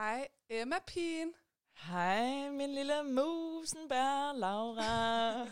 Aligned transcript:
Hej, 0.00 0.28
Emma 0.48 0.76
Pien. 0.86 1.34
Hej, 1.76 2.50
min 2.50 2.74
lille 2.74 3.02
musenbær, 3.02 4.32
Laura. 4.32 5.44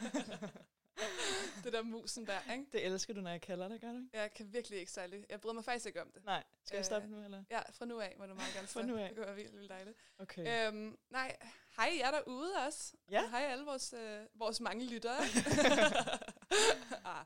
det 1.65 1.73
der 1.73 1.83
musenbær, 1.83 2.53
ikke? 2.53 2.67
Det 2.73 2.87
elsker 2.87 3.15
du, 3.15 3.21
når 3.21 3.31
jeg 3.31 3.41
kalder 3.41 3.69
dig, 3.69 3.81
gør 3.81 3.93
du 3.93 4.03
Jeg 4.13 4.33
kan 4.35 4.53
virkelig 4.53 4.79
ikke 4.79 4.93
særlig. 4.93 5.27
Jeg 5.29 5.41
bryder 5.41 5.55
mig 5.55 5.65
faktisk 5.65 5.87
ikke 5.87 6.03
om 6.03 6.11
det. 6.13 6.25
Nej, 6.25 6.45
skal 6.65 6.77
jeg 6.77 6.81
Øh, 6.81 6.85
stoppe 6.85 7.09
nu, 7.09 7.25
eller? 7.25 7.45
Ja, 7.51 7.61
fra 7.71 7.85
nu 7.85 8.01
af 8.01 8.15
må 8.19 8.27
du 8.27 8.35
meget 8.35 8.55
gerne 8.55 8.69
Fra 8.75 8.83
nu 8.83 8.97
af. 8.97 9.09
Det 9.09 9.17
kunne 9.17 9.27
være 9.27 9.35
virkelig, 9.35 9.61
virkelig 9.61 9.77
dejligt. 9.77 9.99
Okay. 10.19 10.69
Øhm, 10.69 10.99
nej, 11.11 11.37
hej 11.77 11.93
jer 11.99 12.11
derude 12.11 12.53
også. 12.67 12.97
Ja. 13.11 13.23
Og 13.23 13.31
hej 13.31 13.43
alle 13.43 13.65
vores, 13.65 13.93
øh, 13.93 14.27
vores 14.35 14.61
mange 14.61 14.87
lyttere. 14.87 15.19
ah, 17.15 17.25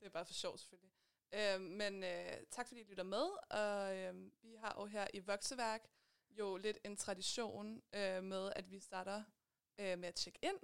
det 0.00 0.06
er 0.06 0.10
bare 0.12 0.24
for 0.26 0.34
sjov 0.34 0.58
selvfølgelig. 0.58 0.90
Øhm, 1.34 1.62
men 1.62 2.04
øh, 2.04 2.32
tak 2.50 2.68
fordi 2.68 2.80
I 2.80 2.84
lytter 2.84 3.04
med. 3.04 3.26
Og 3.50 3.96
øh, 3.96 4.14
vi 4.42 4.54
har 4.60 4.76
jo 4.80 4.86
her 4.86 5.06
i 5.14 5.18
Vokseværk 5.18 5.88
jo 6.38 6.56
lidt 6.56 6.78
en 6.84 6.96
tradition 6.96 7.82
øh, 7.92 8.24
med, 8.24 8.52
at 8.56 8.70
vi 8.70 8.78
starter 8.80 9.22
øh, 9.78 9.98
med 9.98 10.08
at 10.08 10.14
tjekke 10.14 10.38
ind. 10.42 10.58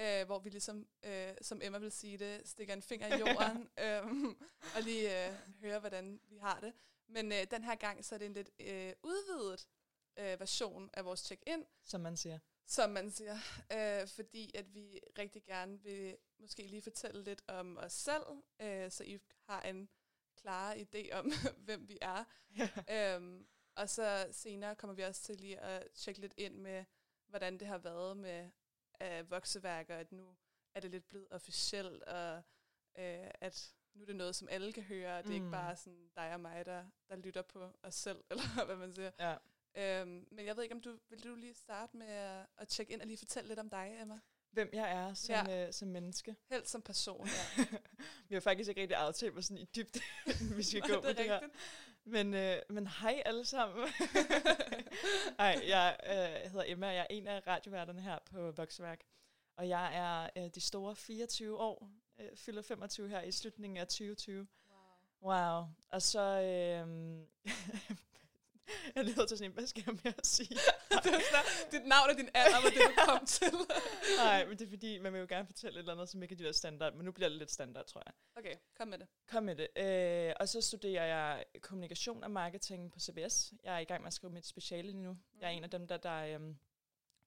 Øh, 0.00 0.26
hvor 0.26 0.38
vi 0.38 0.50
ligesom, 0.50 0.88
øh, 1.02 1.34
som 1.42 1.60
Emma 1.62 1.78
vil 1.78 1.92
sige 1.92 2.18
det, 2.18 2.48
stikker 2.48 2.74
en 2.74 2.82
finger 2.82 3.06
i 3.16 3.18
jorden 3.18 3.68
øh, 3.84 4.34
og 4.76 4.82
lige 4.82 5.26
øh, 5.28 5.34
hører, 5.60 5.78
hvordan 5.78 6.20
vi 6.28 6.36
har 6.36 6.60
det. 6.60 6.72
Men 7.08 7.32
øh, 7.32 7.46
den 7.50 7.64
her 7.64 7.74
gang, 7.74 8.04
så 8.04 8.14
er 8.14 8.18
det 8.18 8.26
en 8.26 8.32
lidt 8.32 8.50
øh, 8.58 8.92
udvidet 9.02 9.68
øh, 10.18 10.40
version 10.40 10.90
af 10.92 11.04
vores 11.04 11.20
check-in, 11.20 11.64
Som 11.84 12.00
man 12.00 12.16
siger. 12.16 12.38
som 12.66 12.90
man 12.90 13.10
siger, 13.10 13.36
øh, 13.72 14.08
fordi 14.08 14.50
at 14.54 14.74
vi 14.74 15.00
rigtig 15.18 15.44
gerne 15.44 15.82
vil 15.82 16.16
måske 16.38 16.62
lige 16.66 16.82
fortælle 16.82 17.24
lidt 17.24 17.42
om 17.48 17.76
os 17.78 17.92
selv, 17.92 18.22
øh, 18.60 18.90
så 18.90 19.04
I 19.04 19.18
har 19.48 19.62
en 19.62 19.88
klar 20.36 20.74
idé 20.74 21.12
om, 21.12 21.32
hvem 21.66 21.88
vi 21.88 21.98
er. 22.00 22.24
øhm, 23.16 23.46
og 23.76 23.88
så 23.88 24.28
senere 24.32 24.74
kommer 24.74 24.94
vi 24.94 25.02
også 25.02 25.22
til 25.22 25.36
lige 25.36 25.60
at 25.60 25.90
tjekke 25.94 26.20
lidt 26.20 26.34
ind 26.36 26.54
med, 26.54 26.84
hvordan 27.26 27.58
det 27.58 27.68
har 27.68 27.78
været 27.78 28.16
med 28.16 28.50
øh, 29.02 29.30
vokseværker, 29.30 29.96
at 29.96 30.12
nu 30.12 30.36
er 30.74 30.80
det 30.80 30.90
lidt 30.90 31.08
blevet 31.08 31.28
officielt, 31.30 32.02
og 32.02 32.36
øh, 32.98 33.30
at 33.40 33.74
nu 33.94 34.02
er 34.02 34.06
det 34.06 34.16
noget, 34.16 34.36
som 34.36 34.48
alle 34.50 34.72
kan 34.72 34.82
høre, 34.82 35.18
og 35.18 35.24
det 35.24 35.30
er 35.30 35.34
ikke 35.34 35.44
Mm. 35.46 35.50
bare 35.52 35.76
sådan 35.76 36.10
dig 36.16 36.32
og 36.34 36.40
mig, 36.40 36.66
der, 36.66 36.84
der 37.08 37.16
lytter 37.16 37.42
på 37.42 37.70
os 37.82 37.94
selv, 37.94 38.24
eller 38.30 38.64
hvad 38.64 38.76
man 38.76 38.94
siger. 38.94 39.10
Ja. 39.18 39.36
Øhm, 39.74 40.28
men 40.30 40.46
jeg 40.46 40.56
ved 40.56 40.62
ikke, 40.62 40.74
om 40.74 40.80
du 40.80 40.98
vil 41.08 41.24
du 41.24 41.34
lige 41.34 41.54
starte 41.54 41.96
med 41.96 42.06
at, 42.06 42.46
at 42.58 42.68
tjekke 42.68 42.92
ind 42.92 43.00
og 43.00 43.06
lige 43.06 43.18
fortælle 43.18 43.48
lidt 43.48 43.58
om 43.58 43.70
dig, 43.70 43.98
Emma? 44.02 44.20
Hvem 44.50 44.70
jeg 44.72 44.92
er 44.92 45.14
som, 45.14 45.34
ja. 45.46 45.66
øh, 45.66 45.72
som 45.72 45.88
menneske. 45.88 46.36
Helt 46.50 46.68
som 46.68 46.82
person, 46.82 47.26
ja. 47.58 47.64
vi 48.28 48.34
har 48.34 48.40
faktisk 48.40 48.68
ikke 48.68 48.80
rigtig 48.80 48.96
aftalt, 48.96 49.32
hvor 49.32 49.40
sådan 49.40 49.58
i 49.58 49.64
dybde 49.64 50.00
vi 50.56 50.62
skal 50.62 50.80
gå 50.80 51.00
det 51.08 51.16
det 51.16 51.24
her. 51.24 51.40
Men, 52.10 52.34
øh, 52.34 52.56
men 52.70 52.86
hej 52.86 53.22
alle 53.26 53.44
sammen. 53.44 53.88
Ej, 55.38 55.62
jeg 55.68 55.96
øh, 56.06 56.50
hedder 56.50 56.64
Emma, 56.66 56.86
jeg 56.86 57.00
er 57.00 57.06
en 57.10 57.26
af 57.26 57.46
radioværterne 57.46 58.00
her 58.00 58.18
på 58.30 58.50
Vokseværk. 58.50 59.00
Og 59.56 59.68
jeg 59.68 59.96
er 59.96 60.42
øh, 60.44 60.50
de 60.54 60.60
store 60.60 60.96
24 60.96 61.58
år, 61.58 61.90
øh, 62.20 62.36
fylder 62.36 62.62
25 62.62 63.08
her 63.08 63.22
i 63.22 63.32
slutningen 63.32 63.76
af 63.76 63.86
2020. 63.86 64.46
Wow. 65.22 65.32
Wow. 65.32 65.64
Og 65.90 66.02
så... 66.02 66.20
Øh, 66.20 66.86
jeg 68.96 69.04
leder 69.04 69.26
til 69.26 69.38
sådan 69.38 69.50
en, 69.50 69.54
hvad 69.54 69.66
skal 69.66 69.82
jeg 69.86 69.94
mere 70.04 70.14
sige? 70.22 70.54
det 71.04 71.12
er 71.14 71.20
sådan, 71.30 71.70
dit 71.72 71.86
navn 71.86 72.10
og 72.10 72.16
din 72.16 72.28
alder 72.34 72.60
var 72.62 72.70
det, 72.70 72.78
du 72.78 73.04
kom 73.04 73.26
til. 73.26 73.52
Nej, 74.24 74.46
men 74.46 74.58
det 74.58 74.64
er 74.64 74.70
fordi, 74.70 74.98
man 74.98 75.12
vil 75.12 75.20
jo 75.20 75.26
gerne 75.28 75.46
fortælle 75.46 75.74
et 75.74 75.78
eller 75.78 75.92
andet, 75.92 76.08
som 76.08 76.22
ikke 76.22 76.32
er 76.32 76.36
de 76.36 76.44
der 76.44 76.52
standard, 76.52 76.94
men 76.94 77.04
nu 77.04 77.12
bliver 77.12 77.28
det 77.28 77.38
lidt 77.38 77.50
standard, 77.50 77.86
tror 77.86 78.02
jeg. 78.06 78.12
okay, 78.36 78.54
kom 78.78 78.88
med 78.88 78.98
det. 78.98 79.06
Kom 79.30 79.42
med 79.42 79.56
det. 79.56 79.68
Øh, 79.76 80.32
og 80.40 80.48
så 80.48 80.60
studerer 80.60 81.04
jeg 81.04 81.44
kommunikation 81.60 82.24
og 82.24 82.30
marketing 82.30 82.92
på 82.92 83.00
CBS. 83.00 83.52
Jeg 83.64 83.74
er 83.74 83.78
i 83.78 83.84
gang 83.84 84.02
med 84.02 84.06
at 84.06 84.12
skrive 84.14 84.32
mit 84.32 84.46
speciale 84.46 84.90
lige 84.90 85.02
nu. 85.02 85.16
Jeg 85.40 85.46
er 85.46 85.50
en 85.50 85.64
af 85.64 85.70
dem, 85.70 85.86
der, 85.86 85.96
der, 85.96 86.34
øhm, 86.34 86.58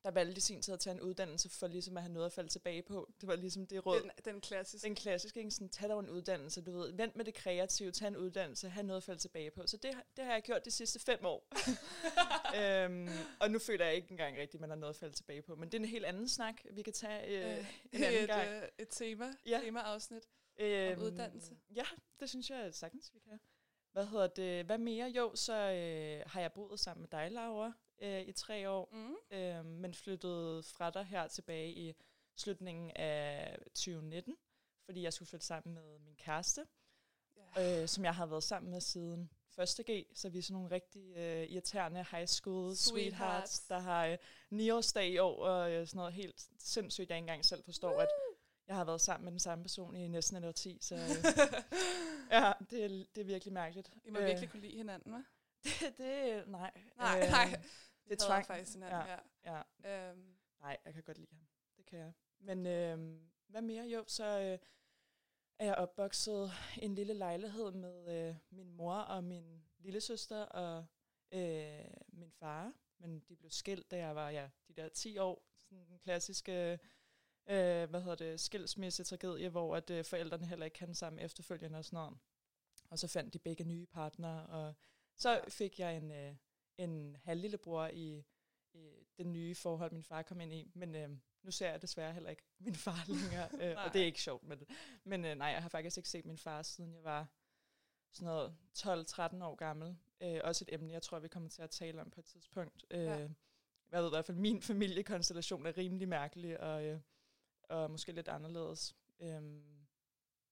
der 0.03 0.11
valgte 0.11 0.37
i 0.37 0.41
sin 0.41 0.61
tid 0.61 0.73
at 0.73 0.79
tage 0.79 0.93
en 0.93 1.01
uddannelse 1.01 1.49
for 1.49 1.67
ligesom 1.67 1.97
at 1.97 2.03
have 2.03 2.13
noget 2.13 2.25
at 2.25 2.31
falde 2.31 2.49
tilbage 2.49 2.81
på. 2.81 3.13
Det 3.21 3.27
var 3.29 3.35
ligesom 3.35 3.67
det 3.67 3.85
råd. 3.85 4.01
Den, 4.01 4.11
den 4.25 4.41
klassiske. 4.41 4.85
Den 4.87 4.95
klassiske, 4.95 5.39
ikke? 5.39 5.51
Sådan, 5.51 5.69
tag 5.69 5.89
dog 5.89 5.99
en 5.99 6.09
uddannelse, 6.09 6.61
du 6.61 6.71
ved. 6.71 6.91
Vent 6.93 7.15
med 7.15 7.25
det 7.25 7.33
kreative, 7.33 7.91
tag 7.91 8.07
en 8.07 8.17
uddannelse, 8.17 8.69
have 8.69 8.83
noget 8.85 8.97
at 8.97 9.03
falde 9.03 9.21
tilbage 9.21 9.51
på. 9.51 9.67
Så 9.67 9.77
det, 9.77 9.91
det 10.17 10.25
har 10.25 10.33
jeg 10.33 10.41
gjort 10.41 10.65
de 10.65 10.71
sidste 10.71 10.99
fem 10.99 11.25
år. 11.25 11.47
øhm, 12.59 13.09
og 13.39 13.51
nu 13.51 13.59
føler 13.59 13.85
jeg 13.85 13.95
ikke 13.95 14.11
engang 14.11 14.37
rigtigt, 14.37 14.53
at 14.55 14.59
man 14.61 14.69
har 14.69 14.77
noget 14.77 14.93
at 14.93 14.99
falde 14.99 15.15
tilbage 15.15 15.41
på. 15.41 15.55
Men 15.55 15.69
det 15.71 15.73
er 15.77 15.79
en 15.79 15.85
helt 15.89 16.05
anden 16.05 16.29
snak, 16.29 16.61
vi 16.71 16.81
kan 16.81 16.93
tage 16.93 17.27
øh, 17.27 17.57
Øh, 17.57 17.65
en 17.91 18.03
anden 18.03 18.23
et, 18.23 18.27
gang. 18.29 18.49
øh, 18.49 18.67
et 18.79 18.87
tema, 18.89 19.33
Ja. 19.45 19.59
tema-afsnit. 19.63 20.23
Øhm, 20.59 21.01
uddannelse? 21.01 21.55
Ja, 21.75 21.83
det 22.19 22.29
synes 22.29 22.49
jeg 22.49 22.73
sagtens, 22.73 23.11
vi 23.13 23.19
kan. 23.19 23.39
Hvad 23.91 24.05
hedder 24.05 24.27
det? 24.27 24.65
Hvad 24.65 24.77
mere? 24.77 25.07
Jo, 25.09 25.35
så 25.35 25.53
øh, 25.53 26.23
har 26.31 26.41
jeg 26.41 26.51
boet 26.53 26.79
sammen 26.79 27.01
med 27.01 27.09
dig, 27.09 27.31
Laura, 27.31 27.73
øh, 28.03 28.21
i 28.21 28.31
tre 28.31 28.69
år, 28.69 28.89
Mm. 28.91 29.37
øh, 29.37 29.65
men 29.65 29.93
flyttede 29.93 30.63
fra 30.63 30.89
dig 30.89 31.03
her 31.05 31.27
tilbage 31.27 31.71
i 31.71 31.93
slutningen 32.35 32.91
af 32.95 33.57
2019, 33.67 34.35
fordi 34.85 35.01
jeg 35.01 35.13
skulle 35.13 35.29
flytte 35.29 35.45
sammen 35.45 35.73
med 35.75 35.99
min 35.99 36.15
kæreste, 36.15 36.65
Ja. 37.57 37.81
øh, 37.81 37.87
som 37.87 38.03
jeg 38.05 38.15
har 38.15 38.25
været 38.25 38.43
sammen 38.43 38.71
med 38.71 38.81
siden 38.81 39.29
1. 39.59 39.85
G, 39.89 40.05
så 40.15 40.29
vi 40.29 40.37
er 40.37 40.43
sådan 40.43 40.53
nogle 40.53 40.71
rigtig 40.71 41.15
øh, 41.17 41.47
irriterende 41.49 42.05
high 42.11 42.27
school 42.27 42.75
sweethearts, 42.75 42.89
Sweethearts. 42.89 43.59
der 43.59 43.79
har 43.79 44.05
øh, 44.07 44.17
9-årsdag 44.53 45.07
i 45.09 45.17
år, 45.17 45.45
og 45.45 45.71
øh, 45.71 45.87
sådan 45.87 45.97
noget 45.97 46.13
helt 46.13 46.47
sindssygt, 46.59 47.09
jeg 47.09 47.17
ikke 47.17 47.23
engang 47.23 47.45
selv 47.45 47.63
forstår, 47.63 48.01
at 48.01 48.07
jeg 48.67 48.75
har 48.75 48.83
været 48.85 49.01
sammen 49.01 49.23
med 49.25 49.31
den 49.31 49.39
samme 49.39 49.63
person 49.63 49.95
i 49.95 50.07
næsten 50.07 50.37
et 50.37 50.45
årti, 50.45 50.77
så 50.81 50.95
øh, 50.95 51.01
ja, 52.31 52.51
det 52.69 52.83
er, 52.83 52.87
det 53.15 53.21
er 53.21 53.23
virkelig 53.25 53.53
mærkeligt. 53.53 53.91
I 54.05 54.09
må 54.09 54.19
Øh, 54.19 54.25
virkelig 54.25 54.49
kunne 54.49 54.61
lide 54.61 54.77
hinanden, 54.77 55.13
hva'? 55.15 55.23
det, 55.79 55.97
det, 55.97 56.47
nej. 56.47 56.71
Nej, 56.97 57.19
Øh, 57.23 57.29
nej. 57.31 57.61
Det 58.07 58.21
er 58.21 58.25
tvang. 58.25 58.45
faktisk 58.45 58.73
hinanden, 58.73 59.07
ja. 59.07 59.19
Ja, 59.45 59.61
ja. 59.83 60.09
Øhm, 60.09 60.35
nej, 60.59 60.77
jeg 60.85 60.93
kan 60.93 61.03
godt 61.03 61.17
lide 61.17 61.31
ham. 61.31 61.47
Det 61.77 61.85
kan 61.85 61.99
jeg. 61.99 62.13
Men 62.39 62.65
øh, 62.65 63.19
hvad 63.47 63.61
mere? 63.61 63.85
Jo, 63.85 64.03
så 64.07 64.23
øh, 64.23 64.59
er 65.59 65.65
jeg 65.65 65.75
opvokset 65.75 66.51
i 66.81 66.85
en 66.85 66.95
lille 66.95 67.13
lejlighed 67.13 67.71
med 67.71 68.27
øh, 68.29 68.35
min 68.49 68.71
mor 68.71 68.95
og 68.95 69.23
min 69.23 69.63
lille 69.77 70.01
søster 70.01 70.41
og 70.41 70.85
øh, 71.31 71.85
min 72.07 72.31
far. 72.31 72.73
Men 72.97 73.19
de 73.19 73.35
blev 73.35 73.51
skilt, 73.51 73.91
da 73.91 73.97
jeg 73.97 74.15
var 74.15 74.29
ja, 74.29 74.49
de 74.67 74.73
der 74.73 74.89
10 74.89 75.17
år. 75.17 75.47
Sådan 75.57 75.85
den 75.87 75.99
klassiske 75.99 76.79
øh, 77.49 77.89
hvad 77.89 78.01
hedder 78.01 78.15
det, 78.15 78.39
skilsmisse 78.39 79.03
tragedie, 79.03 79.49
hvor 79.49 79.75
at, 79.75 79.89
øh, 79.89 80.05
forældrene 80.05 80.45
heller 80.45 80.65
ikke 80.65 80.75
kan 80.75 80.95
sammen 80.95 81.25
efterfølgende 81.25 81.77
og 81.77 81.85
sådan 81.85 81.97
noget. 81.97 82.17
Og 82.89 82.99
så 82.99 83.07
fandt 83.07 83.33
de 83.33 83.39
begge 83.39 83.63
nye 83.63 83.85
partnere, 83.85 84.45
og 84.45 84.75
så 85.15 85.41
fik 85.47 85.79
jeg 85.79 85.97
en, 85.97 86.11
øh, 86.11 86.35
en 86.77 87.15
halvlillebror 87.23 87.87
i, 87.87 88.23
i 88.73 89.07
det 89.17 89.27
nye 89.27 89.55
forhold, 89.55 89.91
min 89.91 90.03
far 90.03 90.21
kom 90.21 90.41
ind 90.41 90.53
i. 90.53 90.71
Men 90.75 90.95
øh, 90.95 91.09
nu 91.43 91.51
ser 91.51 91.69
jeg 91.71 91.81
desværre 91.81 92.13
heller 92.13 92.29
ikke 92.29 92.43
min 92.59 92.75
far 92.75 93.03
længere, 93.07 93.49
øh, 93.71 93.85
og 93.85 93.93
det 93.93 94.01
er 94.01 94.05
ikke 94.05 94.21
sjovt. 94.21 94.43
Men, 94.43 94.59
men 95.03 95.25
øh, 95.25 95.35
nej, 95.35 95.47
jeg 95.47 95.61
har 95.61 95.69
faktisk 95.69 95.97
ikke 95.97 96.09
set 96.09 96.25
min 96.25 96.37
far, 96.37 96.61
siden 96.61 96.93
jeg 96.93 97.03
var 97.03 97.27
sådan 98.11 98.25
noget 98.25 98.55
12-13 98.77 99.43
år 99.43 99.55
gammel. 99.55 99.97
Øh, 100.21 100.41
også 100.43 100.65
et 100.67 100.73
emne, 100.73 100.93
jeg 100.93 101.01
tror, 101.01 101.19
vi 101.19 101.27
kommer 101.27 101.49
til 101.49 101.61
at 101.61 101.69
tale 101.69 102.01
om 102.01 102.09
på 102.09 102.19
et 102.19 102.25
tidspunkt. 102.25 102.85
Øh, 102.91 102.99
Ja. 103.05 103.29
Jeg 103.91 104.01
ved 104.01 104.09
i 104.09 104.15
hvert 104.15 104.25
fald, 104.25 104.37
min 104.37 104.61
familiekonstellation 104.61 105.65
er 105.65 105.77
rimelig 105.77 106.07
mærkelig, 106.07 106.59
og, 106.59 106.83
øh, 106.85 106.99
og 107.63 107.91
måske 107.91 108.11
lidt 108.11 108.27
anderledes. 108.27 108.95
Øhm, 109.19 109.85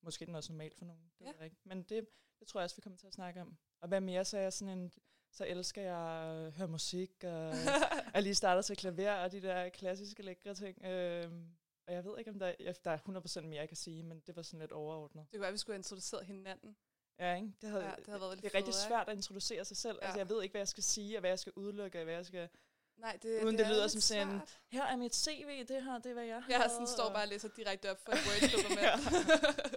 måske 0.02 0.26
den 0.26 0.36
også 0.36 0.52
normalt 0.54 0.76
for 0.76 0.86
nogen, 0.86 1.12
det 1.20 1.26
Ja. 1.26 1.30
ved 1.32 1.36
jeg 1.38 1.46
ikke. 1.46 1.58
Men 1.64 1.84
det, 1.84 2.08
det 2.40 2.48
tror 2.48 2.60
jeg 2.60 2.64
også, 2.64 2.76
vi 2.76 2.82
kommer 2.82 2.98
til 2.98 3.08
at 3.08 3.14
snakke 3.14 3.42
om. 3.42 3.58
Og 3.80 3.88
hvad 3.88 4.02
mere, 4.02 4.26
så 4.26 4.38
er 4.38 4.42
jeg 4.42 4.54
sådan 4.54 4.78
en, 4.78 4.92
så 5.32 5.46
elsker 5.46 5.82
jeg 5.82 5.98
at 5.98 6.52
høre 6.52 6.68
musik, 6.68 7.12
og 7.24 7.54
jeg 8.14 8.24
lige 8.24 8.36
startet 8.36 8.66
til 8.66 8.78
klaver, 8.78 9.12
og 9.14 9.32
de 9.32 9.42
der 9.42 9.70
klassiske 9.70 10.24
lækre 10.24 10.54
ting. 10.54 10.86
Øhm, 10.86 11.46
og 11.88 11.94
jeg 11.94 12.06
ved 12.06 12.18
ikke, 12.20 12.32
om 12.32 12.40
der, 12.40 12.54
jeg, 12.60 12.76
der 12.86 12.92
er 12.92 12.98
100% 12.98 13.42
mere, 13.42 13.60
jeg 13.60 13.68
kan 13.68 13.78
sige, 13.78 14.04
men 14.04 14.20
det 14.28 14.36
var 14.36 14.42
sådan 14.42 14.60
lidt 14.60 14.72
overordnet. 14.72 15.24
det 15.26 15.32
kunne 15.32 15.42
være, 15.42 15.48
at 15.48 15.54
vi 15.54 15.58
skulle 15.58 15.74
have 15.74 15.80
introduceret 15.80 16.26
hinanden. 16.26 16.76
Ja, 17.20 17.36
ikke? 17.36 17.52
Det, 17.62 17.70
havde, 17.70 17.84
Ja, 17.84 17.90
det 17.98 18.06
havde 18.08 18.22
været 18.22 18.34
lidt 18.36 18.44
det 18.44 18.52
er 18.52 18.58
rigtig 18.58 18.74
federe, 18.74 18.88
svært 18.88 19.10
at 19.10 19.16
introducere 19.16 19.66
sig 19.66 19.78
selv. 19.78 19.98
Ja. 20.02 20.06
Altså, 20.06 20.18
Ja. 20.18 20.24
jeg 20.26 20.30
ved 20.30 20.44
ikke, 20.44 20.54
hvad 20.54 20.60
jeg 20.62 20.68
skal 20.68 20.84
sige, 20.84 21.18
og 21.18 21.20
hvad 21.20 21.30
jeg 21.32 21.40
skal 21.40 21.54
udelukke, 21.56 21.98
og 22.00 22.04
hvad 22.04 22.14
jeg 22.14 22.26
skal... 22.26 22.50
Nej, 22.98 23.18
det, 23.22 23.44
Uden 23.44 23.58
det 23.58 23.66
er 23.66 23.70
lyder 23.70 23.88
som 23.88 24.02
sådan, 24.02 24.30
svært. 24.30 24.60
her 24.72 24.84
er 24.84 24.96
mit 24.96 25.16
CV, 25.16 25.66
det 25.68 25.84
her, 25.84 25.98
det 25.98 26.06
er, 26.10 26.14
hvad 26.14 26.24
jeg 26.26 26.44
har. 26.44 26.52
Jeg 26.52 26.70
sådan 26.72 26.88
står 26.88 27.10
bare 27.10 27.24
og 27.24 27.28
læser 27.28 27.50
direkte 27.56 27.92
op 27.92 28.00
for 28.06 28.12
et 28.12 28.18
Word-dokument. 28.28 29.26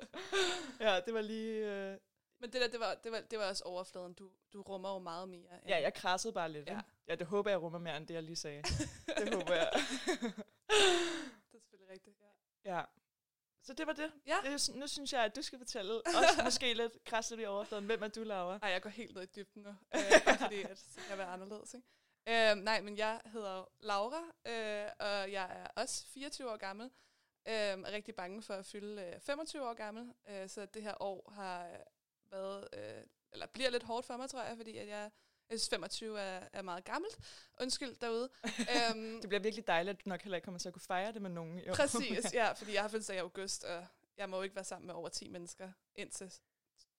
ja, 0.87 1.01
det 1.07 1.15
var 1.15 1.21
lige... 1.21 1.55
Øh... 1.73 1.99
Men 2.41 2.53
det 2.53 2.61
der, 2.61 2.69
det 2.69 2.81
var, 2.81 2.95
det 2.95 3.13
var, 3.13 3.21
det 3.21 3.39
var 3.39 3.49
også 3.49 3.65
overfladen. 3.65 4.13
Du, 4.15 4.31
du 4.53 4.63
rummer 4.63 4.93
jo 4.93 4.99
meget 4.99 5.29
mere. 5.29 5.41
end- 5.55 5.69
Ja, 5.69 5.81
jeg 5.83 5.95
krassede 5.95 6.33
bare 6.33 6.53
lidt. 6.53 6.67
Ja. 6.69 6.73
Ja. 6.75 6.81
ja, 7.09 7.15
det 7.15 7.27
håber 7.27 7.51
jeg 7.51 7.63
rummer 7.63 7.79
mere, 7.79 7.97
end 7.97 8.07
det, 8.07 8.15
jeg 8.15 8.23
lige 8.23 8.37
sagde. 8.37 8.63
det 9.19 9.35
håber 9.35 9.55
jeg. 9.55 9.71
Det 9.75 11.55
er 11.55 11.61
selvfølgelig 11.61 11.91
rigtigt, 11.93 12.17
ja. 12.65 12.77
ja. 12.77 12.83
Så 13.63 13.73
det 13.73 13.87
var 13.87 13.93
det. 13.93 14.13
Ja. 14.27 14.37
det 14.45 14.71
nu 14.75 14.87
synes 14.87 15.13
jeg, 15.13 15.25
at 15.25 15.37
du 15.37 15.43
skal 15.43 15.59
fortælle, 15.59 15.95
også 16.07 16.43
måske 16.45 16.75
lidt 16.75 17.05
krasse 17.05 17.37
lidt 17.37 17.45
i 17.45 17.47
overfladen, 17.47 17.87
hvem 17.87 18.03
er 18.03 18.09
du, 18.09 18.23
Laura? 18.23 18.59
Ej, 18.63 18.69
jeg 18.69 18.83
går 18.83 18.91
helt 18.91 19.15
ned 19.15 19.23
i 19.23 19.27
dybden 19.27 19.63
nu, 19.63 19.69
øh, 19.69 20.25
bare 20.25 20.39
fordi 20.49 20.63
at, 20.63 20.79
så 20.79 21.01
kan 21.01 21.11
jeg 21.11 21.19
være 21.19 21.27
anderledes. 21.27 21.75
Ikke? 21.75 22.51
Øh, 22.51 22.57
nej, 22.57 22.81
men 22.81 22.97
jeg 22.99 23.21
hedder 23.25 23.69
Laura, 23.81 24.23
øh, 24.47 24.91
og 24.99 25.33
jeg 25.33 25.45
er 25.51 25.67
også 25.83 26.07
24 26.07 26.51
år 26.53 26.57
gammel. 26.57 26.91
Øh, 27.49 27.55
er 27.55 27.93
rigtig 27.93 28.15
bange 28.15 28.43
for 28.43 28.55
at 28.55 28.67
fylde 28.67 29.03
øh, 29.03 29.21
25 29.21 29.69
år 29.69 29.75
gammel, 29.75 30.15
øh, 30.29 30.49
så 30.49 30.67
det 30.67 30.83
her 30.83 30.95
år 31.03 31.31
har 31.35 31.69
været, 32.35 32.69
øh, 32.73 33.03
eller 33.33 33.47
bliver 33.47 33.71
lidt 33.71 33.83
hårdt 33.83 34.07
for 34.07 34.17
mig, 34.17 34.31
tror 34.31 34.43
jeg, 34.43 34.57
fordi 34.57 34.77
at 34.79 34.89
jeg 34.89 35.11
Jeg 35.51 35.61
synes, 35.61 35.69
25 35.69 36.21
er, 36.21 36.49
er 36.53 36.63
meget 36.63 36.85
gammelt. 36.85 37.19
Undskyld 37.61 37.97
derude. 37.97 38.31
um, 38.93 39.19
Det 39.23 39.29
bliver 39.29 39.41
virkelig 39.41 39.67
dejligt, 39.67 39.99
at 39.99 40.05
du 40.05 40.09
nok 40.09 40.23
heller 40.23 40.37
ikke 40.37 40.45
kommer 40.45 40.59
til 40.59 40.69
at 40.69 40.75
kunne 40.75 40.83
fejre 40.83 41.13
det 41.13 41.23
med 41.23 41.31
nogen. 41.31 41.59
i 41.59 41.69
år. 41.69 41.75
præcis, 41.75 42.35
ja, 42.41 42.53
fordi 42.53 42.73
jeg 42.75 42.83
har 42.83 42.89
fødselsdag 42.89 43.17
i 43.17 43.19
august, 43.19 43.65
og 43.65 43.87
jeg 44.17 44.31
må 44.31 44.37
jo 44.37 44.43
ikke 44.43 44.57
være 44.57 44.65
sammen 44.65 44.87
med 44.87 44.95
over 44.95 45.09
10 45.09 45.29
mennesker 45.29 45.73
indtil 45.95 46.33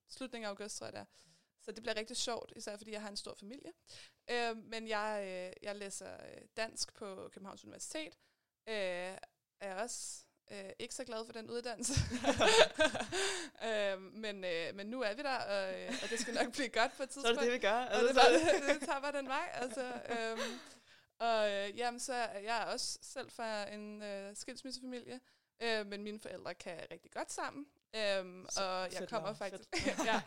slutningen 0.10 0.46
af 0.46 0.50
august, 0.50 0.78
tror 0.78 0.86
jeg 0.86 0.94
det 0.94 1.00
er. 1.00 1.06
Så 1.62 1.72
det 1.72 1.84
bliver 1.84 1.96
rigtig 1.96 2.18
sjovt, 2.18 2.54
især 2.56 2.78
fordi 2.78 2.92
jeg 2.92 3.02
har 3.02 3.10
en 3.10 3.18
stor 3.18 3.34
familie. 3.34 3.72
Øh, 4.30 4.58
men 4.58 4.88
jeg, 4.88 5.24
øh, 5.28 5.64
jeg 5.66 5.76
læser 5.76 6.14
øh, 6.14 6.42
dansk 6.58 6.94
på 6.94 7.30
Københavns 7.34 7.64
Universitet. 7.64 8.18
Øh, 8.68 9.18
er 9.60 9.76
også 9.76 10.25
øh, 10.52 10.70
ikke 10.80 10.94
så 10.96 11.04
glad 11.04 11.26
for 11.26 11.34
den 11.34 11.50
uddannelse. 11.50 11.94
øh, 13.68 14.02
men, 14.02 14.44
øh, 14.44 14.76
men 14.76 14.88
nu 14.88 15.02
er 15.02 15.14
vi 15.14 15.22
der, 15.22 15.36
og, 15.38 15.80
øh, 15.82 15.94
og 16.04 16.10
det 16.10 16.20
skal 16.20 16.34
nok 16.34 16.52
blive 16.54 16.70
godt 16.70 16.92
på 16.98 17.04
et 17.04 17.14
Så 17.14 17.20
er 17.20 17.24
tidspunkt. 17.24 17.40
det 17.40 17.46
det, 17.46 17.54
vi 17.54 17.60
gør. 17.60 17.74
Og 17.74 17.92
Altså, 17.92 18.08
det, 18.08 18.16
bare, 18.16 18.74
det 18.74 18.82
tager 18.88 19.00
bare 19.02 19.12
den 19.18 19.28
vej. 19.28 19.50
Altså, 19.54 19.84
øhm, 20.10 20.60
og 21.20 21.52
øh, 21.52 21.78
jamen, 21.78 22.00
så 22.00 22.14
er 22.14 22.40
jeg 22.40 22.68
også 22.74 22.98
selv 23.02 23.32
fra 23.32 23.70
en 23.74 24.02
øh, 24.04 24.36
skilsmissefamilie, 24.36 25.20
øh, 25.64 25.86
men 25.88 26.04
mine 26.04 26.20
forældre 26.20 26.54
kan 26.54 26.80
rigtig 26.92 27.12
godt 27.12 27.32
sammen. 27.32 27.66
Øhm, 27.96 28.46
Så 28.50 28.64
og 28.64 28.94
jeg 29.00 29.10
kommer 29.10 29.28
Laura, 29.28 29.32
faktisk... 29.34 29.70
ja, 30.06 30.22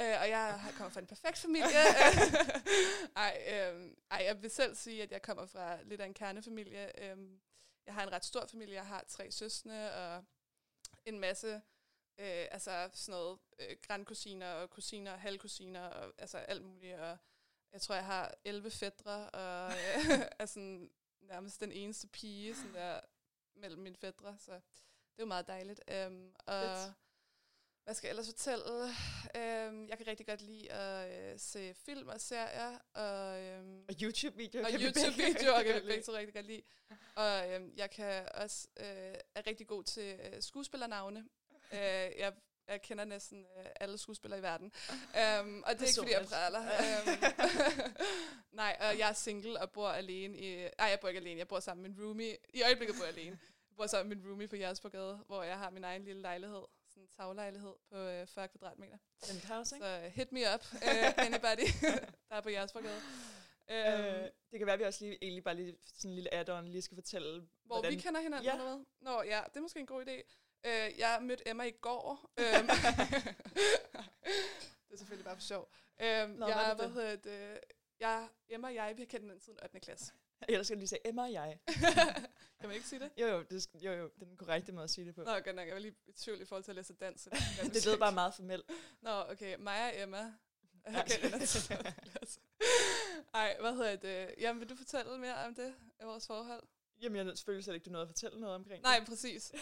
øh, 0.00 0.20
og 0.22 0.28
jeg 0.28 0.60
kommer 0.76 0.90
fra 0.90 1.00
en 1.00 1.06
perfekt 1.06 1.38
familie. 1.38 1.66
ej, 3.16 3.42
øh, 3.50 3.90
ej, 4.10 4.24
jeg 4.26 4.42
vil 4.42 4.50
selv 4.50 4.76
sige, 4.76 5.02
at 5.02 5.12
jeg 5.12 5.22
kommer 5.22 5.46
fra 5.46 5.78
lidt 5.82 6.00
af 6.00 6.06
en 6.06 6.14
kernefamilie. 6.14 7.04
Øhm, 7.04 7.38
jeg 7.86 7.94
har 7.94 8.02
en 8.02 8.12
ret 8.12 8.24
stor 8.24 8.46
familie. 8.46 8.74
Jeg 8.74 8.86
har 8.86 9.04
tre 9.08 9.30
søstre 9.30 9.92
og 9.92 10.24
en 11.04 11.18
masse 11.18 11.62
øh, 12.18 12.46
altså 12.50 12.90
sådan 12.92 13.12
noget 13.12 13.38
øh, 13.58 13.76
grandkusiner 13.82 14.52
og 14.52 14.70
kusiner 14.70 15.12
og 15.12 15.20
halvkusiner 15.20 15.86
og 15.86 16.12
altså 16.18 16.38
alt 16.38 16.64
muligt. 16.64 16.98
Og 16.98 17.18
jeg 17.72 17.80
tror, 17.80 17.94
jeg 17.94 18.04
har 18.04 18.34
11 18.44 18.70
fædre 18.70 19.30
og 19.30 19.72
øh, 19.72 20.26
er 20.38 20.46
sådan 20.46 20.90
nærmest 21.20 21.60
den 21.60 21.72
eneste 21.72 22.08
pige 22.08 22.54
sådan 22.56 22.74
der, 22.74 23.00
mellem 23.54 23.82
mine 23.82 23.96
fædre. 23.96 24.38
Så 24.38 24.52
det 24.52 25.18
er 25.18 25.22
jo 25.22 25.26
meget 25.26 25.46
dejligt. 25.46 25.80
Um, 26.06 26.34
og 26.46 26.76
Fedt 26.76 26.94
hvad 27.84 27.94
skal 27.94 28.06
jeg 28.08 28.10
ellers 28.10 28.26
fortælle? 28.26 28.64
Um, 29.34 29.88
jeg 29.88 29.98
kan 29.98 30.06
rigtig 30.06 30.26
godt 30.26 30.40
lide 30.40 30.72
at 30.72 31.32
øh, 31.32 31.38
se 31.38 31.74
film 31.74 32.08
og 32.08 32.20
serier. 32.20 32.78
Og, 32.94 33.40
øhm, 33.40 33.84
Og 33.88 33.94
YouTube-videoer 34.02 34.64
og 34.64 34.70
kan 34.70 34.80
YouTube-videoer 34.80 35.62
kan 35.62 35.74
vi 35.74 35.80
begge 35.86 36.02
to 36.02 36.12
rigtig 36.12 36.34
godt 36.34 36.46
lide. 36.46 36.62
Og 37.14 37.50
øhm, 37.50 37.72
jeg 37.76 37.90
kan 37.90 38.28
også 38.34 38.68
øh, 38.80 39.14
er 39.34 39.46
rigtig 39.46 39.66
god 39.66 39.84
til 39.84 40.18
øh, 40.24 40.42
skuespillernavne. 40.42 41.24
øh, 41.72 41.78
jeg, 41.78 42.32
jeg 42.68 42.82
kender 42.82 43.04
næsten 43.04 43.46
øh, 43.58 43.66
alle 43.80 43.98
skuespillere 43.98 44.40
i 44.40 44.42
verden. 44.42 44.72
Um, 44.90 45.62
og 45.66 45.72
det 45.72 45.82
er 45.82 45.86
ikke, 45.86 45.98
fordi 45.98 46.12
jeg 46.12 46.26
praler. 46.28 46.60
Um, 46.60 47.18
nej, 48.62 48.76
og 48.80 48.98
jeg 48.98 49.08
er 49.08 49.12
single 49.12 49.60
og 49.60 49.70
bor 49.70 49.88
alene 49.88 50.38
i... 50.38 50.68
Nej, 50.78 50.86
jeg 50.88 50.98
bor 51.00 51.08
ikke 51.08 51.20
alene. 51.20 51.38
Jeg 51.38 51.48
bor 51.48 51.60
sammen 51.60 51.82
med 51.82 51.90
min 51.90 52.04
roomie. 52.06 52.36
I 52.54 52.62
øjeblikket 52.62 52.96
bor 52.96 53.04
jeg 53.04 53.14
alene. 53.18 53.38
Jeg 53.70 53.76
bor 53.76 53.86
sammen 53.86 54.08
med 54.08 54.16
min 54.16 54.26
roomie 54.30 54.48
på 54.48 54.56
Jægersborgade, 54.56 55.20
hvor 55.26 55.42
jeg 55.42 55.58
har 55.58 55.70
min 55.70 55.84
egen 55.84 56.04
lille 56.04 56.22
lejlighed. 56.22 56.62
Sådan 56.92 57.02
en 57.02 57.08
taglejlighed 57.16 57.74
på 57.90 57.96
øh, 57.96 58.26
40 58.26 58.48
kvadratmeter. 58.48 58.98
Penthouse, 59.28 59.76
ikke? 59.76 59.86
Så 59.86 59.96
uh, 60.06 60.12
hit 60.12 60.32
me 60.32 60.40
up, 60.54 60.64
uh, 60.72 61.24
anybody, 61.26 61.66
der 62.28 62.36
er 62.36 62.40
på 62.40 62.48
Jægersborgade. 62.50 62.96
Um, 62.96 63.02
Øh, 63.70 64.22
det 64.50 64.58
kan 64.58 64.66
være, 64.66 64.72
at 64.72 64.78
vi 64.78 64.84
også 64.84 65.04
lige, 65.04 65.18
egentlig 65.22 65.44
bare 65.44 65.54
lige 65.54 65.76
sådan 65.94 66.10
en 66.10 66.14
lille 66.14 66.34
add-on 66.34 66.68
lige 66.68 66.82
skal 66.82 66.94
fortælle, 66.94 67.48
Hvor 67.64 67.74
hvordan... 67.76 67.92
vi 67.92 67.96
kender 67.96 68.20
hinanden, 68.20 68.44
Ja. 68.44 68.52
eller 68.52 68.64
hvad? 68.64 68.84
Nå, 69.00 69.22
ja, 69.22 69.40
det 69.48 69.56
er 69.56 69.60
måske 69.60 69.80
en 69.80 69.86
god 69.86 70.06
idé. 70.06 70.22
Øh, 70.64 70.98
jeg 70.98 71.18
mødte 71.22 71.48
Emma 71.48 71.64
i 71.64 71.70
går. 71.70 72.30
Øhm, 72.40 72.66
det 74.88 74.92
er 74.92 74.96
selvfølgelig 74.96 75.24
bare 75.24 75.36
for 75.36 75.42
sjov. 75.42 75.68
Øhm, 76.00 76.30
Nå, 76.30 76.46
jeg, 76.48 76.74
hvad 76.78 76.90
hedder 76.90 77.16
det? 77.16 77.60
Jeg, 78.00 78.28
Emma 78.48 78.68
og 78.68 78.74
jeg, 78.74 78.96
vi 78.96 79.02
har 79.02 79.06
kendt 79.06 79.22
hinanden 79.22 79.40
siden 79.40 79.58
8. 79.62 79.80
klasse. 79.80 80.12
Ellers 80.48 80.66
skal 80.66 80.74
jeg 80.74 80.78
lige 80.78 80.88
sige 80.88 81.08
Emma 81.08 81.22
og 81.22 81.32
jeg. 81.32 81.58
kan 82.60 82.68
man 82.68 82.72
ikke 82.72 82.88
sige 82.88 83.00
det? 83.00 83.10
Jo, 83.20 83.26
jo, 83.26 83.42
det, 83.42 83.68
jo, 83.74 83.92
jo, 83.92 84.04
det 84.14 84.22
er 84.22 84.26
den 84.26 84.36
korrekte 84.36 84.72
måde 84.72 84.84
at 84.84 84.90
sige 84.90 85.06
det 85.06 85.14
på. 85.14 85.22
Nå, 85.24 85.30
godt 85.32 85.56
nok. 85.56 85.66
Jeg 85.66 85.74
var 85.74 85.80
lige 85.80 85.94
i 86.06 86.12
tvivl 86.12 86.40
i 86.40 86.44
forhold 86.44 86.64
til 86.64 86.70
at 86.70 86.76
læse 86.76 86.94
dansk. 86.94 87.24
så 87.24 87.30
det 87.30 87.58
jeg 87.64 87.64
det 87.74 87.86
lød 87.86 87.98
bare 87.98 88.12
meget 88.12 88.34
formelt. 88.34 88.70
Nå, 89.00 89.10
okay. 89.10 89.56
Mig 89.58 89.84
og 89.94 90.00
Emma. 90.02 90.18
Jeg 90.84 90.92
har 90.92 90.98
Ja. 90.98 91.04
kendt 91.04 91.22
hinanden 91.22 91.46
siden 91.46 91.76
8. 91.86 91.94
klasse. 92.12 92.40
Ej, 93.34 93.56
hvad 93.60 93.72
hedder 93.72 93.96
det? 93.96 94.34
Jamen, 94.38 94.60
vil 94.60 94.68
du 94.70 94.76
fortælle 94.76 95.18
mere 95.18 95.34
om 95.34 95.54
det? 95.54 95.74
Af 95.98 96.06
vores 96.06 96.26
forhold? 96.26 96.62
Jamen, 97.02 97.26
jeg 97.26 97.36
selvfølgelig 97.38 97.64
slet 97.64 97.74
ikke, 97.74 97.84
du 97.84 97.90
nåede 97.90 98.02
at 98.02 98.08
fortælle 98.08 98.40
noget 98.40 98.54
omkring 98.54 98.82
Nej, 98.82 99.04
præcis. 99.04 99.52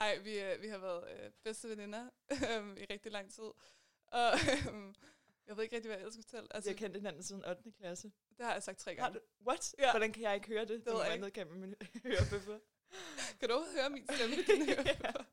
Ej, 0.00 0.18
vi, 0.18 0.40
øh, 0.40 0.62
vi 0.62 0.68
har 0.68 0.78
været 0.78 1.04
øh, 1.10 1.30
bedste 1.44 1.68
veninder 1.68 2.08
øhm, 2.30 2.76
i 2.76 2.84
rigtig 2.90 3.12
lang 3.12 3.32
tid. 3.32 3.42
Og 4.06 4.32
øhm, 4.66 4.94
jeg 5.46 5.56
ved 5.56 5.62
ikke 5.64 5.76
rigtig, 5.76 5.88
hvad 5.88 5.96
jeg 5.96 6.00
ellers 6.02 6.14
skal 6.14 6.24
fortælle. 6.24 6.48
Altså, 6.54 6.70
Vi 6.70 6.74
har 6.74 6.78
kendt 6.78 6.96
hinanden 6.96 7.22
siden 7.22 7.44
8. 7.44 7.72
klasse. 7.78 8.12
Det 8.38 8.46
har 8.46 8.52
jeg 8.52 8.62
sagt 8.62 8.78
tre 8.78 8.96
Har 8.98 9.02
gange. 9.06 9.18
du? 9.18 9.24
What? 9.46 9.74
Ja. 9.78 9.90
Hvordan 9.90 10.12
kan 10.12 10.22
jeg 10.22 10.34
ikke 10.34 10.48
høre 10.48 10.60
det? 10.64 10.68
ved 10.70 10.80
Det 10.80 10.92
er 10.94 11.04
jeg 11.04 11.12
andet 11.12 11.32
kan 11.32 11.46
man 11.50 11.74
høre 12.04 12.16
bøffer. 12.30 12.58
Kan 13.40 13.48
du 13.48 13.64
høre 13.76 13.90
min 13.90 14.04
stemme? 14.14 14.36
ører? 14.72 15.24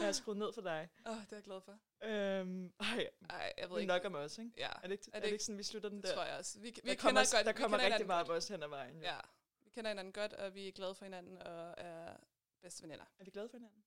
Jeg 0.00 0.06
har 0.06 0.12
skruet 0.12 0.36
ned 0.38 0.52
for 0.52 0.60
dig. 0.62 0.88
Åh, 1.06 1.16
det 1.16 1.32
er 1.32 1.36
jeg 1.36 1.42
glad 1.42 1.60
for. 1.60 1.78
Øhm, 2.02 2.72
ej, 2.80 3.08
Ej, 3.30 3.52
jeg 3.58 3.68
ved 3.70 3.76
er 3.76 3.80
ikke. 3.80 3.88
nok 3.92 4.04
om 4.04 4.14
os, 4.14 4.38
ikke? 4.38 4.50
Ja, 4.56 4.68
Er 4.68 4.80
det 4.82 4.90
ikke, 4.90 5.04
er 5.12 5.20
det 5.20 5.26
det 5.26 5.32
ikke- 5.32 5.44
sådan, 5.44 5.58
vi 5.58 5.62
slutter 5.62 5.88
den 5.88 5.98
det 5.98 6.06
der? 6.08 6.14
tror 6.14 6.24
jeg 6.24 6.36
også. 6.38 6.58
Vi, 6.58 6.64
vi 6.66 6.70
der 6.70 6.80
kender 6.80 6.94
kommer, 6.96 7.20
godt. 7.20 7.46
der 7.46 7.52
vi 7.52 7.56
kommer 7.62 7.78
kender 7.78 7.90
rigtig 7.90 8.06
meget 8.06 8.28
om 8.28 8.34
os 8.36 8.48
hen 8.48 8.62
ad 8.62 8.68
vejen. 8.68 8.96
Jo. 8.96 9.02
Ja, 9.02 9.16
vi 9.64 9.70
kender 9.70 9.90
hinanden 9.90 10.12
godt, 10.12 10.32
og 10.32 10.54
vi 10.54 10.68
er 10.68 10.72
glade 10.72 10.94
for 10.94 11.04
hinanden 11.04 11.38
og 11.42 11.74
er 11.78 12.16
bedste 12.62 12.82
veninder. 12.82 13.04
Er 13.18 13.24
vi 13.24 13.30
glade 13.30 13.48
for 13.48 13.56
hinanden? 13.56 13.84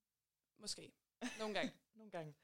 Måske. 0.57 0.91
Nogle 1.39 1.53
gange. 1.53 1.73
Nogle 1.95 2.11
gange. 2.11 2.35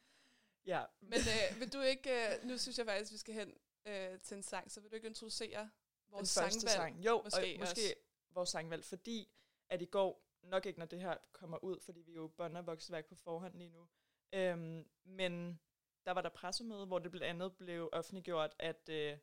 Ja. 0.65 0.83
Men 1.01 1.19
øh, 1.19 1.59
vil 1.59 1.73
du 1.73 1.81
ikke... 1.81 2.11
Øh, 2.35 2.43
nu 2.43 2.57
synes 2.57 2.77
jeg 2.77 2.85
faktisk, 2.85 3.11
vi 3.11 3.17
skal 3.17 3.33
hen 3.33 3.53
øh, 3.85 4.19
til 4.19 4.37
en 4.37 4.43
sang, 4.43 4.71
så 4.71 4.79
vil 4.79 4.91
du 4.91 4.95
ikke 4.95 5.07
introducere 5.07 5.69
vores 6.11 6.33
den 6.33 6.41
første 6.43 6.59
sangvalg? 6.59 6.75
sang. 6.75 7.05
Jo, 7.05 7.21
måske 7.23 7.39
og 7.55 7.59
måske 7.59 7.81
også. 7.81 7.93
vores 8.29 8.49
sangvalg, 8.49 8.83
fordi 8.85 9.29
at 9.69 9.81
i 9.81 9.85
går, 9.85 10.23
nok 10.43 10.65
ikke 10.65 10.79
når 10.79 10.85
det 10.85 11.01
her 11.01 11.17
kommer 11.31 11.63
ud, 11.63 11.79
fordi 11.79 12.01
vi 12.01 12.11
er 12.11 12.15
jo 12.15 12.27
bonder 12.27 12.61
vokseværk 12.61 13.05
på 13.05 13.15
forhånd 13.15 13.55
lige 13.57 13.69
nu, 13.69 13.87
øhm, 14.33 14.89
men 15.05 15.59
der 16.05 16.11
var 16.11 16.21
der 16.21 16.29
pressemøde, 16.29 16.85
hvor 16.85 16.99
det 16.99 17.11
blandt 17.11 17.25
andet 17.25 17.57
blev 17.57 17.89
offentliggjort, 17.93 18.55
at, 18.59 18.89
øh, 18.89 19.17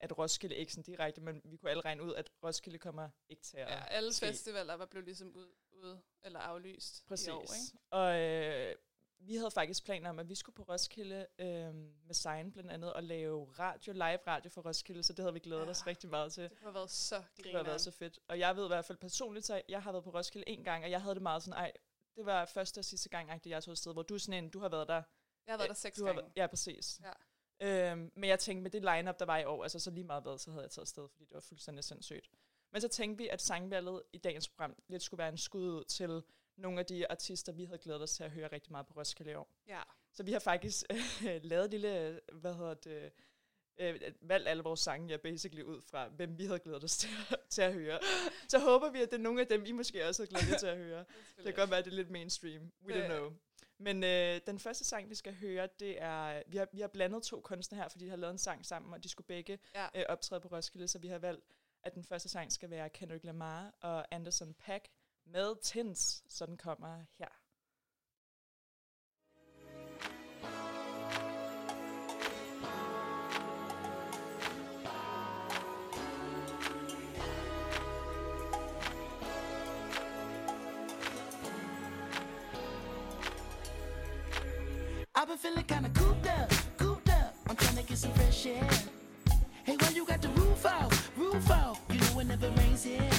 at 0.00 0.18
Roskilde 0.18 0.56
ikke 0.56 0.72
sådan 0.72 0.82
direkte, 0.82 1.20
men 1.20 1.40
vi 1.44 1.56
kunne 1.56 1.70
alle 1.70 1.80
regne 1.84 2.02
ud, 2.02 2.14
at 2.14 2.30
Roskilde 2.44 2.78
kommer 2.78 3.08
ikke 3.28 3.42
til 3.42 3.56
at 3.56 3.68
Ja, 3.70 3.84
alle 3.84 4.12
ske. 4.12 4.26
festivaler 4.26 4.74
var 4.74 4.86
blevet 4.86 5.04
ligesom 5.04 5.34
ud, 5.36 5.52
ud 5.70 5.98
eller 6.22 6.40
aflyst 6.40 7.06
Præcis. 7.06 7.26
i 7.26 7.30
år, 7.30 7.40
ikke? 7.42 7.78
Og 7.90 8.20
øh, 8.20 8.76
vi 9.26 9.36
havde 9.36 9.50
faktisk 9.50 9.84
planer 9.84 10.10
om, 10.10 10.18
at 10.18 10.28
vi 10.28 10.34
skulle 10.34 10.56
på 10.56 10.62
Roskilde 10.62 11.26
øh, 11.38 11.74
med 12.06 12.14
Sign 12.14 12.52
blandt 12.52 12.70
andet, 12.70 12.92
og 12.92 13.02
lave 13.02 13.52
radio, 13.58 13.92
live 13.92 14.18
radio 14.26 14.50
for 14.50 14.62
Roskilde, 14.62 15.02
så 15.02 15.12
det 15.12 15.18
havde 15.22 15.32
vi 15.32 15.38
glædet 15.38 15.64
Ja. 15.64 15.70
os 15.70 15.86
rigtig 15.86 16.10
meget 16.10 16.32
til. 16.32 16.42
Det 16.50 16.58
have 16.62 16.74
været 16.74 16.90
så 16.90 17.16
Det 17.16 17.24
kunne 17.24 17.44
have 17.44 17.44
grineren. 17.52 17.66
været 17.66 17.80
så 17.80 17.90
fedt. 17.90 18.18
Og 18.28 18.38
jeg 18.38 18.56
ved 18.56 18.64
i 18.64 18.68
hvert 18.68 18.84
fald 18.84 18.98
personligt, 18.98 19.46
så 19.46 19.62
jeg 19.68 19.82
har 19.82 19.92
været 19.92 20.04
på 20.04 20.10
Roskilde 20.10 20.48
en 20.48 20.64
gang, 20.64 20.84
og 20.84 20.90
jeg 20.90 21.02
havde 21.02 21.14
det 21.14 21.22
meget 21.22 21.42
sådan, 21.42 21.58
ej, 21.58 21.72
det 22.16 22.26
var 22.26 22.44
første 22.44 22.78
og 22.78 22.84
sidste 22.84 23.08
gang, 23.08 23.30
at 23.30 23.46
jeg 23.46 23.62
tog 23.64 23.72
afsted, 23.72 23.92
hvor 23.92 24.02
du 24.02 24.18
sådan 24.18 24.44
en, 24.44 24.50
du 24.50 24.58
har 24.58 24.68
været 24.68 24.88
der. 24.88 25.02
Jeg 25.46 25.52
har 25.52 25.56
været 25.58 25.68
der 25.68 25.74
seks 25.74 25.96
du 25.98 26.04
har 26.06 26.12
gange. 26.12 26.22
været- 26.22 26.32
Ja, 26.36 26.46
præcis. 26.46 27.00
Ja. 27.04 27.12
Øhm, 27.92 28.12
men 28.14 28.28
jeg 28.30 28.38
tænkte, 28.38 28.62
med 28.62 28.70
det 28.70 28.82
lineup 28.96 29.18
der 29.18 29.24
var 29.24 29.38
i 29.38 29.44
år, 29.44 29.62
altså 29.62 29.78
så 29.78 29.90
lige 29.90 30.04
meget 30.04 30.22
hvad, 30.22 30.38
så 30.38 30.50
havde 30.50 30.62
jeg 30.62 30.70
taget 30.70 30.82
afsted, 30.84 31.08
fordi 31.08 31.24
det 31.24 31.34
var 31.34 31.40
fuldstændig 31.40 31.84
sindssygt. 31.84 32.28
Men 32.72 32.80
så 32.80 32.88
tænkte 32.88 33.22
vi, 33.22 33.28
at 33.28 33.42
sangvalget 33.42 34.02
i 34.12 34.18
dagens 34.18 34.48
program 34.48 34.76
lidt 34.88 35.02
skulle 35.02 35.18
være 35.18 35.28
en 35.28 35.38
skud 35.38 35.68
ud 35.68 35.84
til 35.84 36.22
nogle 36.56 36.78
af 36.80 36.86
de 36.86 37.10
artister, 37.10 37.52
vi 37.52 37.64
havde 37.64 37.78
glædet 37.78 38.02
os 38.02 38.12
til 38.12 38.24
at 38.24 38.30
høre 38.30 38.48
rigtig 38.52 38.72
meget 38.72 38.86
på 38.86 38.92
Roskilde 38.96 39.30
i 39.30 39.34
år. 39.34 39.48
Ja. 39.68 39.82
Så 40.12 40.22
vi 40.22 40.32
har 40.32 40.38
faktisk 40.38 40.84
øh, 41.28 41.40
lavet 41.42 41.64
et 41.64 41.70
lille, 41.70 42.20
hvad 42.32 42.54
hedder 42.54 42.74
det, 42.74 43.12
øh, 43.78 44.00
valgt 44.20 44.48
alle 44.48 44.62
vores 44.62 44.80
sange, 44.80 45.08
ja, 45.08 45.16
basically 45.16 45.62
ud 45.62 45.80
fra, 45.82 46.08
hvem 46.08 46.38
vi 46.38 46.46
havde 46.46 46.58
glædet 46.58 46.84
os 46.84 46.96
til, 46.96 47.10
til 47.48 47.62
at 47.62 47.72
høre. 47.74 47.98
Så 48.48 48.58
håber 48.58 48.90
vi, 48.90 49.02
at 49.02 49.10
det 49.10 49.16
er 49.16 49.22
nogle 49.22 49.40
af 49.40 49.46
dem, 49.46 49.64
I 49.64 49.72
måske 49.72 50.08
også 50.08 50.22
havde 50.22 50.30
glædet 50.30 50.52
jer 50.52 50.58
til 50.58 50.66
at 50.66 50.76
høre. 50.76 51.04
Det 51.36 51.44
kan 51.44 51.54
godt 51.54 51.70
være, 51.70 51.78
at 51.78 51.84
det 51.84 51.90
er 51.90 51.96
lidt 51.96 52.10
mainstream. 52.10 52.72
We 52.86 52.92
don't 53.04 53.06
know. 53.08 53.32
Men 53.78 54.04
øh, 54.04 54.40
den 54.46 54.58
første 54.58 54.84
sang, 54.84 55.10
vi 55.10 55.14
skal 55.14 55.34
høre, 55.34 55.68
det 55.80 56.02
er... 56.02 56.42
Vi 56.46 56.56
har, 56.56 56.68
vi 56.72 56.80
har 56.80 56.88
blandet 56.88 57.22
to 57.22 57.40
kunstnere 57.40 57.82
her, 57.82 57.88
fordi 57.88 58.04
de 58.04 58.10
har 58.10 58.16
lavet 58.16 58.32
en 58.32 58.38
sang 58.38 58.66
sammen, 58.66 58.94
og 58.94 59.04
de 59.04 59.08
skulle 59.08 59.26
begge 59.26 59.58
Ja. 59.74 59.86
øh, 59.94 60.04
optræde 60.08 60.40
på 60.40 60.48
Roskilde, 60.48 60.88
så 60.88 60.98
vi 60.98 61.08
har 61.08 61.18
valgt, 61.18 61.44
at 61.82 61.94
den 61.94 62.04
første 62.04 62.28
sang 62.28 62.52
skal 62.52 62.70
være 62.70 62.90
Kendrick 62.90 63.24
Lamar 63.24 63.74
og 63.80 64.14
Anderson 64.14 64.54
Paak 64.54 64.82
med 65.26 65.62
Tins, 65.62 66.24
så 66.28 66.46
den 66.46 66.56
kommer 66.56 67.04
her. 67.18 67.28
I've 85.14 85.28
been 85.28 85.38
feeling 85.38 85.64
kinda 85.64 85.88
cooped 85.90 86.26
up, 86.26 86.50
cooped 86.78 87.08
up. 87.08 87.34
I'm 87.48 87.54
trying 87.56 87.76
to 87.76 87.82
get 87.84 87.96
some 87.98 88.12
fresh 88.14 88.46
air. 88.46 88.68
Hey, 89.64 89.76
why 89.76 89.90
you 89.90 90.04
got 90.04 90.20
the 90.20 90.28
roof 90.30 90.66
out, 90.66 90.92
roof 91.16 91.48
out? 91.50 91.78
You 91.90 92.00
know 92.00 92.18
it 92.20 92.26
never 92.26 92.50
rains 92.50 92.82
here. 92.82 93.10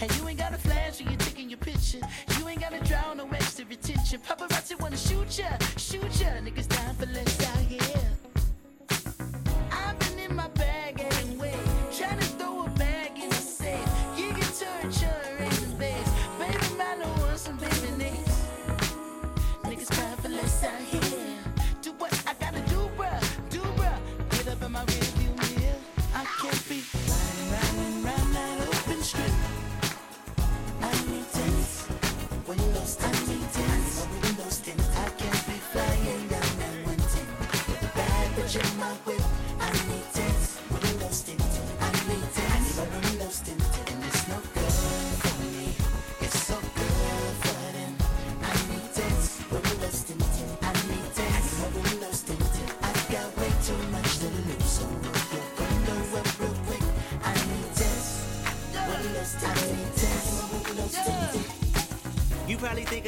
Hey, 0.00 0.08
you 0.16 0.26
ain't 0.28 0.38
got 0.38 0.54
a 0.54 0.56
flash 0.56 0.98
when 0.98 1.10
you're 1.10 1.18
taking 1.18 1.50
your 1.50 1.58
picture. 1.58 2.00
You 2.38 2.48
ain't 2.48 2.58
gotta 2.58 2.80
draw 2.84 3.12
no 3.12 3.28
extra 3.34 3.66
attention. 3.70 4.18
Paparazzi 4.22 4.80
wanna 4.80 4.96
shoot 4.96 5.38
ya, 5.38 5.50
shoot 5.76 6.18
ya. 6.18 6.40
Niggas 6.40 6.68
down 6.68 6.94
for 6.94 7.04
less 7.04 7.46
out 7.46 7.58
here. 7.58 8.08
I 9.70 9.94
You 10.16 10.69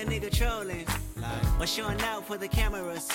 nigga 0.04 0.30
trolling. 0.30 0.87
Like, 1.16 1.61
or 1.61 1.66
showing 1.66 2.00
out 2.02 2.26
for 2.26 2.37
the 2.37 2.49
cameras. 2.49 3.09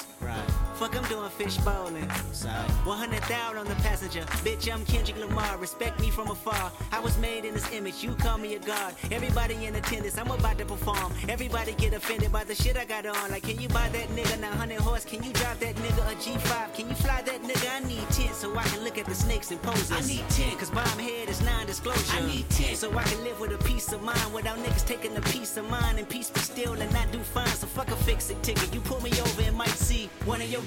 Fuck, 0.77 0.96
I'm 0.96 1.03
doing 1.10 1.27
fish 1.31 1.57
bowling. 1.57 2.07
Side. 2.31 2.69
100,000 2.86 3.57
on 3.57 3.65
the 3.65 3.74
passenger. 3.81 4.22
Bitch, 4.46 4.72
I'm 4.72 4.86
Kendrick 4.86 5.17
Lamar. 5.17 5.57
Respect 5.57 6.00
me 6.00 6.12
from 6.12 6.29
afar. 6.29 6.72
I 6.91 7.00
was 7.00 7.17
made 7.17 7.46
in 7.46 7.55
this 7.55 7.74
image. 7.74 8.03
You 8.03 8.13
call 8.13 8.38
me 8.38 8.53
a 8.53 8.60
god. 8.60 8.93
Everybody 9.10 9.65
in 9.65 9.74
attendance. 9.74 10.19
I'm 10.19 10.29
about 10.29 10.60
to 10.60 10.65
perform. 10.65 11.13
Everybody 11.29 11.74
get 11.74 11.93
offended 11.93 12.31
by 12.31 12.43
the 12.43 12.53
shit 12.53 12.77
I 12.77 12.86
got 12.86 13.07
on. 13.07 13.31
Like, 13.31 13.41
can 13.41 13.60
you 13.60 13.69
buy 13.69 13.89
that 13.89 14.10
nigga 14.10 14.39
900 14.39 14.77
horse? 14.77 15.03
Can 15.03 15.24
you 15.24 15.34
drive 15.34 15.60
that 15.62 15.75
nigga 15.77 16.12
a 16.12 16.15
G5? 16.15 16.75
Can 16.75 16.89
you 16.89 16.96
fly 16.96 17.24
that 17.24 17.41
nigga? 17.41 17.75
I 17.75 17.88
need 17.88 18.07
10 18.12 18.36
so 18.36 18.55
I 18.55 18.63
can 18.65 18.84
look 18.84 19.00
at 19.00 19.07
the 19.07 19.15
snakes 19.15 19.50
and 19.50 19.60
poses. 19.63 19.91
I 19.91 20.01
need 20.01 20.29
10 20.29 20.60
cause 20.60 20.69
bomb 20.69 21.00
head 21.00 21.27
is 21.27 21.41
non-disclosure. 21.41 22.17
I 22.17 22.22
need 22.27 22.48
10 22.51 22.75
so 22.75 22.96
I 22.96 23.01
can 23.01 23.24
live 23.24 23.39
with 23.39 23.51
a 23.51 23.63
peace 23.63 23.91
of 23.93 24.03
mind 24.03 24.31
without 24.31 24.60
niggas 24.60 24.86
taking 24.86 25.17
a 25.17 25.22
piece 25.22 25.57
of 25.57 25.67
mine 25.72 25.98
and 25.98 26.07
peace 26.07 26.29
be 26.29 26.39
still 26.39 26.74
and 26.74 26.93
not 26.93 27.12
do 27.12 27.17
fine. 27.17 27.48
So 27.48 27.65
fuck 27.65 27.88
a 27.88 27.96
fix 27.96 28.29
it 28.29 28.43
ticket. 28.43 28.72
You 28.75 28.81
pull 28.81 29.01
me 29.01 29.10
over 29.19 29.41
and 29.41 29.57
might 29.57 29.69
see 29.69 30.07
one 30.25 30.39
of 30.39 30.51
your 30.51 30.66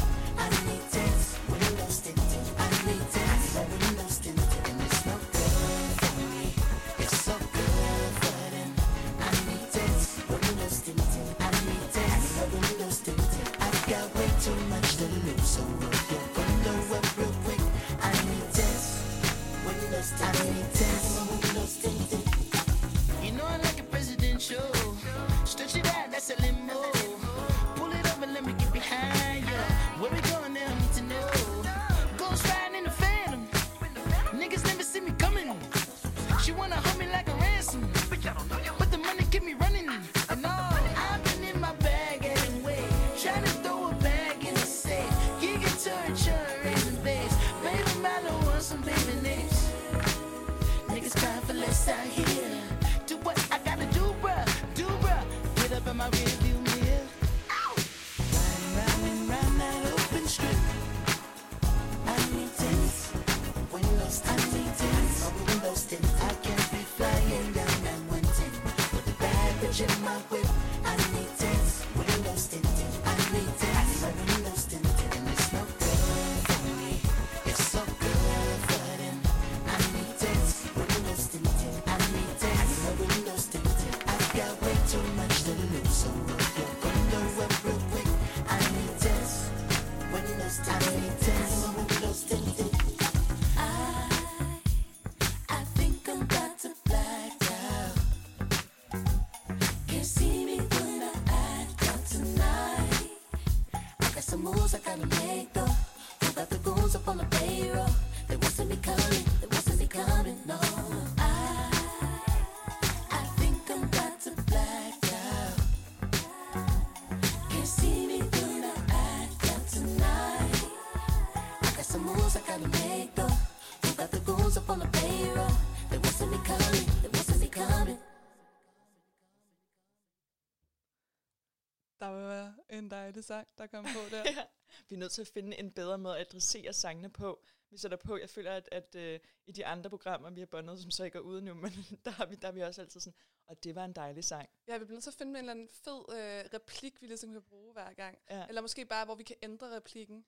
dejlig 133.21 133.47
sang, 133.47 133.47
der 133.57 133.67
kom 133.67 133.83
på 133.83 134.09
der. 134.15 134.23
Ja. 134.31 134.45
Vi 134.89 134.95
er 134.95 134.99
nødt 134.99 135.11
til 135.11 135.21
at 135.21 135.27
finde 135.27 135.59
en 135.59 135.71
bedre 135.71 135.97
måde 135.97 136.15
at 136.15 136.21
adressere 136.21 136.73
sangene 136.73 137.09
på. 137.09 137.43
Vi 137.69 137.77
sætter 137.77 137.97
på, 137.97 138.17
jeg 138.17 138.29
føler, 138.29 138.51
at, 138.51 138.69
at 138.71 138.95
uh, 138.95 139.27
i 139.45 139.51
de 139.51 139.65
andre 139.65 139.89
programmer, 139.89 140.29
vi 140.29 140.39
har 140.41 140.45
bundet, 140.45 140.81
som 140.81 140.91
så 140.91 141.03
ikke 141.03 141.17
er 141.17 141.21
ude 141.21 141.41
nu, 141.41 141.53
men 141.63 141.71
der 142.05 142.11
har, 142.11 142.25
vi, 142.25 142.35
der 142.35 142.47
er 142.47 142.51
vi 142.51 142.61
også 142.61 142.81
altid 142.81 142.99
sådan, 142.99 143.19
og 143.47 143.63
det 143.63 143.75
var 143.75 143.85
en 143.85 143.93
dejlig 143.93 144.23
sang. 144.23 144.49
Ja, 144.67 144.77
vi 144.77 144.85
bliver 144.85 144.95
nødt 144.95 145.03
til 145.03 145.09
at 145.09 145.15
finde 145.15 145.29
en 145.29 145.35
eller 145.35 145.51
anden 145.51 145.69
fed 145.69 146.01
øh, 146.09 146.49
replik, 146.53 147.01
vi 147.01 147.07
ligesom 147.07 147.31
kan 147.31 147.41
bruge 147.41 147.73
hver 147.73 147.93
gang. 147.93 148.17
Ja. 148.29 148.45
Eller 148.47 148.61
måske 148.61 148.85
bare, 148.85 149.05
hvor 149.05 149.15
vi 149.15 149.23
kan 149.23 149.35
ændre 149.41 149.75
replikken. 149.75 150.25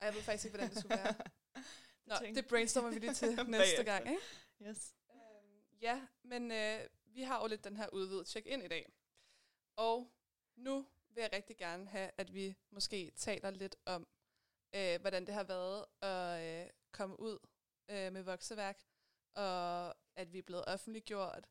Og 0.00 0.06
jeg 0.06 0.14
ved 0.14 0.22
faktisk 0.22 0.44
ikke, 0.44 0.56
hvordan 0.56 0.70
det 0.70 0.78
skulle 0.78 0.96
være. 0.96 1.14
Nå, 2.06 2.14
tænkte- 2.20 2.40
det 2.42 2.48
brainstormer 2.48 2.90
vi 2.90 2.98
lige 2.98 3.14
til 3.14 3.38
næste 3.48 3.84
gang, 3.84 4.08
ikke? 4.10 4.22
Yes. 4.70 4.94
Øhm, 5.10 5.78
ja, 5.80 6.06
men 6.22 6.50
øh, 6.52 6.80
vi 7.04 7.22
har 7.22 7.40
jo 7.40 7.46
lidt 7.46 7.64
den 7.64 7.76
her 7.76 7.88
udvidet 7.88 8.28
check-in 8.28 8.62
i 8.62 8.68
dag. 8.68 8.92
Og 9.76 10.12
nu 10.56 10.86
vil 11.14 11.20
jeg 11.22 11.30
rigtig 11.32 11.56
gerne 11.56 11.86
have, 11.86 12.10
at 12.18 12.34
vi 12.34 12.56
måske 12.70 13.12
taler 13.16 13.50
lidt 13.50 13.76
om, 13.86 14.06
øh, 14.74 15.00
hvordan 15.00 15.26
det 15.26 15.34
har 15.34 15.44
været 15.44 15.84
at 16.02 16.64
øh, 16.64 16.70
komme 16.92 17.20
ud 17.20 17.38
øh, 17.88 18.12
med 18.12 18.22
vokseværk, 18.22 18.82
og 19.34 19.94
at 20.16 20.32
vi 20.32 20.38
er 20.38 20.42
blevet 20.42 20.64
offentliggjort 20.66 21.48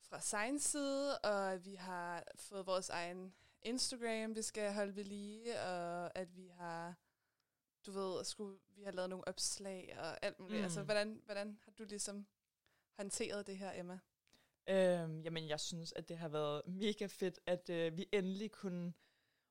fra 0.00 0.20
Signs 0.20 0.62
side, 0.64 1.18
og 1.18 1.52
at 1.52 1.64
vi 1.64 1.74
har 1.74 2.24
fået 2.36 2.66
vores 2.66 2.88
egen 2.88 3.34
Instagram, 3.62 4.34
vi 4.34 4.42
skal 4.42 4.72
holde 4.74 4.96
ved 4.96 5.04
lige, 5.04 5.60
og 5.60 6.16
at 6.18 6.36
vi 6.36 6.48
har, 6.48 6.94
du 7.86 7.92
ved, 7.92 8.24
skulle, 8.24 8.58
vi 8.68 8.82
har 8.82 8.92
lavet 8.92 9.10
nogle 9.10 9.28
opslag 9.28 9.96
og 9.98 10.24
alt 10.24 10.38
muligt. 10.38 10.58
Mm. 10.58 10.64
Altså, 10.64 10.80
Mm. 10.80 10.84
hvordan, 10.86 11.22
hvordan 11.24 11.58
har 11.64 11.72
du 11.72 11.84
ligesom 11.84 12.26
håndteret 12.96 13.46
det 13.46 13.58
her, 13.58 13.72
Emma? 13.80 13.98
Øhm, 14.68 15.20
jamen, 15.20 15.48
jeg 15.48 15.60
synes, 15.60 15.92
at 15.96 16.08
det 16.08 16.18
har 16.18 16.28
været 16.28 16.62
mega 16.66 17.06
fedt, 17.06 17.38
at 17.46 17.70
øh, 17.70 17.96
vi 17.96 18.08
endelig 18.12 18.50
kunne 18.50 18.92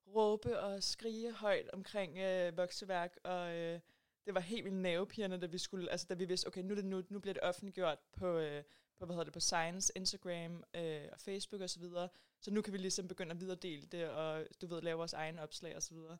råbe 0.07 0.59
og 0.59 0.83
skrige 0.83 1.31
højt 1.31 1.69
omkring 1.73 2.17
øh, 2.17 2.57
vokseværk, 2.57 3.17
og 3.23 3.55
øh, 3.55 3.79
det 4.25 4.33
var 4.33 4.39
helt 4.39 4.65
vildt 4.65 4.77
nervepirrende, 4.77 5.37
da 5.37 5.45
vi 5.45 5.57
skulle, 5.57 5.91
altså 5.91 6.05
da 6.09 6.13
vi 6.13 6.25
vidste, 6.25 6.47
okay, 6.47 6.61
nu, 6.61 6.71
er 6.71 6.75
det 6.75 6.85
nu, 6.85 7.03
nu 7.09 7.19
bliver 7.19 7.33
det 7.33 7.43
offentliggjort 7.43 7.99
på, 8.13 8.37
øh, 8.37 8.63
på 8.97 9.05
hvad 9.05 9.15
hedder 9.15 9.23
det, 9.23 9.33
på 9.33 9.39
Science, 9.39 9.93
Instagram 9.95 10.63
øh, 10.73 11.07
og 11.11 11.19
Facebook 11.19 11.61
og 11.61 11.69
så 11.69 11.79
videre, 11.79 12.09
så 12.41 12.51
nu 12.51 12.61
kan 12.61 12.73
vi 12.73 12.77
ligesom 12.77 13.07
begynde 13.07 13.31
at 13.31 13.39
videredele 13.39 13.85
det, 13.87 14.09
og 14.09 14.45
du 14.61 14.67
ved, 14.67 14.81
lave 14.81 14.97
vores 14.97 15.13
egne 15.13 15.41
opslag 15.41 15.75
og 15.75 15.83
så 15.83 15.93
videre. 15.93 16.17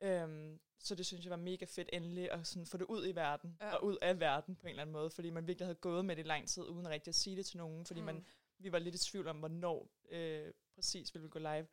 Øhm, 0.00 0.60
så 0.78 0.94
det 0.94 1.06
synes 1.06 1.24
jeg 1.24 1.30
var 1.30 1.36
mega 1.36 1.64
fedt 1.64 1.88
endelig 1.92 2.30
at 2.32 2.46
sådan 2.46 2.66
få 2.66 2.76
det 2.76 2.84
ud 2.84 3.06
i 3.06 3.14
verden, 3.14 3.56
Ja. 3.60 3.74
og 3.74 3.84
ud 3.84 3.96
af 4.02 4.20
verden 4.20 4.56
på 4.56 4.66
en 4.66 4.70
eller 4.70 4.82
anden 4.82 4.92
måde, 4.92 5.10
fordi 5.10 5.30
man 5.30 5.46
virkelig 5.46 5.66
havde 5.66 5.74
gået 5.74 6.04
med 6.04 6.16
det 6.16 6.22
i 6.24 6.28
lang 6.28 6.48
tid, 6.48 6.62
uden 6.62 6.88
rigtig 6.88 7.08
at 7.10 7.14
sige 7.14 7.36
det 7.36 7.46
til 7.46 7.58
nogen, 7.58 7.86
fordi 7.86 8.00
mm. 8.00 8.06
man, 8.06 8.26
vi 8.58 8.72
var 8.72 8.78
lidt 8.78 8.94
i 8.94 8.98
tvivl 9.10 9.28
om, 9.28 9.38
hvornår 9.38 9.88
øh, 10.08 10.52
præcis 10.74 11.14
ville 11.14 11.22
vi 11.24 11.30
gå 11.30 11.38
live. 11.38 11.66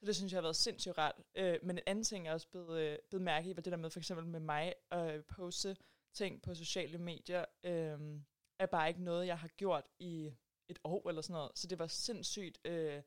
Så 0.00 0.06
det 0.06 0.16
synes 0.16 0.32
jeg 0.32 0.36
har 0.36 0.42
været 0.42 0.56
sindssygt 0.56 0.98
rart. 0.98 1.14
Øh, 1.34 1.58
men 1.62 1.78
en 1.78 1.82
anden 1.86 2.04
ting, 2.04 2.24
jeg 2.26 2.34
også 2.34 2.48
blevet, 2.48 2.80
øh, 2.80 2.98
blevet 3.08 3.22
mærke 3.22 3.50
i, 3.50 3.56
var 3.56 3.62
det 3.62 3.70
der 3.70 3.76
med 3.76 3.90
for 3.90 4.00
eksempel 4.00 4.26
med 4.26 4.40
mig 4.40 4.74
at 4.90 5.24
poste 5.24 5.76
ting 6.14 6.42
på 6.42 6.54
sociale 6.54 6.98
medier, 6.98 7.44
øh, 7.64 8.20
er 8.58 8.66
bare 8.66 8.88
ikke 8.88 9.02
noget, 9.02 9.26
jeg 9.26 9.38
har 9.38 9.48
gjort 9.48 9.84
i 9.98 10.32
et 10.68 10.78
år 10.84 11.08
eller 11.08 11.22
sådan 11.22 11.34
noget. 11.34 11.50
Så 11.54 11.66
det 11.66 11.78
var 11.78 11.86
sindssygt 11.86 12.58
øh, 12.64 13.02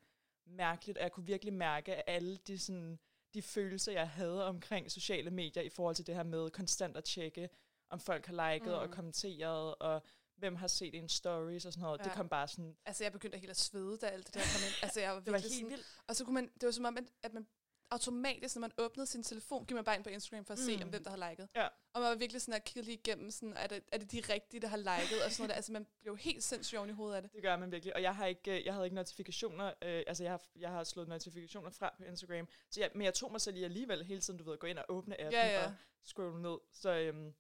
mærkeligt, 0.45 0.97
og 0.97 1.03
jeg 1.03 1.11
kunne 1.11 1.25
virkelig 1.25 1.53
mærke, 1.53 1.95
at 1.95 2.03
alle 2.07 2.37
de, 2.37 2.59
sådan, 2.59 2.99
de 3.33 3.41
følelser, 3.41 3.91
jeg 3.91 4.09
havde 4.09 4.45
omkring 4.45 4.91
sociale 4.91 5.31
medier 5.31 5.63
i 5.63 5.69
forhold 5.69 5.95
til 5.95 6.07
det 6.07 6.15
her 6.15 6.23
med 6.23 6.49
konstant 6.49 6.97
at 6.97 7.03
tjekke, 7.03 7.49
om 7.89 7.99
folk 7.99 8.25
har 8.25 8.53
liket 8.53 8.67
mm. 8.67 8.73
og 8.73 8.91
kommenteret, 8.91 9.75
og 9.75 10.01
hvem 10.35 10.55
har 10.55 10.67
set 10.67 10.95
en 10.95 11.09
stories 11.09 11.65
og 11.65 11.73
sådan 11.73 11.83
noget. 11.83 11.99
Ja. 11.99 12.03
Det 12.03 12.11
kom 12.11 12.29
bare 12.29 12.47
sådan, 12.47 12.75
Altså, 12.85 13.03
jeg 13.03 13.11
begyndte 13.11 13.37
helt 13.37 13.49
at 13.49 13.57
svede, 13.57 13.97
da 13.97 14.05
alt 14.05 14.27
det 14.27 14.33
der 14.33 14.39
kom 14.39 14.61
ind. 14.67 14.83
Altså, 14.83 14.99
jeg 14.99 15.13
var 15.13 15.19
det 15.19 15.25
var 15.25 15.31
virkelig 15.31 15.51
helt 15.51 15.59
sådan, 15.59 15.69
vildt. 15.69 15.87
Og 16.07 16.15
så 16.15 16.25
kunne 16.25 16.33
man, 16.33 16.51
det 16.53 16.65
var 16.65 16.71
som 16.71 16.85
om, 16.85 16.97
at, 16.97 17.03
at 17.23 17.33
man 17.33 17.47
automatisk, 17.93 18.55
når 18.55 18.59
man 18.59 18.71
åbnede 18.77 19.07
sin 19.07 19.23
telefon, 19.23 19.65
gik 19.65 19.75
man 19.75 19.83
bare 19.83 19.95
ind 19.95 20.03
på 20.03 20.09
Instagram 20.09 20.45
for 20.45 20.53
at 20.53 20.59
se, 20.59 20.77
Mm. 20.77 20.83
om 20.83 20.89
hvem 20.89 21.03
der 21.03 21.09
har 21.09 21.29
liket. 21.29 21.47
Ja. 21.55 21.67
Og 21.93 22.01
man 22.01 22.09
var 22.09 22.15
virkelig 22.15 22.41
sådan 22.41 22.53
at 22.53 22.63
kigge 22.63 22.81
lige 22.81 22.97
igennem, 22.97 23.31
sådan, 23.31 23.53
er, 23.57 23.67
det, 23.67 23.83
er 23.91 23.97
det 23.97 24.11
de 24.11 24.21
rigtige, 24.33 24.61
der 24.61 24.67
har 24.67 24.77
liket, 24.77 25.23
og 25.25 25.31
sådan 25.31 25.43
noget. 25.43 25.55
Altså, 25.55 25.71
man 25.71 25.87
blev 26.01 26.17
helt 26.17 26.43
sindssygt 26.43 26.77
oven 26.79 26.89
i 26.89 26.93
hovedet 26.93 27.15
af 27.15 27.21
det. 27.21 27.33
Det 27.33 27.41
gør 27.41 27.57
man 27.57 27.71
virkelig. 27.71 27.95
Og 27.95 28.01
jeg 28.01 28.15
har 28.15 28.25
ikke, 28.25 28.59
øh, 28.59 28.65
jeg 28.65 28.73
havde 28.73 28.85
ikke 28.85 28.95
notifikationer, 28.95 29.67
øh, 29.67 30.03
altså 30.07 30.23
jeg 30.23 30.31
har, 30.31 30.41
jeg 30.55 30.69
har 30.69 30.83
slået 30.83 31.07
notifikationer 31.07 31.69
fra 31.69 31.95
på 31.97 32.03
Instagram. 32.03 32.47
Så 32.71 32.79
jeg, 32.79 32.91
men 32.95 33.01
jeg 33.05 33.13
tog 33.13 33.31
mig 33.31 33.41
selv 33.41 33.55
i 33.57 33.63
alligevel 33.63 34.03
hele 34.05 34.21
tiden, 34.21 34.37
du 34.39 34.43
ved, 34.45 34.53
at 34.53 34.59
gå 34.59 34.67
ind 34.67 34.77
og 34.77 34.85
åbne 34.89 35.21
appen 35.21 35.33
Ja, 35.33 35.47
ja. 35.61 35.65
og 35.65 35.73
scrolle 36.03 36.41
ned. 36.41 36.57
Så 36.71 36.89
øhm, 36.89 37.33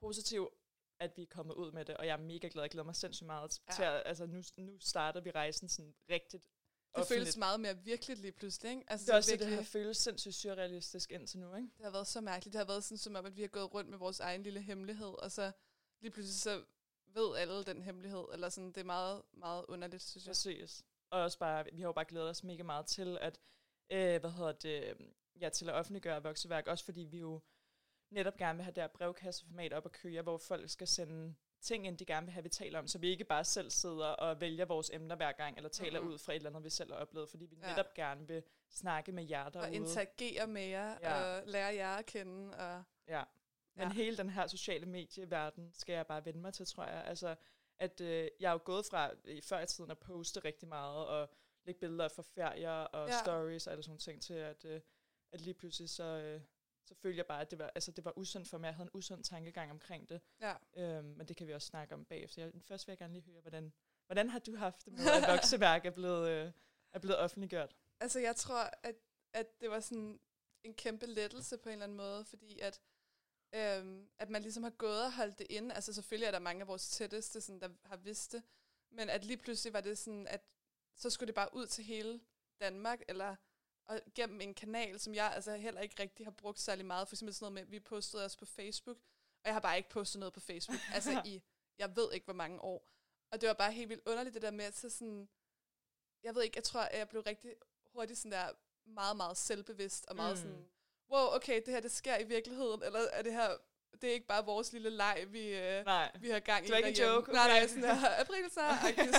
positiv, 0.00 0.48
at 1.00 1.16
vi 1.16 1.22
er 1.22 1.26
kommet 1.26 1.54
ud 1.54 1.72
med 1.72 1.84
det, 1.84 1.96
og 1.96 2.06
jeg 2.06 2.12
er 2.12 2.16
mega 2.16 2.48
glad. 2.52 2.62
Jeg 2.62 2.70
glæder 2.70 2.84
mig 2.84 2.96
sindssygt 2.96 3.26
meget 3.26 3.60
Ja. 3.68 3.72
til 3.74 3.82
at, 3.82 4.02
altså 4.06 4.26
nu, 4.26 4.42
nu 4.56 4.78
starter 4.80 5.20
vi 5.20 5.30
rejsen 5.30 5.68
sådan 5.68 5.94
rigtigt 6.10 6.46
Det 6.96 7.06
føles 7.08 7.36
meget 7.36 7.60
mere 7.60 7.78
virkeligt 7.78 8.20
lige 8.20 8.32
pludselig, 8.32 8.70
ikke? 8.70 8.84
Altså, 8.88 9.06
Det 9.06 9.12
er 9.12 9.16
også 9.16 9.30
virkelig, 9.30 9.50
det 9.50 9.56
har 9.56 9.64
føles 9.64 9.96
sindssygt 9.96 10.34
surrealistisk 10.34 11.12
indtil 11.12 11.38
nu, 11.38 11.54
ikke? 11.54 11.68
det 11.76 11.84
har 11.84 11.90
været 11.90 12.06
så 12.06 12.20
mærkeligt. 12.20 12.52
Det 12.52 12.58
har 12.58 12.66
været 12.66 12.84
sådan, 12.84 12.98
som 12.98 13.14
om, 13.14 13.26
at 13.26 13.36
vi 13.36 13.40
har 13.40 13.48
gået 13.48 13.74
rundt 13.74 13.90
med 13.90 13.98
vores 13.98 14.20
egen 14.20 14.42
lille 14.42 14.60
hemmelighed, 14.60 15.22
og 15.22 15.32
så 15.32 15.52
lige 16.00 16.10
pludselig 16.10 16.40
så 16.40 16.64
ved 17.06 17.36
alle 17.36 17.64
den 17.64 17.82
hemmelighed, 17.82 18.24
eller 18.32 18.48
sådan, 18.48 18.68
det 18.68 18.76
er 18.76 18.84
meget, 18.84 19.22
meget 19.32 19.64
underligt, 19.68 20.02
synes 20.02 20.24
jeg. 20.26 20.30
Præcis. 20.30 20.84
Og 21.10 21.20
også 21.20 21.38
bare, 21.38 21.64
vi 21.72 21.80
har 21.80 21.88
jo 21.88 21.92
bare 21.92 22.04
glædet 22.04 22.28
os 22.28 22.44
mega 22.44 22.62
meget 22.62 22.86
til, 22.86 23.18
at, 23.20 23.40
øh, 23.90 24.20
hvad 24.20 24.30
hedder 24.30 24.52
det, 24.52 24.96
ja, 25.40 25.48
til 25.48 25.68
at 25.68 25.74
offentliggøre 25.74 26.22
vokseværk, 26.22 26.66
også 26.66 26.84
fordi 26.84 27.00
vi 27.00 27.18
jo 27.18 27.40
netop 28.10 28.36
gerne 28.36 28.56
vil 28.56 28.64
have 28.64 28.74
det 28.74 28.82
her 28.82 28.88
brevkasseformat 28.88 29.72
op 29.72 29.84
at 29.86 29.92
køre, 29.92 30.22
hvor 30.22 30.38
folk 30.38 30.70
skal 30.70 30.86
sende 30.88 31.34
ting 31.60 31.86
ind, 31.86 31.98
de 31.98 32.04
gerne 32.04 32.26
vil 32.26 32.32
have, 32.32 32.42
vi 32.42 32.48
taler 32.48 32.78
om, 32.78 32.86
så 32.86 32.98
vi 32.98 33.08
ikke 33.08 33.24
bare 33.24 33.44
selv 33.44 33.70
sidder 33.70 34.06
og 34.06 34.40
vælger 34.40 34.64
vores 34.64 34.90
emner 34.90 35.16
hver 35.16 35.32
gang, 35.32 35.56
eller 35.56 35.68
taler 35.70 36.00
Mhm. 36.00 36.08
ud 36.10 36.18
fra 36.18 36.32
et 36.32 36.36
eller 36.36 36.50
andet, 36.50 36.64
vi 36.64 36.70
selv 36.70 36.92
har 36.92 36.98
oplevet, 37.00 37.28
fordi 37.28 37.44
vi 37.46 37.56
Ja. 37.62 37.68
netop 37.70 37.94
gerne 37.94 38.28
vil 38.28 38.42
snakke 38.70 39.12
med 39.12 39.24
jer 39.24 39.44
Og 39.44 39.52
derude. 39.54 39.74
interagere 39.74 40.46
med 40.46 40.62
jer, 40.62 40.98
Ja. 41.02 41.36
og 41.36 41.42
lære 41.46 41.74
jer 41.74 41.96
at 41.96 42.06
kende, 42.06 42.56
og 42.56 42.82
Ja. 43.08 43.22
Men 43.74 43.88
Ja. 43.88 43.92
hele 43.94 44.16
den 44.16 44.30
her 44.30 44.46
sociale 44.46 44.86
medieverden 44.86 45.70
skal 45.74 45.92
jeg 45.92 46.06
bare 46.06 46.24
vende 46.24 46.40
mig 46.40 46.54
til, 46.54 46.66
tror 46.66 46.84
jeg. 46.84 47.04
Altså, 47.04 47.36
at 47.78 48.00
øh, 48.00 48.28
jeg 48.40 48.48
er 48.48 48.52
jo 48.52 48.60
gået 48.64 48.86
fra 48.90 49.10
i 49.24 49.40
før 49.40 49.60
i 49.60 49.66
tiden 49.66 49.90
at 49.90 49.98
poste 49.98 50.40
rigtig 50.40 50.68
meget, 50.68 51.06
og 51.06 51.30
lægge 51.64 51.80
billeder 51.80 52.08
fra 52.08 52.22
ferier 52.22 52.70
og 52.70 53.08
ja. 53.08 53.18
stories 53.22 53.66
og 53.66 53.72
alle 53.72 53.82
sådan 53.82 53.90
nogle 53.90 53.98
ting, 54.00 54.22
til 54.22 54.34
at, 54.34 54.64
øh, 54.64 54.80
at 55.32 55.40
lige 55.40 55.54
pludselig 55.54 55.90
så, 55.90 56.04
øh, 56.04 56.40
så 56.86 56.94
følte 56.94 57.18
jeg 57.18 57.26
bare, 57.26 57.40
at 57.40 57.50
det 57.50 57.58
var, 57.58 57.70
altså, 57.74 57.90
det 57.90 58.04
var 58.04 58.18
usundt 58.18 58.48
for 58.48 58.58
mig. 58.58 58.66
Jeg 58.66 58.74
havde 58.74 58.86
en 58.86 58.98
usund 58.98 59.24
tankegang 59.24 59.70
omkring 59.70 60.08
det. 60.08 60.20
ja. 60.40 60.54
Øhm, 60.76 61.04
men 61.06 61.28
det 61.28 61.36
kan 61.36 61.46
vi 61.46 61.52
også 61.54 61.66
snakke 61.66 61.94
om 61.94 62.04
bagefter. 62.04 62.42
Jeg, 62.42 62.52
først 62.62 62.86
vil 62.86 62.92
jeg 62.92 62.98
gerne 62.98 63.12
lige 63.12 63.24
høre, 63.24 63.40
hvordan, 63.40 63.72
hvordan 64.06 64.30
har 64.30 64.38
du 64.38 64.56
haft 64.56 64.84
det 64.84 64.92
med, 64.92 65.06
at 65.06 65.28
vokseværk 65.32 65.86
er 65.86 65.90
blevet, 65.90 66.28
øh, 66.28 66.52
er 66.92 66.98
blevet 66.98 67.18
offentliggjort? 67.18 67.76
Altså, 68.00 68.20
jeg 68.20 68.36
tror, 68.36 68.70
at, 68.82 68.96
at 69.32 69.60
det 69.60 69.70
var 69.70 69.80
sådan 69.80 70.20
en 70.62 70.74
kæmpe 70.74 71.06
lettelse 71.06 71.56
på 71.58 71.68
en 71.68 71.72
eller 71.72 71.84
anden 71.84 71.96
måde, 71.96 72.24
fordi 72.24 72.58
at, 72.60 72.80
øhm, 73.54 74.08
at 74.18 74.30
man 74.30 74.42
ligesom 74.42 74.62
har 74.62 74.70
gået 74.70 75.04
og 75.04 75.12
holdt 75.12 75.38
det 75.38 75.46
inde. 75.50 75.74
Altså, 75.74 75.92
selvfølgelig 75.92 76.26
er 76.26 76.30
der 76.30 76.38
mange 76.38 76.60
af 76.60 76.68
vores 76.68 76.88
tætteste, 76.88 77.40
sådan, 77.40 77.60
der 77.60 77.68
har 77.84 77.96
vidst 77.96 78.32
det, 78.32 78.42
men 78.90 79.10
at 79.10 79.24
lige 79.24 79.36
pludselig 79.36 79.72
var 79.72 79.80
det 79.80 79.98
sådan, 79.98 80.26
at 80.26 80.40
så 80.94 81.10
skulle 81.10 81.26
det 81.26 81.34
bare 81.34 81.54
ud 81.54 81.66
til 81.66 81.84
hele 81.84 82.20
Danmark, 82.60 83.02
eller 83.08 83.36
og 83.88 84.00
gennem 84.14 84.40
en 84.40 84.54
kanal, 84.54 85.00
som 85.00 85.14
jeg 85.14 85.32
altså 85.34 85.56
heller 85.56 85.80
ikke 85.80 86.02
rigtig 86.02 86.26
har 86.26 86.30
brugt 86.30 86.60
særlig 86.60 86.86
meget. 86.86 87.08
For 87.08 87.14
eksempel 87.14 87.34
sådan 87.34 87.44
noget 87.44 87.52
med, 87.54 87.62
at 87.62 87.70
vi 87.70 87.80
postede 87.80 88.24
os 88.24 88.36
på 88.36 88.44
Facebook, 88.46 88.96
og 89.42 89.44
jeg 89.44 89.52
har 89.54 89.60
bare 89.60 89.76
ikke 89.76 89.88
postet 89.88 90.18
noget 90.20 90.32
på 90.32 90.40
Facebook, 90.40 90.78
altså 90.94 91.22
i, 91.24 91.42
jeg 91.78 91.96
ved 91.96 92.12
ikke 92.12 92.24
hvor 92.24 92.34
mange 92.34 92.60
år. 92.60 92.88
Og 93.30 93.40
det 93.40 93.46
var 93.46 93.52
bare 93.54 93.72
helt 93.72 93.88
vildt 93.88 94.02
underligt, 94.06 94.34
det 94.34 94.42
der 94.42 94.50
med 94.50 94.64
at 94.64 94.76
så 94.76 94.90
sådan, 94.90 95.28
jeg 96.22 96.34
ved 96.34 96.42
ikke, 96.42 96.56
jeg 96.56 96.64
tror, 96.64 96.80
at 96.80 96.98
jeg 96.98 97.08
blev 97.08 97.22
rigtig 97.22 97.54
hurtigt 97.92 98.18
sådan 98.18 98.32
der 98.32 98.48
meget, 98.86 99.16
meget 99.16 99.36
selvbevidst, 99.36 100.06
og 100.06 100.16
meget 100.16 100.36
Mm. 100.36 100.42
sådan, 100.42 100.68
wow, 101.10 101.34
okay, 101.36 101.62
det 101.66 101.74
her, 101.74 101.80
det 101.80 101.90
sker 101.92 102.18
i 102.18 102.24
virkeligheden, 102.24 102.82
eller 102.82 103.00
er 103.00 103.22
det 103.22 103.32
her, 103.32 103.56
det 104.00 104.10
er 104.10 104.14
ikke 104.14 104.26
bare 104.26 104.44
vores 104.44 104.72
lille 104.72 104.90
leg, 104.90 105.24
vi, 105.28 105.48
øh, 105.48 105.84
Nej. 105.84 106.12
vi 106.20 106.30
har 106.30 106.40
gang 106.40 106.64
i 106.64 106.66
Det 106.66 106.72
var 106.72 106.76
ikke 106.76 107.02
en 107.02 107.08
joke, 107.08 107.32
Nej, 107.32 107.48
nej, 107.48 107.56
okay. 107.58 107.68
sådan 107.68 107.82
der, 107.82 108.20
april 108.20 108.50
så, 108.50 108.60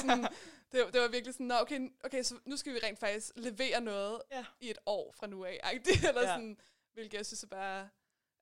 sådan, 0.01 0.27
det, 0.71 0.83
var- 0.85 0.91
det 0.91 1.01
var 1.01 1.07
virkelig 1.07 1.33
sådan, 1.33 1.45
Nå, 1.47 1.55
okay, 1.55 1.89
okay, 2.03 2.23
så 2.23 2.39
nu 2.45 2.57
skal 2.57 2.73
vi 2.73 2.79
rent 2.83 2.99
faktisk 2.99 3.31
levere 3.35 3.81
noget 3.81 4.21
Ja. 4.31 4.45
i 4.59 4.69
et 4.69 4.77
år 4.85 5.11
fra 5.11 5.27
nu 5.27 5.45
af, 5.45 5.59
eller 6.09 6.21
Ja. 6.21 6.27
sådan, 6.27 6.57
hvilket 6.93 7.17
jeg 7.17 7.25
synes 7.25 7.43
er 7.43 7.47
bare, 7.47 7.89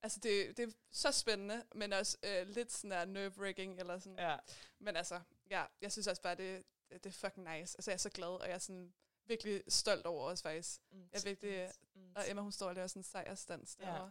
altså 0.03 0.19
det, 0.19 0.57
det 0.57 0.67
er 0.69 0.71
så 0.91 1.11
spændende, 1.11 1.63
men 1.75 1.93
også 1.93 2.17
øh, 2.23 2.47
lidt 2.47 2.71
sådan 2.71 3.07
nerve-wracking, 3.07 3.79
eller 3.79 3.99
sådan, 3.99 4.19
Ja. 4.19 4.38
men 4.79 4.95
altså, 4.95 5.21
ja, 5.49 5.65
jeg 5.81 5.91
synes 5.91 6.07
også 6.07 6.21
bare, 6.21 6.35
det, 6.35 6.63
det, 6.89 7.05
er 7.05 7.11
fucking 7.11 7.47
nice. 7.57 7.77
Altså, 7.77 7.91
jeg 7.91 7.93
er 7.95 7.99
så 7.99 8.09
glad, 8.09 8.27
og 8.27 8.47
jeg 8.47 8.53
er 8.55 8.59
sådan 8.59 8.93
virkelig 9.25 9.63
stolt 9.67 10.05
over 10.05 10.23
os 10.23 10.41
faktisk. 10.41 10.81
Mm. 10.91 11.09
Jeg 11.13 11.19
er 11.19 11.23
virkelig, 11.23 11.71
Mm. 11.95 12.13
og 12.15 12.29
Emma, 12.29 12.41
hun 12.41 12.51
står 12.51 12.67
og 12.67 12.75
laver 12.75 12.88
sådan 12.88 12.99
en 12.99 13.03
sejrstans 13.03 13.77
Ja. 13.79 14.05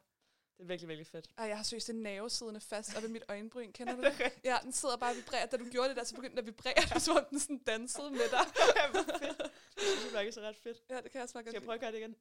Det 0.57 0.63
er 0.63 0.67
virkelig, 0.67 0.89
virkelig 0.89 1.07
fedt. 1.07 1.29
Ej, 1.39 1.45
jeg 1.47 1.57
har 1.57 1.65
søgt 1.65 1.89
en 1.91 1.97
nerve 1.97 2.31
siddende 2.31 2.61
fast 2.61 2.97
op 2.97 3.05
i 3.05 3.09
mit 3.09 3.23
øjenbryn. 3.29 3.73
Kender 3.73 3.97
du 3.97 4.03
det? 4.19 4.33
Ja, 4.45 4.57
den 4.63 4.73
sidder 4.73 4.97
bare 4.97 5.11
og 5.13 5.17
vibrerer. 5.17 5.47
Da 5.47 5.57
du 5.57 5.65
gjorde 5.71 5.89
det 5.89 5.97
der, 5.97 6.05
så 6.05 6.15
begyndte 6.15 6.31
den 6.37 6.39
at 6.39 6.47
vibrere. 6.47 7.01
Som 7.01 7.17
om 7.17 7.25
den 7.31 7.41
sådan 7.41 7.59
dansede 7.59 8.11
med 8.11 8.29
dig. 8.31 8.47
Fedt. 9.21 9.39
Det 9.75 9.83
synes 9.83 10.05
jeg 10.05 10.13
faktisk 10.13 10.39
er 10.39 10.43
ret 10.43 10.57
fedt. 10.57 10.83
Ja, 10.91 10.97
det 10.97 11.03
kan 11.11 11.15
jeg 11.15 11.23
også 11.23 11.35
godt 11.35 11.47
Skal 11.47 11.53
jeg 11.55 11.63
prøve 11.63 11.75
at 11.75 11.81
gøre 11.81 11.93
det 11.93 11.99
igen? 11.99 12.17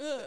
Øh, 0.00 0.06
øh, 0.06 0.22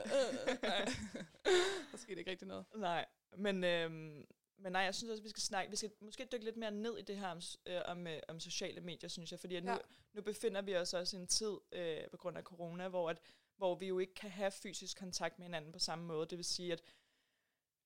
øh, 0.47 0.57
nej. 0.63 0.85
Der 1.91 1.97
skete 1.97 2.19
ikke 2.19 2.31
rigtig 2.31 2.47
noget. 2.47 2.65
Nej, 2.75 3.05
men, 3.37 3.63
øhm, 3.63 4.25
men 4.57 4.71
nej, 4.71 4.81
jeg 4.81 4.95
synes 4.95 5.11
også, 5.11 5.23
vi 5.23 5.29
skal 5.29 5.43
snakke, 5.43 5.69
vi 5.71 5.75
skal 5.75 5.91
måske 6.01 6.27
dykke 6.31 6.45
lidt 6.45 6.57
mere 6.57 6.71
ned 6.71 6.97
i 6.97 7.01
det 7.01 7.17
her 7.17 7.27
om, 7.27 7.41
øh, 7.65 7.81
om, 7.85 8.07
øh, 8.07 8.19
om 8.27 8.39
sociale 8.39 8.81
medier, 8.81 9.09
synes 9.09 9.31
jeg, 9.31 9.39
fordi 9.39 9.55
at 9.55 9.63
nu, 9.63 9.71
Ja. 9.71 9.75
ja. 9.77 9.81
nu 10.13 10.21
befinder 10.21 10.61
vi 10.61 10.75
os 10.75 10.93
også 10.93 11.17
i 11.17 11.19
en 11.19 11.27
tid 11.27 11.53
øh, 11.71 11.97
på 12.11 12.17
grund 12.17 12.37
af 12.37 12.43
corona, 12.43 12.87
hvor, 12.87 13.09
at, 13.09 13.17
hvor 13.61 13.75
vi 13.75 13.87
jo 13.87 13.99
ikke 13.99 14.13
kan 14.13 14.29
have 14.29 14.51
fysisk 14.51 14.97
kontakt 14.97 15.39
med 15.39 15.45
hinanden 15.45 15.71
på 15.71 15.79
samme 15.79 16.05
måde. 16.05 16.25
Det 16.25 16.37
vil 16.37 16.45
sige, 16.45 16.73
at 16.73 16.81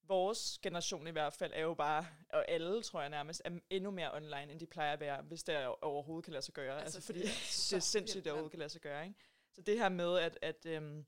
vores 0.03 0.59
generation 0.61 1.07
i 1.07 1.11
hvert 1.11 1.33
fald 1.33 1.51
er 1.55 1.61
jo 1.61 1.73
bare, 1.73 2.07
og 2.29 2.49
alle 2.49 2.83
tror 2.83 3.01
jeg 3.01 3.09
nærmest, 3.09 3.41
er 3.45 3.59
endnu 3.69 3.91
mere 3.91 4.13
online, 4.13 4.51
end 4.51 4.59
de 4.59 4.65
plejer 4.65 4.93
at 4.93 4.99
være, 4.99 5.21
hvis 5.21 5.43
det 5.43 5.67
overhovedet 5.67 6.25
kan 6.25 6.33
lade 6.33 6.41
sig 6.41 6.53
gøre. 6.53 6.81
Altså, 6.81 6.97
altså 6.97 7.05
fordi 7.05 7.19
det 7.19 7.27
er, 7.27 7.31
det 7.69 7.73
er 7.73 7.79
sindssygt, 7.79 8.23
det 8.23 8.31
overhovedet 8.31 8.51
kan 8.51 8.59
lade 8.59 8.69
sig 8.69 8.81
gøre. 8.81 9.03
Ikke? 9.07 9.19
Så 9.51 9.61
det 9.61 9.77
her 9.77 9.89
med, 9.89 10.17
at, 10.17 10.39
at, 10.41 10.65
øhm, 10.65 11.05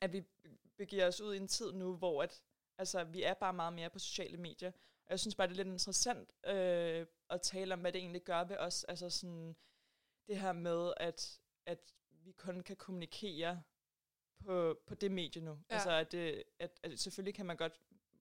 at 0.00 0.12
vi 0.12 0.24
begiver 0.76 1.06
os 1.06 1.20
ud 1.20 1.34
i 1.34 1.36
en 1.36 1.48
tid 1.48 1.72
nu, 1.72 1.96
hvor 1.96 2.22
at, 2.22 2.42
altså, 2.78 3.04
vi 3.04 3.22
er 3.22 3.34
bare 3.34 3.52
meget 3.52 3.72
mere 3.72 3.90
på 3.90 3.98
sociale 3.98 4.36
medier. 4.36 4.72
Og 5.06 5.10
jeg 5.10 5.20
synes 5.20 5.34
bare, 5.34 5.46
det 5.46 5.52
er 5.52 5.64
lidt 5.64 5.68
interessant 5.68 6.32
øh, 6.46 7.06
at 7.30 7.42
tale 7.42 7.74
om, 7.74 7.80
hvad 7.80 7.92
det 7.92 7.98
egentlig 7.98 8.22
gør 8.22 8.44
ved 8.44 8.56
os. 8.56 8.84
Altså 8.84 9.10
sådan 9.10 9.56
det 10.26 10.40
her 10.40 10.52
med, 10.52 10.92
at, 10.96 11.40
at 11.66 11.94
vi 12.10 12.32
kun 12.32 12.60
kan 12.60 12.76
kommunikere 12.76 13.62
på, 14.44 14.78
på 14.86 14.94
det 14.94 15.10
medie 15.10 15.42
nu. 15.42 15.50
Ja. 15.50 15.74
Altså 15.74 15.90
at, 15.90 16.12
det, 16.12 16.42
at, 16.58 16.80
at 16.82 16.98
selvfølgelig 16.98 17.34
kan 17.34 17.46
man 17.46 17.56
godt 17.56 17.80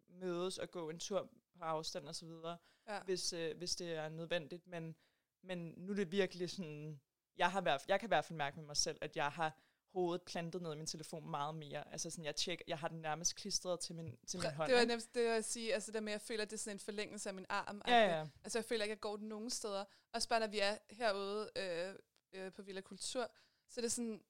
mødes 0.09 0.57
og 0.57 0.71
gå 0.71 0.89
en 0.89 0.99
tur 0.99 1.29
på 1.57 1.63
afstand 1.63 2.07
og 2.07 2.15
så 2.15 2.25
videre, 2.25 2.57
Ja. 2.87 2.99
hvis, 3.01 3.33
øh, 3.33 3.57
hvis 3.57 3.75
det 3.75 3.93
er 3.93 4.09
nødvendigt. 4.09 4.67
Men, 4.67 4.95
men 5.41 5.73
nu 5.77 5.91
er 5.91 5.95
det 5.95 6.11
virkelig 6.11 6.49
sådan, 6.49 6.99
jeg, 7.37 7.51
har 7.51 7.61
hvert, 7.61 7.81
jeg 7.87 7.99
kan 7.99 8.07
i 8.07 8.11
hvert 8.11 8.25
fald 8.25 8.37
mærke 8.37 8.57
med 8.57 8.65
mig 8.65 8.77
selv, 8.77 8.97
at 9.01 9.15
jeg 9.17 9.27
har 9.31 9.59
hovedet 9.93 10.21
plantet 10.21 10.61
ned 10.61 10.73
i 10.73 10.77
min 10.77 10.85
telefon 10.85 11.29
meget 11.29 11.55
mere. 11.55 11.91
Altså 11.91 12.09
sådan, 12.09 12.25
jeg 12.25 12.35
tjekker, 12.35 12.65
jeg 12.67 12.77
har 12.79 12.87
den 12.87 13.01
nærmest 13.01 13.35
klistret 13.35 13.79
til 13.79 13.95
min, 13.95 14.17
til 14.27 14.39
min 14.39 14.51
hånd. 14.51 14.69
Det 14.69 14.77
var 14.77 14.85
nemt 14.85 15.15
det 15.15 15.25
at 15.27 15.45
sige, 15.45 15.73
altså 15.73 15.91
der 15.91 15.99
med, 16.01 16.11
at 16.11 16.13
jeg 16.13 16.21
føler, 16.21 16.43
at 16.43 16.49
det 16.49 16.55
er 16.57 16.59
sådan 16.59 16.75
en 16.75 16.79
forlængelse 16.79 17.29
af 17.29 17.35
min 17.35 17.45
arm. 17.49 17.81
Ja, 17.87 18.17
ja. 18.17 18.27
Altså 18.43 18.57
jeg 18.59 18.65
føler 18.65 18.83
ikke, 18.83 18.91
at 18.91 18.95
jeg 18.95 19.01
går 19.01 19.17
nogen 19.17 19.49
steder. 19.49 19.85
Også 20.13 20.29
bare, 20.29 20.39
når 20.39 20.47
vi 20.47 20.59
er 20.59 20.77
herude 20.89 21.49
øh, 21.55 21.95
øh, 22.33 22.51
på 22.53 22.61
Villa 22.61 22.81
Kultur, 22.81 23.31
så 23.69 23.79
er 23.79 23.81
det 23.81 23.91
sådan, 23.91 24.23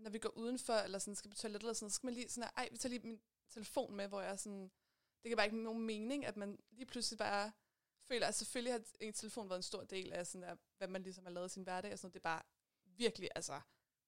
når 0.00 0.10
vi 0.10 0.18
går 0.18 0.28
udenfor, 0.36 0.72
eller 0.74 0.98
sådan 0.98 1.14
skal 1.14 1.30
på 1.30 1.36
toilettet, 1.36 1.62
eller 1.62 1.74
sådan, 1.74 1.90
så 1.90 1.94
skal 1.94 2.06
man 2.06 2.14
lige 2.14 2.28
sådan, 2.28 2.50
ej, 2.56 2.68
vi 2.72 2.78
tager 2.78 2.90
lige 2.90 3.08
min 3.08 3.20
telefon 3.50 3.94
med, 3.96 4.08
hvor 4.08 4.20
jeg 4.20 4.38
sådan, 4.38 4.70
det 5.22 5.28
kan 5.28 5.36
bare 5.36 5.46
ikke 5.46 5.62
nogen 5.62 5.86
mening, 5.86 6.26
at 6.26 6.36
man 6.36 6.58
lige 6.70 6.86
pludselig 6.86 7.18
bare 7.18 7.52
føler, 8.08 8.26
at 8.26 8.34
selvfølgelig 8.34 8.72
har 8.72 8.82
en 9.00 9.12
telefon 9.12 9.48
været 9.50 9.58
en 9.58 9.62
stor 9.62 9.84
del 9.84 10.12
af, 10.12 10.26
sådan, 10.26 10.44
af 10.44 10.56
hvad 10.78 10.88
man 10.88 11.02
ligesom 11.02 11.24
har 11.24 11.32
lavet 11.32 11.46
i 11.50 11.52
sin 11.52 11.62
hverdag, 11.62 11.92
og 11.92 11.98
sådan. 11.98 12.12
Det 12.12 12.18
er 12.18 12.22
bare 12.22 12.42
virkelig, 12.86 13.28
altså, 13.34 13.60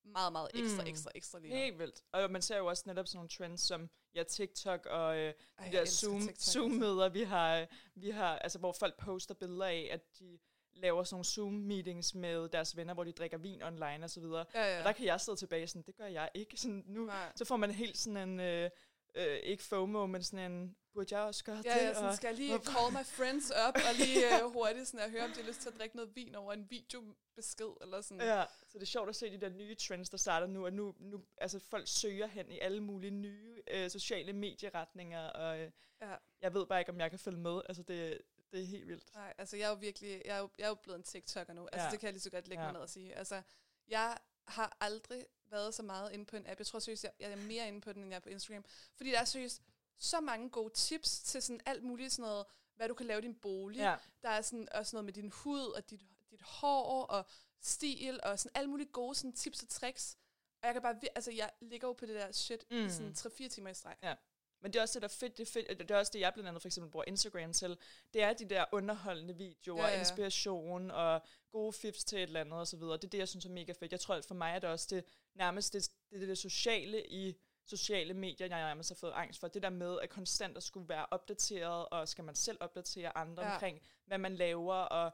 meget, 0.05 0.33
meget 0.33 0.51
ekstra, 0.55 0.83
Mm. 0.83 0.89
ekstra, 0.89 1.11
ekstra 1.15 1.39
lige. 1.39 1.57
Helt 1.57 1.79
vildt. 1.79 2.03
Og 2.13 2.31
man 2.31 2.43
ser 2.43 2.57
jo 2.57 2.67
også 2.67 2.83
netop 2.87 3.07
sådan 3.07 3.17
nogle 3.17 3.29
trends 3.29 3.61
som 3.61 3.91
ja, 4.15 4.23
TikTok 4.23 4.87
og 4.87 5.17
øh, 5.19 5.35
Ej, 5.59 5.67
de 5.67 5.73
der 5.77 5.85
Zoom, 5.85 6.21
TikTok, 6.21 6.37
Zoom-møder, 6.39 7.09
vi 7.09 7.23
har, 7.23 7.67
vi 7.95 8.11
har, 8.11 8.39
altså 8.39 8.59
hvor 8.59 8.73
folk 8.73 8.99
poster 8.99 9.35
billeder 9.35 9.67
af, 9.67 9.89
at 9.93 10.19
de 10.19 10.39
laver 10.75 11.05
sådan 11.05 11.15
nogle 11.15 11.25
Zoom-meetings 11.25 12.15
med 12.19 12.49
deres 12.49 12.77
venner, 12.77 12.95
hvor 12.95 13.05
de 13.05 13.13
drikker 13.13 13.39
vin 13.39 13.63
online 13.63 14.05
og 14.05 14.11
så 14.11 14.21
videre. 14.21 14.45
Ja, 14.55 14.73
ja. 14.73 14.79
Og 14.79 14.85
der 14.85 14.93
kan 14.93 15.07
jeg 15.07 15.21
sidde 15.21 15.39
tilbage 15.39 15.67
sådan, 15.67 15.83
det 15.83 15.97
gør 15.97 16.07
jeg 16.07 16.31
ikke. 16.35 16.57
Sådan, 16.57 16.85
nu, 16.87 17.05
Nej. 17.05 17.33
så 17.37 17.45
får 17.45 17.57
man 17.57 17.71
helt 17.71 17.99
sådan 17.99 18.29
en, 18.29 18.41
øh, 18.41 18.71
øh, 19.15 19.37
ikke 19.37 19.63
FOMO, 19.63 20.07
men 20.07 20.23
sådan 20.23 20.53
en, 20.53 20.77
burde 20.95 21.15
jeg 21.17 21.25
også 21.27 21.45
gøre 21.45 21.57
Ja, 21.57 21.75
det? 21.75 21.81
ja, 21.81 21.95
sådan 21.95 22.09
og, 22.09 22.15
skal 22.17 22.29
jeg 22.29 22.37
lige 22.37 22.49
hvorfor- 22.57 22.71
call 22.73 22.93
my 22.93 23.05
friends 23.07 23.51
op, 23.51 23.75
og 23.75 23.95
lige 23.99 24.19
uh, 24.47 24.53
hurtigt 24.53 24.89
sådan 24.89 25.01
at 25.07 25.11
høre, 25.11 25.25
om 25.25 25.31
de 25.31 25.41
har 25.41 25.49
lyst 25.49 25.61
til 25.61 25.69
at 25.69 25.79
drikke 25.79 25.97
noget 25.97 26.17
vin 26.17 26.35
over 26.35 26.53
en 26.53 26.67
videobesked, 26.71 27.73
eller 27.81 28.01
sådan. 28.01 28.21
Ja, 28.21 28.45
så 28.69 28.79
det 28.79 28.83
er 28.83 28.87
sjovt 28.87 29.09
at 29.09 29.17
se 29.17 29.31
de 29.31 29.41
der 29.41 29.49
nye 29.49 29.75
trends, 29.75 30.11
der 30.11 30.17
starter 30.17 30.47
nu, 30.47 30.65
og 30.65 30.73
nu, 30.73 30.95
nu 30.99 31.21
altså 31.39 31.59
folk 31.59 31.89
søger 31.89 32.27
hen 32.27 32.53
i 32.53 32.59
alle 32.59 32.81
mulige 32.81 33.11
nye 33.11 33.63
øh, 33.71 33.91
sociale 33.91 34.33
medieretninger, 34.33 35.21
og 35.29 35.59
øh, 35.61 35.71
Ja. 36.03 36.15
jeg 36.43 36.55
ved 36.55 36.67
bare 36.67 36.79
ikke, 36.81 36.93
om 36.93 37.01
jeg 37.01 37.11
kan 37.11 37.19
følge 37.19 37.39
med. 37.39 37.61
Altså 37.69 37.83
det, 37.83 38.19
Det 38.53 38.61
er 38.63 38.67
helt 38.67 38.87
vildt. 38.89 39.15
Nej, 39.15 39.35
altså 39.39 39.57
jeg 39.57 39.65
er 39.65 39.69
jo 39.69 39.75
virkelig, 39.75 40.23
jeg 40.25 40.37
er 40.37 40.41
jo, 40.41 40.49
jeg 40.59 40.65
er 40.65 40.69
jo 40.69 40.75
blevet 40.75 40.97
en 40.99 41.03
TikToker 41.03 41.53
nu. 41.53 41.69
Altså 41.73 41.85
Ja. 41.87 41.91
det 41.91 42.01
kan 42.01 42.07
jeg 42.07 42.13
lige 42.13 42.23
så 42.23 42.31
godt 42.31 42.49
lægge 42.49 42.63
Ja. 42.63 42.67
mig 42.67 42.73
ned 42.73 42.81
og 42.81 42.89
sige. 42.91 43.15
Altså, 43.15 43.43
jeg 43.89 44.19
har 44.49 44.77
aldrig 44.81 45.27
været 45.47 45.75
så 45.75 45.83
meget 45.83 46.13
inde 46.13 46.27
på 46.27 46.37
en 46.37 46.47
app. 46.47 46.59
Jeg 46.61 46.67
tror 46.67 46.79
seriøst, 46.79 47.05
jeg, 47.05 47.13
jeg 47.19 47.33
er 47.33 47.37
mere 47.37 47.69
inde 47.69 47.81
på 47.81 47.93
den, 47.93 48.03
end 48.03 48.11
jeg 48.11 48.17
er 48.17 48.21
på 48.21 48.29
Instagram. 48.29 48.65
Fordi 48.97 49.11
der 49.11 49.21
er 49.21 49.25
seriøst 49.25 49.63
så 49.99 50.21
mange 50.21 50.51
gode 50.51 50.75
tips 50.75 51.23
til 51.23 51.43
sådan 51.43 51.61
alt 51.67 51.83
muligt 51.85 52.13
sådan 52.13 52.23
noget, 52.31 52.47
hvad 52.77 52.89
du 52.89 52.95
kan 52.95 53.07
lave 53.07 53.19
i 53.19 53.23
din 53.23 53.35
bolig. 53.35 53.79
Ja, 53.79 53.97
Der 54.23 54.29
er 54.29 54.43
sådan 54.43 54.69
også 54.73 54.97
noget 54.97 55.05
med 55.05 55.13
din 55.13 55.29
hud 55.31 55.67
og 55.77 55.91
dit, 55.91 56.01
dit 56.31 56.43
hår 56.43 57.07
og 57.07 57.27
stil 57.61 58.21
og 58.23 58.39
sådan 58.39 58.53
alle 58.57 58.71
mulige 58.71 58.89
gode 58.93 59.15
sådan 59.15 59.33
tips 59.33 59.63
og 59.63 59.69
tricks. 59.69 60.17
Og 60.63 60.67
jeg 60.67 60.75
kan 60.75 60.83
bare, 60.83 61.01
altså 61.15 61.31
jeg 61.31 61.51
ligger 61.61 61.89
jo 61.89 61.93
på 61.93 62.07
det 62.07 62.15
der 62.15 62.33
shit. 62.33 62.65
Mm. 62.71 62.77
i 62.87 62.91
sådan 62.91 63.13
3-4 63.19 63.49
timer 63.49 63.71
i 63.71 63.75
streg. 63.75 63.97
Ja. 64.03 64.15
Men 64.63 64.73
det 64.73 64.79
er 64.79 64.83
også 64.83 64.95
det, 64.95 65.03
der 65.03 65.09
er 65.09 65.17
fedt. 65.21 65.39
Det 65.39 65.49
er, 65.49 65.53
fedt. 65.53 65.79
det 65.79 65.91
er 65.91 65.99
også 65.99 66.11
det, 66.15 66.21
jeg 66.21 66.33
blandt 66.35 66.49
andet 66.49 66.63
for 66.63 66.69
eksempel 66.69 66.91
bruger 66.91 67.05
Instagram 67.09 67.53
til. 67.53 67.79
Det 68.15 68.23
er 68.23 68.33
de 68.33 68.45
der 68.45 68.65
underholdende 68.73 69.37
videoer, 69.37 69.83
Ja, 69.83 69.93
ja, 69.93 69.99
inspiration 69.99 70.91
og 70.91 71.23
gode 71.51 71.73
fifs 71.73 72.05
til 72.05 72.19
et 72.19 72.23
eller 72.23 72.41
andet 72.41 72.55
osv. 72.55 72.81
Det 72.81 73.05
er 73.05 73.09
det, 73.09 73.19
jeg 73.19 73.29
synes 73.29 73.45
er 73.45 73.51
mega 73.51 73.73
fedt. 73.73 73.93
Jeg 73.93 74.01
tror, 74.01 74.15
at 74.15 74.25
for 74.25 74.35
mig 74.35 74.55
er 74.55 74.59
det 74.59 74.71
også 74.71 74.87
det 74.91 75.05
nærmest 75.35 75.73
det, 75.73 75.91
det, 76.11 76.21
det, 76.21 76.29
det 76.29 76.39
sociale 76.39 77.07
i 77.07 77.35
sociale 77.65 78.15
medier, 78.15 78.47
jeg 78.47 78.59
nærmest 78.59 78.91
har 78.91 78.95
fået 78.95 79.13
angst 79.15 79.41
for. 79.41 79.49
Det 79.49 79.63
der 79.63 79.71
med 79.71 79.99
at 80.03 80.11
konstant 80.11 80.57
at 80.57 80.63
skulle 80.63 80.89
være 80.89 81.07
opdateret, 81.11 81.89
og 81.89 82.09
skal 82.09 82.25
man 82.25 82.35
selv 82.35 82.59
opdatere 82.61 83.17
andre 83.17 83.47
ja. 83.47 83.53
omkring, 83.53 83.81
hvad 84.07 84.19
man 84.19 84.37
laver, 84.37 84.75
og 84.75 85.13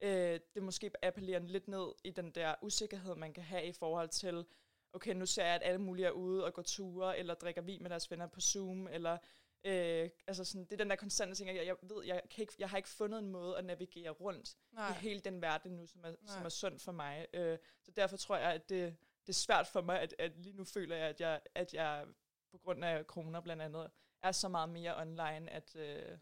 øh, 0.00 0.40
det 0.54 0.62
måske 0.62 0.90
appellerer 1.02 1.40
lidt 1.40 1.68
ned 1.68 1.92
i 2.04 2.10
den 2.10 2.30
der 2.30 2.54
usikkerhed, 2.62 3.14
man 3.14 3.32
kan 3.32 3.42
have 3.42 3.64
i 3.64 3.72
forhold 3.72 4.08
til, 4.08 4.44
okay, 4.92 5.14
nu 5.14 5.26
ser 5.26 5.44
jeg, 5.44 5.54
at 5.54 5.62
alle 5.64 5.80
mulige 5.80 6.06
er 6.06 6.10
ude 6.10 6.44
og 6.44 6.54
går 6.54 6.62
ture, 6.62 7.18
eller 7.18 7.34
drikker 7.34 7.62
vin 7.62 7.82
med 7.82 7.90
deres 7.90 8.10
venner 8.10 8.26
på 8.26 8.40
Zoom, 8.40 8.88
eller 8.88 9.18
øh, 9.64 10.10
altså 10.26 10.44
sådan, 10.44 10.64
det 10.64 10.72
er 10.72 10.76
den 10.76 10.90
der 10.90 10.96
konstante 10.96 11.34
ting, 11.34 11.50
at 11.50 11.56
jeg, 11.56 11.66
jeg 11.66 11.76
ved, 11.82 12.04
jeg, 12.04 12.22
kan 12.30 12.42
ikke, 12.42 12.54
jeg 12.58 12.70
har 12.70 12.76
ikke 12.76 12.88
fundet 12.88 13.18
en 13.18 13.28
måde 13.28 13.58
at 13.58 13.64
navigere 13.64 14.10
rundt 14.10 14.56
Nej. 14.72 14.90
i 14.90 14.92
hele 14.92 15.20
den 15.20 15.42
verden 15.42 15.72
nu, 15.72 15.86
som 15.86 16.04
er, 16.04 16.12
som 16.26 16.44
er 16.44 16.48
sund 16.48 16.78
for 16.78 16.92
mig. 16.92 17.26
Øh, 17.34 17.58
så 17.82 17.90
derfor 17.90 18.16
tror 18.16 18.36
jeg, 18.36 18.52
at 18.52 18.68
det, 18.68 18.96
det 19.26 19.28
er 19.28 19.38
svært 19.38 19.66
for 19.66 19.80
mig, 19.80 20.00
at, 20.00 20.14
at 20.18 20.32
lige 20.36 20.56
nu 20.56 20.64
føler 20.64 20.96
jeg, 20.96 21.08
at 21.08 21.20
jeg, 21.20 21.40
at 21.54 21.74
jeg 21.74 22.06
på 22.50 22.58
grund 22.58 22.84
af 22.84 23.04
corona 23.04 23.40
blandt 23.40 23.62
andet, 23.62 23.90
er 24.22 24.32
så 24.32 24.48
meget 24.48 24.68
mere 24.68 24.96
online, 25.00 25.50
at... 25.50 25.76
Øh, 25.76 26.18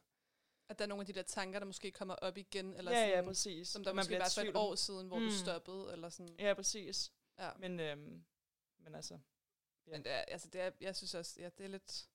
At 0.68 0.78
der 0.78 0.84
er 0.84 0.88
nogle 0.88 1.02
af 1.02 1.06
de 1.06 1.12
der 1.12 1.22
tanker, 1.22 1.58
der 1.58 1.66
måske 1.66 1.90
kommer 1.90 2.14
op 2.14 2.38
igen, 2.38 2.74
eller 2.74 2.90
ja, 2.92 2.98
sådan, 2.98 3.24
ja, 3.24 3.28
præcis. 3.28 3.68
som 3.68 3.84
der 3.84 3.90
Og 3.90 3.96
måske 3.96 4.18
var 4.18 4.32
for 4.34 4.40
et 4.40 4.56
år 4.56 4.74
siden, 4.74 5.06
hvor. 5.08 5.18
Mm. 5.18 5.24
du 5.24 5.32
stoppede, 5.32 5.92
eller 5.92 6.08
sådan. 6.08 6.34
Ja, 6.38 6.54
præcis. 6.54 7.12
Ja. 7.38 7.50
Men, 7.58 7.80
øhm, 7.80 8.24
men 8.78 8.94
altså... 8.94 9.14
Ja. 9.14 9.90
Men 9.90 10.04
det 10.04 10.12
er, 10.12 10.18
altså 10.18 10.48
det 10.48 10.60
er, 10.60 10.70
jeg 10.80 10.96
synes 10.96 11.14
også, 11.14 11.40
ja, 11.40 11.48
det 11.58 11.64
er 11.64 11.68
lidt... 11.68 12.08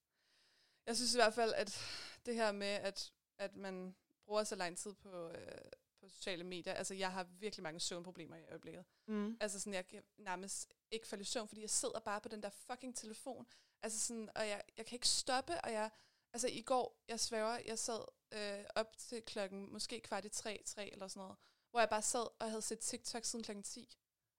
Jeg 0.86 0.96
synes 0.96 1.14
i 1.14 1.18
hvert 1.18 1.34
fald, 1.34 1.54
at 1.54 1.80
det 2.26 2.36
her 2.36 2.52
med, 2.52 2.68
at, 2.68 3.14
at 3.38 3.56
man 3.56 3.96
bruger 4.26 4.44
så 4.44 4.56
lang 4.56 4.78
tid 4.78 4.94
på, 4.94 5.30
øh, 5.30 5.72
på 6.00 6.10
sociale 6.10 6.44
medier, 6.44 6.74
altså 6.74 6.94
jeg 6.94 7.12
har 7.12 7.24
virkelig 7.24 7.64
mange 7.64 7.80
søvnproblemer 7.80 8.36
i 8.36 8.46
øjeblikket. 8.46 8.86
Mm. 9.08 9.38
Altså 9.40 9.60
sådan, 9.60 9.74
jeg 9.74 9.88
kan 9.88 10.04
nærmest 10.18 10.74
ikke 10.92 11.08
falde 11.08 11.22
i 11.22 11.26
søvn, 11.26 11.48
fordi 11.48 11.62
jeg 11.62 11.70
sidder 11.70 12.00
bare 12.00 12.22
på 12.22 12.30
den 12.30 12.44
der 12.44 12.50
fucking 12.50 12.96
telefon. 12.96 13.48
Altså 13.82 14.00
sådan, 14.00 14.30
og 14.36 14.48
jeg, 14.48 14.64
jeg 14.78 14.86
kan 14.86 14.96
ikke 14.96 15.08
stoppe, 15.08 15.62
og 15.62 15.72
jeg... 15.72 15.90
Altså 16.34 16.48
i 16.48 16.62
går, 16.62 17.04
jeg 17.08 17.20
svæver, 17.20 17.60
jeg 17.66 17.80
sad 17.80 18.04
øh, 18.32 18.66
op 18.76 18.98
til 18.98 19.22
klokken, 19.22 19.74
måske 19.74 20.00
kvart 20.02 20.26
i 20.26 20.30
tre, 20.30 20.64
tre 20.66 20.92
eller 20.92 21.08
sådan 21.08 21.22
noget, 21.22 21.38
hvor 21.72 21.80
jeg 21.80 21.90
bare 21.90 22.02
sad 22.02 22.28
og 22.40 22.50
havde 22.50 22.62
set 22.62 22.80
TikTok 22.80 23.26
siden 23.26 23.44
klokken 23.44 23.64
10. 23.64 23.98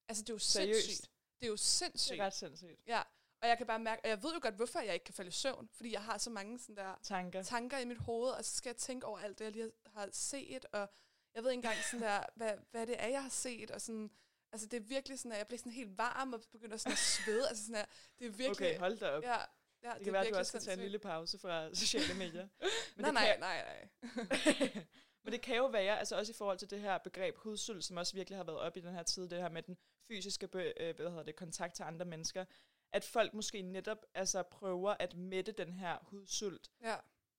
Altså 0.09 0.23
det 0.23 0.31
er 0.31 0.35
jo 0.35 0.39
Seriøst? 0.39 0.85
sindssygt. 0.85 1.11
Det 1.41 1.47
er 1.47 1.51
jo 1.51 1.57
sindssygt. 1.57 2.13
Det 2.13 2.21
er 2.21 2.27
ret 2.27 2.35
sindssygt. 2.35 2.81
Ja, 2.87 3.03
og 3.43 3.49
jeg 3.49 3.59
kan 3.59 3.67
bare 3.67 3.79
mærke, 3.79 4.05
og 4.05 4.09
jeg 4.09 4.23
ved 4.23 4.35
jo 4.35 4.39
godt, 4.43 4.55
hvorfor 4.55 4.81
jeg 4.81 4.95
ikke 4.95 5.05
kan 5.05 5.15
falde 5.15 5.29
i 5.29 5.33
søvn, 5.33 5.69
fordi 5.77 5.93
jeg 5.93 6.03
har 6.03 6.19
så 6.19 6.31
mange 6.31 6.59
sådan 6.59 6.77
der 6.77 6.95
Tanker. 7.03 7.43
tanker 7.43 7.79
i 7.79 7.85
mit 7.85 7.99
hoved, 7.99 8.31
og 8.31 8.45
så 8.45 8.57
skal 8.57 8.69
jeg 8.71 8.77
tænke 8.77 9.07
over 9.07 9.19
alt 9.19 9.39
det, 9.39 9.45
jeg 9.45 9.53
lige 9.53 9.71
har 9.87 10.09
set, 10.13 10.67
og 10.73 10.89
jeg 11.35 11.43
ved 11.45 11.51
ikke 11.51 11.59
engang 11.59 11.77
sådan 11.91 12.07
der, 12.07 12.23
hvad, 12.37 12.53
hvad 12.71 12.87
det 12.87 12.97
er, 12.99 13.09
jeg 13.09 13.23
har 13.23 13.31
set, 13.31 13.71
og 13.71 13.81
sådan, 13.81 14.11
altså 14.53 14.67
det 14.67 14.77
er 14.77 14.81
virkelig 14.81 15.19
sådan, 15.19 15.33
at 15.33 15.39
jeg 15.39 15.47
bliver 15.47 15.59
sådan 15.59 15.73
helt 15.73 15.99
varm, 15.99 16.33
og 16.33 16.41
begynder 16.53 16.77
sådan 16.77 16.93
at 16.93 16.99
svede, 16.99 17.49
altså 17.49 17.65
sådan 17.65 17.81
der, 17.81 17.85
det 18.19 18.27
er 18.27 18.31
virkelig, 18.31 18.51
Okay, 18.51 18.79
hold 18.79 18.99
da 18.99 19.11
op. 19.11 19.23
ja, 19.23 19.37
ja, 19.83 19.93
det 19.95 20.05
kan 20.05 20.13
være, 20.13 20.27
at 20.27 20.33
du 20.33 20.39
også 20.39 20.49
skal 20.51 20.61
tage 20.61 20.75
en 20.75 20.81
lille 20.81 20.99
pause 20.99 21.39
fra 21.39 21.75
sociale 21.75 22.15
medier. 22.15 22.49
nej, 22.97 23.07
det 23.07 23.15
nej, 23.15 23.27
kan, 23.27 23.41
nej, 23.41 23.89
nej, 24.05 24.85
Men 25.25 25.33
det 25.33 25.41
kan 25.43 25.57
jo 25.57 25.67
være, 25.67 25.99
altså 25.99 26.17
også 26.17 26.33
i 26.33 26.35
forhold 26.35 26.59
til 26.59 26.71
det 26.71 26.81
her 26.81 26.99
begreb 26.99 27.37
hudsult, 27.37 27.85
som 27.85 27.97
også 27.97 28.15
virkelig 28.15 28.39
har 28.39 28.45
været 28.45 28.59
op 28.59 28.77
i 28.77 28.81
den 28.81 28.95
her 28.95 29.03
tid, 29.03 29.29
det 29.29 29.39
her 29.39 29.49
med 29.49 29.63
den 29.63 29.77
fysiske 30.09 30.49
be, 30.49 30.73
øh, 30.81 30.97
hvad 30.97 31.09
hedder 31.09 31.23
det, 31.23 31.37
kontakt 31.37 31.75
til 31.75 31.83
andre 31.83 32.05
mennesker, 32.07 32.45
at 32.93 33.05
folk 33.05 33.35
måske 33.35 33.63
netop 33.63 34.07
altså, 34.15 34.43
prøver 34.43 34.95
at 34.99 35.17
mætte 35.17 35.53
den 35.53 35.73
her 35.73 35.99
hudsult 36.03 36.71
ja, 36.83 36.97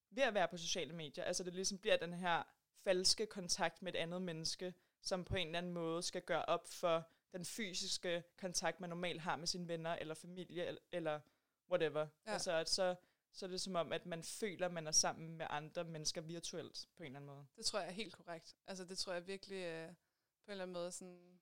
ved 0.09 0.23
at 0.23 0.33
være 0.33 0.47
på 0.47 0.57
sociale 0.57 0.93
medier. 0.93 1.23
Altså 1.23 1.43
det 1.43 1.53
ligesom 1.53 1.77
bliver 1.77 1.97
den 1.97 2.13
her 2.13 2.43
falske 2.83 3.25
kontakt 3.25 3.81
med 3.81 3.93
et 3.93 3.97
andet 3.97 4.21
menneske, 4.21 4.73
som 5.01 5.25
på 5.25 5.35
en 5.35 5.47
eller 5.47 5.57
anden 5.57 5.73
måde 5.73 6.03
skal 6.03 6.21
gøre 6.21 6.45
op 6.45 6.67
for 6.67 7.09
den 7.33 7.45
fysiske 7.45 8.23
kontakt, 8.37 8.79
man 8.79 8.89
normalt 8.89 9.21
har 9.21 9.35
med 9.35 9.47
sine 9.47 9.67
venner 9.67 9.95
eller 9.95 10.13
familie 10.13 10.65
eller, 10.65 10.81
eller 10.91 11.19
whatever. 11.69 12.07
Ja. 12.25 12.31
Altså 12.31 12.51
at 12.51 12.69
så, 12.69 12.95
så 13.35 13.45
er 13.45 13.49
det 13.49 13.61
som 13.61 13.75
om, 13.75 13.91
at 13.93 14.05
man 14.05 14.23
føler, 14.23 14.65
at 14.65 14.73
man 14.73 14.87
er 14.87 14.91
sammen 14.91 15.37
med 15.37 15.47
andre 15.49 15.83
mennesker 15.83 16.21
virtuelt 16.21 16.87
på 16.97 17.03
en 17.03 17.05
eller 17.07 17.19
anden 17.19 17.35
måde. 17.35 17.45
det 17.55 17.65
tror 17.65 17.79
jeg 17.79 17.87
er 17.87 17.91
helt 17.93 18.13
korrekt. 18.13 18.55
Altså 18.67 18.85
det 18.85 18.97
tror 18.97 19.13
jeg 19.13 19.27
virkelig, 19.27 19.57
øh, 19.65 19.87
på 19.89 19.93
en 20.47 20.51
eller 20.51 20.63
anden 20.63 20.73
måde 20.73 20.91
sådan, 20.91 21.39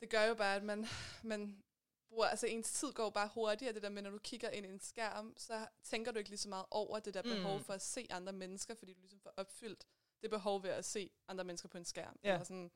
det 0.00 0.10
gør 0.10 0.24
jo 0.24 0.34
bare, 0.34 0.56
at 0.56 0.62
man, 0.64 0.86
man 1.32 1.62
bruger, 2.08 2.26
altså 2.26 2.46
ens 2.46 2.72
tid 2.72 2.92
går 2.92 3.10
bare 3.10 3.30
hurtigere, 3.34 3.72
det 3.74 3.82
der 3.82 3.88
med, 3.88 4.02
når 4.02 4.10
du 4.10 4.18
kigger 4.18 4.50
ind 4.50 4.66
i 4.66 4.68
en 4.68 4.80
skærm, 4.80 5.34
så 5.36 5.66
tænker 5.82 6.12
du 6.12 6.18
ikke 6.18 6.30
lige 6.30 6.38
så 6.38 6.48
meget 6.48 6.66
over 6.70 6.98
det 7.00 7.14
der 7.14 7.22
behov 7.22 7.58
Mm. 7.58 7.64
for 7.64 7.72
at 7.72 7.82
se 7.82 8.06
andre 8.10 8.32
mennesker, 8.32 8.74
fordi 8.74 8.92
du 8.92 9.00
ligesom 9.00 9.20
får 9.20 9.34
opfyldt 9.36 9.84
det 10.22 10.30
behov 10.30 10.62
ved 10.62 10.70
at 10.70 10.84
se 10.84 11.10
andre 11.28 11.44
mennesker 11.44 11.68
på 11.68 11.78
en 11.78 11.84
skærm. 11.84 12.18
Ja. 12.24 12.32
Eller 12.32 12.44
sådan, 12.44 12.70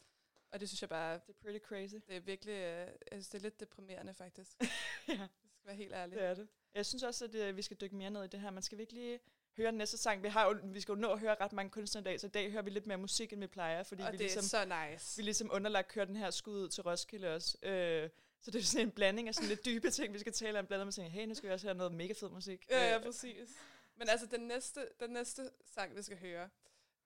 og 0.52 0.60
det 0.60 0.68
synes 0.68 0.80
jeg 0.82 0.88
bare, 0.88 1.14
Det 1.14 1.28
er 1.28 1.32
pretty 1.40 1.64
crazy. 1.66 1.94
det 2.06 2.16
er 2.16 2.20
virkelig, 2.20 2.52
øh, 2.52 2.86
jeg 2.86 2.96
synes, 3.12 3.28
det 3.28 3.38
er 3.38 3.42
lidt 3.42 3.60
deprimerende 3.60 4.14
faktisk. 4.14 4.50
ja, 5.08 5.12
Det 5.42 5.50
skal 5.52 5.66
være 5.66 5.76
helt 5.76 5.92
ærligt. 5.92 6.18
det 6.20 6.26
er 6.26 6.34
det. 6.34 6.48
Jeg 6.74 6.86
synes 6.86 7.02
også, 7.02 7.24
at 7.24 7.34
øh, 7.34 7.56
vi 7.56 7.62
skal 7.62 7.76
dykke 7.80 7.96
mere 7.96 8.10
ned 8.10 8.24
i 8.24 8.26
det 8.26 8.40
her. 8.40 8.50
Man 8.50 8.62
skal 8.62 8.78
virkelig 8.78 9.20
høre 9.56 9.66
den 9.70 9.78
næste 9.78 9.96
sang. 9.96 10.22
Vi, 10.22 10.28
har 10.28 10.44
jo, 10.48 10.58
vi 10.64 10.80
skal 10.80 10.92
jo 10.92 10.98
nå 10.98 11.12
at 11.12 11.18
høre 11.20 11.36
ret 11.40 11.52
mange 11.52 11.70
kunstnere 11.70 12.02
i 12.02 12.04
dag, 12.04 12.20
så 12.20 12.26
i 12.26 12.30
dag 12.30 12.50
hører 12.50 12.62
vi 12.62 12.70
lidt 12.70 12.86
mere 12.86 12.98
musik, 12.98 13.32
end 13.32 13.40
vi 13.40 13.46
plejer, 13.46 13.82
fordi 13.82 14.02
og 14.02 14.06
vi 14.12 14.12
det 14.12 14.20
ligesom 14.20 14.60
er 14.60 14.66
så 14.66 14.90
nice. 14.92 15.16
vi 15.16 15.22
ligesom 15.22 15.50
underlagt 15.52 15.88
kører 15.88 16.04
den 16.04 16.16
her 16.16 16.30
skud 16.30 16.62
ud 16.62 16.68
til 16.68 16.82
Roskilde 16.82 17.34
også. 17.34 17.58
Øh, 17.62 18.10
så 18.40 18.50
det 18.50 18.58
er 18.58 18.62
sådan 18.62 18.86
en 18.86 18.90
blanding 18.92 19.28
af 19.28 19.34
sådan 19.34 19.48
lidt 19.48 19.64
dybe 19.64 19.90
ting, 19.90 20.14
vi 20.14 20.18
skal 20.18 20.32
tale 20.32 20.58
om, 20.58 20.66
blandet 20.66 20.86
med 20.86 20.92
ting. 20.92 21.12
Hey, 21.12 21.26
nu 21.26 21.34
skal 21.34 21.48
vi 21.48 21.54
også 21.54 21.66
høre 21.66 21.74
noget 21.74 21.92
mega 21.92 22.12
fed 22.12 22.28
musik. 22.28 22.66
Ja, 22.70 22.84
ja, 22.88 22.96
Øh, 22.98 23.02
præcis. 23.04 23.48
Men 23.96 24.08
altså, 24.08 24.26
den 24.26 24.40
næste, 24.40 24.80
den 25.00 25.10
næste 25.10 25.50
sang, 25.74 25.96
vi 25.96 26.02
skal 26.02 26.18
høre, 26.18 26.48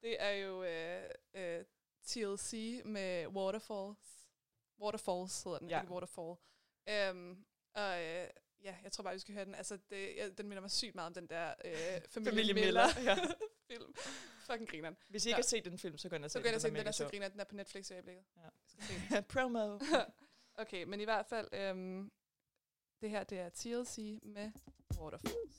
det 0.03 0.17
er 0.23 0.31
jo 0.31 0.65
øh, 0.65 1.03
øh, 1.35 1.65
TLC 2.07 2.81
med 2.85 3.27
Waterfalls. 3.27 3.99
Waterfalls 4.81 5.43
hedder 5.43 5.59
den, 5.59 5.69
Ja. 5.71 5.81
ikke 5.81 5.93
Waterfall. 5.93 6.35
Øhm, 6.89 7.45
og 7.75 8.03
øh, 8.05 8.27
ja, 8.65 8.77
jeg 8.85 8.93
tror 8.93 9.03
bare, 9.05 9.15
vi 9.15 9.21
skal 9.21 9.35
høre 9.35 9.45
den. 9.45 9.55
Altså, 9.55 9.79
det, 9.91 10.17
ja, 10.17 10.29
den 10.29 10.49
minder 10.49 10.61
mig 10.61 10.71
sygt 10.71 10.95
meget 10.95 11.07
om 11.07 11.15
den 11.15 11.27
der 11.27 11.55
øh, 11.65 11.73
Familie, 12.11 12.31
Familie 12.33 12.55
Miller, 12.55 12.87
ja. 13.09 13.17
film. 13.71 13.95
Fucking 14.47 14.69
grineren. 14.69 14.97
Hvis 15.09 15.25
I 15.25 15.29
ikke 15.29 15.35
Ja. 15.35 15.37
har 15.37 15.43
set 15.43 15.65
den 15.65 15.79
film, 15.79 15.99
så 15.99 16.09
gå 16.09 16.17
ind 16.17 16.25
og 16.25 16.31
se 16.31 16.33
Så 16.33 16.39
går 16.41 16.47
jeg 16.49 16.55
og 16.55 16.61
se 16.61 16.69
den, 16.69 16.77
den 16.77 16.87
er 16.87 16.91
så 16.93 17.09
griner, 17.09 17.29
den 17.29 17.41
er 17.41 17.45
på 17.45 17.55
Netflix 17.55 17.91
i 17.91 17.93
øjeblikket. 17.93 18.25
Ja. 18.37 18.43
Jeg 18.43 18.51
skal 18.67 18.83
se 18.85 19.17
den. 19.17 19.25
Promo. 19.25 19.79
Okay, 20.55 20.85
men 20.85 21.01
i 21.01 21.05
hvert 21.05 21.27
fald, 21.27 21.49
øhm, 21.53 22.11
det 23.01 23.11
her, 23.11 23.25
det 23.25 23.39
er 23.39 23.49
TLC 23.49 24.19
med 24.23 24.51
Waterfalls. 24.99 25.57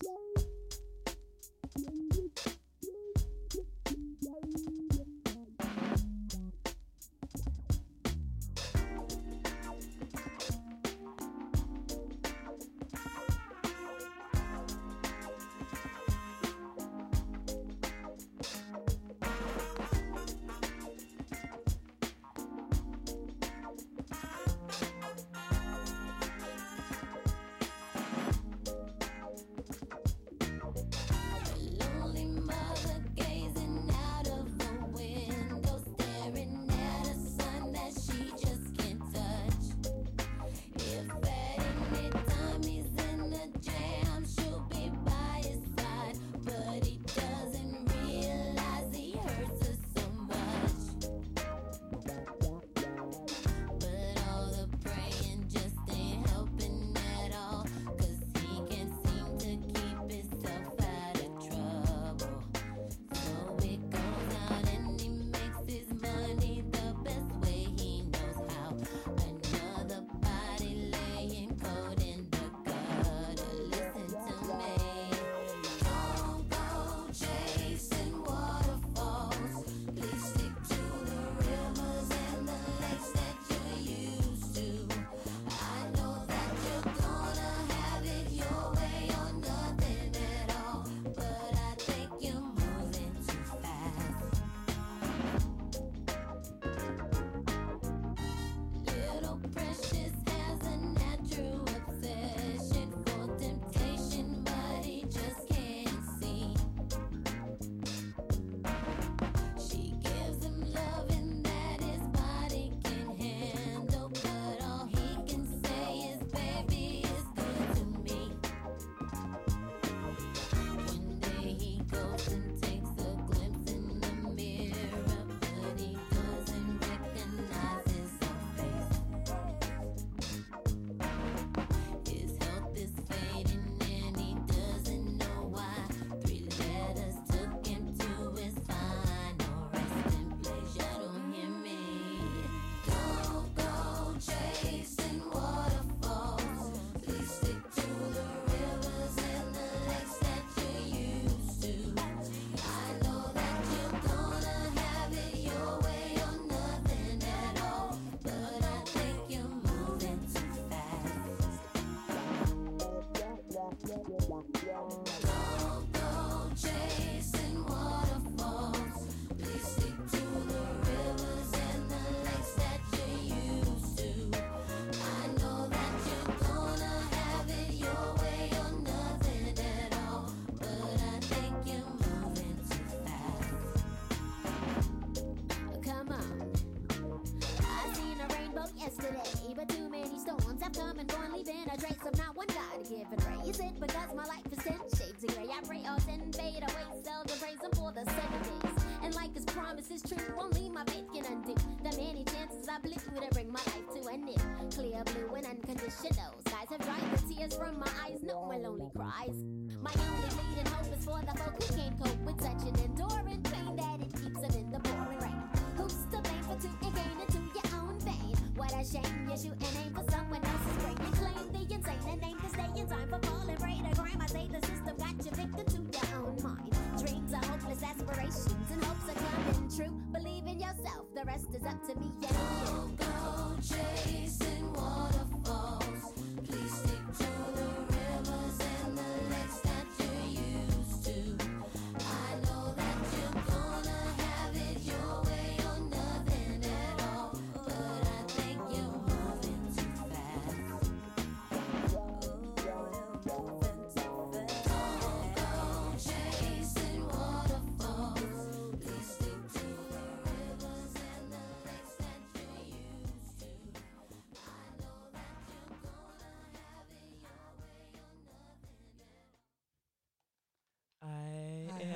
My 204.18 204.26
life 204.26 204.36
to 204.36 204.42
an 204.42 204.60
end. 204.60 204.74
Clear 204.74 205.04
blue 205.04 205.36
and 205.36 205.46
unconditional 205.46 206.34
skies 206.46 206.68
have 206.70 206.80
dried 206.80 207.12
the 207.12 207.34
tears 207.34 207.56
from 207.56 207.80
my 207.80 207.90
eyes. 208.06 208.20
No 208.24 208.46
more 208.46 208.58
lonely 208.58 208.90
cries. 208.96 209.44
My 209.82 209.92
only 209.94 210.30
leading 210.38 210.72
hope 210.72 210.98
is 210.98 211.06
for 211.06 211.20
the 211.22 211.38
folk 211.38 211.64
who 211.64 211.76
can't 211.76 212.00
cope 212.00 212.20
with 212.26 212.42
such 212.42 212.62
an 212.68 212.76
enduring 212.84 213.42
pain 213.44 213.76
that 213.76 214.02
it 214.02 214.14
keeps 214.14 214.42
them 214.42 214.54
in 214.60 214.72
the 214.72 214.80
pouring 214.80 215.20
rain. 215.20 215.44
Who's 215.78 215.94
to 216.12 216.22
blame 216.22 216.44
for 216.44 216.58
two 216.62 216.70
and 216.82 217.22
into 217.22 217.40
your 217.54 217.82
own 217.82 218.00
vein? 218.00 218.36
What 218.56 218.74
a 218.74 218.84
shame 218.86 219.30
you 219.30 219.38
shoot 219.38 219.58
and 219.60 219.76
aim 219.86 219.94
for 219.94 220.06
someone 220.12 220.42
else's 220.44 220.78
brain. 220.84 220.98
You 221.06 221.12
claim 221.18 221.46
the 221.54 221.74
insane 221.74 222.10
and 222.10 222.24
aim 222.24 222.38
to 222.40 222.50
stay 222.50 222.70
in 222.82 222.88
time 222.88 223.10
for 223.10 223.20
falling 223.28 223.58
prey 223.58 223.82
to 223.90 223.96
crime. 223.96 224.22
I 224.22 224.28
say 224.28 224.48
the 224.48 224.62
system 224.66 224.96
got 224.98 225.18
you 225.26 225.32
victim 225.32 225.66
to 225.66 225.80
your 225.98 226.26
own 226.26 226.38
mind. 226.44 226.74
Dreams 226.98 227.34
are 227.34 227.46
hopeless 227.46 227.84
aspirations 227.84 228.70
and 228.72 228.84
hopes 228.84 229.10
are 229.10 229.20
coming 229.20 229.63
true. 229.76 229.90
Believe 230.12 230.46
in 230.46 230.60
yourself, 230.60 231.06
the 231.16 231.24
rest 231.26 231.48
is 231.54 231.64
up 231.64 231.82
to 231.88 231.96
me 232.00 232.12
you. 232.22 232.98
Go 232.98 233.56
chasing 233.62 234.73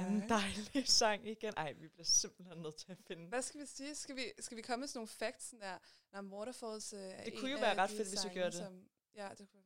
nothing 0.01 0.23
at 0.23 0.31
all. 0.31 0.31
Ej, 0.31 0.39
Hej, 0.39 0.47
en 0.47 0.53
hej. 0.55 0.63
dejlig 0.73 0.87
sang 1.01 1.27
igen. 1.27 1.53
Ej, 1.57 1.71
vi 1.73 1.87
bliver 1.87 2.05
simpelthen 2.05 2.57
nødt 2.61 2.75
til 2.75 2.91
at 2.91 2.97
finde. 3.07 3.27
Hvad 3.27 3.41
skal 3.41 3.61
vi 3.61 3.65
sige? 3.65 3.95
Skal 3.95 4.15
vi, 4.15 4.31
skal 4.39 4.57
vi 4.57 4.61
komme 4.61 4.79
med 4.81 4.87
sådan 4.87 4.97
nogle 4.97 5.07
facts? 5.07 5.45
Sådan 5.45 5.61
der, 5.61 5.77
når 6.11 6.21
Waterfalls 6.37 6.93
øh, 6.93 6.99
er 6.99 7.23
Det 7.23 7.39
kunne 7.39 7.51
jo 7.51 7.57
være 7.57 7.77
ret 7.77 7.89
fedt, 7.89 8.07
hvis 8.09 8.25
vi 8.25 8.29
gjorde 8.29 8.51
det. 8.51 8.59
Som, 8.59 8.89
ja, 9.15 9.29
det 9.37 9.49
kunne 9.51 9.63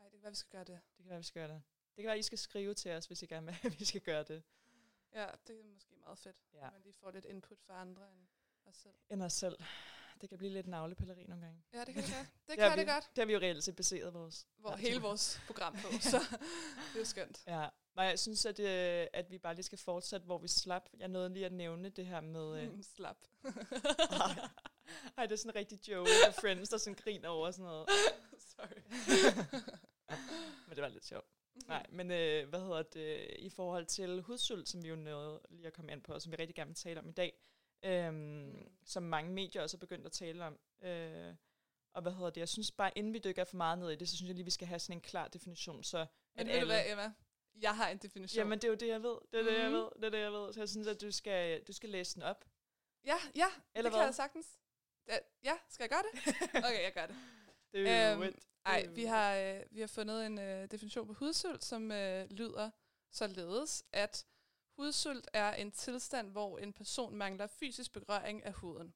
Ej, 0.00 0.04
det 0.04 0.12
kan 0.12 0.22
være, 0.22 0.32
vi 0.32 0.36
skal 0.36 0.50
gøre 0.50 0.64
det. 0.64 0.80
Det 0.96 1.02
kan 1.04 1.08
være, 1.10 1.18
vi 1.18 1.24
skal 1.24 1.40
gøre 1.40 1.48
det. 1.54 1.62
Det 1.96 2.02
kan 2.02 2.06
være, 2.08 2.18
I 2.18 2.22
skal 2.22 2.38
skrive 2.38 2.74
til 2.74 2.90
os, 2.90 3.06
hvis 3.06 3.22
I 3.22 3.26
gerne 3.26 3.46
vil, 3.46 3.56
at 3.62 3.72
vi 3.80 3.84
skal 3.84 4.00
gøre 4.00 4.22
det. 4.22 4.42
Ja, 5.14 5.26
det 5.46 5.60
er 5.60 5.64
måske 5.64 5.94
meget 5.96 6.18
fedt. 6.18 6.36
Ja. 6.54 6.66
At 6.66 6.72
man 6.72 6.82
lige 6.82 6.94
får 7.00 7.10
lidt 7.10 7.24
input 7.24 7.58
fra 7.66 7.80
andre 7.80 8.02
end 8.12 8.26
os 8.64 8.76
selv. 8.76 8.94
End 9.10 9.22
os 9.22 9.32
selv. 9.32 9.56
Det 10.20 10.28
kan 10.28 10.38
blive 10.38 10.52
lidt 10.52 10.66
navlepilleri 10.66 11.24
nogle 11.24 11.44
gange. 11.44 11.62
Ja, 11.72 11.84
det 11.84 11.94
kan 11.94 12.02
det 12.02 12.12
godt. 12.14 12.26
Det 12.48 12.60
har 12.60 12.68
kan 12.68 12.76
vi, 12.78 12.80
det 12.80 12.88
godt. 12.88 13.10
Det 13.16 13.18
har 13.22 13.26
vi 13.26 13.32
jo 13.32 13.38
reelt 13.38 13.64
set 13.64 13.76
baseret 13.76 14.14
vores. 14.14 14.46
Hvor 14.56 14.76
hele 14.76 14.94
det- 14.94 15.02
vores 15.02 15.40
program 15.46 15.74
på, 15.76 15.88
så 16.00 16.18
det 16.94 17.00
er 17.00 17.04
skønt. 17.04 17.42
Ja, 17.46 17.68
nej, 18.00 18.08
jeg 18.08 18.18
synes, 18.18 18.46
at, 18.46 18.60
øh, 18.60 19.06
at 19.12 19.30
vi 19.30 19.38
bare 19.38 19.54
lige 19.54 19.64
skal 19.64 19.78
fortsætte, 19.78 20.26
hvor 20.26 20.38
vi 20.38 20.48
slap. 20.48 20.88
Jeg 20.98 21.08
nåede 21.08 21.32
lige 21.32 21.46
at 21.46 21.52
nævne 21.52 21.88
det 21.88 22.06
her 22.06 22.20
med... 22.20 22.62
Øh, 22.62 22.72
Mm, 22.72 22.82
Slap. 22.82 23.16
ej, 23.44 23.50
ej, 25.18 25.26
det 25.26 25.32
er 25.32 25.36
sådan 25.36 25.50
en 25.50 25.56
rigtig 25.56 25.88
joke 25.88 26.10
af 26.26 26.34
Friends, 26.34 26.68
der 26.68 26.78
sådan 26.78 26.94
griner 26.94 27.28
over 27.28 27.50
sådan 27.50 27.64
noget. 27.64 27.88
Sorry. 28.50 28.80
Men 30.66 30.76
det 30.76 30.82
var 30.82 30.88
lidt 30.88 31.04
sjovt. 31.04 31.26
Nej, 31.66 31.86
men 31.88 32.10
øh, 32.10 32.48
hvad 32.48 32.60
hedder 32.60 32.82
det, 32.82 33.26
i 33.38 33.50
forhold 33.50 33.86
til 33.86 34.22
hudsult, 34.22 34.68
som 34.68 34.82
vi 34.82 34.88
jo 34.88 34.96
nåede 34.96 35.40
lige 35.50 35.66
at 35.66 35.72
komme 35.72 35.92
ind 35.92 36.02
på, 36.02 36.12
og 36.14 36.22
som 36.22 36.32
vi 36.32 36.36
rigtig 36.36 36.54
gerne 36.54 36.68
vil 36.68 36.76
tale 36.76 37.00
om 37.00 37.08
i 37.08 37.12
dag, 37.12 37.40
øhm, 37.82 38.14
mm. 38.14 38.68
som 38.84 39.02
mange 39.02 39.30
medier 39.32 39.62
også 39.62 39.76
er 39.76 39.78
begyndt 39.78 40.06
at 40.06 40.12
tale 40.12 40.44
om. 40.44 40.58
Øh, 40.82 41.34
og 41.92 42.02
hvad 42.02 42.12
hedder 42.12 42.30
det, 42.30 42.40
jeg 42.40 42.48
synes 42.48 42.72
bare, 42.72 42.98
inden 42.98 43.12
vi 43.12 43.18
dykker 43.18 43.44
for 43.44 43.56
meget 43.56 43.78
ned 43.78 43.90
i 43.90 43.96
det, 43.96 44.08
så 44.08 44.16
synes 44.16 44.28
jeg 44.28 44.34
lige, 44.34 44.44
vi 44.44 44.50
skal 44.50 44.68
have 44.68 44.78
sådan 44.78 44.96
en 44.96 45.00
klar 45.00 45.28
definition, 45.28 45.82
så 45.82 46.06
Men 46.34 46.48
at 46.48 46.54
ved 46.54 46.60
du 46.60 46.66
hvad, 46.66 46.90
Emma? 46.90 47.12
Jeg 47.60 47.76
har 47.76 47.88
en 47.88 47.98
definition. 47.98 48.38
Jamen, 48.38 48.58
det 48.58 48.64
er 48.64 48.68
jo 48.68 48.74
det, 48.74 48.88
jeg 48.88 49.02
ved. 49.02 49.18
Det 49.32 49.40
er 49.40 49.42
det, 49.44 49.58
jeg 49.58 49.70
Mhm. 49.70 49.74
ved. 49.78 49.88
Det 49.96 50.04
er 50.04 50.10
det, 50.10 50.18
jeg 50.18 50.32
ved. 50.32 50.52
Så 50.52 50.60
jeg 50.60 50.68
synes, 50.68 50.86
at 50.86 51.00
du 51.00 51.10
skal, 51.10 51.62
du 51.64 51.72
skal 51.72 51.88
læse 51.90 52.14
den 52.14 52.22
op. 52.22 52.44
Ja, 53.04 53.16
ja, 53.36 53.46
Eller 53.74 53.90
det 53.90 53.92
kan 53.92 53.98
hvad? 53.98 54.06
jeg 54.06 54.14
sagtens. 54.14 54.46
Ja, 55.08 55.18
ja, 55.44 55.58
skal 55.68 55.82
jeg 55.84 55.90
gøre 55.90 56.02
det? 56.12 56.34
Okay, 56.66 56.82
jeg 56.82 56.92
gør 56.94 57.06
det. 57.06 57.16
Det 57.72 57.88
er 57.88 58.10
jo 58.12 58.22
Øhm, 58.22 58.34
Ej, 58.66 58.86
vi 58.86 59.04
har, 59.04 59.36
øh, 59.36 59.62
vi 59.70 59.80
har 59.80 59.86
fundet 59.86 60.26
en 60.26 60.38
øh, 60.38 60.70
definition 60.70 61.06
på 61.06 61.12
hudsult, 61.12 61.64
som 61.64 61.92
øh, 61.92 62.26
lyder 62.30 62.70
således, 63.10 63.84
at 63.92 64.26
hudsult 64.76 65.28
er 65.32 65.54
en 65.54 65.72
tilstand, 65.72 66.30
hvor 66.30 66.58
en 66.58 66.72
person 66.72 67.14
mangler 67.16 67.46
fysisk 67.46 67.92
berøring 67.92 68.44
af 68.44 68.52
huden. 68.52 68.94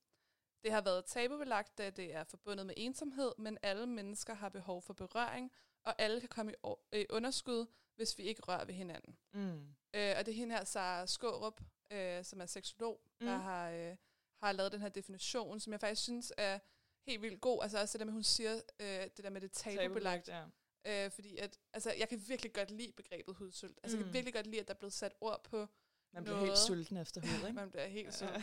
Det 0.64 0.72
har 0.72 0.80
været 0.80 1.04
tabubelagt, 1.04 1.78
da 1.78 1.90
det 1.90 2.14
er 2.14 2.24
forbundet 2.24 2.66
med 2.66 2.74
ensomhed, 2.76 3.32
men 3.38 3.58
alle 3.62 3.86
mennesker 3.86 4.34
har 4.34 4.48
behov 4.48 4.82
for 4.82 4.94
berøring, 4.94 5.52
og 5.84 5.94
alle 5.98 6.20
kan 6.20 6.28
komme 6.28 6.52
i, 6.92 7.00
i 7.00 7.06
underskud, 7.10 7.66
hvis 7.96 8.18
vi 8.18 8.22
ikke 8.22 8.42
rører 8.42 8.64
ved 8.64 8.74
hinanden. 8.74 9.16
Mm. 9.32 9.58
Øh, 9.94 10.14
og 10.18 10.26
det 10.26 10.28
er 10.28 10.32
hende 10.36 10.54
her, 10.54 10.64
Sara 10.64 11.06
Skårup, 11.06 11.60
øh, 11.90 12.24
som 12.24 12.40
er 12.40 12.46
seksolog, 12.46 13.00
mm. 13.20 13.26
der 13.26 13.36
Mm. 13.36 13.42
har, 13.42 13.70
øh, 13.70 13.96
har 14.42 14.52
lavet 14.52 14.72
den 14.72 14.80
her 14.80 14.88
definition, 14.88 15.60
som 15.60 15.72
jeg 15.72 15.80
faktisk 15.80 16.02
synes 16.02 16.32
er 16.36 16.58
helt 17.06 17.22
vildt 17.22 17.40
god. 17.40 17.62
Altså 17.62 17.80
også 17.80 17.92
det 17.92 18.00
der 18.00 18.04
med, 18.06 18.12
hun 18.12 18.22
siger, 18.22 18.54
øh, 18.80 18.86
det 18.86 19.18
der 19.24 19.30
med 19.30 19.40
det 19.40 19.52
tabubelagt. 19.52 20.28
ja. 20.28 20.44
Øh, 20.86 21.10
fordi 21.10 21.36
at, 21.36 21.58
altså, 21.72 21.92
jeg 21.98 22.08
kan 22.08 22.22
virkelig 22.28 22.52
godt 22.52 22.70
lide 22.70 22.92
begrebet 22.92 23.34
hudsult. 23.34 23.78
Altså, 23.82 23.96
jeg 23.96 24.06
Mm. 24.06 24.10
kan 24.10 24.14
virkelig 24.14 24.34
godt 24.34 24.46
lide, 24.46 24.60
at 24.60 24.68
der 24.68 24.74
er 24.74 24.78
blevet 24.78 24.92
sat 24.92 25.12
ord 25.20 25.44
på 25.44 25.66
Man 26.12 26.24
bliver 26.24 26.36
noget. 26.36 26.48
helt 26.48 26.58
sulten 26.58 26.96
efter 26.96 27.20
hud, 27.20 27.28
ikke? 27.48 27.52
Man 27.52 27.70
bliver 27.70 27.86
helt 27.86 28.14
sulten. 28.14 28.42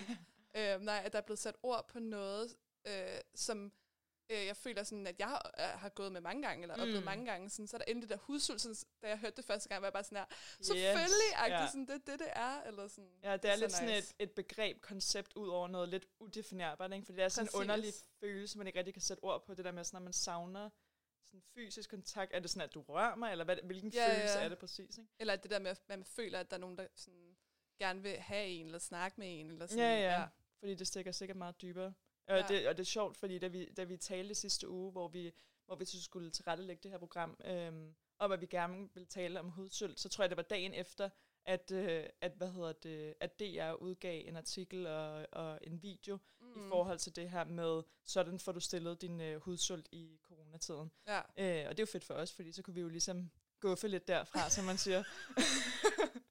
øh, 0.56 0.82
nej, 0.82 1.02
at 1.06 1.12
der 1.14 1.18
er 1.20 1.24
blevet 1.24 1.40
sat 1.40 1.56
ord 1.64 1.88
på 1.88 2.00
noget, 2.00 2.56
øh, 2.88 3.20
som 3.36 3.72
øh, 4.32 4.46
jeg 4.46 4.58
føler 4.58 4.84
sådan, 4.84 5.08
at 5.08 5.20
jeg 5.20 5.28
har, 5.28 5.52
øh, 5.60 5.80
har 5.80 5.90
gået 5.90 6.12
med 6.12 6.22
mange 6.22 6.42
gange, 6.48 6.62
eller 6.62 6.74
oplevet 6.76 7.00
Mm. 7.00 7.06
mange 7.06 7.26
gange. 7.26 7.50
Sådan, 7.50 7.68
så 7.68 7.78
er 7.78 7.78
der 7.78 7.86
endelig 7.86 8.10
det 8.10 8.18
der 8.18 8.24
hudsult, 8.24 8.62
sådan, 8.62 8.76
da 9.02 9.08
jeg 9.08 9.18
hørte 9.20 9.36
det 9.36 9.46
første 9.46 9.70
gang, 9.70 9.82
var 9.82 9.88
jeg 9.88 9.94
bare 9.94 10.04
sådan 10.04 10.18
her, 10.18 10.26
selvfølgelig, 10.62 11.32
yes, 11.46 11.50
ja. 11.50 11.68
sådan, 11.68 11.86
det 11.88 12.08
det, 12.08 12.20
det 12.20 12.28
er. 12.32 12.62
Eller 12.62 12.88
sådan, 12.88 13.10
Ja, 13.24 13.38
det 13.38 13.46
er 13.52 13.56
så 13.56 13.60
lidt 13.62 13.72
sådan 13.72 13.90
nice. 13.96 14.14
et, 14.20 14.24
et 14.24 14.32
begreb, 14.32 14.82
koncept 14.82 15.34
ud 15.36 15.48
over 15.50 15.68
noget 15.68 15.90
lidt 15.90 16.06
udefinerbart, 16.20 16.94
ikke? 16.94 17.06
Fordi 17.06 17.16
det 17.18 17.24
er 17.24 17.30
sådan 17.30 17.46
Præcis. 17.46 17.56
en 17.56 17.62
underlig 17.62 17.94
følelse, 18.20 18.58
man 18.58 18.68
ikke 18.68 18.80
rigtig 18.80 18.94
kan 18.94 19.02
sætte 19.02 19.24
ord 19.24 19.46
på. 19.46 19.54
Det 19.54 19.66
der 19.66 19.72
med, 19.72 19.84
sådan, 19.84 19.96
når 20.02 20.04
man 20.04 20.14
savner 20.14 20.70
sådan 21.26 21.42
fysisk 21.54 21.90
kontakt. 21.90 22.32
Er 22.34 22.40
det 22.40 22.50
sådan, 22.50 22.68
at 22.68 22.74
du 22.74 22.82
rører 22.82 23.16
mig, 23.16 23.32
eller 23.32 23.46
hvad, 23.46 23.58
hvilken 23.64 23.92
Ja, 23.92 24.08
følelse 24.16 24.38
ja. 24.40 24.46
er 24.46 24.50
det 24.50 24.58
præcis? 24.58 24.98
Ikke? 24.98 25.10
Eller 25.20 25.36
det 25.36 25.52
der 25.52 25.60
med, 25.60 25.72
at 25.72 25.82
man 25.90 26.04
føler, 26.04 26.40
at 26.40 26.50
der 26.52 26.56
er 26.58 26.62
nogen, 26.62 26.78
der 26.78 26.88
sådan, 26.96 27.38
gerne 27.80 28.02
vil 28.02 28.12
have 28.18 28.48
en, 28.48 28.66
eller 28.66 28.80
snakke 28.80 29.20
med 29.20 29.40
en. 29.40 29.50
Eller 29.52 29.66
sådan, 29.68 29.80
Ja, 29.84 30.12
ja, 30.20 30.28
fordi 30.60 30.76
det 30.76 30.88
stikker 30.88 31.12
sikkert 31.12 31.38
meget 31.38 31.62
dybere. 31.62 31.94
Og, 32.28 32.38
Ja. 32.38 32.46
det, 32.48 32.68
og 32.68 32.78
det 32.78 32.84
er 32.84 32.86
sjovt, 32.86 33.18
fordi 33.18 33.40
da 33.40 33.48
vi, 33.48 33.66
da 33.78 33.84
vi 33.84 33.98
talte 33.98 34.36
sidste 34.36 34.70
uge, 34.70 34.92
hvor 34.92 35.08
vi, 35.08 35.32
hvor 35.66 35.76
vi 35.76 35.86
så 35.86 36.04
skulle 36.04 36.32
tilrettelægge 36.32 36.84
det 36.84 36.92
her 36.92 36.98
program, 36.98 37.38
øhm, 37.46 37.96
om 38.20 38.32
at 38.32 38.42
vi 38.42 38.46
gerne 38.46 38.90
ville 38.94 39.08
tale 39.08 39.40
om 39.40 39.50
hudsult, 39.50 40.00
så 40.00 40.10
tror 40.10 40.24
jeg, 40.24 40.30
det 40.30 40.38
var 40.38 40.44
dagen 40.44 40.74
efter, 40.74 41.10
at, 41.46 41.72
øh, 41.72 42.06
at, 42.22 42.32
hvad 42.38 42.52
hedder 42.52 42.72
det, 42.72 43.14
at 43.20 43.40
DR 43.40 43.72
udgav 43.74 44.24
en 44.28 44.36
artikel 44.36 44.88
og, 44.88 45.28
og 45.32 45.60
en 45.64 45.84
video 45.84 46.20
mm. 46.42 46.66
i 46.66 46.70
forhold 46.70 47.00
til 47.00 47.16
det 47.16 47.30
her 47.30 47.44
med, 47.44 47.84
sådan 48.06 48.40
får 48.40 48.52
du 48.52 48.60
stillet 48.60 49.02
din 49.02 49.22
øh, 49.22 49.42
hudsult 49.42 49.88
i 49.92 50.20
coronatiden. 50.24 50.92
Ja. 51.08 51.20
Øh, 51.20 51.70
og 51.70 51.78
det 51.78 51.80
er 51.80 51.84
jo 51.84 51.92
fedt 51.92 52.04
for 52.04 52.14
os, 52.14 52.34
fordi 52.34 52.52
så 52.52 52.62
kunne 52.62 52.74
vi 52.74 52.82
jo 52.82 52.90
ligesom 52.90 53.32
guffe 53.60 53.88
lidt 53.88 54.08
derfra, 54.08 54.50
som 54.50 54.66
man 54.66 54.78
siger. 54.78 55.04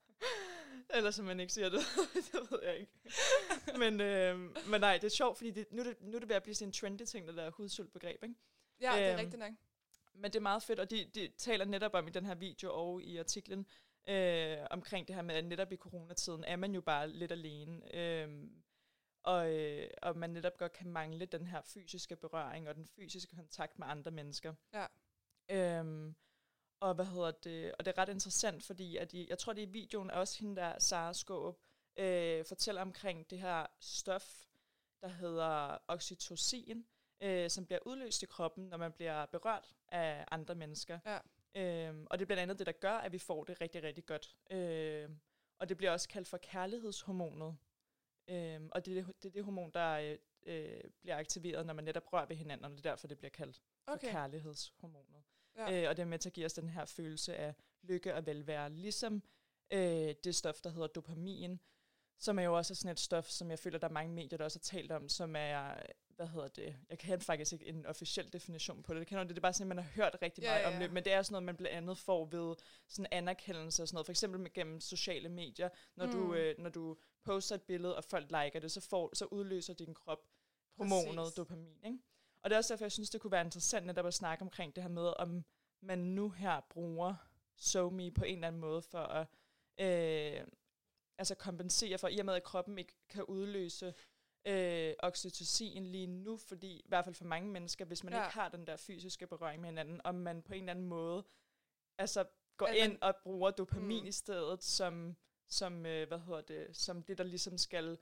Eller 0.94 1.10
som 1.10 1.24
man 1.24 1.40
ikke 1.40 1.52
siger 1.52 1.68
det. 1.68 1.80
det 2.32 2.50
ved 2.50 2.60
jeg 2.62 2.78
ikke. 2.78 2.92
Men, 3.78 4.00
øh, 4.00 4.38
men 4.70 4.80
nej, 4.80 4.94
det 4.98 5.04
er 5.04 5.08
sjovt, 5.16 5.36
fordi 5.36 5.50
det, 5.50 5.72
nu, 5.72 5.84
det, 5.84 5.96
nu 6.00 6.16
er 6.16 6.18
det 6.20 6.28
ved 6.28 6.36
at 6.36 6.42
blive 6.42 6.54
sådan 6.54 6.68
en 6.68 6.72
trendy 6.72 7.02
ting, 7.02 7.28
det 7.28 7.36
der 7.36 7.50
hudsultbegreb, 7.50 8.22
ikke? 8.24 8.34
Ja, 8.80 8.92
det 8.96 9.02
er 9.04 9.12
Øhm, 9.12 9.18
rigtigt 9.18 9.38
nok. 9.38 9.52
Men 10.14 10.24
det 10.24 10.36
er 10.36 10.40
meget 10.42 10.62
fedt, 10.62 10.80
og 10.80 10.90
de, 10.90 11.04
de 11.14 11.28
taler 11.38 11.64
netop 11.64 11.94
om 11.94 12.08
i 12.08 12.10
den 12.10 12.26
her 12.26 12.34
video 12.34 12.74
og 12.74 13.02
i 13.02 13.16
artiklen, 13.16 13.66
øh, 14.08 14.58
omkring 14.70 15.08
det 15.08 15.14
her 15.16 15.22
med, 15.22 15.34
at 15.34 15.44
netop 15.44 15.72
i 15.72 15.76
coronatiden 15.76 16.44
er 16.44 16.56
man 16.56 16.74
jo 16.74 16.80
bare 16.80 17.08
lidt 17.08 17.32
alene. 17.32 17.96
Øh, 17.96 18.50
og, 19.22 19.52
øh, 19.54 19.90
og 20.02 20.16
man 20.16 20.30
netop 20.30 20.58
godt 20.58 20.72
kan 20.72 20.90
mangle 20.90 21.26
den 21.26 21.46
her 21.46 21.60
fysiske 21.62 22.16
berøring 22.16 22.68
og 22.68 22.74
den 22.74 22.86
fysiske 22.86 23.36
kontakt 23.36 23.78
med 23.78 23.86
andre 23.90 24.10
mennesker. 24.10 24.54
Ja. 24.74 24.86
Øhm, 25.50 26.14
og 26.80 26.94
hvad 26.94 27.04
hedder 27.04 27.30
det? 27.30 27.72
Og 27.78 27.84
det 27.84 27.92
er 27.96 27.98
ret 27.98 28.08
interessant, 28.08 28.62
fordi 28.62 28.96
at 28.96 29.12
i, 29.12 29.26
jeg 29.30 29.38
tror, 29.38 29.52
det 29.52 29.62
i 29.62 29.64
videoen 29.64 30.10
er 30.10 30.14
også 30.14 30.38
hende 30.40 30.56
der, 30.56 30.78
Sara 30.78 31.14
Skåb, 31.14 31.58
øh, 31.96 32.44
fortæller 32.44 32.82
omkring 32.82 33.30
det 33.30 33.38
her 33.38 33.66
stof, 33.80 34.46
der 35.00 35.08
hedder 35.08 35.78
oxytocin, 35.88 36.86
øh, 37.20 37.50
som 37.50 37.66
bliver 37.66 37.78
udløst 37.86 38.22
i 38.22 38.26
kroppen, 38.26 38.64
når 38.64 38.76
man 38.76 38.92
bliver 38.92 39.26
berørt 39.26 39.74
af 39.88 40.24
andre 40.30 40.54
mennesker. 40.54 40.98
Ja. 41.06 41.18
Øhm, 41.54 42.06
og 42.10 42.18
det 42.18 42.24
er 42.24 42.26
blandt 42.26 42.40
andet 42.42 42.58
det, 42.58 42.66
der 42.66 42.72
gør, 42.72 42.92
at 42.92 43.12
vi 43.12 43.18
får 43.18 43.44
det 43.44 43.60
rigtig, 43.60 43.82
rigtig 43.82 44.06
godt. 44.06 44.36
Øhm, 44.50 45.20
og 45.58 45.68
det 45.68 45.76
bliver 45.76 45.90
også 45.92 46.08
kaldt 46.08 46.28
for 46.28 46.36
kærlighedshormonet. 46.36 47.56
Øhm, 48.28 48.68
og 48.72 48.86
det 48.86 48.98
er 48.98 49.02
det, 49.02 49.22
det 49.22 49.28
er 49.28 49.32
det 49.32 49.44
hormon, 49.44 49.70
der 49.70 49.90
øh, 49.92 50.18
øh, 50.46 50.80
bliver 51.02 51.16
aktiveret, 51.16 51.66
når 51.66 51.74
man 51.74 51.84
netop 51.84 52.12
rører 52.12 52.26
ved 52.26 52.36
hinanden, 52.36 52.64
og 52.64 52.70
det 52.70 52.78
er 52.78 52.90
derfor, 52.90 53.06
det 53.06 53.18
bliver 53.18 53.30
kaldt 53.30 53.56
for 53.84 53.92
Okay. 53.92 54.10
kærlighedshormonet. 54.10 55.22
Ja. 55.68 55.82
øh, 55.82 55.88
og 55.88 55.96
det 55.96 56.02
er 56.02 56.06
med 56.06 56.18
til 56.18 56.28
at 56.28 56.32
give 56.32 56.46
os 56.46 56.52
den 56.52 56.68
her 56.68 56.84
følelse 56.84 57.36
af 57.36 57.54
lykke 57.82 58.14
og 58.14 58.26
velvære. 58.26 58.70
Ligesom 58.70 59.22
øh, 59.72 60.14
det 60.24 60.34
stof, 60.34 60.60
der 60.60 60.70
hedder 60.70 60.86
dopamin, 60.86 61.60
som 62.18 62.38
er 62.38 62.42
jo 62.42 62.56
også 62.56 62.74
sådan 62.74 62.92
et 62.92 63.00
stof, 63.00 63.28
som 63.28 63.50
jeg 63.50 63.58
føler, 63.58 63.78
der 63.78 63.88
er 63.88 63.92
mange 63.92 64.14
medier, 64.14 64.36
der 64.38 64.44
også 64.44 64.58
har 64.58 64.78
talt 64.78 64.92
om, 64.92 65.08
som 65.08 65.36
er, 65.36 65.74
hvad 66.16 66.26
hedder 66.26 66.48
det, 66.48 66.76
jeg 66.90 66.98
kan 66.98 67.20
faktisk 67.20 67.52
ikke 67.52 67.66
en 67.66 67.86
officiel 67.86 68.32
definition 68.32 68.82
på 68.82 68.94
det, 68.94 69.00
det, 69.00 69.06
kan, 69.06 69.28
det 69.28 69.36
er 69.36 69.40
bare 69.40 69.52
sådan, 69.52 69.72
at 69.72 69.76
man 69.76 69.84
har 69.84 69.90
hørt 69.92 70.18
rigtig 70.22 70.42
Ja, 70.42 70.50
meget 70.50 70.62
ja. 70.62 70.74
om 70.74 70.80
det, 70.80 70.92
men 70.92 71.04
det 71.04 71.12
er 71.12 71.22
sådan 71.22 71.32
noget, 71.32 71.44
man 71.44 71.56
blandt 71.56 71.76
andet 71.76 71.98
får 71.98 72.24
ved 72.24 72.56
sådan 72.88 73.06
anerkendelse 73.10 73.82
og 73.82 73.88
sådan 73.88 73.94
noget, 73.94 74.06
for 74.06 74.12
eksempel 74.12 74.52
gennem 74.52 74.80
sociale 74.80 75.28
medier, 75.28 75.68
når, 75.96 76.06
mm. 76.06 76.12
Du, 76.12 76.34
øh, 76.34 76.58
når 76.58 76.70
du 76.70 76.96
poster 77.24 77.54
et 77.54 77.62
billede, 77.62 77.96
og 77.96 78.04
folk 78.04 78.30
liker 78.30 78.60
det, 78.60 78.72
så, 78.72 78.80
får, 78.80 79.10
så 79.14 79.24
udløser 79.24 79.74
din 79.74 79.94
krop 79.94 80.18
hormonet 80.76 81.36
dopamin, 81.36 81.84
ikke? 81.84 81.98
Og 82.42 82.50
det 82.50 82.54
er 82.54 82.58
også 82.58 82.74
derfor, 82.74 82.84
jeg 82.84 82.92
synes, 82.92 83.10
det 83.10 83.20
kunne 83.20 83.30
være 83.30 83.44
interessant 83.44 83.86
netop 83.86 84.06
at 84.06 84.14
snakke 84.14 84.42
omkring 84.42 84.76
det 84.76 84.82
her 84.82 84.90
med, 84.90 85.12
om 85.18 85.44
man 85.82 85.98
nu 85.98 86.30
her 86.30 86.60
bruger 86.70 87.14
SoMe 87.56 88.10
på 88.10 88.24
en 88.24 88.34
eller 88.34 88.48
anden 88.48 88.60
måde 88.60 88.82
for 88.82 88.98
at 88.98 89.26
øh, 89.78 90.46
altså 91.18 91.34
kompensere 91.34 91.98
for, 91.98 92.08
i 92.08 92.18
og 92.18 92.26
med 92.26 92.34
at 92.34 92.42
kroppen 92.42 92.78
ikke 92.78 92.94
kan 93.08 93.24
udløse 93.24 93.94
øh, 94.46 94.94
oxytocin 94.98 95.86
lige 95.86 96.06
nu, 96.06 96.36
fordi 96.36 96.76
i 96.76 96.84
hvert 96.88 97.04
fald 97.04 97.14
for 97.14 97.24
mange 97.24 97.48
mennesker, 97.48 97.84
hvis 97.84 98.04
man 98.04 98.12
Ja. 98.12 98.24
ikke 98.24 98.34
har 98.34 98.48
den 98.48 98.66
der 98.66 98.76
fysiske 98.76 99.26
berøring 99.26 99.60
med 99.60 99.68
hinanden, 99.68 100.00
om 100.04 100.14
man 100.14 100.42
på 100.42 100.54
en 100.54 100.60
eller 100.60 100.70
anden 100.70 100.86
måde 100.86 101.24
altså 101.98 102.24
går 102.56 102.66
At 102.66 102.76
ind 102.76 102.98
og 103.00 103.16
bruger 103.22 103.50
dopamin 103.50 104.02
mm. 104.02 104.08
i 104.08 104.12
stedet, 104.12 104.62
som, 104.62 105.16
som, 105.48 105.86
øh, 105.86 106.08
hvad 106.08 106.18
hedder 106.18 106.40
det, 106.40 106.76
som 106.76 107.02
det, 107.02 107.18
der 107.18 107.24
ligesom 107.24 107.58
skal 107.58 107.98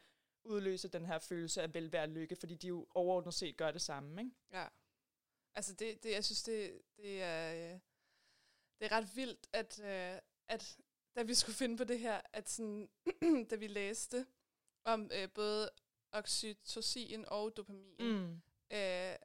udløse 0.48 0.88
den 0.88 1.06
her 1.06 1.18
følelse 1.18 1.62
af 1.62 1.74
velvære 1.74 2.02
og 2.02 2.08
lykke, 2.08 2.36
fordi 2.36 2.54
de 2.54 2.66
jo 2.68 2.86
overordnet 2.94 3.34
set 3.34 3.56
gør 3.56 3.70
det 3.70 3.82
samme, 3.82 4.22
ikke? 4.22 4.34
Ja. 4.52 4.66
Altså 5.54 5.72
det, 5.74 6.02
det 6.02 6.12
jeg 6.12 6.24
synes, 6.24 6.42
det, 6.42 6.82
det 6.96 7.22
er, 7.22 7.52
øh, 7.54 7.80
det 8.80 8.86
er 8.86 8.92
ret 8.92 9.16
vildt, 9.16 9.46
at, 9.52 9.80
øh, 9.84 10.20
at 10.48 10.78
da 11.16 11.22
vi 11.22 11.34
skulle 11.34 11.56
finde 11.56 11.76
på 11.76 11.84
det 11.84 11.98
her, 11.98 12.20
at 12.32 12.48
sådan, 12.50 12.88
da 13.50 13.56
vi 13.56 13.66
læste 13.66 14.26
om 14.84 15.10
øh, 15.14 15.28
både 15.34 15.70
oxytocin 16.12 17.24
og 17.28 17.56
dopamin, 17.56 17.96
Mm. 18.00 18.32
øh, 18.70 19.16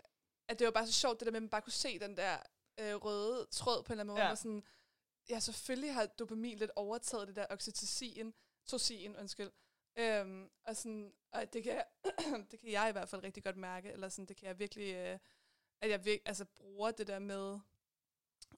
at 0.47 0.59
det 0.59 0.65
var 0.65 0.71
bare 0.71 0.87
så 0.87 0.93
sjovt, 0.93 1.19
det 1.19 1.25
der 1.25 1.31
med, 1.31 1.37
at 1.37 1.43
man 1.43 1.49
bare 1.49 1.61
kunne 1.61 1.73
se 1.73 1.99
den 1.99 2.17
der 2.17 2.37
øh, 2.79 2.95
røde 2.95 3.45
tråd 3.51 3.83
på 3.83 3.93
en 3.93 3.99
eller 3.99 4.03
anden 4.03 4.13
måde. 4.13 4.23
Ja. 4.25 4.31
Og 4.31 4.37
sådan, 4.37 4.63
ja, 5.29 5.39
selvfølgelig 5.39 5.93
har 5.93 6.05
dopamin 6.05 6.57
lidt 6.57 6.71
overtaget 6.75 7.27
det 7.27 7.35
der 7.35 7.45
oxytocin, 7.49 8.33
tocin, 8.65 9.15
undskyld. 9.17 9.51
Øhm, 9.95 10.49
og, 10.63 10.75
sådan, 10.77 11.13
og 11.31 11.53
det, 11.53 11.63
kan 11.63 11.73
jeg, 11.75 11.85
det 12.51 12.59
kan 12.59 12.71
jeg 12.71 12.89
i 12.89 12.91
hvert 12.91 13.09
fald 13.09 13.23
rigtig 13.23 13.43
godt 13.43 13.57
mærke, 13.57 13.91
eller 13.91 14.09
sådan, 14.09 14.25
det 14.25 14.37
kan 14.37 14.47
jeg 14.47 14.59
virkelig, 14.59 14.93
øh, 14.95 15.19
at 15.81 15.89
jeg 15.89 16.05
virk, 16.05 16.19
altså, 16.25 16.45
bruger 16.45 16.91
det 16.91 17.07
der 17.07 17.19
med 17.19 17.59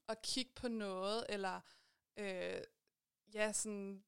at 0.08 0.22
kigge 0.22 0.52
på 0.56 0.68
noget, 0.68 1.26
eller 1.30 1.62
øh, 2.18 2.62
ja, 3.34 3.52
sådan, 3.54 4.04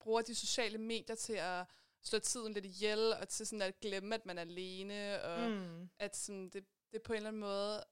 bruger 0.00 0.22
de 0.22 0.34
sociale 0.34 0.78
medier 0.78 1.16
til 1.16 1.32
at 1.32 1.66
slå 2.02 2.18
tiden 2.18 2.52
lidt 2.52 2.64
ihjel, 2.64 3.12
og 3.12 3.28
til 3.28 3.46
sådan 3.46 3.62
at 3.62 3.80
glemme, 3.80 4.14
at 4.14 4.26
man 4.26 4.38
er 4.38 4.42
alene, 4.42 5.22
og 5.22 5.50
Mm. 5.50 5.88
at 5.98 6.16
sådan, 6.16 6.48
det, 6.48 6.64
det 6.92 7.02
på 7.02 7.12
en 7.12 7.16
eller 7.16 7.28
anden 7.28 7.40
måde 7.40 7.84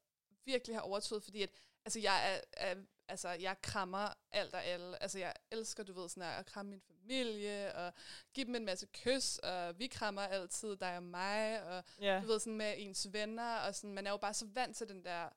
virkelig 0.45 0.76
har 0.76 0.80
overtaget, 0.82 1.22
fordi 1.22 1.43
at, 1.43 1.51
altså, 1.84 2.01
jeg 2.01 2.34
er, 2.34 2.41
er 2.53 2.76
altså, 3.11 3.29
jeg 3.29 3.57
krammer 3.63 4.13
alt 4.31 4.55
og 4.55 4.65
alle. 4.65 5.03
Altså, 5.03 5.19
jeg 5.19 5.35
elsker, 5.51 5.83
du 5.83 5.93
ved, 5.93 6.09
sådan 6.09 6.39
at 6.39 6.47
kramme 6.47 6.71
min 6.71 6.81
familie, 6.81 7.75
og 7.75 7.93
give 8.35 8.47
dem 8.47 8.55
en 8.55 8.65
masse 8.65 8.87
kys, 8.93 9.39
og 9.39 9.79
vi 9.79 9.87
krammer 9.87 10.23
altid 10.23 10.77
dig 10.77 10.97
og 10.97 11.03
mig, 11.03 11.63
og 11.63 11.85
Ja. 12.01 12.21
du 12.23 12.27
ved, 12.27 12.41
sådan 12.41 12.57
med 12.57 12.75
ens 12.79 13.13
venner, 13.13 13.57
og 13.57 13.75
sådan, 13.75 13.93
man 13.95 14.07
er 14.07 14.11
jo 14.11 14.17
bare 14.17 14.35
så 14.35 14.47
vant 14.47 14.77
til 14.77 14.89
den 14.89 15.05
der 15.05 15.29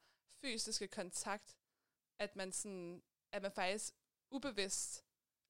fysiske 0.41 0.87
kontakt, 0.87 1.57
at 2.19 2.35
man 2.35 2.51
sådan, 2.51 3.03
at 3.31 3.41
man 3.41 3.51
faktisk 3.51 3.93
ubevidst 4.31 5.03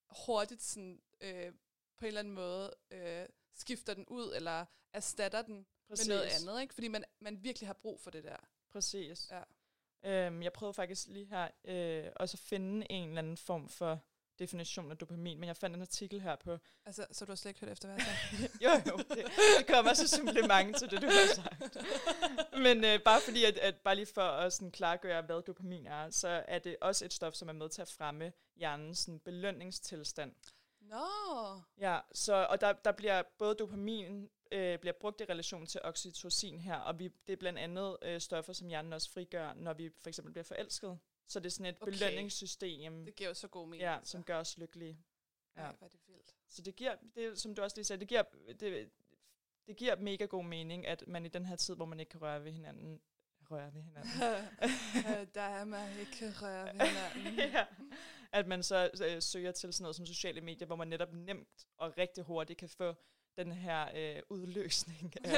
hurtigt 0.10 0.62
sådan, 0.64 1.02
øh, 1.22 1.54
på 1.98 2.06
en 2.06 2.08
eller 2.08 2.20
anden 2.20 2.34
måde 2.34 2.74
øh, 2.92 3.26
skifter 3.54 3.94
den 3.94 4.06
ud, 4.08 4.34
eller 4.36 4.66
erstatter 4.94 5.42
den 5.42 5.66
Præcis. 5.88 6.08
med 6.08 6.16
noget 6.16 6.30
andet, 6.32 6.62
ikke? 6.62 6.74
Fordi 6.74 6.88
man, 6.88 7.04
man 7.20 7.44
virkelig 7.44 7.68
har 7.70 7.74
brug 7.74 8.00
for 8.00 8.12
det 8.12 8.24
der. 8.24 8.38
Præcis. 8.70 9.28
Ja. 9.32 9.44
Øhm, 10.06 10.44
jeg 10.44 10.54
prøvede 10.54 10.74
faktisk 10.74 11.08
lige 11.08 11.26
her 11.26 11.48
øh, 11.66 12.12
også 12.16 12.36
at 12.36 12.40
finde 12.40 12.92
en 12.92 13.08
eller 13.08 13.22
anden 13.22 13.38
form 13.38 13.70
for 13.70 14.00
definition 14.40 14.92
af 14.92 14.98
dopamin, 14.98 15.40
men 15.40 15.48
jeg 15.48 15.58
fandt 15.58 15.76
en 15.76 15.82
artikel 15.82 16.22
her 16.22 16.36
på... 16.36 16.58
Altså, 16.86 17.06
så 17.12 17.26
du 17.26 17.32
har 17.32 17.36
slet 17.36 17.50
ikke 17.50 17.60
hørt 17.60 17.72
efter, 17.72 17.88
hvad 17.88 17.98
jeg 18.62 18.84
jo, 18.86 18.92
jo, 18.92 18.98
det, 18.98 19.26
det 19.58 19.68
kommer 19.68 19.94
som 19.94 20.08
supplement 20.08 20.78
til 20.78 20.92
det, 20.92 21.02
du 21.02 21.08
har 21.08 21.36
sagt. 21.36 21.78
Men 22.58 22.84
øh, 22.86 23.00
bare 23.06 23.22
fordi, 23.22 23.44
at, 23.44 23.58
at 23.58 23.76
bare 23.76 23.96
lige 23.96 24.06
for 24.06 24.22
at 24.22 24.54
sådan 24.54 24.72
klargøre, 24.72 25.22
hvad 25.22 25.42
dopamin 25.42 25.88
er, 25.88 26.10
så 26.10 26.44
er 26.48 26.60
det 26.60 26.78
også 26.82 27.06
et 27.06 27.14
stof, 27.14 27.34
som 27.34 27.50
er 27.50 27.54
med 27.54 27.70
til 27.70 27.82
at 27.82 27.92
fremme 27.98 28.34
hjernens 28.56 29.00
sådan, 29.00 29.20
belønningstilstand. 29.20 30.36
Nå, 30.82 31.62
Ja, 31.78 32.00
så, 32.14 32.48
og 32.50 32.62
der, 32.62 32.74
der 32.74 32.92
bliver 32.92 33.24
både 33.38 33.56
dopamin 33.56 34.30
øh, 34.54 34.80
bliver 34.80 34.94
brugt 34.94 35.22
i 35.22 35.26
relation 35.26 35.66
til 35.66 35.82
oxytocin 35.84 36.60
her, 36.60 36.76
og 36.76 37.00
vi, 37.00 37.08
det 37.28 37.34
er 37.34 37.38
blandt 37.38 37.60
andet 37.60 37.98
øh, 38.02 38.22
stoffer, 38.22 38.54
som 38.54 38.68
hjernen 38.68 38.94
også 38.94 39.12
frigør, 39.12 39.54
når 39.54 39.74
vi 39.74 39.90
for 40.02 40.10
eksempel 40.10 40.32
bliver 40.34 40.44
forelsket. 40.44 41.00
Så 41.28 41.40
det 41.40 41.46
er 41.46 41.50
sådan 41.50 41.66
et 41.66 41.78
Okay. 41.82 41.92
belønningssystem, 41.92 43.06
det 43.06 43.16
giver 43.16 43.30
jo 43.30 43.34
så 43.34 43.48
god 43.48 43.68
mening. 43.68 43.82
ja, 43.82 43.96
altså. 43.96 44.12
som 44.12 44.24
gør 44.24 44.40
os 44.40 44.58
lykkelige. 44.58 45.00
Ej, 45.56 45.66
ja. 45.66 45.72
hvor 45.72 45.88
er 45.88 45.90
det 45.92 46.00
vildt. 46.08 46.36
Så 46.48 46.62
det 46.62 46.76
giver, 46.76 46.96
det, 47.16 47.40
som 47.40 47.56
du 47.56 47.62
også 47.62 47.78
lige 47.78 47.86
sagde, 47.86 48.00
det 48.00 48.08
giver, 48.08 48.24
det, 48.60 48.90
det 49.68 49.78
giver 49.78 49.96
mega 49.96 50.26
god 50.26 50.44
mening, 50.44 50.88
at 50.88 51.04
man 51.08 51.26
i 51.26 51.30
den 51.30 51.46
her 51.46 51.56
tid, 51.56 51.76
hvor 51.76 51.86
man 51.86 52.00
ikke 52.00 52.10
kan 52.10 52.22
røre 52.22 52.44
ved 52.44 52.52
hinanden, 52.52 53.02
røre 53.52 53.74
ved 53.74 53.82
hinanden, 53.82 54.12
Øh, 55.20 55.28
der 55.36 55.42
er 55.42 55.66
man 55.66 56.00
ikke 56.00 56.12
kan 56.12 56.34
røre 56.42 56.64
ved 56.66 56.88
hinanden. 56.88 57.40
ja, 57.54 57.66
at 58.32 58.48
man 58.48 58.64
så 58.64 58.90
øh, 59.06 59.22
søger 59.22 59.52
til 59.52 59.74
sådan 59.74 59.84
noget 59.84 59.96
som 59.96 60.06
sociale 60.06 60.42
medier, 60.42 60.66
hvor 60.66 60.76
man 60.76 60.88
netop 60.88 61.14
nemt 61.14 61.68
og 61.78 61.98
rigtig 61.98 62.24
hurtigt 62.24 62.60
kan 62.60 62.70
få 62.70 62.96
den 63.38 63.52
her 63.52 63.90
øh, 63.96 64.22
udløsning 64.30 65.14
af, 65.26 65.34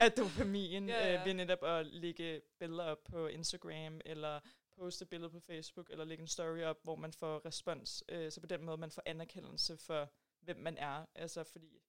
af 0.00 0.12
dopamin 0.12 0.88
Ja, 0.88 0.98
ja, 0.98 1.12
ja. 1.12 1.20
øh, 1.20 1.26
ved 1.26 1.34
netop 1.34 1.64
at 1.64 1.86
lægge 1.86 2.40
billeder 2.58 2.84
op 2.84 3.04
på 3.04 3.26
Instagram, 3.26 4.00
eller 4.04 4.40
poste 4.78 5.06
billeder 5.06 5.30
på 5.32 5.40
Facebook, 5.40 5.90
eller 5.90 6.04
lægge 6.04 6.22
en 6.22 6.28
story 6.28 6.62
op, 6.62 6.76
hvor 6.82 6.96
man 6.96 7.12
får 7.12 7.46
respons. 7.46 8.04
Øh, 8.08 8.32
så 8.32 8.40
på 8.40 8.46
den 8.46 8.62
måde, 8.64 8.76
man 8.76 8.90
får 8.90 9.02
anerkendelse 9.06 9.76
for, 9.76 10.12
hvem 10.40 10.56
man 10.56 10.76
er. 10.78 11.06
Altså 11.14 11.44
fordi, 11.44 11.82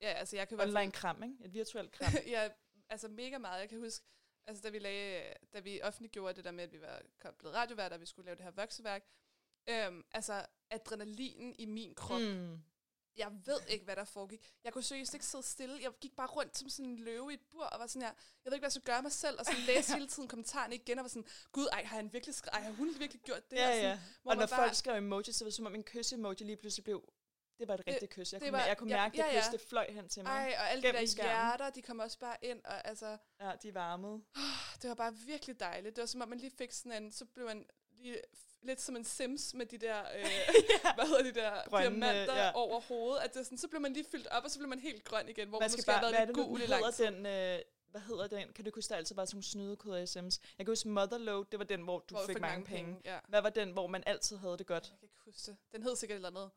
Ja, 0.00 0.08
altså 0.08 0.36
jeg 0.36 0.48
kan 0.48 0.56
hvert 0.56 0.66
fald- 0.66 0.76
online 0.76 0.92
kram, 0.92 1.22
ikke? 1.22 1.34
Et 1.44 1.54
virtuelt 1.54 1.92
kram. 1.92 2.12
ja, 2.34 2.48
altså 2.90 3.08
mega 3.08 3.38
meget. 3.38 3.60
Jeg 3.60 3.68
kan 3.68 3.78
huske, 3.80 4.04
altså 4.46 4.62
da 4.62 4.68
vi, 4.70 4.78
lagde, 4.78 5.22
da 5.54 5.60
vi 5.60 5.82
offentliggjorde 5.82 6.34
det 6.36 6.44
der 6.44 6.50
med, 6.50 6.64
at 6.64 6.72
vi 6.72 6.80
var 6.80 7.02
blevet 7.38 7.56
radioværter, 7.56 7.96
og 7.96 8.00
vi 8.00 8.06
skulle 8.06 8.26
lave 8.26 8.36
det 8.36 8.44
her 8.44 8.50
vokseværk, 8.50 9.04
øhm, 9.68 10.04
altså 10.12 10.46
adrenalinen 10.70 11.54
i 11.58 11.66
min 11.66 11.94
krop, 11.94 12.20
mm. 12.20 12.58
Jeg 13.16 13.30
ved 13.46 13.60
ikke, 13.68 13.84
hvad 13.84 13.96
der 13.96 14.04
foregik. 14.04 14.40
Jeg 14.64 14.72
kunne 14.72 14.82
seriøst 14.82 15.14
ikke 15.14 15.26
sidde 15.26 15.42
stille. 15.44 15.78
Jeg 15.82 15.90
gik 16.00 16.16
bare 16.16 16.26
rundt 16.26 16.58
som 16.58 16.68
sådan 16.68 16.90
en 16.90 16.96
løve 16.98 17.30
i 17.30 17.34
et 17.34 17.40
bur, 17.50 17.64
og 17.64 17.80
var 17.80 17.86
sådan 17.86 18.02
her, 18.02 18.08
jeg 18.44 18.50
ved 18.50 18.52
ikke, 18.52 18.62
hvad 18.62 18.66
jeg 18.66 18.72
skal 18.72 18.82
gøre 18.82 19.02
mig 19.02 19.12
selv, 19.12 19.38
og 19.38 19.44
sådan 19.46 19.60
læse 19.70 19.92
hele 19.94 20.06
tiden 20.08 20.28
kommentarerne 20.28 20.74
igen, 20.74 20.98
og 20.98 21.02
var 21.02 21.08
sådan, 21.08 21.26
gud, 21.52 21.66
ej, 21.72 21.84
har 21.84 21.96
han 21.96 22.12
virkelig 22.12 22.34
skrevet, 22.34 22.54
ej, 22.54 22.60
har 22.62 22.72
hun 22.72 22.94
virkelig 22.98 23.22
gjort 23.22 23.50
det? 23.50 23.56
Ja, 23.56 23.68
Og 23.68 23.74
sådan, 23.74 23.84
ja. 23.90 23.98
Og 24.24 24.36
når 24.36 24.46
bare- 24.46 24.58
folk 24.58 24.74
skrev 24.74 24.96
emoji, 24.96 25.24
så 25.32 25.44
var 25.44 25.46
det 25.48 25.54
som 25.54 25.66
om 25.66 25.74
en 25.74 25.84
kys-emoji 25.84 26.36
lige 26.44 26.56
pludselig 26.56 26.84
blev... 26.84 27.12
Det 27.58 27.68
var 27.68 27.74
et 27.74 27.78
Det- 27.78 27.86
rigtigt 27.86 28.12
kys. 28.12 28.32
Jeg 28.32 28.40
det 28.40 28.48
kunne, 28.48 28.58
var- 28.58 28.66
jeg 28.66 28.78
kunne 28.78 28.90
ja, 28.90 28.96
mærke, 28.96 29.16
ja, 29.16 29.26
det 29.28 29.32
ja. 29.34 29.40
kys, 29.40 29.46
det 29.52 29.60
fløj 29.60 29.86
hen 29.90 30.08
til 30.08 30.22
mig. 30.22 30.30
Ej, 30.30 30.54
og 30.58 30.70
alle 30.70 30.82
de 30.88 30.92
der 30.92 31.06
skærmen. 31.06 31.30
hjerter, 31.32 31.70
de 31.70 31.82
kom 31.82 31.98
også 31.98 32.18
bare 32.18 32.36
ind, 32.42 32.64
og 32.64 32.86
altså, 32.88 33.16
Ja, 33.40 33.52
de 33.62 33.74
varmede. 33.74 34.22
det 34.82 34.88
var 34.88 34.94
bare 34.94 35.14
virkelig 35.16 35.60
dejligt. 35.60 35.96
Det 35.96 36.02
var 36.02 36.06
som 36.06 36.20
om, 36.20 36.28
man 36.28 36.38
lige 36.38 36.52
fik 36.58 36.72
sådan 36.72 37.02
en, 37.02 37.12
så 37.12 37.24
blev 37.24 37.46
man 37.46 37.66
lige 37.90 38.20
lidt 38.62 38.80
som 38.80 38.96
en 38.96 39.04
Sims 39.04 39.54
med 39.54 39.66
de 39.66 39.78
der, 39.78 40.00
øh, 40.16 40.20
ja. 40.84 40.94
hvad 40.94 41.06
hedder 41.06 41.22
de 41.22 41.34
der, 41.34 41.68
Grønne, 41.68 41.90
diamanter 41.90 42.36
ja. 42.36 42.52
over 42.54 42.80
hovedet. 42.80 43.22
At 43.22 43.34
det 43.34 43.46
sådan, 43.46 43.58
så 43.58 43.68
blev 43.68 43.80
man 43.80 43.92
lige 43.92 44.06
fyldt 44.10 44.26
op, 44.26 44.44
og 44.44 44.50
så 44.50 44.58
blev 44.58 44.68
man 44.68 44.78
helt 44.78 45.04
grøn 45.04 45.28
igen, 45.28 45.48
hvor 45.48 45.60
Man 45.60 45.70
skal 45.70 45.84
bare, 45.86 46.06
er 46.06 46.10
været 46.10 46.28
lidt 46.28 46.36
gul 46.36 46.60
i 46.60 46.66
lang 46.66 46.94
tid. 46.94 47.06
den, 47.06 47.26
øh, 47.26 47.58
hvad 47.90 48.00
hedder 48.00 48.26
den? 48.26 48.52
Kan 48.52 48.64
du 48.64 48.70
huske, 48.74 48.88
der 48.88 48.94
er 48.94 48.98
altid 48.98 49.14
bare 49.14 49.26
sådan 49.26 49.36
nogle 49.36 49.44
snydekoder 49.44 49.96
i 49.96 50.06
Sims? 50.06 50.40
Jeg 50.58 50.66
kan 50.66 50.72
huske 50.72 50.88
Motherload, 50.88 51.44
det 51.52 51.58
var 51.58 51.64
den, 51.64 51.80
hvor 51.80 51.98
du 51.98 52.14
hvor 52.14 52.26
fik, 52.26 52.40
mange 52.40 52.64
penge. 52.64 52.96
Ja. 53.04 53.18
Hvad 53.28 53.42
var 53.42 53.50
den, 53.50 53.70
hvor 53.70 53.86
man 53.86 54.02
altid 54.06 54.36
havde 54.36 54.58
det 54.58 54.66
godt? 54.66 54.84
Jeg 54.84 54.98
kan 54.98 55.06
ikke 55.06 55.20
huske 55.24 55.50
det. 55.50 55.56
Den 55.72 55.82
hed 55.82 55.96
sikkert 55.96 56.16
et 56.20 56.26
eller 56.26 56.40
andet. 56.40 56.50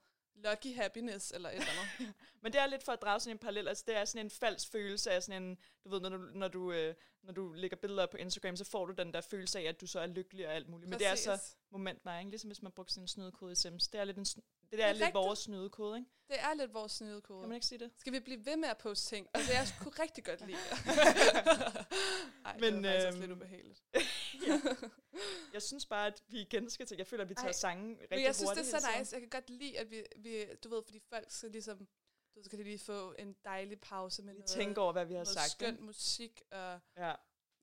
Lucky 0.44 0.76
Happiness, 0.76 1.32
eller 1.32 1.50
et 1.50 1.56
eller 1.56 1.68
andet. 1.72 2.14
Men 2.44 2.54
det 2.54 2.62
er 2.62 2.68
lidt 2.68 2.84
for 2.84 2.92
at 2.92 3.02
drage 3.02 3.20
sådan 3.20 3.36
en 3.36 3.40
parallel. 3.40 3.68
Altså, 3.68 3.84
det 3.88 3.98
er 3.98 4.06
sådan 4.06 4.26
en 4.26 4.30
falsk 4.30 4.72
følelse 4.72 5.12
af 5.12 5.24
sådan 5.24 5.44
en... 5.44 5.58
Du 5.84 5.90
ved, 5.90 6.00
når 6.00 6.10
du, 6.10 6.18
når 6.18 6.48
du, 6.48 6.72
øh, 6.72 6.96
når 7.24 7.34
du 7.34 7.54
lægger 7.54 7.78
billeder 7.78 8.06
på 8.06 8.18
Instagram, 8.18 8.56
så 8.56 8.64
får 8.66 8.86
du 8.86 8.94
den 8.94 9.14
der 9.14 9.22
følelse 9.22 9.60
af, 9.60 9.64
at 9.64 9.82
du 9.82 9.88
så 9.88 10.00
er 10.00 10.08
lykkelig 10.08 10.48
og 10.48 10.54
alt 10.54 10.70
muligt. 10.70 10.90
Men 10.90 11.00
det 11.00 11.08
er 11.08 11.16
så 11.16 11.32
Præcis. 11.32 11.58
moment 11.70 12.00
ikke? 12.20 12.30
Ligesom 12.30 12.48
hvis 12.48 12.62
man 12.62 12.72
brugte 12.72 12.94
sådan 12.94 13.04
en 13.04 13.08
snydekode 13.08 13.52
i 13.52 13.56
Sims. 13.56 13.88
Det 13.88 14.00
er 14.00 14.04
lidt, 14.04 14.18
en, 14.18 14.26
det 14.72 14.84
er, 14.84 14.86
er 14.86 14.94
lidt 14.94 15.14
vores 15.14 15.40
snydekode, 15.40 15.98
ikke? 15.98 16.10
Det 16.28 16.40
er 16.40 16.54
lidt 16.54 16.74
vores 16.74 16.92
snydekode. 16.92 17.42
Kan 17.42 17.50
man 17.50 17.56
ikke 17.56 17.68
sige 17.68 17.80
det? 17.80 17.92
Skal 17.98 18.14
vi 18.14 18.20
blive 18.20 18.46
ved 18.46 18.58
med 18.58 18.70
at 18.70 18.78
poste 18.78 19.16
ting? 19.16 19.28
Altså, 19.34 19.54
jeg 19.54 19.68
kunne 19.80 19.94
rigtig 20.00 20.24
godt 20.24 20.48
lide 20.48 20.58
det. 20.70 20.78
Ej, 22.46 22.58
Men, 22.60 22.84
det 22.84 23.02
var 23.02 23.08
også 23.08 23.20
lidt 23.20 23.32
øhm, 23.32 23.40
ubehageligt. 23.40 23.84
ja. 24.48 24.62
Jeg 25.54 25.62
synes 25.62 25.86
bare, 25.86 26.08
at 26.08 26.24
vi 26.28 26.42
igen 26.42 26.70
skal 26.70 26.86
til... 26.86 26.98
Jeg 26.98 27.08
føler, 27.08 27.24
at 27.24 27.30
vi 27.30 27.36
tager 27.36 27.48
Ej, 27.48 27.52
sange 27.52 27.90
rigtig 27.92 28.08
Men 28.10 28.24
jeg 28.24 28.36
synes, 28.36 28.52
det 28.52 28.74
er 28.74 28.80
så 28.80 29.00
nice. 29.00 29.14
Jeg 29.14 29.22
kan 29.22 29.30
godt 29.30 29.50
lide, 29.50 29.80
at 29.80 29.92
vi, 29.92 30.04
vi 30.16 30.46
du 30.64 30.70
ved, 30.70 30.84
fordi 30.84 31.00
folk 31.00 31.32
skal 31.32 31.52
ligesom, 31.52 31.78
du 31.78 32.40
ved, 32.40 32.44
så 32.44 32.50
kan 32.50 32.60
de 32.60 32.64
lige 32.64 32.80
få 32.80 33.16
en 33.20 33.36
dejlig 33.46 33.80
pause 33.80 34.22
med 34.22 34.34
Vi 34.34 34.40
noget, 34.40 34.50
tænker 34.50 34.82
over, 34.82 34.92
hvad 34.92 35.06
vi 35.06 35.14
har 35.14 35.24
noget 35.24 35.28
sagt. 35.28 35.52
skøn 35.52 35.74
ikke? 35.74 35.84
musik. 35.84 36.42
Og, 36.52 36.80
Ja. 36.98 37.14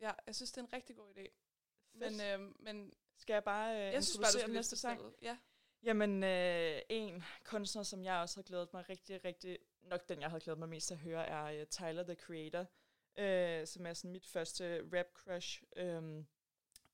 ja, 0.00 0.12
jeg 0.26 0.34
synes, 0.34 0.52
det 0.52 0.58
er 0.60 0.64
en 0.64 0.72
rigtig 0.72 0.96
god 0.96 1.14
idé. 1.16 1.26
Men, 1.94 2.20
øhm, 2.20 2.56
men 2.60 2.92
Skal 3.18 3.34
jeg 3.34 3.44
bare 3.44 3.74
øh, 3.74 3.92
Jeg 3.92 4.04
synes 4.04 4.18
bare, 4.18 4.32
du 4.32 4.38
skal 4.38 4.52
næste 4.52 4.76
sang? 4.76 5.14
Ja. 5.22 5.38
Jamen, 5.82 6.24
øh, 6.24 6.80
en 6.88 7.24
kunstner, 7.44 7.82
som 7.82 8.04
jeg 8.04 8.16
også 8.16 8.36
har 8.36 8.42
glædet 8.42 8.72
mig 8.72 8.88
rigtig, 8.88 9.24
rigtig... 9.24 9.58
Nok 9.82 10.08
den, 10.08 10.20
jeg 10.20 10.30
har 10.30 10.38
glædet 10.38 10.58
mig 10.58 10.68
mest 10.68 10.86
til 10.86 10.94
at 10.94 11.00
høre, 11.00 11.26
er 11.26 11.60
uh, 11.60 11.66
Tyler, 11.66 12.02
The 12.02 12.14
Creator, 12.14 12.66
øh, 13.18 13.66
som 13.66 13.86
er 13.86 13.94
sådan 13.94 14.12
mit 14.12 14.26
første 14.26 14.82
rap-crush. 14.92 15.62
Um, 15.82 16.26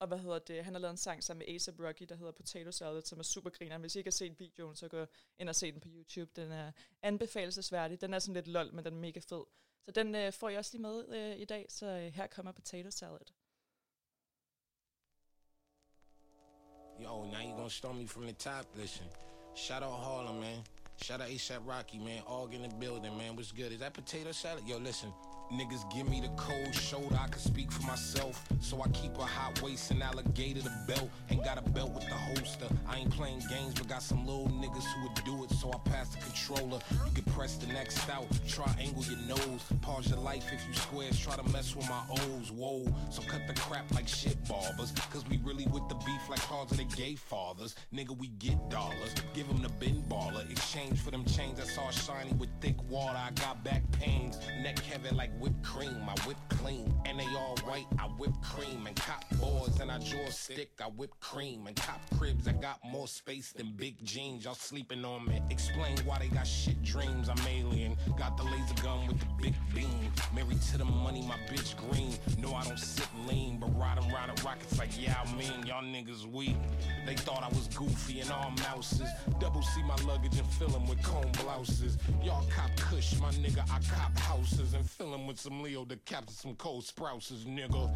og 0.03 0.09
hvad 0.09 0.19
hedder 0.19 0.39
det? 0.39 0.65
Han 0.65 0.75
har 0.75 0.81
lavet 0.81 0.91
en 0.91 0.97
sang 0.97 1.25
sammen 1.25 1.47
med 1.47 1.55
A$AP 1.55 1.81
Rocky, 1.81 2.03
der 2.09 2.15
hedder 2.15 2.33
Potato 2.33 2.71
Salad, 2.71 3.03
som 3.03 3.19
er 3.19 3.23
super 3.23 3.51
griner. 3.51 3.79
Hvis 3.79 3.95
I 3.95 3.99
ikke 3.99 4.09
har 4.09 4.13
set 4.13 4.41
videoen, 4.41 4.77
så 4.77 4.89
gå 4.89 5.07
ind 5.39 5.49
og 5.49 5.55
se 5.55 5.73
den 5.73 5.81
på 5.81 5.89
YouTube. 5.89 6.31
Den 6.37 6.53
er 6.53 6.73
anbefalesværdig. 7.03 8.01
Den 8.01 8.15
er 8.15 8.19
sådan 8.19 8.35
lidt 8.35 8.49
lol, 8.49 8.75
men 8.75 8.85
den 8.85 8.95
er 8.95 8.99
mega 8.99 9.21
fed. 9.21 9.45
Så 9.85 9.91
den 9.91 10.15
øh, 10.15 10.33
får 10.33 10.49
jeg 10.49 10.59
også 10.59 10.71
lige 10.73 10.83
med 10.83 11.09
øh, 11.09 11.39
i 11.39 11.45
dag, 11.45 11.67
så 11.69 11.87
øh, 11.87 12.13
her 12.13 12.27
kommer 12.27 12.53
Potato 12.53 12.91
Salad. 12.91 13.27
Yo, 17.01 17.25
now 17.25 17.41
you 17.41 17.57
gonna 17.57 17.69
storm 17.69 17.97
me 17.97 18.09
from 18.09 18.23
the 18.23 18.33
top? 18.33 18.67
Listen, 18.77 19.07
shout 19.55 19.83
out 19.83 20.05
Harlem, 20.05 20.37
man. 20.41 20.65
Shout 20.97 21.21
out 21.21 21.31
ASAP 21.31 21.63
Rocky, 21.67 21.97
man. 21.97 22.23
All 22.29 22.53
in 22.55 22.71
the 22.71 22.77
building, 22.81 23.17
man. 23.17 23.37
What's 23.37 23.53
good? 23.53 23.73
Is 23.73 23.79
that 23.79 23.93
potato 23.93 24.33
salad? 24.33 24.65
Yo, 24.69 24.79
listen. 24.79 25.13
Niggas 25.53 25.93
give 25.93 26.09
me 26.09 26.19
the 26.23 26.29
cold 26.29 26.75
shoulder, 26.75 27.15
I 27.21 27.29
can 27.29 27.39
speak 27.39 27.71
for 27.71 27.83
myself. 27.87 28.43
So 28.61 28.81
I 28.81 28.89
keep 28.89 29.19
a 29.19 29.25
hot 29.25 29.61
waist 29.61 29.91
and 29.91 30.03
alligator 30.03 30.63
the 30.63 30.73
belt. 30.89 31.11
Ain't 31.31 31.45
got 31.45 31.59
a 31.59 31.71
belt 31.71 31.93
with 31.93 32.09
the 32.09 32.15
holster. 32.15 32.69
I 32.89 32.97
ain't 32.97 33.11
playing 33.11 33.43
games, 33.51 33.75
but 33.75 33.87
got 33.87 34.03
some 34.03 34.27
little 34.27 34.49
niggas 34.49 34.85
who 34.95 35.03
would 35.03 35.25
do 35.27 35.45
it. 35.45 35.51
So 35.51 35.71
I 35.71 35.91
pass 35.91 36.09
the 36.09 36.21
controller. 36.21 36.79
You 37.05 37.13
can 37.13 37.25
press 37.35 37.57
the 37.57 37.67
next 37.67 38.09
out, 38.09 38.27
triangle 38.49 39.05
your 39.05 39.19
nose. 39.37 39.63
Pause 39.83 40.11
your 40.11 40.21
life 40.21 40.51
if 40.53 40.67
you 40.67 40.73
squares, 40.75 41.21
try 41.21 41.37
to 41.37 41.47
mess 41.51 41.77
with 41.77 41.87
my 41.87 42.01
O's. 42.11 42.51
Whoa, 42.51 42.87
so 43.11 43.21
cut 43.23 43.43
the 43.47 43.55
crap 43.55 43.93
like 43.95 44.09
shit 44.09 44.37
barbers. 44.49 44.93
Cause 45.11 45.29
we 45.29 45.39
really 45.45 45.67
with 45.67 45.87
the 45.91 45.97
beef 45.97 46.29
like 46.31 46.41
cars 46.41 46.71
of 46.71 46.79
the 46.79 46.85
gay 46.85 47.15
fathers. 47.15 47.77
Nigga, 47.95 48.17
we 48.17 48.29
get 48.39 48.71
dollars. 48.71 49.15
Give 49.35 49.47
them 49.49 49.61
the 49.61 49.69
bin 49.69 50.03
baller. 50.09 50.51
Exchange 50.51 50.99
for 50.99 51.11
them 51.11 51.27
chains 51.27 51.59
that's 51.59 51.77
all 51.77 51.91
shiny 51.91 52.33
with 52.39 52.49
thick 52.63 52.77
water. 52.89 53.19
I 53.19 53.33
got 53.33 53.63
back 53.63 53.83
pains. 53.93 54.39
Neck 54.63 54.79
heavy 54.79 55.15
like 55.15 55.31
whipped 55.43 55.63
cream. 55.65 55.97
I 56.09 56.15
whip 56.27 56.37
clean. 56.49 56.95
And 57.05 57.19
they 57.19 57.27
all 57.37 57.57
white. 57.65 57.87
I 57.99 58.05
whip 58.05 58.33
cream. 58.43 58.87
And 58.87 58.95
cop 58.95 59.25
boards 59.41 59.81
and 59.81 59.91
I 59.91 59.99
draw 59.99 60.29
stick. 60.29 60.71
I 60.81 60.87
whip 60.87 61.11
cream. 61.21 61.67
And 61.67 61.75
cop 61.75 62.01
cribs. 62.17 62.47
I 62.47 62.53
got 62.53 62.79
more 62.85 63.09
space 63.09 63.53
than 63.53 63.73
big 63.77 64.03
jeans. 64.05 64.45
Y'all 64.45 64.55
sleeping 64.55 65.05
on 65.05 65.27
me. 65.27 65.43
Explain 65.51 65.99
why 66.05 66.19
they 66.21 66.29
got 66.29 66.47
shit 66.47 66.81
dreams. 66.85 67.29
I'm 67.29 67.47
alien. 67.47 67.97
Got 68.17 68.37
the 68.37 68.45
laser 68.45 68.83
gun 68.83 69.07
with 69.09 69.19
the 69.19 69.27
big 69.43 69.55
beam. 69.75 70.13
Married 70.35 70.63
to 70.71 70.79
the 70.79 70.85
money, 70.85 71.23
my 71.23 71.37
bitch 71.51 71.77
green. 71.91 72.15
No, 72.39 72.55
I 72.55 72.63
don't 72.65 72.79
sit 72.79 73.09
lean. 73.27 73.59
But 73.59 73.77
riding 73.77 74.11
around 74.13 74.37
the 74.37 74.43
rockets 74.45 74.79
like, 74.79 74.91
yeah, 74.99 75.17
I 75.21 75.35
mean, 75.35 75.67
y'all 75.67 75.83
niggas 75.83 76.25
weak. 76.31 76.57
They 77.05 77.17
thought 77.17 77.43
I 77.43 77.49
was 77.49 77.67
goofy 77.75 78.21
and 78.21 78.31
all 78.31 78.53
mouses. 78.69 79.09
Double 79.41 79.63
C 79.63 79.83
my 79.83 79.97
luggage 80.07 80.39
and 80.39 80.47
fill 80.47 80.75
'em 80.77 80.87
with 80.87 81.03
comb 81.03 81.31
blouses. 81.43 81.99
Y'all 82.23 82.47
cop 82.49 82.71
kush, 82.77 83.19
my 83.19 83.31
nigga, 83.33 83.63
I 83.71 83.81
cop 83.93 84.17
houses 84.19 84.75
and 84.75 84.89
fill 84.89 85.13
'em 85.15 85.27
with 85.27 85.32
some 85.39 85.63
Leo 85.63 85.85
to 85.85 85.97
capture 85.97 86.35
some 86.35 86.55
cold 86.57 86.85
sprouses, 86.85 87.45
nigga. 87.45 87.91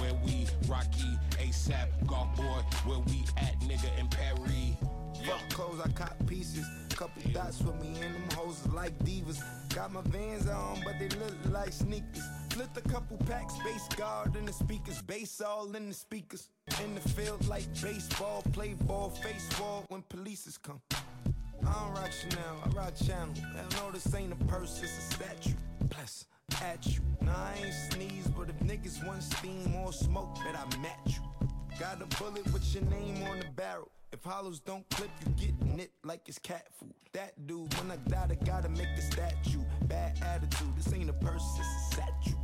Where 0.00 0.14
we, 0.24 0.46
Rocky, 0.68 1.18
ASAP, 1.32 2.06
Golf 2.06 2.34
Boy, 2.36 2.62
where 2.84 3.00
we 3.00 3.24
at, 3.36 3.58
nigga, 3.60 3.98
in 3.98 4.08
Paris. 4.08 4.76
Fuck 5.24 5.48
clothes, 5.50 5.80
I 5.84 5.88
cop 5.90 6.14
pieces. 6.26 6.66
Couple 6.90 7.30
dots 7.32 7.60
with 7.60 7.74
me 7.82 7.88
and 8.00 8.14
them 8.14 8.28
hoes 8.34 8.66
like 8.72 8.98
divas. 9.00 9.42
Got 9.74 9.92
my 9.92 10.00
vans 10.06 10.48
on, 10.48 10.80
but 10.82 10.98
they 10.98 11.08
look 11.18 11.34
like 11.50 11.72
sneakers. 11.72 12.22
Flipped 12.50 12.76
a 12.78 12.80
couple 12.80 13.18
packs, 13.18 13.54
bass 13.62 13.86
guard 13.96 14.34
in 14.34 14.46
the 14.46 14.52
speakers, 14.52 15.02
bass 15.02 15.42
all 15.42 15.70
in 15.76 15.88
the 15.88 15.94
speakers. 15.94 16.48
In 16.82 16.94
the 16.94 17.02
field 17.02 17.46
like 17.48 17.66
baseball, 17.82 18.42
play 18.52 18.74
ball, 18.80 19.10
face 19.10 19.48
wall 19.60 19.84
when 19.88 20.02
polices 20.04 20.58
come. 20.62 20.80
I 20.90 21.72
don't 21.72 21.94
rock 21.94 22.12
Chanel, 22.12 22.62
I 22.64 22.68
rock 22.70 22.94
Channel. 22.96 23.34
Hell 23.54 23.66
no, 23.72 23.90
this 23.92 24.14
ain't 24.14 24.32
a 24.32 24.44
purse, 24.46 24.80
it's 24.82 24.96
a 24.96 25.14
statue. 25.14 25.56
Bless 25.90 26.24
at 26.62 26.86
you. 26.86 27.00
Nah, 27.20 27.32
I 27.32 27.54
ain't 27.64 27.74
sneeze, 27.92 28.28
but 28.28 28.48
if 28.48 28.58
niggas 28.60 29.06
want 29.06 29.22
steam 29.22 29.74
or 29.76 29.92
smoke, 29.92 30.34
bet 30.44 30.54
I 30.54 30.64
match 30.78 31.16
you. 31.16 31.48
Got 31.78 32.02
a 32.02 32.06
bullet 32.22 32.50
with 32.52 32.74
your 32.74 32.84
name 32.84 33.22
on 33.24 33.40
the 33.40 33.46
barrel. 33.56 33.90
If 34.12 34.22
hollows 34.22 34.60
don't 34.60 34.88
clip, 34.90 35.10
you 35.26 35.32
get 35.46 35.62
nipped 35.62 36.04
like 36.04 36.22
it's 36.26 36.38
cat 36.38 36.68
food. 36.78 36.94
That 37.12 37.46
dude, 37.46 37.72
when 37.74 37.90
I 37.90 37.96
die, 38.08 38.28
I 38.30 38.44
gotta 38.44 38.68
make 38.68 38.88
the 38.96 39.02
statue. 39.02 39.60
Bad 39.82 40.18
attitude, 40.22 40.76
this 40.76 40.92
ain't 40.92 41.10
a 41.10 41.12
purse, 41.12 41.42
it's 41.58 41.68
a 41.68 41.94
statue. 41.94 42.36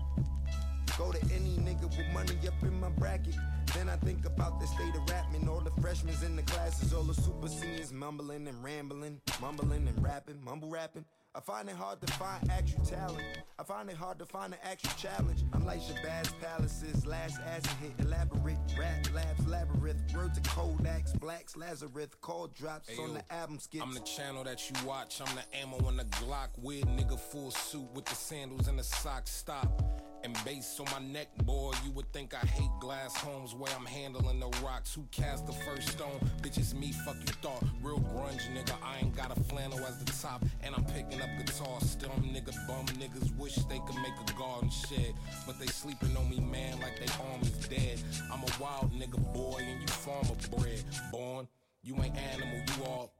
Go 0.98 1.10
to 1.10 1.22
any 1.34 1.56
nigga 1.56 1.84
with 1.96 2.06
money 2.12 2.36
up 2.46 2.62
in 2.62 2.78
my 2.78 2.90
bracket. 2.90 3.34
Then 3.74 3.88
I 3.88 3.96
think 3.96 4.26
about 4.26 4.60
the 4.60 4.66
state 4.66 4.94
of 4.94 5.08
rapping. 5.08 5.48
All 5.48 5.60
the 5.60 5.70
freshmen 5.80 6.14
in 6.24 6.36
the 6.36 6.42
classes, 6.42 6.92
all 6.92 7.02
the 7.02 7.14
super 7.14 7.48
seniors 7.48 7.92
mumbling 7.92 8.46
and 8.46 8.62
rambling, 8.62 9.20
mumbling 9.40 9.88
and 9.88 10.04
rapping, 10.04 10.42
mumble 10.44 10.68
rapping. 10.68 11.06
I 11.34 11.40
find 11.40 11.66
it 11.66 11.76
hard 11.76 11.98
to 12.02 12.12
find 12.14 12.50
actual 12.50 12.84
talent. 12.84 13.22
I 13.58 13.62
find 13.62 13.88
it 13.88 13.96
hard 13.96 14.18
to 14.18 14.26
find 14.26 14.52
an 14.52 14.58
actual 14.62 14.90
challenge. 14.98 15.42
I'm 15.54 15.64
like 15.64 15.80
Shabazz 15.80 16.30
Palaces, 16.42 17.06
last 17.06 17.40
acid 17.46 17.70
hit, 17.80 17.92
elaborate 18.00 18.58
rap 18.78 19.06
labs, 19.14 19.46
labyrinth, 19.46 20.14
words 20.14 20.36
of 20.36 20.44
Kodaks, 20.44 21.18
blacks, 21.18 21.56
Lazarus, 21.56 22.08
call 22.20 22.48
drops 22.48 22.90
Hey, 22.90 23.02
on 23.02 23.14
the 23.14 23.32
album 23.32 23.58
skits. 23.58 23.82
I'm 23.82 23.94
the 23.94 24.00
channel 24.00 24.44
that 24.44 24.68
you 24.68 24.86
watch. 24.86 25.22
I'm 25.24 25.34
the 25.34 25.56
ammo 25.56 25.78
on 25.86 25.96
the 25.96 26.04
Glock. 26.04 26.48
Weird 26.58 26.84
nigga 26.84 27.18
full 27.18 27.50
suit 27.50 27.88
with 27.94 28.04
the 28.04 28.14
sandals 28.14 28.68
and 28.68 28.78
the 28.78 28.84
socks. 28.84 29.30
Stop. 29.30 30.11
And 30.24 30.36
bass 30.44 30.78
on 30.78 30.86
my 30.92 31.04
neck, 31.12 31.28
boy. 31.44 31.72
You 31.84 31.90
would 31.92 32.12
think 32.12 32.32
I 32.32 32.46
hate 32.46 32.70
glass 32.80 33.16
homes 33.16 33.54
where 33.54 33.72
I'm 33.76 33.84
handling 33.84 34.38
the 34.38 34.46
rocks. 34.64 34.94
Who 34.94 35.04
cast 35.10 35.46
the 35.46 35.52
first 35.52 35.88
stone? 35.88 36.20
Bitch, 36.42 36.58
it's 36.58 36.74
me. 36.74 36.92
Fuck 37.04 37.16
you 37.20 37.32
thought. 37.42 37.64
Real 37.82 37.98
grunge 37.98 38.46
nigga. 38.54 38.74
I 38.84 38.98
ain't 39.00 39.16
got 39.16 39.36
a 39.36 39.40
flannel 39.44 39.84
as 39.84 39.98
the 39.98 40.12
top. 40.12 40.44
And 40.62 40.74
I'm 40.76 40.84
picking 40.84 41.20
up 41.20 41.28
guitar. 41.38 41.80
Still, 41.80 42.10
nigga 42.20 42.54
bum 42.68 42.86
niggas 42.98 43.36
wish 43.36 43.56
they 43.56 43.80
could 43.80 43.96
make 43.96 44.14
a 44.24 44.32
garden 44.38 44.70
shed. 44.70 45.14
But 45.44 45.58
they 45.58 45.66
sleeping 45.66 46.16
on 46.16 46.30
me, 46.30 46.38
man, 46.38 46.78
like 46.80 47.00
they 47.00 47.12
arm 47.24 47.40
is 47.42 47.50
dead. 47.66 48.00
I'm 48.32 48.40
a 48.40 48.62
wild 48.62 48.92
nigga, 48.92 49.18
boy, 49.34 49.58
and 49.58 49.80
you 49.80 49.88
farmer 49.88 50.36
bred. 50.56 50.84
Born. 51.10 51.48
You 51.82 51.96
ain't 52.00 52.16
animal, 52.16 52.58
you 52.58 52.84
all 52.84 53.12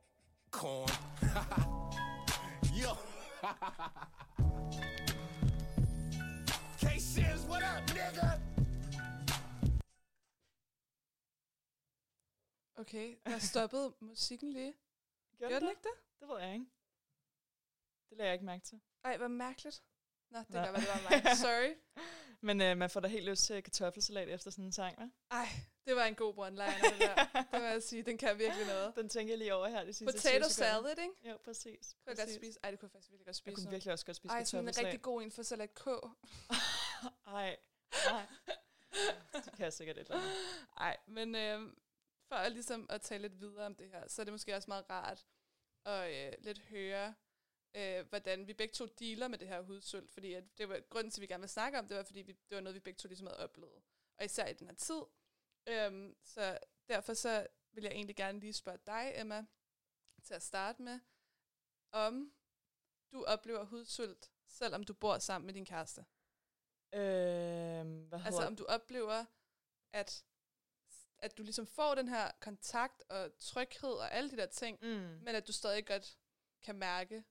corn. 0.53 0.89
Yo. 2.73 2.97
K-Sims, 7.13 7.45
what 7.51 7.63
up, 7.63 7.89
nigga? 7.89 8.29
Okay, 12.77 13.17
der 13.27 13.39
stoppede 13.39 13.95
musikken 14.01 14.53
lige. 14.53 14.75
Gjorde 15.39 15.55
den 15.61 15.69
ikke 15.69 15.83
det? 15.83 16.21
Det 16.21 16.29
ved 16.29 16.39
jeg 16.41 16.53
ikke. 16.53 16.67
Det 18.11 18.19
lagde 18.19 18.29
jeg 18.29 18.35
ikke 18.35 18.45
mærke 18.45 18.65
til. 18.65 18.81
Ej, 19.05 19.17
hvor 19.17 19.29
mærkeligt. 19.29 19.83
Nå, 20.31 20.39
det 20.39 20.51
Nå. 20.51 20.65
kan 20.65 20.73
være, 20.73 20.81
det 20.81 20.89
var 20.89 21.11
mig. 21.11 21.37
Sorry. 21.37 21.75
Men 22.47 22.61
øh, 22.61 22.77
man 22.77 22.91
får 22.91 23.01
da 23.01 23.09
helt 23.09 23.25
lyst 23.31 23.45
til 23.45 23.63
kartoffelsalat 23.63 24.29
efter 24.29 24.51
sådan 24.51 24.65
en 24.65 24.73
sang, 24.73 24.99
hva'? 24.99 25.09
Ej, 25.31 25.49
det 25.87 25.97
var 25.97 26.05
en 26.05 26.15
god 26.15 26.35
one-liner, 26.35 26.91
det 26.93 27.01
der. 27.01 27.43
Det 27.53 27.61
må 27.61 27.67
jeg 27.67 27.83
sige, 27.83 28.03
den 28.03 28.19
kan 28.19 28.39
virkelig 28.39 28.67
noget. 28.67 28.95
Den 28.97 29.09
tænker 29.09 29.33
jeg 29.33 29.39
lige 29.39 29.55
over 29.55 29.69
her 29.69 29.85
de 29.85 29.93
sidste 29.93 30.05
Potato 30.13 30.45
20 30.45 30.51
sekunder. 30.51 30.73
salad, 30.73 30.99
ikke? 30.99 31.31
Jo, 31.31 31.39
præcis. 31.45 31.97
Kunne 32.05 32.11
jeg 32.11 32.27
godt 32.27 32.35
spise. 32.35 32.59
Ej, 32.63 32.71
det 32.71 32.81
kunne 32.81 32.87
jeg 32.87 32.93
faktisk 32.93 33.11
virkelig 33.11 33.27
godt 33.27 33.29
Jeg 33.29 33.35
spise 33.35 33.55
kunne 33.55 33.65
nu. 33.65 33.71
virkelig 33.71 33.93
også 33.93 34.07
godt 34.07 34.17
spise 34.17 34.33
Ej, 34.35 34.45
sådan 34.45 34.61
en 34.61 34.67
kartoffelsalat. 34.67 34.93
rigtig 34.93 35.03
god 35.03 35.23
en 35.23 35.31
for 35.31 35.43
salat 35.43 35.75
K. 35.75 35.85
Ej, 37.27 37.57
nej. 38.11 38.27
Det 39.33 39.53
kan 39.57 39.65
jeg 39.65 39.73
sikkert 39.73 39.99
et 39.99 40.01
eller 40.01 40.17
andet. 40.17 40.33
Ej, 40.77 40.97
men 41.07 41.35
øh, 41.35 41.73
for 42.29 42.35
at, 42.35 42.53
ligesom 42.53 42.87
at 42.91 43.01
tale 43.01 43.23
lidt 43.23 43.41
videre 43.41 43.67
om 43.67 43.75
det 43.75 43.91
her, 43.91 44.09
så 44.09 44.23
er 44.23 44.25
det 44.25 44.33
måske 44.33 44.57
også 44.57 44.71
meget 44.71 44.91
rart 44.91 45.27
at 45.85 46.27
øh, 46.27 46.45
lidt 46.45 46.59
høre, 46.59 47.15
øh, 47.75 48.09
hvordan 48.09 48.47
vi 48.47 48.53
begge 48.53 48.73
to 48.73 48.87
dealer 48.87 49.29
med 49.29 49.39
det 49.39 49.49
her 49.49 49.61
hudsult. 49.61 50.13
Fordi 50.13 50.33
at 50.33 50.59
det 50.59 50.69
var 50.69 50.81
grunden 50.81 51.11
til, 51.11 51.21
at 51.21 51.23
vi 51.23 51.27
gerne 51.27 51.41
vil 51.41 51.49
snakke 51.49 51.79
om 51.79 51.89
det, 51.89 51.97
var 51.97 52.03
fordi 52.03 52.23
vi, 52.23 52.33
det 52.33 52.55
var 52.55 52.61
noget, 52.61 52.75
vi 52.75 52.81
begge 52.81 52.99
to 52.99 53.09
ligesom 53.09 53.27
havde 53.27 53.39
oplevet. 53.39 53.83
Og 54.19 54.25
især 54.25 54.47
i 54.47 54.53
den 54.53 54.67
her 54.67 54.75
tid. 54.75 55.03
Øhm, 55.67 56.17
så 56.25 56.59
derfor 56.89 57.15
så 57.15 57.47
vil 57.73 57.85
jeg 57.85 57.93
egentlig 57.93 58.17
gerne 58.17 58.41
lige 58.41 58.53
spørge 58.53 58.79
dig, 58.87 59.13
Emma, 59.17 59.47
til 60.23 60.35
at 60.35 60.43
starte 60.43 60.83
med, 60.83 61.01
om 61.93 62.33
du 63.13 63.25
oplever 63.25 63.65
hudsult, 63.65 64.31
selvom 64.47 64.85
du 64.85 64.95
bor 64.95 65.19
sammen 65.19 65.47
med 65.47 65.55
din 65.55 65.65
kæreste. 65.65 66.05
Øhm, 66.93 68.01
hvad 68.09 68.21
Altså 68.25 68.47
om 68.47 68.57
du 68.57 68.65
oplever, 68.65 69.25
at, 69.93 70.25
at 71.19 71.39
du 71.39 71.43
ligesom 71.43 71.67
får 71.67 71.95
den 71.95 72.09
her 72.09 72.31
kontakt 72.41 73.03
og 73.09 73.39
tryghed 73.39 73.91
og 73.91 74.13
alle 74.13 74.31
de 74.31 74.37
der 74.37 74.47
ting, 74.47 74.79
mm. 74.83 74.89
men 75.25 75.29
at 75.29 75.47
du 75.47 75.53
stadig 75.53 75.87
godt 75.87 76.19
kan 76.63 76.75
mærke, 76.75 77.25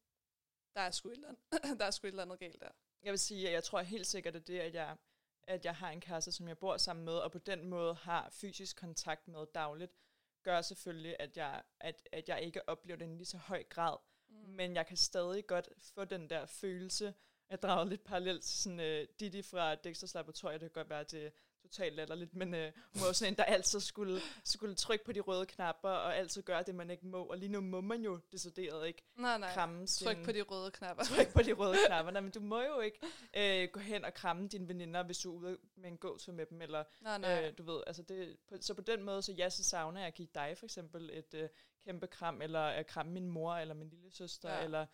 der 0.74 0.82
er 0.82 0.92
sgu 0.92 1.10
et 1.10 1.16
eller 1.16 1.28
andet, 1.28 1.40
der 1.80 1.86
er 1.86 1.92
sgu 1.92 2.08
et 2.08 2.12
eller 2.12 2.24
andet 2.24 2.40
galt 2.40 2.62
der. 2.62 2.72
Jeg 3.04 3.12
vil 3.12 3.20
sige, 3.20 3.48
at 3.48 3.54
jeg 3.54 3.64
tror 3.64 3.82
helt 3.82 4.08
sikkert, 4.08 4.36
at 4.36 4.48
det, 4.48 4.60
at 4.60 4.74
jeg, 4.74 4.98
at 5.44 5.66
jeg 5.66 5.76
har 5.76 5.90
en 5.90 6.02
kæreste, 6.02 6.32
som 6.32 6.48
jeg 6.48 6.58
bor 6.58 6.78
sammen 6.78 7.06
med, 7.06 7.14
og 7.14 7.32
på 7.32 7.38
den 7.38 7.68
måde 7.68 7.94
har 7.94 8.30
fysisk 8.30 8.78
kontakt 8.78 9.28
med 9.28 9.46
dagligt, 9.54 9.92
gør 10.44 10.62
selvfølgelig, 10.62 11.16
at 11.20 11.38
jeg, 11.38 11.64
at, 11.80 12.10
at 12.12 12.30
jeg 12.30 12.42
ikke 12.42 12.70
oplever 12.70 12.98
den 12.98 13.12
i 13.12 13.16
lige 13.16 13.26
så 13.26 13.38
høj 13.38 13.64
grad. 13.64 13.98
Mm. 14.30 14.36
Men 14.36 14.76
jeg 14.76 14.88
kan 14.88 14.98
stadig 14.98 15.48
godt 15.48 15.70
få 15.82 16.06
den 16.06 16.30
der 16.30 16.46
følelse, 16.46 17.14
jeg 17.52 17.62
drager 17.62 17.86
lidt 17.86 18.04
parallelt 18.04 18.44
til 18.44 18.60
sådan 18.60 18.80
uh, 18.80 19.08
Didi 19.20 19.42
fra 19.42 19.76
Dexters 19.76 20.14
Laboratorium, 20.14 20.60
det 20.60 20.74
kan 20.74 20.82
godt 20.82 20.90
være, 20.90 21.00
at 21.00 21.12
det 21.12 21.26
er 21.26 21.30
totalt 21.62 21.96
latterligt, 21.96 22.36
men 22.36 22.54
øh, 22.54 22.72
hun 22.94 23.02
var 23.02 23.08
jo 23.08 23.14
sådan 23.14 23.34
en, 23.34 23.38
der 23.38 23.44
altid 23.44 23.80
skulle, 23.80 24.22
skulle 24.44 24.76
trykke 24.76 25.06
på 25.06 25.12
de 25.12 25.20
røde 25.20 25.46
knapper, 25.46 25.90
og 25.90 26.18
altid 26.18 26.42
gøre 26.42 26.64
det, 26.64 26.76
man 26.76 26.90
ikke 26.90 27.08
må. 27.08 27.24
Og 27.24 27.38
lige 27.38 27.50
nu 27.50 27.62
må 27.62 27.82
man 27.82 28.02
jo 28.02 28.20
decideret 28.32 28.88
ikke 28.88 29.04
Nej, 29.16 29.38
nej. 29.38 29.54
kramme 29.54 29.88
sin... 29.88 30.08
Tryk 30.08 30.24
på 30.26 30.32
de 30.32 30.42
røde 30.42 30.72
knapper. 30.72 31.04
tryk 31.04 31.34
på 31.34 31.42
de 31.42 31.54
røde 31.54 31.78
knapper. 31.88 32.12
Nej, 32.12 32.22
men 32.22 32.32
du 32.32 32.40
må 32.40 32.62
jo 32.62 32.80
ikke 32.80 33.00
øh, 33.38 33.70
gå 33.74 33.80
hen 33.80 34.06
og 34.06 34.14
kramme 34.14 34.48
dine 34.48 34.68
veninder, 34.68 35.04
hvis 35.04 35.18
du 35.18 35.36
er 35.36 35.38
ude 35.38 35.58
med 35.76 35.90
en 35.90 35.98
gåtur 35.98 36.34
med 36.34 36.46
dem, 36.46 36.62
eller 36.62 36.84
Nej, 37.02 37.18
nej. 37.18 37.48
Øh, 37.48 37.54
du 37.58 37.64
ved, 37.64 37.84
altså 37.88 38.04
det, 38.04 38.38
på, 38.50 38.56
så 38.62 38.74
på 38.74 38.82
den 38.82 39.04
måde, 39.04 39.22
så 39.22 39.32
ja, 39.32 39.50
så 39.50 39.64
savner 39.64 40.00
jeg 40.00 40.08
at 40.08 40.14
give 40.14 40.28
dig 40.36 40.58
for 40.58 40.66
eksempel 40.66 41.10
et 41.14 41.34
øh, 41.34 41.50
kæmpe 41.86 42.08
kram, 42.08 42.42
eller 42.42 42.62
at 42.62 42.88
kramme 42.88 43.12
min 43.12 43.28
mor, 43.28 43.54
eller 43.54 43.74
min 43.74 43.90
lille 43.90 44.12
søster, 44.12 44.54
ja. 44.54 44.64
eller 44.64 44.86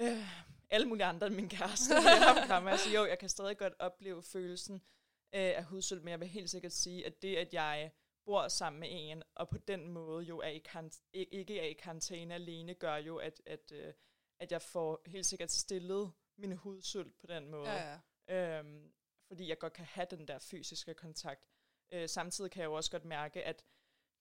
øh, 0.00 0.28
alle 0.70 0.88
mulige 0.88 1.06
andre 1.06 1.26
end 1.26 1.34
min 1.34 1.48
kæreste. 1.48 1.94
jeg 1.94 2.44
kramme. 2.46 2.70
altså 2.70 2.90
jo, 2.90 3.04
jeg 3.04 3.18
kan 3.18 3.28
stadig 3.28 3.58
godt 3.58 3.74
opleve 3.78 4.22
følelsen 4.22 4.74
øh, 5.34 5.52
af 5.56 5.64
hudsult, 5.64 6.04
men 6.04 6.10
jeg 6.10 6.20
vil 6.20 6.28
helt 6.28 6.50
sikkert 6.50 6.72
sige, 6.72 7.06
at 7.06 7.22
det, 7.22 7.36
at 7.36 7.54
jeg 7.54 7.90
bor 8.24 8.48
sammen 8.48 8.80
med 8.80 8.88
en, 8.92 9.22
og 9.34 9.48
på 9.48 9.58
den 9.58 9.88
måde 9.88 10.24
jo 10.24 10.38
er 10.38 10.48
i 10.48 10.62
ikke 11.12 11.60
er 11.60 11.64
i 11.64 11.72
karantæne 11.72 12.34
alene, 12.34 12.74
gør 12.74 12.96
jo, 12.96 13.16
at, 13.16 13.42
at, 13.46 13.72
øh, 13.72 13.92
at 14.40 14.52
jeg 14.52 14.62
får 14.62 15.02
helt 15.06 15.26
sikkert 15.26 15.50
stillet 15.50 16.12
min 16.38 16.52
hudsult 16.52 17.18
på 17.18 17.26
den 17.26 17.50
måde. 17.50 17.70
Ja, 17.70 17.98
ja. 18.28 18.58
Øhm, 18.58 18.92
fordi 19.28 19.48
jeg 19.48 19.58
godt 19.58 19.72
kan 19.72 19.84
have 19.84 20.06
den 20.10 20.28
der 20.28 20.38
fysiske 20.38 20.94
kontakt. 20.94 21.48
Øh, 21.92 22.08
samtidig 22.08 22.50
kan 22.50 22.60
jeg 22.60 22.66
jo 22.66 22.74
også 22.74 22.90
godt 22.90 23.04
mærke, 23.04 23.44
at 23.44 23.64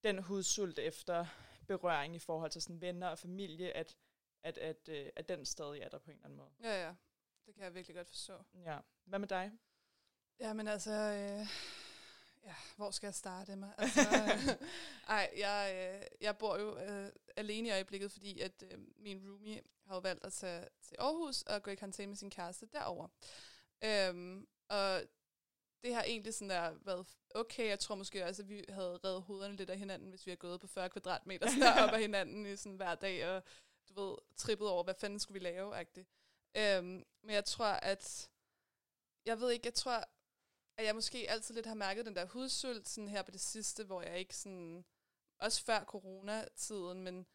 den 0.04 0.20
hudsult 0.20 0.80
efter 0.80 1.26
berøring 1.68 2.16
i 2.16 2.20
forhold 2.20 2.52
til 2.52 2.62
sådan 2.62 2.82
venner 2.82 3.08
og 3.08 3.20
familie, 3.20 3.78
at, 3.78 3.96
at, 4.46 4.58
at, 4.58 4.90
øh, 4.90 5.10
at 5.16 5.30
den 5.30 5.46
stadig 5.46 5.82
er 5.82 5.90
der 5.90 5.98
på 5.98 6.12
en 6.12 6.16
eller 6.16 6.26
anden 6.26 6.38
måde. 6.38 6.50
Ja, 6.64 6.86
ja. 6.86 6.94
Det 7.46 7.56
kan 7.56 7.64
jeg 7.64 7.74
virkelig 7.74 7.96
godt 7.96 8.08
forstå. 8.08 8.34
Ja. 8.66 8.80
Hvad 9.06 9.20
med 9.20 9.28
dig? 9.28 9.52
Ja, 10.40 10.54
men 10.54 10.68
altså, 10.68 10.92
øh, 10.92 11.48
ja, 12.44 12.56
hvor 12.76 12.92
skal 12.92 13.08
jeg 13.08 13.16
starte 13.16 13.56
mig? 13.56 13.74
Altså, 13.78 14.02
øh, 14.02 14.68
ej, 15.08 15.32
jeg, 15.38 15.72
øh, 15.76 16.08
jeg 16.22 16.38
bor 16.38 16.58
jo 16.58 16.78
øh, 16.78 17.12
alene 17.36 17.68
i 17.68 17.72
øjeblikket, 17.72 18.12
fordi 18.12 18.40
at 18.40 18.64
øh, 18.72 18.80
min 18.98 19.30
roomie 19.30 19.62
har 19.88 19.96
jo 19.96 20.00
valgt 20.00 20.26
at 20.26 20.34
tage 20.34 20.68
til 20.82 20.96
Aarhus 21.00 21.42
og 21.42 21.64
gå 21.64 21.72
i 21.72 21.76
karantæne 21.76 22.08
med 22.08 22.18
sin 22.18 22.30
kæreste 22.30 22.66
derover. 22.74 23.08
Øhm, 23.84 24.48
og 24.70 25.02
det 25.84 25.96
har 25.96 26.04
egentlig 26.04 26.34
sådan 26.34 26.50
der 26.50 26.74
været 26.82 27.08
okay. 27.36 27.68
Jeg 27.68 27.80
tror 27.80 27.96
måske 27.96 28.26
også, 28.26 28.42
at 28.42 28.50
vi 28.50 28.66
havde 28.70 29.00
reddet 29.04 29.22
hovederne 29.22 29.56
lidt 29.56 29.70
af 29.70 29.78
hinanden, 29.78 30.10
hvis 30.10 30.26
vi 30.26 30.32
havde 30.32 30.40
gået 30.40 30.62
på 30.62 30.68
40 30.68 30.90
kvadratmeter 30.90 31.48
sådan 31.48 31.62
der 31.62 31.84
op 31.84 31.94
af 31.94 32.00
hinanden 32.00 32.46
i 32.46 32.56
sådan 32.56 32.76
hver 32.76 32.96
dag, 32.96 33.28
og 33.28 33.44
du 33.90 33.94
ved, 34.02 34.18
trippet 34.36 34.70
over, 34.70 34.84
hvad 34.84 34.94
fanden 34.94 35.20
skulle 35.20 35.40
vi 35.40 35.46
lave, 35.46 35.76
agtigt. 35.76 36.08
Øhm, 36.58 37.06
men 37.22 37.36
jeg 37.36 37.46
tror, 37.46 37.66
at 37.66 38.30
jeg 39.26 39.40
ved 39.40 39.52
ikke, 39.52 39.68
jeg 39.68 39.74
tror, 39.74 40.04
at 40.78 40.86
jeg 40.86 40.96
måske 40.96 41.30
altid 41.30 41.56
lidt 41.56 41.66
har 41.66 41.74
mærket 41.74 42.06
den 42.06 42.16
der 42.16 42.26
hudsult 42.26 42.90
sådan 42.90 43.08
her 43.08 43.22
på 43.22 43.32
det 43.32 43.42
sidste, 43.42 43.84
hvor 43.84 44.02
jeg 44.02 44.20
ikke 44.20 44.36
sådan, 44.36 44.86
også 45.38 45.64
før 45.64 45.84
coronatiden, 45.84 47.04
men 47.04 47.26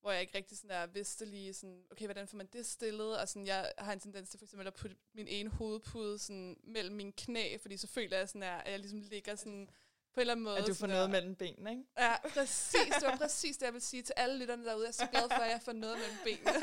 hvor 0.00 0.10
jeg 0.10 0.20
ikke 0.20 0.38
rigtig 0.38 0.58
sådan 0.58 0.70
der 0.70 0.86
vidste 0.86 1.24
lige 1.24 1.54
sådan, 1.54 1.86
okay, 1.90 2.04
hvordan 2.04 2.28
får 2.28 2.36
man 2.36 2.46
det 2.46 2.66
stillet, 2.66 3.20
og 3.20 3.28
sådan, 3.28 3.46
jeg 3.46 3.72
har 3.78 3.92
en 3.92 4.00
tendens 4.00 4.30
til 4.30 4.38
for 4.38 4.44
eksempel 4.44 4.66
at 4.66 4.74
putte 4.74 4.96
min 5.12 5.28
ene 5.28 5.50
hovedpude 5.50 6.18
sådan 6.18 6.60
mellem 6.62 6.96
mine 6.96 7.12
knæ, 7.12 7.56
fordi 7.56 7.76
så 7.76 7.86
føler 7.86 8.18
jeg 8.18 8.28
sådan, 8.28 8.42
at 8.42 8.70
jeg 8.70 8.78
ligesom 8.78 9.00
ligger 9.00 9.34
sådan 9.34 9.70
på 10.14 10.20
en 10.20 10.20
eller 10.20 10.32
anden 10.34 10.44
måde. 10.44 10.58
At 10.58 10.66
du 10.66 10.74
får 10.74 10.86
noget 10.86 11.02
der- 11.02 11.08
mellem 11.08 11.36
benene, 11.36 11.70
ikke? 11.70 11.82
Ja, 11.98 12.28
præcis. 12.28 12.94
Det 13.00 13.02
var 13.08 13.16
præcis 13.16 13.56
det, 13.56 13.64
jeg 13.64 13.72
vil 13.72 13.80
sige 13.82 14.02
til 14.02 14.14
alle 14.16 14.38
lytterne 14.38 14.64
derude. 14.64 14.84
Jeg 14.84 14.88
er 14.88 14.92
så 14.92 15.06
glad 15.06 15.22
for, 15.28 15.42
at 15.42 15.50
jeg 15.50 15.62
får 15.62 15.72
noget 15.72 15.98
mellem 15.98 16.18
benene. 16.24 16.60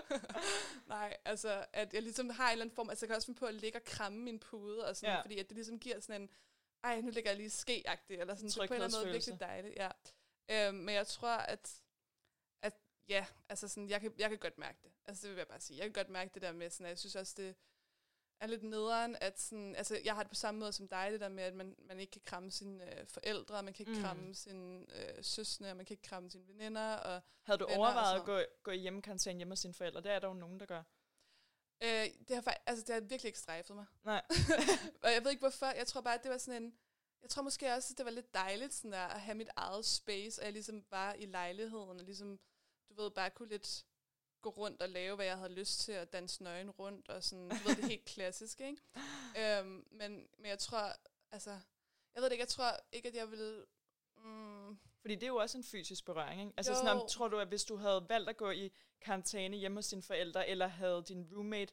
Nej, 0.94 1.16
altså, 1.24 1.66
at 1.72 1.94
jeg 1.94 2.02
ligesom 2.02 2.30
har 2.30 2.46
en 2.46 2.52
eller 2.52 2.64
anden 2.64 2.74
form, 2.74 2.90
altså 2.90 3.04
jeg 3.04 3.08
kan 3.08 3.16
også 3.16 3.26
finde 3.26 3.38
på 3.40 3.46
at 3.46 3.54
ligge 3.54 3.78
og 3.78 3.84
kramme 3.84 4.18
min 4.18 4.38
pude, 4.38 4.86
og 4.88 4.96
sådan, 4.96 5.14
ja. 5.14 5.20
Fordi 5.22 5.38
at 5.38 5.48
det 5.48 5.54
ligesom 5.56 5.78
giver 5.78 6.00
sådan 6.00 6.22
en, 6.22 6.28
ej, 6.84 7.00
nu 7.00 7.10
ligger 7.10 7.30
jeg 7.30 7.36
lige 7.36 7.50
ske 7.50 7.84
eller 8.08 8.34
sådan, 8.34 8.50
så 8.50 8.58
på 8.58 8.62
en 8.62 8.72
eller 8.72 8.84
anden 8.84 8.98
måde 9.04 9.12
virkelig 9.12 9.40
dejligt, 9.40 9.74
ja. 9.76 9.90
Øhm, 10.50 10.74
men 10.76 10.94
jeg 10.94 11.06
tror, 11.06 11.28
at, 11.36 11.82
at 12.62 12.74
ja, 13.08 13.26
altså 13.48 13.68
sådan, 13.68 13.88
jeg 13.88 14.00
kan, 14.00 14.12
jeg 14.18 14.28
kan 14.28 14.38
godt 14.38 14.58
mærke 14.58 14.78
det. 14.82 14.90
Altså 15.06 15.22
det 15.22 15.30
vil 15.30 15.38
jeg 15.38 15.48
bare 15.48 15.60
sige. 15.60 15.76
Jeg 15.76 15.84
kan 15.84 15.92
godt 15.92 16.08
mærke 16.08 16.30
det 16.34 16.42
der 16.42 16.52
med, 16.52 16.70
sådan, 16.70 16.86
at 16.86 16.90
jeg 16.90 16.98
synes 16.98 17.16
også, 17.16 17.34
det 17.36 17.54
er 18.40 18.46
lidt 18.46 18.62
nederen, 18.62 19.16
at 19.20 19.40
sådan, 19.40 19.76
altså 19.76 20.00
jeg 20.04 20.14
har 20.14 20.22
det 20.22 20.30
på 20.30 20.34
samme 20.34 20.60
måde 20.60 20.72
som 20.72 20.88
dig, 20.88 21.08
det 21.12 21.20
der 21.20 21.28
med, 21.28 21.42
at 21.42 21.54
man, 21.54 21.74
man 21.78 22.00
ikke 22.00 22.10
kan 22.10 22.22
kramme 22.24 22.50
sine 22.50 22.98
øh, 22.98 23.06
forældre, 23.06 23.62
man 23.62 23.72
kan 23.72 23.82
ikke 23.82 23.92
mm. 23.92 23.98
Mm. 23.98 24.04
kramme 24.04 24.34
sine 24.34 24.86
øh, 24.96 25.24
søstre, 25.24 25.74
man 25.74 25.86
kan 25.86 25.94
ikke 25.94 26.08
kramme 26.08 26.30
sine 26.30 26.48
veninder, 26.48 26.94
og 26.94 27.22
Havde 27.42 27.58
du 27.58 27.64
overvejet 27.64 28.20
at 28.20 28.24
gå, 28.24 28.40
gå 28.62 28.70
i 28.70 28.78
hjemmekarantæne 28.78 29.36
hjemme 29.36 29.52
hos 29.52 29.58
sine 29.58 29.74
forældre? 29.74 30.00
Det 30.00 30.12
er 30.12 30.18
der 30.18 30.28
jo 30.28 30.34
nogen, 30.34 30.60
der 30.60 30.66
gør. 30.66 30.82
Øh, 31.82 32.06
det 32.28 32.34
har 32.36 32.42
faktisk, 32.42 32.62
altså 32.66 32.84
det 32.86 32.94
har 32.94 33.00
virkelig 33.00 33.28
ikke 33.28 33.38
strejfet 33.38 33.76
mig. 33.76 33.86
Nej. 34.04 34.22
og 35.02 35.12
jeg 35.12 35.24
ved 35.24 35.30
ikke 35.30 35.40
hvorfor. 35.40 35.66
Jeg 35.66 35.86
tror 35.86 36.00
bare, 36.00 36.14
at 36.14 36.22
det 36.22 36.30
var 36.30 36.38
sådan 36.38 36.62
en... 36.62 36.74
Jeg 37.22 37.30
tror 37.30 37.42
måske 37.42 37.74
også, 37.74 37.92
at 37.92 37.98
det 37.98 38.04
var 38.04 38.10
lidt 38.10 38.34
dejligt 38.34 38.74
sådan 38.74 38.92
der, 38.92 38.98
at 38.98 39.20
have 39.20 39.34
mit 39.34 39.48
eget 39.56 39.84
space, 39.84 40.40
og 40.40 40.44
jeg 40.44 40.52
ligesom 40.52 40.84
var 40.90 41.12
i 41.14 41.26
lejligheden, 41.26 41.98
og 42.00 42.04
ligesom, 42.04 42.38
du 42.88 43.02
ved, 43.02 43.10
bare 43.10 43.30
kunne 43.30 43.48
lidt 43.48 43.84
gå 44.42 44.50
rundt 44.50 44.82
og 44.82 44.88
lave, 44.88 45.16
hvad 45.16 45.26
jeg 45.26 45.36
havde 45.36 45.52
lyst 45.52 45.80
til, 45.80 45.98
og 45.98 46.12
danse 46.12 46.42
nøgen 46.42 46.70
rundt, 46.70 47.08
og 47.08 47.24
sådan, 47.24 47.48
du 47.48 47.54
ved, 47.68 47.76
det 47.76 47.84
helt 47.84 48.04
klassiske, 48.14 48.66
ikke? 48.66 48.82
øhm, 49.58 49.86
men, 49.90 50.26
men 50.38 50.46
jeg 50.46 50.58
tror, 50.58 50.92
altså, 51.32 51.50
jeg 52.14 52.22
ved 52.22 52.24
det 52.24 52.32
ikke, 52.32 52.42
jeg 52.42 52.48
tror 52.48 52.70
ikke, 52.92 53.08
at 53.08 53.14
jeg 53.14 53.30
ville... 53.30 53.64
Mm, 54.16 54.78
Fordi 55.00 55.14
det 55.14 55.22
er 55.22 55.26
jo 55.26 55.36
også 55.36 55.58
en 55.58 55.64
fysisk 55.64 56.04
berøring, 56.04 56.40
ikke? 56.40 56.52
Altså 56.56 56.72
Jo. 56.72 56.78
sådan, 56.78 56.96
om, 57.00 57.08
tror 57.08 57.28
du, 57.28 57.38
at 57.38 57.48
hvis 57.48 57.64
du 57.64 57.76
havde 57.76 58.06
valgt 58.08 58.28
at 58.30 58.36
gå 58.36 58.50
i 58.50 58.72
karantæne 59.00 59.56
hjemme 59.56 59.78
hos 59.78 59.88
dine 59.88 60.02
forældre, 60.02 60.48
eller 60.48 60.66
havde 60.66 61.04
din 61.08 61.28
roommate 61.36 61.72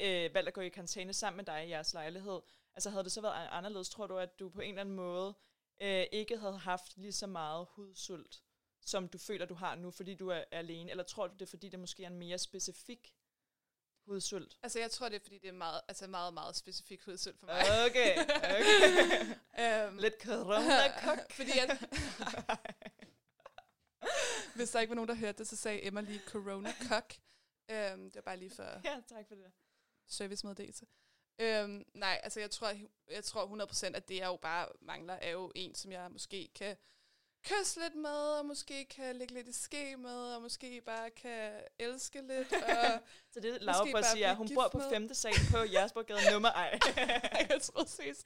øh, 0.00 0.34
valgt 0.34 0.48
at 0.48 0.54
gå 0.54 0.60
i 0.60 0.68
karantæne 0.68 1.12
sammen 1.12 1.36
med 1.36 1.44
dig 1.44 1.66
i 1.66 1.70
jeres 1.70 1.92
lejlighed, 1.94 2.40
altså 2.74 2.90
havde 2.90 3.04
det 3.04 3.12
så 3.12 3.20
været 3.20 3.48
anderledes, 3.50 3.90
tror 3.90 4.06
du, 4.06 4.18
at 4.18 4.38
du 4.38 4.48
på 4.48 4.60
en 4.60 4.68
eller 4.68 4.80
anden 4.80 4.94
måde 4.94 5.34
øh, 5.82 6.06
ikke 6.12 6.38
havde 6.38 6.58
haft 6.58 6.96
lige 6.96 7.12
så 7.12 7.26
meget 7.26 7.66
hudsult, 7.70 8.42
som 8.84 9.08
du 9.08 9.18
føler, 9.18 9.46
du 9.46 9.54
har 9.54 9.74
nu, 9.74 9.90
fordi 9.90 10.14
du 10.14 10.28
er 10.28 10.44
alene? 10.50 10.90
Eller 10.90 11.04
tror 11.04 11.26
du, 11.26 11.34
det 11.34 11.42
er, 11.42 11.46
fordi 11.46 11.68
det 11.68 11.78
måske 11.78 12.02
er 12.04 12.06
en 12.06 12.18
mere 12.18 12.38
specifik 12.38 13.14
hudsult? 14.06 14.58
altså, 14.62 14.78
jeg 14.78 14.90
tror, 14.90 15.08
det 15.08 15.16
er, 15.16 15.20
fordi 15.20 15.38
det 15.38 15.48
er 15.48 15.52
meget, 15.52 15.80
altså 15.88 16.06
meget, 16.06 16.34
meget 16.34 16.56
specifikt 16.56 17.04
hudsult 17.04 17.38
for 17.38 17.46
mig. 17.46 17.60
Okay, 17.90 18.18
okay. 18.58 19.86
øhm, 19.86 19.98
Lidt 19.98 20.22
corona-kok. 20.22 21.32
fordi 21.38 21.50
at, 21.58 21.70
Hvis 24.56 24.70
der 24.70 24.80
ikke 24.80 24.90
var 24.90 24.94
nogen, 24.94 25.08
der 25.08 25.14
hørte 25.14 25.38
det, 25.38 25.48
så 25.48 25.56
sagde 25.56 25.86
Emma 25.86 26.00
lige 26.00 26.20
corona 26.26 26.72
cock. 26.88 27.14
Øhm, 27.70 28.04
det 28.04 28.14
var 28.14 28.20
bare 28.20 28.36
lige 28.36 28.50
for 28.50 28.80
ja, 28.84 29.00
tak 29.08 29.28
for 29.28 29.34
det. 29.34 29.52
servicemeddelelse. 30.06 30.86
Øhm, 31.38 31.84
nej, 31.94 32.20
altså 32.22 32.40
jeg 32.40 32.50
tror, 32.50 32.72
jeg 33.10 33.24
tror 33.24 33.64
100% 33.90 33.96
at 33.96 34.08
det, 34.08 34.16
jeg 34.16 34.26
jo 34.26 34.36
bare 34.36 34.68
mangler, 34.80 35.14
er 35.14 35.30
jo 35.30 35.52
en, 35.54 35.74
som 35.74 35.92
jeg 35.92 36.10
måske 36.12 36.48
kan 36.54 36.76
kysse 37.44 37.80
lidt 37.80 37.94
med, 37.94 38.10
og 38.38 38.46
måske 38.46 38.84
kan 38.84 39.16
lægge 39.16 39.34
lidt 39.34 39.48
i 39.48 39.52
ske 39.52 39.96
med, 39.96 40.34
og 40.34 40.42
måske 40.42 40.80
bare 40.86 41.10
kan 41.10 41.52
elske 41.78 42.20
lidt. 42.22 42.52
Og 42.68 43.00
Så 43.32 43.40
det 43.40 43.62
Laura 43.62 43.84
prøver 43.84 43.98
at 43.98 44.04
sige, 44.06 44.26
at 44.26 44.36
hun 44.36 44.48
bor 44.54 44.68
på 44.68 44.78
med- 44.78 44.90
femte 44.90 45.14
sal 45.14 45.32
på 45.50 45.58
Jersborgade 45.72 46.32
nummer 46.32 46.48
ej. 46.62 46.78
jeg 47.50 47.58
tror 47.62 47.84
ses. 47.84 48.24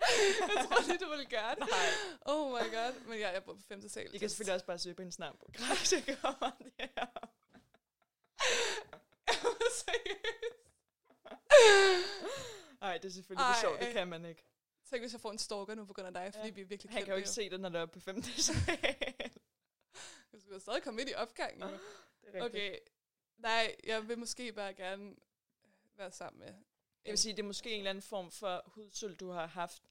Jeg 0.57 0.67
tror 0.69 0.87
lige, 0.87 0.99
du 0.99 1.09
ville 1.11 1.27
gøre 1.27 1.51
det. 1.51 1.59
Nej. 1.59 1.89
Oh 2.27 2.51
my 2.51 2.75
god. 2.75 3.01
Men 3.07 3.19
ja, 3.19 3.31
jeg 3.33 3.45
bor 3.45 3.55
på 3.55 3.63
femte 3.69 3.89
sal. 3.89 4.15
I 4.15 4.19
kan 4.19 4.29
selvfølgelig 4.29 4.55
også 4.55 4.67
bare 4.67 4.79
søge 4.79 4.95
på 4.95 5.03
hendes 5.03 5.19
navn 5.19 5.37
på 5.39 5.47
Gratis, 5.53 5.89
så 5.89 6.03
kommer 6.23 6.51
det 6.59 6.73
her. 6.79 7.07
Seriøst. 9.81 10.25
Nej, 12.81 12.99
det 12.99 13.09
er 13.09 13.13
selvfølgelig 13.13 13.45
for 13.47 13.53
Ej. 13.53 13.61
sjovt, 13.61 13.81
det 13.81 13.93
kan 13.93 14.09
man 14.09 14.25
ikke. 14.25 14.45
Tænk, 14.91 15.03
hvis 15.03 15.13
jeg 15.13 15.21
får 15.21 15.31
en 15.33 15.39
stalker 15.39 15.75
nu 15.75 15.85
på 15.85 15.93
grund 15.93 16.07
af 16.07 16.15
dig, 16.15 16.35
fordi 16.35 16.47
Ja. 16.49 16.55
vi 16.55 16.61
er 16.61 16.65
virkelig 16.67 16.93
Han 16.93 17.03
kan 17.05 17.11
jo 17.13 17.17
ikke 17.17 17.29
se 17.29 17.51
det, 17.51 17.61
når 17.61 17.69
der 17.69 17.81
er 17.81 17.87
på 17.87 18.01
femte 18.01 18.29
sal. 18.43 18.55
Du 20.33 20.41
skal 20.41 20.61
stadig 20.61 20.83
komme 20.83 21.01
ind 21.01 21.11
i 21.11 21.15
opgangen. 21.15 21.63
jo. 21.63 21.69
det 21.69 21.79
er 22.37 22.45
rigtigt. 22.45 22.45
Okay. 22.65 22.79
Nej, 23.39 23.75
jeg 23.85 24.09
vil 24.09 24.19
måske 24.19 24.53
bare 24.53 24.75
gerne 24.75 25.17
være 25.97 26.11
sammen 26.13 26.39
med. 26.41 26.55
Jeg 27.05 27.11
vil 27.13 27.19
sige, 27.19 27.33
det 27.37 27.43
er 27.43 27.47
måske 27.47 27.71
en 27.71 27.79
eller 27.79 27.91
anden 27.91 28.03
form 28.03 28.31
for 28.31 28.63
hudsult, 28.67 29.21
du 29.21 29.31
har 29.31 29.47
haft 29.47 29.83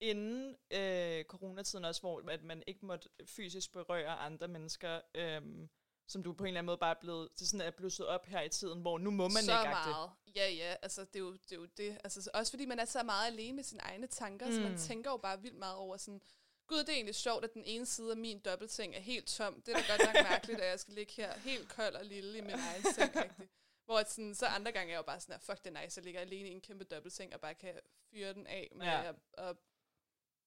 inden 0.00 0.56
øh, 0.70 1.24
coronatiden 1.24 1.84
også, 1.84 2.00
hvor 2.00 2.30
at 2.30 2.42
man 2.42 2.62
ikke 2.66 2.86
måtte 2.86 3.08
fysisk 3.24 3.72
berøre 3.72 4.16
andre 4.16 4.48
mennesker, 4.48 5.00
øhm, 5.14 5.68
som 6.08 6.22
du 6.22 6.32
på 6.32 6.44
en 6.44 6.48
eller 6.48 6.58
anden 6.58 6.66
måde 6.66 6.78
bare 6.78 6.94
er 6.96 7.00
blevet, 7.00 7.28
så 7.36 7.46
sådan 7.46 7.60
er 7.66 7.70
blusset 7.70 8.06
op 8.06 8.26
her 8.26 8.40
i 8.42 8.48
tiden, 8.48 8.80
hvor 8.80 8.98
nu 8.98 9.10
må 9.10 9.28
man 9.28 9.42
så 9.42 9.52
ikke 9.52 9.68
agte. 9.68 9.90
meget. 9.90 10.10
Ja, 10.36 10.50
ja, 10.50 10.74
altså 10.82 11.00
det 11.00 11.16
er 11.16 11.20
jo 11.20 11.32
det. 11.32 11.52
Er 11.52 11.56
jo 11.56 11.66
det. 11.76 11.98
Altså, 12.04 12.22
så- 12.22 12.30
også 12.34 12.52
fordi 12.52 12.64
man 12.64 12.78
er 12.78 12.84
så 12.84 13.02
meget 13.02 13.26
alene 13.26 13.52
med 13.56 13.64
sine 13.64 13.80
egne 13.80 14.06
tanker, 14.06 14.46
mm. 14.46 14.52
så 14.52 14.60
man 14.60 14.72
Mm. 14.72 14.78
tænker 14.78 15.10
jo 15.10 15.16
bare 15.16 15.42
vildt 15.42 15.58
meget 15.58 15.74
over 15.76 15.96
sådan, 15.96 16.20
gud, 16.66 16.78
det 16.78 16.88
er 16.88 16.92
egentlig 16.92 17.14
sjovt, 17.14 17.44
at 17.44 17.54
den 17.54 17.62
ene 17.64 17.86
side 17.86 18.10
af 18.10 18.16
min 18.16 18.38
dobbeltseng 18.38 18.94
er 18.96 19.00
helt 19.00 19.26
tom. 19.26 19.62
Det 19.62 19.74
er 19.74 19.78
da 19.78 19.92
godt 19.96 20.14
nok 20.14 20.24
mærkeligt, 20.30 20.60
at 20.60 20.68
jeg 20.70 20.80
skal 20.80 20.94
ligge 20.94 21.12
her 21.16 21.38
helt 21.38 21.68
kold 21.68 21.94
og 21.94 22.04
lille 22.04 22.38
i 22.38 22.40
min 22.40 22.50
egen 22.50 22.82
seng. 22.94 23.16
Rigtig. 23.16 23.48
Hvor 23.84 24.02
sådan, 24.06 24.34
så 24.34 24.46
andre 24.46 24.72
gange 24.72 24.88
er 24.90 24.94
jeg 24.94 24.98
jo 24.98 25.02
bare 25.06 25.20
sådan, 25.20 25.34
at 25.34 25.40
fuck, 25.42 25.64
det 25.64 25.76
er 25.76 25.82
nice, 25.82 26.00
at 26.00 26.04
ligge 26.04 26.20
alene 26.20 26.48
i 26.48 26.52
en 26.52 26.60
kæmpe 26.60 26.84
dobbeltseng 26.84 27.34
og 27.34 27.40
bare 27.40 27.54
kan 27.54 27.74
fyre 28.10 28.32
den 28.32 28.46
af 28.46 28.68
med 28.74 28.86
ja. 28.86 29.08
at, 29.08 29.14
at 29.38 29.56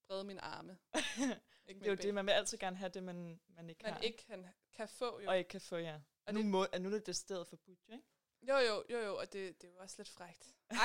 brede 0.10 0.24
mine 0.24 0.41
arme. 0.41 0.78
Ikke 1.68 1.80
Det 1.80 1.88
er 1.88 1.91
jo 1.91 1.95
det, 1.95 2.14
man 2.14 2.26
vil 2.26 2.32
altid 2.32 2.57
gerne 2.57 2.76
have 2.76 2.89
det, 2.89 3.03
man, 3.03 3.39
man 3.49 3.70
ikke 3.70 3.84
man 3.84 3.93
har. 3.93 3.99
ikke 4.01 4.26
kan, 4.28 4.45
kan 4.74 4.88
få 4.89 5.20
jo. 5.22 5.30
Og 5.30 5.38
ikke 5.38 5.47
kan 5.47 5.62
få, 5.62 5.78
ja. 5.78 5.95
Og 6.26 6.34
nu, 6.34 6.39
det- 6.39 6.47
må, 6.49 6.68
er 6.72 6.80
nu 6.80 6.89
er 6.89 6.93
det 6.93 7.05
decideret 7.07 7.47
forbudt, 7.47 7.80
jo, 7.88 7.93
ikke? 7.93 8.05
Jo, 8.47 8.57
jo, 8.57 8.84
jo, 8.89 8.99
jo, 8.99 9.18
og 9.18 9.34
det, 9.34 9.62
det 9.62 9.68
jo 9.68 9.78
også 9.78 9.95
lidt 9.97 10.10
frægt. 10.10 10.53
Ej. 10.70 10.78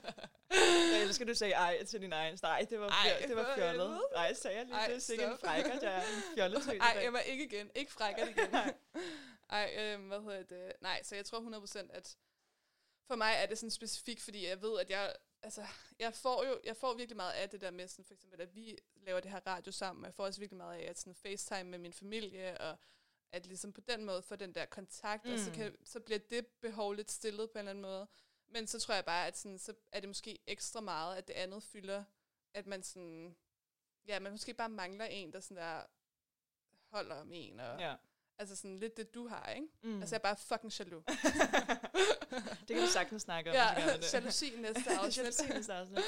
Jeg 0.92 1.02
elsker, 1.02 1.24
du 1.24 1.34
sagde 1.34 1.54
ej 1.54 1.84
til 1.84 2.00
din 2.00 2.12
egen. 2.12 2.38
Nej, 2.42 2.66
det 2.70 2.80
var, 2.80 2.88
Ej, 2.88 3.24
det 3.26 3.36
var 3.36 3.54
fjollet. 3.56 4.00
Nej, 4.12 4.34
sagde 4.34 4.56
jeg 4.56 4.66
lige. 4.66 4.76
Ej, 4.76 4.86
det 4.86 4.96
er 4.96 5.00
sikkert 5.00 5.32
en 5.32 5.38
frækker, 5.38 5.78
der 5.78 5.88
er 5.90 6.02
en 6.02 6.22
fjollet 6.34 6.80
Ej, 6.80 7.02
Emma, 7.06 7.18
ikke 7.18 7.44
igen. 7.44 7.70
Ikke 7.74 7.92
frækker 7.92 8.26
igen. 8.28 8.54
Ej, 9.50 9.74
øhm, 9.78 10.06
hvad 10.08 10.20
hedder 10.20 10.42
det? 10.42 10.72
Nej, 10.80 11.02
så 11.02 11.14
jeg 11.16 11.24
tror 11.26 11.40
100% 11.66 11.78
at 11.90 12.16
for 13.06 13.16
mig 13.16 13.34
er 13.36 13.46
det 13.46 13.58
sådan 13.58 13.70
specifikt, 13.70 14.22
fordi 14.22 14.46
jeg 14.46 14.62
ved, 14.62 14.80
at 14.80 14.90
jeg, 14.90 15.14
altså, 15.42 15.66
jeg 15.98 16.14
får 16.14 16.44
jo, 16.46 16.60
jeg 16.64 16.76
får 16.76 16.94
virkelig 16.94 17.16
meget 17.16 17.32
af 17.32 17.50
det 17.50 17.60
der 17.60 17.70
med, 17.70 17.88
sådan, 17.88 18.04
for 18.04 18.14
eksempel, 18.14 18.40
at 18.40 18.54
vi 18.54 18.78
laver 18.96 19.20
det 19.20 19.30
her 19.30 19.40
radio 19.46 19.72
sammen, 19.72 20.04
og 20.04 20.06
jeg 20.06 20.14
får 20.14 20.24
også 20.24 20.40
virkelig 20.40 20.56
meget 20.58 20.78
af 20.80 20.90
at 20.90 20.98
sådan 20.98 21.14
FaceTime 21.14 21.70
med 21.70 21.78
min 21.78 21.92
familie, 21.92 22.60
og 22.60 22.76
at 23.32 23.46
ligesom 23.46 23.72
på 23.72 23.80
den 23.80 24.04
måde 24.04 24.22
få 24.22 24.36
den 24.36 24.54
der 24.54 24.64
kontakt, 24.66 25.24
mm. 25.24 25.32
og 25.32 25.38
så, 25.38 25.50
Mm. 25.50 25.56
kan, 25.56 25.76
så 25.84 26.00
bliver 26.00 26.18
det 26.18 26.46
behov 26.46 26.92
lidt 26.92 27.10
stillet 27.10 27.50
på 27.50 27.58
en 27.58 27.58
eller 27.58 27.70
anden 27.70 27.82
måde. 27.82 28.06
Men 28.48 28.66
så 28.66 28.80
tror 28.80 28.94
jeg 28.94 29.04
bare, 29.04 29.26
at 29.26 29.38
sådan, 29.38 29.58
så 29.58 29.74
er 29.92 30.00
det 30.00 30.08
måske 30.08 30.38
ekstra 30.46 30.80
meget, 30.80 31.16
at 31.16 31.28
det 31.28 31.34
andet 31.34 31.62
fylder, 31.62 32.04
at 32.54 32.66
man 32.66 32.82
sådan, 32.82 33.36
ja, 34.06 34.18
man 34.18 34.32
måske 34.32 34.54
bare 34.54 34.68
mangler 34.68 35.04
en, 35.04 35.32
der 35.32 35.40
sådan 35.40 35.56
der 35.56 35.82
holder 36.88 37.14
om 37.16 37.32
en, 37.32 37.60
og 37.60 37.78
Ja. 37.80 37.94
Altså 38.38 38.56
sådan 38.56 38.78
lidt 38.78 38.96
det, 38.96 39.14
du 39.14 39.28
har, 39.28 39.46
ikke? 39.52 39.68
Mm. 39.82 40.00
Altså, 40.00 40.14
jeg 40.14 40.18
er 40.18 40.22
bare 40.22 40.36
fucking 40.36 40.78
jaloux. 40.78 41.04
det 42.68 42.76
kan 42.76 42.82
vi 42.82 42.86
sagtens 42.86 43.22
snakke 43.22 43.50
om. 43.50 43.56
ja, 43.56 43.66
jalousi 44.12 44.50
næste 44.60 44.90
afsnit. 44.90 45.16
Jalousi 45.16 45.46
næste 45.56 45.72
afsnit. 45.74 45.98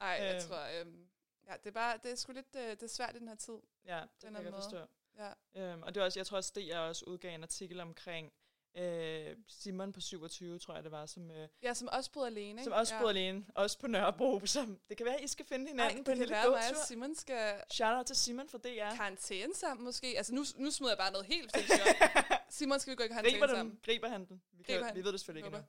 Ej, 0.00 0.08
jeg 0.08 0.34
Øhm. 0.34 0.48
tror, 0.48 0.80
øhm, 0.80 1.06
ja, 1.48 1.52
det 1.52 1.66
er 1.66 1.70
bare, 1.70 1.98
det 2.02 2.10
er 2.12 2.14
sgu 2.16 2.32
lidt, 2.32 2.46
øh, 2.56 2.62
det 2.70 2.82
er 2.82 2.86
svært 2.86 3.16
i 3.16 3.18
den 3.18 3.28
her 3.28 3.34
tid. 3.34 3.54
Ja, 3.86 4.00
det 4.00 4.08
Den 4.22 4.34
kan 4.34 4.44
jeg 4.44 4.50
måde. 4.52 4.62
forstå. 4.62 4.80
Ja. 5.18 5.32
Øhm, 5.72 5.82
og 5.82 5.94
det 5.94 6.00
var 6.00 6.06
også, 6.06 6.18
jeg 6.18 6.26
tror 6.26 6.36
også, 6.36 6.52
det 6.54 6.66
jeg 6.66 6.78
også 6.78 7.04
udgav 7.06 7.34
en 7.34 7.42
artikel 7.42 7.80
omkring 7.80 8.32
øh, 8.74 9.36
Simon 9.48 9.92
på 9.92 10.00
27, 10.00 10.58
tror 10.58 10.74
jeg 10.74 10.84
det 10.84 10.92
var, 10.92 11.06
som, 11.06 11.30
øh, 11.30 11.48
Ja, 11.62 11.74
som 11.74 11.88
også 11.92 12.12
boede 12.12 12.26
alene, 12.26 12.50
ikke? 12.50 12.64
som 12.64 12.72
også 12.72 12.94
ja. 12.94 13.00
boede 13.00 13.10
alene, 13.10 13.46
også 13.54 13.78
på 13.78 13.86
Nørrebro. 13.86 14.40
Som, 14.46 14.78
det 14.88 14.96
kan 14.96 15.06
være, 15.06 15.16
at 15.16 15.24
I 15.24 15.26
skal 15.26 15.46
finde 15.46 15.64
Ej, 15.64 15.70
hinanden 15.70 15.96
det 15.98 16.04
på 16.04 16.10
en 16.10 16.18
lille 16.18 16.34
være, 16.34 16.46
gåtur. 16.46 16.84
Simon 16.88 17.14
skal 17.14 17.54
Shout 17.70 17.96
out 17.96 18.06
til 18.06 18.16
Simon 18.16 18.48
fra 18.48 18.58
DR. 18.58 18.96
karantæne 18.96 19.54
sammen, 19.54 19.84
måske. 19.84 20.14
Altså, 20.16 20.34
nu, 20.34 20.44
nu 20.56 20.70
smider 20.70 20.92
jeg 20.92 20.98
bare 20.98 21.12
noget 21.12 21.26
helt. 21.26 21.56
Simon, 22.58 22.80
skal 22.80 22.90
vi 22.90 22.96
gå 22.96 23.02
i 23.02 23.08
karantæne 23.08 23.32
Griber, 23.32 23.54
sammen? 23.54 23.70
den, 23.74 23.80
griber 23.84 24.08
han 24.08 24.24
den? 24.24 24.42
Vi, 24.52 24.62
Griber 24.62 24.78
kan, 24.78 24.86
han 24.86 24.96
vi 24.96 25.04
ved 25.04 25.12
det 25.12 25.20
selvfølgelig 25.20 25.46
ikke 25.46 25.56
endnu. 25.56 25.68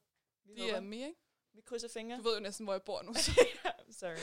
Vi, 0.56 0.70
er 0.70 0.74
håber. 0.74 0.88
me, 0.88 0.96
ikke? 0.96 1.16
vi 1.54 1.62
krydser 1.62 1.88
fingre. 1.88 2.18
Du 2.18 2.24
ved 2.24 2.34
jo 2.34 2.40
næsten, 2.40 2.66
hvor 2.66 2.74
jeg 2.74 2.82
bor 2.82 3.02
nu. 3.02 3.14
sorry. 4.00 4.18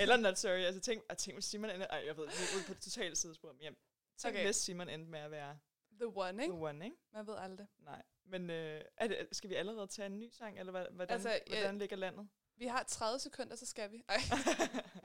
Eller 0.00 0.16
not 0.16 0.38
sorry. 0.38 0.58
Altså 0.58 0.80
tænk, 0.80 1.02
jeg 1.08 1.18
tænk, 1.18 1.36
hvis 1.36 1.44
Simon 1.44 1.70
ender... 1.70 1.86
Ej, 1.86 2.02
jeg 2.06 2.16
ved, 2.16 2.26
vi 2.26 2.32
er 2.32 2.56
ude 2.56 2.64
på 2.66 2.72
et 2.72 2.80
totalt 2.80 3.18
sidespor. 3.18 3.52
Men 3.52 3.62
jamen, 3.62 3.76
tænk, 4.18 4.34
okay. 4.34 4.44
hvis 4.44 4.56
Simon 4.56 4.88
endte 4.88 5.10
med 5.10 5.18
at 5.20 5.30
være 5.30 5.58
The 6.00 6.06
one, 6.18 6.42
ikke? 6.42 6.54
the 6.54 6.62
one, 6.62 6.84
ikke? 6.84 6.96
Man 7.12 7.26
ved 7.26 7.36
aldrig. 7.36 7.66
Nej. 7.78 8.02
Men 8.24 8.50
øh, 8.50 8.84
er 8.96 9.06
det, 9.08 9.28
skal 9.32 9.50
vi 9.50 9.54
allerede 9.54 9.86
tage 9.86 10.06
en 10.06 10.18
ny 10.18 10.30
sang, 10.32 10.58
eller 10.58 10.72
hvordan, 10.72 11.10
Altså, 11.10 11.30
ja. 11.30 11.40
hvordan 11.60 11.78
ligger 11.78 11.96
landet? 11.96 12.28
Vi 12.56 12.66
har 12.66 12.82
30 12.82 13.18
sekunder, 13.18 13.56
så 13.56 13.66
skal 13.66 13.92
vi. 13.92 14.04
Ej. 14.08 14.16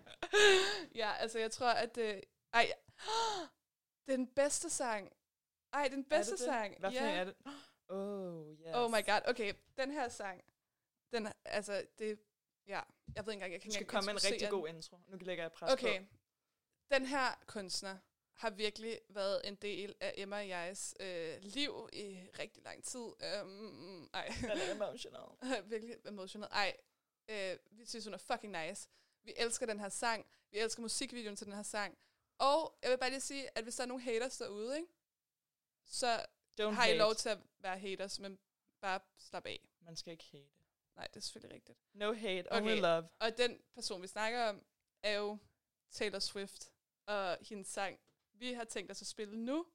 ja, 1.02 1.12
altså 1.14 1.40
jeg 1.40 1.52
tror, 1.52 1.70
at... 1.70 1.98
Øh, 1.98 2.22
ej, 2.54 2.72
den 4.08 4.28
bedste 4.28 4.70
sang. 4.70 5.12
Ej, 5.74 5.88
den 5.88 6.04
bedste 6.06 6.32
er 6.32 6.36
det 6.36 6.40
det? 6.40 6.46
sang. 6.46 6.80
Hvad 6.80 6.92
en 6.92 6.98
er 6.98 7.24
det? 7.24 7.36
Oh, 7.90 8.52
yes. 8.52 8.76
Oh 8.76 8.92
my 8.92 9.06
god. 9.06 9.22
Okay, 9.28 9.54
den 9.78 9.92
her 9.92 10.10
sang. 10.10 10.44
Den, 11.12 11.28
altså, 11.46 11.86
det... 12.00 12.20
Ja, 12.68 12.82
jeg 13.16 13.26
ved 13.26 13.34
ikke 13.34 13.34
engang, 13.34 13.54
jeg 13.54 13.62
kan 13.62 13.70
Du 13.70 13.74
skal 13.74 13.82
ikke 13.82 13.92
komme 13.92 14.06
med 14.06 14.14
en 14.14 14.32
rigtig 14.32 14.50
god 14.50 14.68
intro. 14.68 14.98
Nu 15.08 15.18
lægger 15.18 15.44
jeg 15.44 15.52
pres 15.52 15.74
Okay. 15.74 16.00
på. 16.00 16.06
Den 16.92 17.06
her 17.06 17.44
kunstner 17.46 17.98
har 18.42 18.50
virkelig 18.50 19.00
været 19.10 19.42
en 19.48 19.56
del 19.56 19.96
af 20.00 20.14
Emma 20.18 20.36
og 20.36 20.48
jegs 20.50 20.96
øh, 21.00 21.38
liv 21.42 21.90
i 21.94 22.20
rigtig 22.40 22.64
lang 22.64 22.84
tid. 22.84 23.00
Um, 23.44 24.10
ej. 24.14 24.34
Den 24.42 24.50
er 24.50 24.72
emotional. 24.76 25.24
virkelig 25.70 25.96
emotional. 26.06 26.48
Ej, 26.52 26.78
øh, 27.30 27.58
vi 27.72 27.86
synes, 27.86 28.06
hun 28.06 28.14
er 28.14 28.18
fucking 28.18 28.66
nice. 28.68 28.90
Vi 29.24 29.34
elsker 29.38 29.66
den 29.66 29.80
her 29.80 29.90
sang. 29.90 30.26
Vi 30.52 30.58
elsker 30.58 30.82
musikvideoen 30.82 31.36
til 31.36 31.46
den 31.46 31.54
her 31.54 31.64
sang. 31.64 31.98
Og 32.38 32.78
jeg 32.84 32.92
vil 32.92 32.98
bare 32.98 33.10
lige 33.10 33.20
sige, 33.22 33.58
at 33.58 33.64
hvis 33.64 33.76
der 33.76 33.84
er 33.84 33.88
nogle 33.88 34.04
haters 34.04 34.38
derude, 34.38 34.78
ikke, 34.78 34.90
så 35.86 36.26
Don't 36.62 36.64
har 36.70 36.86
I 36.86 36.88
hate. 36.88 36.98
lov 36.98 37.16
til 37.16 37.30
at 37.30 37.38
være 37.60 37.80
haters, 37.80 38.20
men 38.20 38.40
bare 38.82 39.00
slap 39.18 39.46
af. 39.46 39.70
Man 39.82 39.96
skal 39.96 40.12
ikke 40.12 40.26
hate. 40.32 40.50
Nej, 40.96 41.08
det 41.08 41.16
er 41.16 41.22
selvfølgelig 41.22 41.56
rigtigt. 41.56 41.80
No 41.94 42.14
hate, 42.14 42.52
Okay. 42.52 42.62
only 42.62 42.82
love. 42.82 43.10
Og 43.20 43.38
den 43.38 43.62
person, 43.74 44.02
vi 44.02 44.08
snakker 44.08 44.44
om, 44.50 44.66
er 45.04 45.12
jo 45.18 45.38
Taylor 45.92 46.20
Swift 46.20 46.72
og 47.06 47.38
hendes 47.42 47.68
sang. 47.68 48.00
Vi 48.42 48.54
har 48.54 48.64
tænkt 48.64 48.92
os 48.92 49.02
at 49.02 49.08
spille 49.08 49.38
nu. 49.38 49.66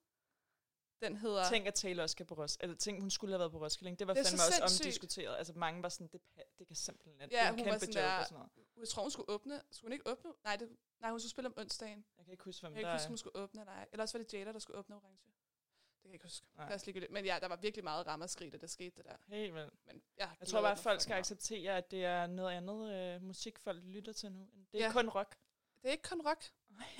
Den 1.00 1.16
hedder... 1.16 1.48
Tænk, 1.50 1.66
at 1.66 1.74
Taylor 1.74 2.02
også 2.02 2.12
skal 2.12 2.26
på 2.26 2.34
Roskilde. 2.34 2.62
Eller 2.64 2.76
tænk, 2.76 3.00
hun 3.00 3.10
skulle 3.10 3.32
have 3.32 3.38
været 3.38 3.52
på 3.52 3.58
Roskilde. 3.58 3.96
Det 3.96 4.06
var 4.06 4.14
Det 4.14 4.26
fandme 4.26 4.38
så 4.38 4.44
også 4.44 4.56
sindssygt. 4.76 4.86
omdiskuteret. 4.86 5.36
Altså 5.36 5.52
mange 5.56 5.82
var 5.82 5.88
sådan, 5.88 6.06
det, 6.06 6.20
det 6.58 6.66
kan 6.66 6.76
simpelthen 6.76 7.20
ikke. 7.22 7.36
Ja, 7.36 7.50
hun 7.50 7.58
var 7.58 7.64
kæmpe 7.64 7.78
sådan 7.80 7.94
joke 7.94 8.06
der- 8.06 8.18
og 8.18 8.24
sådan 8.26 8.38
noget. 8.38 8.50
Jeg 8.80 8.88
tror, 8.88 9.02
hun 9.02 9.10
skulle 9.10 9.28
åbne. 9.30 9.62
Skulle 9.70 9.88
hun 9.88 9.92
ikke 9.92 10.06
åbne? 10.10 10.30
Nej, 10.44 10.56
det, 10.56 10.76
nej 11.00 11.10
hun 11.10 11.20
skulle 11.20 11.30
spille 11.30 11.48
om 11.48 11.54
onsdagen. 11.56 12.04
Jeg 12.18 12.24
kan 12.24 12.32
ikke 12.32 12.44
huske, 12.44 12.60
hvem 12.60 12.72
Jeg 12.72 12.80
kan 12.82 12.86
der 12.88 12.92
ikke 12.94 13.00
huske, 13.02 13.08
hun 13.08 13.18
skulle 13.18 13.36
åbne 13.36 13.60
eller 13.60 13.72
ej. 13.72 13.88
Eller 13.92 14.02
også 14.02 14.18
var 14.18 14.24
det 14.24 14.34
Jada, 14.34 14.52
der 14.52 14.58
skulle 14.58 14.78
åbne 14.78 14.96
orange. 14.96 15.18
Det 15.24 16.02
kan 16.02 16.08
jeg 16.10 16.14
ikke 16.14 16.24
huske. 16.24 16.46
Nej. 16.56 16.68
Det 16.68 16.74
er 16.74 16.84
ligegyldigt. 16.86 17.12
Men 17.12 17.24
ja, 17.24 17.38
der 17.40 17.48
var 17.48 17.56
virkelig 17.56 17.84
meget 17.84 18.06
rammerskrig, 18.06 18.52
da 18.52 18.56
det 18.58 18.70
skete 18.70 18.96
det 18.96 19.04
der. 19.04 19.16
Helt 19.26 19.54
vildt. 19.54 19.74
Men 19.86 20.02
ja, 20.18 20.30
Jeg 20.40 20.48
tror 20.48 20.60
bare, 20.60 20.72
at 20.72 20.78
folk 20.78 21.00
skal 21.00 21.14
acceptere, 21.14 21.76
at 21.76 21.90
det 21.90 22.04
er 22.04 22.26
noget 22.26 22.52
andet 22.56 22.92
øh, 22.94 23.22
musik, 23.22 23.58
folk 23.58 23.82
lytter 23.84 24.12
til 24.12 24.32
nu. 24.32 24.40
Det 24.72 24.74
er 24.74 24.78
Ja. 24.78 24.86
ja. 24.86 24.92
kun 24.92 25.08
rock. 25.08 25.36
Det 25.82 25.88
er 25.88 25.92
ikke 25.92 26.08
kun 26.08 26.26
rock. 26.26 26.44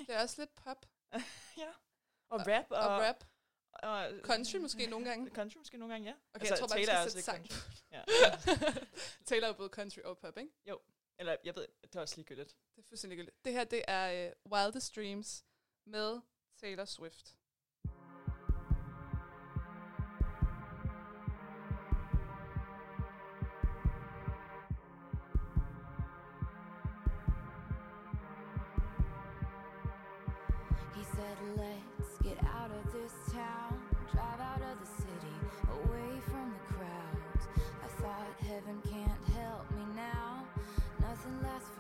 Det 0.07 0.11
er 0.15 0.23
også 0.23 0.41
lidt 0.43 0.55
pop 0.57 0.87
ja. 1.63 1.71
Og 2.29 2.41
rap. 2.41 2.65
Og, 2.71 2.79
og, 2.79 3.01
rap. 3.01 3.25
Og, 3.73 4.13
Country 4.23 4.57
måske 4.57 4.87
nogle 4.87 5.09
gange. 5.09 5.31
Country 5.39 5.57
måske 5.57 5.79
nogle 5.79 5.95
gange, 5.95 6.09
ja. 6.09 6.17
Okay, 6.35 6.51
jeg 6.51 6.59
tror 6.59 6.67
bare, 6.67 6.79
Taylor 6.79 6.93
er 6.93 7.09
skal 7.09 7.23
sætte 7.23 7.25
sang. 7.25 7.47
Ja. 7.97 8.03
Taylor 9.27 9.49
er 9.49 9.53
både 9.53 9.69
country 9.69 9.99
og 9.99 10.19
pop, 10.19 10.39
ikke? 10.39 10.53
Eller, 11.19 11.37
jeg 11.45 11.57
ved, 11.57 11.67
det 11.83 11.97
er 11.97 12.01
også 12.01 12.17
ligegyldigt. 12.17 12.57
Det 12.77 12.83
er 12.83 12.87
fuldstændig 12.89 13.17
ligegyldigt. 13.17 13.45
Det 13.45 13.53
her, 13.53 13.65
det 13.65 13.83
er 13.89 14.33
uh, 14.45 14.53
Wildest 14.53 14.97
Dreams 14.97 15.45
med 15.87 16.21
Taylor 16.61 16.85
Swift. 16.85 17.37
last 41.43 41.76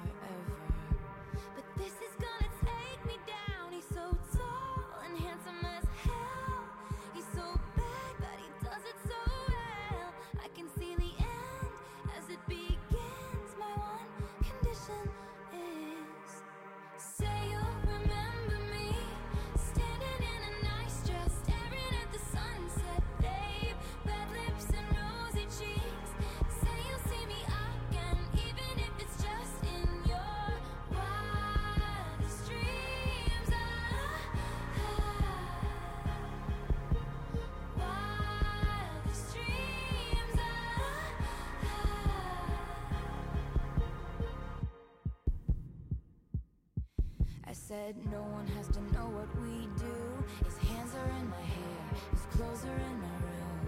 one 48.47 48.57
has 48.57 48.68
to 48.68 48.80
know 48.94 49.09
what 49.11 49.28
we 49.42 49.68
do. 49.78 49.97
His 50.44 50.57
hands 50.68 50.92
are 50.94 51.11
in 51.18 51.28
my 51.30 51.40
hair, 51.40 51.86
his 52.11 52.22
clothes 52.36 52.64
are 52.64 52.76
in 52.76 53.01
my 53.01 53.16
room, 53.26 53.61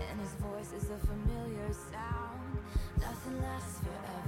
and 0.00 0.20
his 0.20 0.34
voice 0.34 0.72
is 0.72 0.90
a 0.90 0.98
familiar 1.06 1.70
sound. 1.90 2.58
Nothing 3.00 3.40
lasts 3.42 3.80
forever, 3.80 4.23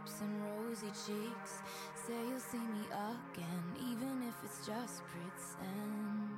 lips 0.00 0.20
and 0.20 0.42
rosy 0.44 0.86
cheeks. 0.88 1.62
Say 2.06 2.14
you'll 2.28 2.40
see 2.40 2.58
me 2.58 2.84
again, 2.88 3.64
even 3.78 4.22
if 4.28 4.34
it's 4.44 4.66
just 4.66 5.02
pretend. 5.06 6.30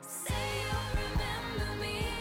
Say 0.00 0.34
you'll 0.64 1.02
remember 1.04 1.82
me, 1.82 2.13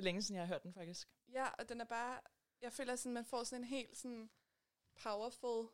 er 0.00 0.04
længe 0.04 0.22
siden, 0.22 0.36
jeg 0.36 0.46
har 0.46 0.54
hørt 0.54 0.62
den, 0.62 0.72
faktisk. 0.74 1.08
Ja, 1.32 1.48
og 1.58 1.68
den 1.68 1.80
er 1.80 1.84
bare... 1.84 2.20
Jeg 2.60 2.72
føler 2.72 2.96
sådan, 2.96 3.12
man 3.12 3.24
får 3.24 3.44
sådan 3.44 3.60
en 3.60 3.68
helt 3.68 3.96
sådan 3.96 4.30
powerful 5.02 5.68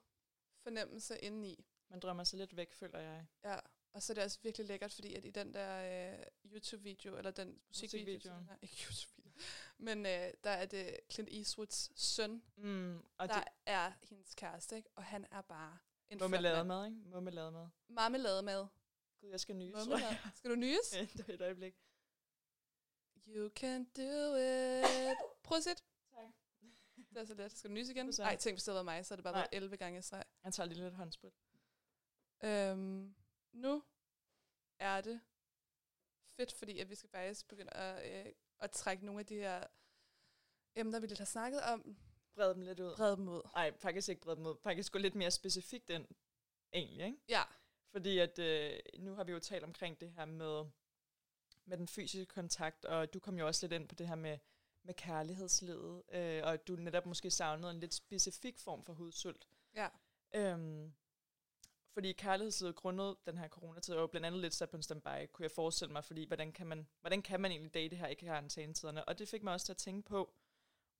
fornemmelse 0.62 1.18
indeni. 1.18 1.66
Man 1.88 2.00
drømmer 2.00 2.24
sig 2.24 2.38
lidt 2.38 2.56
væk, 2.56 2.72
føler 2.72 2.98
jeg. 2.98 3.26
Ja, 3.44 3.56
og 3.92 4.02
så 4.02 4.12
er 4.12 4.14
det 4.14 4.24
også 4.24 4.38
virkelig 4.42 4.66
lækkert, 4.66 4.92
fordi 4.92 5.14
at 5.14 5.24
i 5.24 5.30
den 5.30 5.54
der 5.54 6.12
øh, 6.12 6.18
YouTube-video, 6.52 7.16
eller 7.16 7.30
den 7.30 7.60
musikvideo, 7.68 8.34
den 8.36 8.48
her- 8.48 8.56
ikke 8.62 8.84
YouTube-video, 8.88 9.32
men 9.78 10.06
øh, 10.06 10.32
der 10.44 10.50
er 10.50 10.66
det 10.66 10.96
Clint 11.12 11.28
Eastwoods 11.32 12.00
søn, 12.00 12.42
Mm, 12.56 12.96
og 13.18 13.28
der 13.28 13.34
det 13.34 13.44
er 13.66 13.92
hendes 14.02 14.34
kæreste, 14.34 14.76
ikke? 14.76 14.88
og 14.96 15.04
han 15.04 15.26
er 15.30 15.40
bare 15.42 15.78
en 16.08 16.18
må 16.18 16.28
man 16.28 16.42
lade 16.42 16.64
med, 16.64 16.84
ikke? 16.86 16.96
Må 17.08 17.20
man 17.20 17.34
lade 17.34 17.52
med. 17.52 17.66
Marmelademad. 17.88 18.66
Gud, 19.20 19.28
jeg 19.30 19.40
skal 19.40 19.56
nyse. 19.56 19.72
Marmelade. 19.76 20.16
Skal 20.36 20.50
du 20.50 20.54
det 21.12 21.28
er 21.28 21.34
et 21.34 21.40
øjeblik. 21.42 21.74
You 23.26 23.48
can 23.56 23.84
do 23.84 24.34
it. 24.36 25.16
Prøv 25.44 25.56
at 25.58 25.64
sæt. 25.64 25.84
Tak. 26.14 26.24
Det 27.10 27.16
er 27.20 27.24
så 27.24 27.34
let. 27.34 27.52
Skal 27.52 27.70
du 27.70 27.74
nyse 27.74 27.92
igen? 27.92 28.06
Nej, 28.18 28.36
tænk, 28.36 28.54
hvis 28.54 28.64
det 28.64 28.72
havde 28.72 28.76
været 28.76 28.84
mig, 28.84 29.06
så 29.06 29.14
er 29.14 29.16
det 29.16 29.24
bare 29.24 29.32
Nej. 29.34 29.40
været 29.40 29.48
11 29.62 29.76
gange 29.76 30.02
streg. 30.02 30.24
Jeg 30.44 30.52
tager 30.52 30.66
lige 30.66 30.82
lidt 30.82 30.94
håndsprit. 30.94 31.34
Øhm, 32.44 33.14
nu 33.52 33.82
er 34.78 35.00
det 35.00 35.20
fedt, 36.36 36.52
fordi 36.52 36.78
at 36.78 36.90
vi 36.90 36.94
skal 36.94 37.10
faktisk 37.10 37.48
begynde 37.48 37.72
at, 37.74 38.26
øh, 38.26 38.32
at 38.60 38.70
trække 38.70 39.06
nogle 39.06 39.20
af 39.20 39.26
de 39.26 39.34
her 39.34 39.64
emner, 40.74 41.00
vi 41.00 41.06
lidt 41.06 41.18
har 41.18 41.24
snakket 41.26 41.60
om, 41.62 41.96
Bred 42.34 42.54
dem 42.54 42.62
lidt 42.62 42.80
ud. 42.80 42.96
brede 42.96 43.16
dem 43.16 43.28
ud. 43.28 43.42
Nej, 43.54 43.76
faktisk 43.78 44.08
ikke 44.08 44.20
bred 44.20 44.36
dem 44.36 44.46
ud. 44.46 44.56
Faktisk 44.62 44.92
gå 44.92 44.98
lidt 44.98 45.14
mere 45.14 45.30
specifikt 45.30 45.90
ind, 45.90 46.06
egentlig, 46.72 47.06
ikke? 47.06 47.18
Ja, 47.28 47.42
Fordi 47.92 48.18
at 48.18 48.38
øh, 48.38 48.78
nu 48.98 49.14
har 49.14 49.24
vi 49.24 49.32
jo 49.32 49.38
talt 49.38 49.64
omkring 49.64 50.00
det 50.00 50.12
her 50.12 50.24
med, 50.24 50.64
med 51.66 51.76
den 51.76 51.88
fysiske 51.88 52.26
kontakt, 52.34 52.84
og 52.84 53.14
du 53.14 53.18
kom 53.18 53.38
jo 53.38 53.46
også 53.46 53.66
lidt 53.66 53.72
ind 53.80 53.88
på 53.88 53.94
det 53.94 54.08
her 54.08 54.14
med, 54.14 54.38
med 54.82 54.94
kærlighedslivet, 54.94 56.02
øh, 56.12 56.42
og 56.44 56.52
at 56.52 56.68
du 56.68 56.76
netop 56.76 57.06
måske 57.06 57.30
savnede 57.30 57.70
en 57.70 57.80
lidt 57.80 57.94
specifik 57.94 58.58
form 58.58 58.84
for 58.84 58.92
hudsult. 58.92 59.46
ja, 59.74 59.88
Øhm, 60.34 60.92
fordi 61.92 62.12
kærlighedslivet 62.12 62.76
grundet 62.76 63.16
den 63.26 63.38
her 63.38 63.48
coronatid 63.48 63.94
er 63.94 64.00
jo 64.00 64.06
blandt 64.06 64.26
andet 64.26 64.40
lidt 64.40 64.54
sat 64.54 64.70
på 64.70 64.76
en 64.76 64.82
standby, 64.82 65.26
kunne 65.32 65.42
jeg 65.42 65.50
forestille 65.50 65.92
mig, 65.92 66.04
fordi 66.04 66.26
hvordan 66.26 66.52
kan 66.52 66.66
man, 66.66 66.86
hvordan 67.00 67.22
kan 67.22 67.40
man 67.40 67.50
egentlig 67.50 67.74
date 67.74 67.96
her 67.96 68.06
i 68.06 68.14
karantænetiderne? 68.14 69.04
Og 69.04 69.18
det 69.18 69.28
fik 69.28 69.42
mig 69.42 69.52
også 69.52 69.66
til 69.66 69.72
at 69.72 69.76
tænke 69.76 70.08
på, 70.08 70.34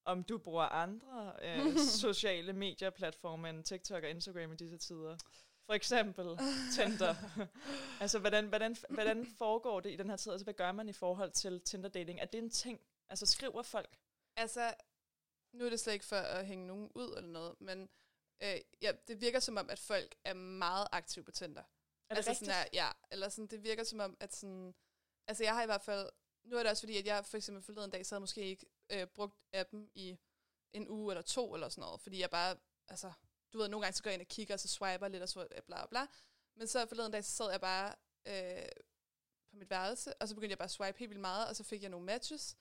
om 0.04 0.24
du 0.24 0.38
bruger 0.38 0.62
andre 0.64 1.32
øh, 1.42 1.78
sociale 2.02 2.52
medier-platforme 2.52 3.50
end 3.50 3.64
TikTok 3.64 4.04
og 4.04 4.10
Instagram 4.10 4.52
i 4.52 4.56
disse 4.56 4.78
tider. 4.78 5.16
For 5.66 5.72
eksempel 5.72 6.38
Tinder. 6.74 7.14
altså, 8.02 8.18
hvordan, 8.18 8.46
hvordan, 8.46 8.76
hvordan 8.88 9.26
foregår 9.26 9.80
det 9.80 9.90
i 9.90 9.96
den 9.96 10.10
her 10.10 10.16
tid? 10.16 10.32
Altså, 10.32 10.44
hvad 10.44 10.54
gør 10.54 10.72
man 10.72 10.88
i 10.88 10.92
forhold 10.92 11.30
til 11.30 11.60
Tinder-dating? 11.60 12.20
Er 12.20 12.24
det 12.24 12.38
en 12.38 12.50
ting? 12.50 12.80
Altså, 13.08 13.26
skriver 13.26 13.62
folk? 13.62 13.98
altså, 14.36 14.74
nu 15.52 15.64
er 15.64 15.70
det 15.70 15.80
slet 15.80 15.92
ikke 15.92 16.04
for 16.04 16.16
at 16.16 16.46
hænge 16.46 16.66
nogen 16.66 16.90
ud 16.94 17.16
eller 17.16 17.30
noget, 17.30 17.60
men 17.60 17.88
øh, 18.42 18.60
ja, 18.82 18.92
det 19.08 19.20
virker 19.20 19.40
som 19.40 19.56
om, 19.56 19.70
at 19.70 19.78
folk 19.78 20.14
er 20.24 20.34
meget 20.34 20.88
aktive 20.92 21.24
på 21.24 21.30
Tinder. 21.30 21.60
Er 21.60 21.64
det 22.08 22.16
altså 22.16 22.30
rigtigt? 22.30 22.50
Sådan 22.50 22.62
her, 22.62 22.68
ja, 22.72 22.90
eller 23.10 23.28
sådan, 23.28 23.46
det 23.46 23.62
virker 23.62 23.84
som 23.84 24.00
om, 24.00 24.16
at 24.20 24.34
sådan, 24.34 24.74
altså 25.26 25.44
jeg 25.44 25.54
har 25.54 25.62
i 25.62 25.66
hvert 25.66 25.82
fald, 25.82 26.10
nu 26.44 26.56
er 26.56 26.62
det 26.62 26.70
også 26.70 26.82
fordi, 26.82 26.96
at 26.96 27.06
jeg 27.06 27.24
for 27.24 27.36
eksempel 27.36 27.62
forleden 27.62 27.90
dag, 27.90 28.06
så 28.06 28.14
havde 28.14 28.20
måske 28.20 28.40
ikke 28.40 28.66
øh, 28.90 29.06
brugt 29.06 29.36
appen 29.52 29.90
i 29.94 30.18
en 30.72 30.88
uge 30.88 31.12
eller 31.12 31.22
to 31.22 31.54
eller 31.54 31.68
sådan 31.68 31.82
noget, 31.82 32.00
fordi 32.00 32.20
jeg 32.20 32.30
bare, 32.30 32.56
altså, 32.88 33.12
du 33.56 33.60
ved, 33.60 33.68
nogle 33.68 33.84
gange 33.84 33.96
så 33.96 34.02
går 34.02 34.10
jeg 34.10 34.14
ind 34.14 34.22
og 34.22 34.28
kigger, 34.28 34.54
og 34.54 34.60
så 34.60 34.68
swiper 34.68 35.08
lidt 35.08 35.22
og 35.22 35.28
så 35.28 35.46
bla 35.50 35.60
bla 35.60 35.86
bla, 35.86 36.06
men 36.56 36.66
så 36.66 36.86
forleden 36.86 37.12
dag, 37.12 37.24
så 37.24 37.30
sad 37.30 37.50
jeg 37.50 37.60
bare 37.60 37.94
øh, 38.26 38.68
på 39.50 39.56
mit 39.56 39.70
værelse, 39.70 40.14
og 40.14 40.28
så 40.28 40.34
begyndte 40.34 40.50
jeg 40.50 40.58
bare 40.58 40.64
at 40.64 40.70
swipe 40.70 40.98
helt 40.98 41.10
vildt 41.10 41.20
meget, 41.20 41.48
og 41.48 41.56
så 41.56 41.64
fik 41.64 41.82
jeg 41.82 41.90
nogle 41.90 42.06
matches, 42.06 42.56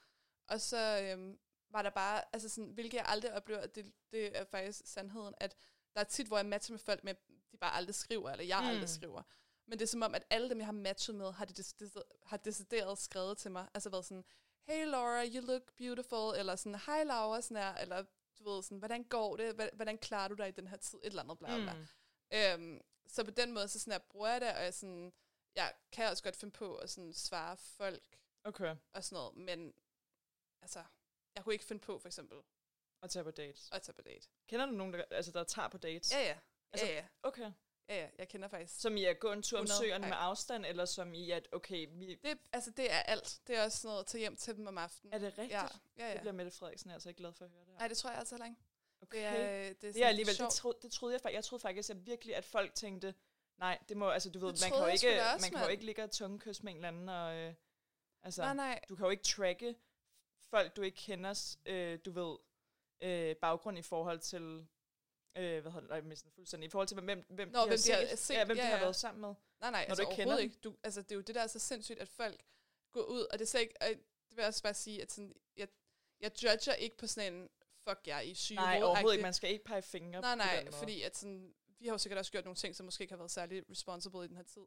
og 0.47 0.61
så 0.61 1.01
øh, 1.03 1.35
var 1.69 1.81
der 1.81 1.89
bare, 1.89 2.21
altså 2.33 2.49
sådan, 2.49 2.69
hvilket 2.69 2.97
jeg 2.97 3.05
aldrig 3.07 3.33
oplever, 3.33 3.61
at 3.61 3.75
det, 3.75 3.93
det 4.11 4.37
er 4.37 4.43
faktisk 4.43 4.81
sandheden, 4.85 5.33
at 5.37 5.55
der 5.93 5.99
er 5.99 6.05
tit, 6.05 6.27
hvor 6.27 6.37
jeg 6.37 6.45
matcher 6.45 6.73
med 6.73 6.79
folk, 6.79 7.03
men 7.03 7.15
de 7.51 7.57
bare 7.57 7.73
aldrig 7.73 7.95
skriver, 7.95 8.29
eller 8.29 8.45
jeg 8.45 8.61
mm. 8.61 8.67
Aldrig 8.67 8.89
skriver. 8.89 9.23
Men 9.67 9.79
det 9.79 9.85
er 9.85 9.89
som 9.89 10.01
om, 10.01 10.15
at 10.15 10.23
alle 10.29 10.49
dem, 10.49 10.57
jeg 10.57 10.67
har 10.67 10.73
matchet 10.73 11.15
med, 11.15 11.31
har, 11.31 11.45
det 11.45 11.57
decideret, 11.57 12.03
har 12.23 12.37
decideret 12.37 12.97
skrevet 12.97 13.37
til 13.37 13.51
mig. 13.51 13.67
Altså 13.73 13.89
været 13.89 14.05
sådan, 14.05 14.25
hey 14.67 14.85
Laura, 14.85 15.25
you 15.25 15.41
look 15.41 15.73
beautiful, 15.77 16.39
eller 16.39 16.55
sådan, 16.55 16.79
hej 16.85 17.03
Laura, 17.03 17.41
sådan 17.41 17.57
her, 17.57 17.73
eller 17.73 18.03
du 18.45 18.49
ved 18.49 18.63
sådan, 18.63 18.77
hvordan 18.77 19.03
går 19.03 19.35
det, 19.37 19.71
hvordan 19.73 19.97
klarer 19.97 20.27
du 20.27 20.33
dig 20.35 20.47
i 20.47 20.51
den 20.51 20.67
her 20.67 20.77
tid, 20.77 20.99
et 20.99 21.05
eller 21.05 21.23
andet, 21.23 21.37
bla 21.39 21.57
bla. 21.57 21.73
Mm. 21.73 21.87
Øhm, 22.73 22.81
så 23.07 23.23
på 23.23 23.31
den 23.31 23.51
måde, 23.53 23.67
så 23.67 23.79
sådan 23.79 23.91
her, 23.93 23.99
bruger 23.99 24.27
jeg 24.27 24.41
det, 24.41 24.53
og 24.55 24.63
jeg, 24.63 24.73
sådan, 24.73 25.13
jeg 25.55 25.73
kan 25.91 26.09
også 26.09 26.23
godt 26.23 26.35
finde 26.35 26.51
på 26.51 26.75
at 26.75 26.89
sådan 26.89 27.13
svare 27.13 27.57
folk 27.57 28.03
Okay. 28.43 28.75
og 28.93 29.03
sådan 29.03 29.15
noget, 29.15 29.35
men 29.37 29.73
altså, 30.61 30.83
jeg 31.35 31.43
kunne 31.43 31.53
ikke 31.53 31.65
finde 31.65 31.81
på 31.81 31.99
for 31.99 32.07
eksempel 32.07 32.37
Og 33.01 33.09
tage 33.09 33.23
på 33.23 33.31
dates. 33.31 33.69
at 33.71 33.81
tage 33.81 33.93
på 33.93 34.01
date. 34.01 34.27
Kender 34.47 34.65
du 34.65 34.71
nogen, 34.71 34.93
der, 34.93 35.03
altså, 35.11 35.31
der 35.31 35.43
tager 35.43 35.67
på 35.67 35.77
dates? 35.77 36.11
Ja, 36.13 36.19
ja. 36.19 36.37
Altså, 36.71 36.85
ja, 36.87 36.93
ja. 36.93 37.05
Okay. 37.23 37.51
Ja, 37.89 38.01
ja. 38.01 38.07
Jeg 38.17 38.27
kender 38.27 38.47
faktisk 38.47 38.81
Som 38.81 38.97
i 38.97 39.05
at 39.05 39.19
gå 39.19 39.31
en 39.31 39.41
tur 39.43 39.57
om 39.59 39.63
100, 39.63 39.79
søerne 39.79 40.07
med 40.07 40.17
afstand, 40.19 40.65
eller 40.65 40.86
som 40.86 41.13
i 41.13 41.31
at, 41.31 41.47
okay, 41.51 41.88
vi, 41.91 42.15
Det, 42.15 42.38
altså, 42.53 42.71
det 42.71 42.91
er 42.91 42.99
alt. 42.99 43.39
Det 43.47 43.57
er 43.57 43.63
også 43.63 43.77
sådan 43.77 43.88
noget 43.89 43.99
at 43.99 44.05
tage 44.07 44.19
hjem 44.19 44.36
til 44.36 44.55
dem 44.55 44.67
om 44.67 44.77
aftenen. 44.77 45.13
er 45.13 45.17
det 45.17 45.27
rigtigt? 45.27 45.51
Ja, 45.51 45.61
ja, 45.97 46.07
Det 46.07 46.13
ja. 46.13 46.19
bliver 46.19 46.33
Mette 46.33 46.51
Frederiksen 46.51 46.91
altså 46.91 47.09
ikke 47.09 47.17
glad 47.17 47.33
for 47.33 47.45
at 47.45 47.51
høre 47.51 47.61
det 47.61 47.67
her. 47.71 47.79
Nej, 47.79 47.88
det 47.88 47.97
tror 47.97 48.09
jeg 48.09 48.19
altså 48.19 48.36
heller 48.36 48.45
ikke. 48.45 48.57
okay. 49.01 49.17
Det 49.17 49.25
er, 49.25 49.73
det 49.73 49.89
er, 49.89 49.93
det 49.93 50.03
er 50.03 50.07
alligevel, 50.07 50.38
det, 50.38 50.49
tro, 50.49 50.73
det 50.81 50.91
troede 50.91 51.13
jeg 51.13 51.21
faktisk. 51.21 51.36
Jeg 51.36 51.43
troede 51.43 51.61
faktisk 51.61 51.89
at 51.89 52.05
virkelig, 52.05 52.36
at 52.36 52.45
folk 52.45 52.75
tænkte, 52.75 53.13
nej, 53.57 53.79
det 53.89 53.97
må, 53.97 54.09
altså 54.09 54.29
du 54.29 54.39
ved, 54.39 54.53
Det 54.53 54.61
man 54.61 54.71
kan, 54.71 54.79
jo 54.79 54.86
ikke, 54.86 55.21
også, 55.33 55.45
man 55.45 55.51
kan 55.51 55.61
jo 55.63 55.71
ikke 55.71 55.86
ligge 55.86 56.03
og 56.03 56.11
tungekys 56.11 56.63
med 56.63 56.71
en 56.71 56.77
eller 56.77 56.88
anden, 56.88 57.09
og 57.09 57.36
øh, 57.36 57.53
altså, 58.23 58.41
Nej, 58.41 58.53
nej. 58.53 58.79
du 58.89 58.95
kan 58.95 59.05
jo 59.05 59.09
ikke 59.09 59.23
tracke 59.23 59.75
folk, 60.49 60.75
du 60.75 60.81
ikke 60.81 60.97
kender, 60.97 61.55
øh, 61.65 61.99
du 62.05 62.11
ved, 62.11 62.38
øh, 63.01 63.36
baggrund 63.36 63.77
i 63.77 63.81
forhold 63.81 64.19
til, 64.19 64.67
øh, 65.36 65.61
hvad 65.61 65.71
hedder 65.71 65.79
det, 65.79 65.89
nej, 65.89 65.99
den 65.99 66.31
fuldstændig, 66.36 66.67
i 66.67 66.69
forhold 66.69 66.88
til, 66.88 66.99
hvem, 66.99 67.25
hvem, 67.29 67.47
Nå, 67.47 67.61
de, 67.61 67.67
hvem 67.67 67.77
de 67.86 67.91
har 67.91 68.07
har 68.07 68.15
set, 68.15 68.33
ja, 68.33 68.45
hvem 68.45 68.57
ja, 68.57 68.63
de 68.63 68.67
har 68.67 68.75
ja. 68.75 68.81
været 68.81 68.95
sammen 68.95 69.21
med. 69.21 69.33
Nej, 69.61 69.71
nej, 69.71 69.71
Når 69.71 69.77
altså 69.77 70.03
du 70.03 70.09
ikke 70.09 70.15
kender 70.15 70.33
overhovedet 70.33 70.43
ikke. 70.43 70.57
Du, 70.63 70.75
altså, 70.83 71.01
det 71.01 71.11
er 71.11 71.15
jo 71.15 71.21
det, 71.21 71.36
der 71.36 71.41
er 71.41 71.47
så 71.47 71.59
sindssygt, 71.59 71.99
at 71.99 72.09
folk 72.09 72.43
går 72.91 73.01
ud, 73.01 73.25
og 73.31 73.39
det 73.39 73.55
er 73.55 73.59
ikke, 73.59 73.73
og 73.81 73.88
det 73.88 74.36
vil 74.36 74.41
jeg 74.41 74.47
også 74.47 74.63
bare 74.63 74.73
sige, 74.73 75.01
at 75.01 75.11
sådan, 75.11 75.33
jeg, 75.57 75.67
jeg 76.21 76.43
judger 76.43 76.73
ikke 76.73 76.97
på 76.97 77.07
sådan 77.07 77.33
en, 77.33 77.49
fuck 77.89 78.07
jer, 78.07 78.19
I 78.19 78.31
er 78.31 78.36
syge 78.36 78.55
Nej, 78.55 78.81
overhovedet 78.83 79.15
ikke. 79.15 79.23
Man 79.23 79.33
skal 79.33 79.49
ikke 79.49 79.65
pege 79.65 79.81
fingre 79.81 80.21
Nej, 80.21 80.36
nej, 80.36 80.71
fordi 80.71 81.01
at 81.01 81.17
sådan, 81.17 81.53
vi 81.79 81.86
har 81.86 81.93
jo 81.93 81.97
sikkert 81.97 82.17
også 82.19 82.31
gjort 82.31 82.45
nogle 82.45 82.55
ting, 82.55 82.75
som 82.75 82.86
måske 82.86 83.01
ikke 83.01 83.11
har 83.11 83.17
været 83.17 83.31
særlig 83.31 83.63
responsible 83.71 84.25
i 84.25 84.27
den 84.27 84.36
her 84.38 84.43
tid. 84.43 84.61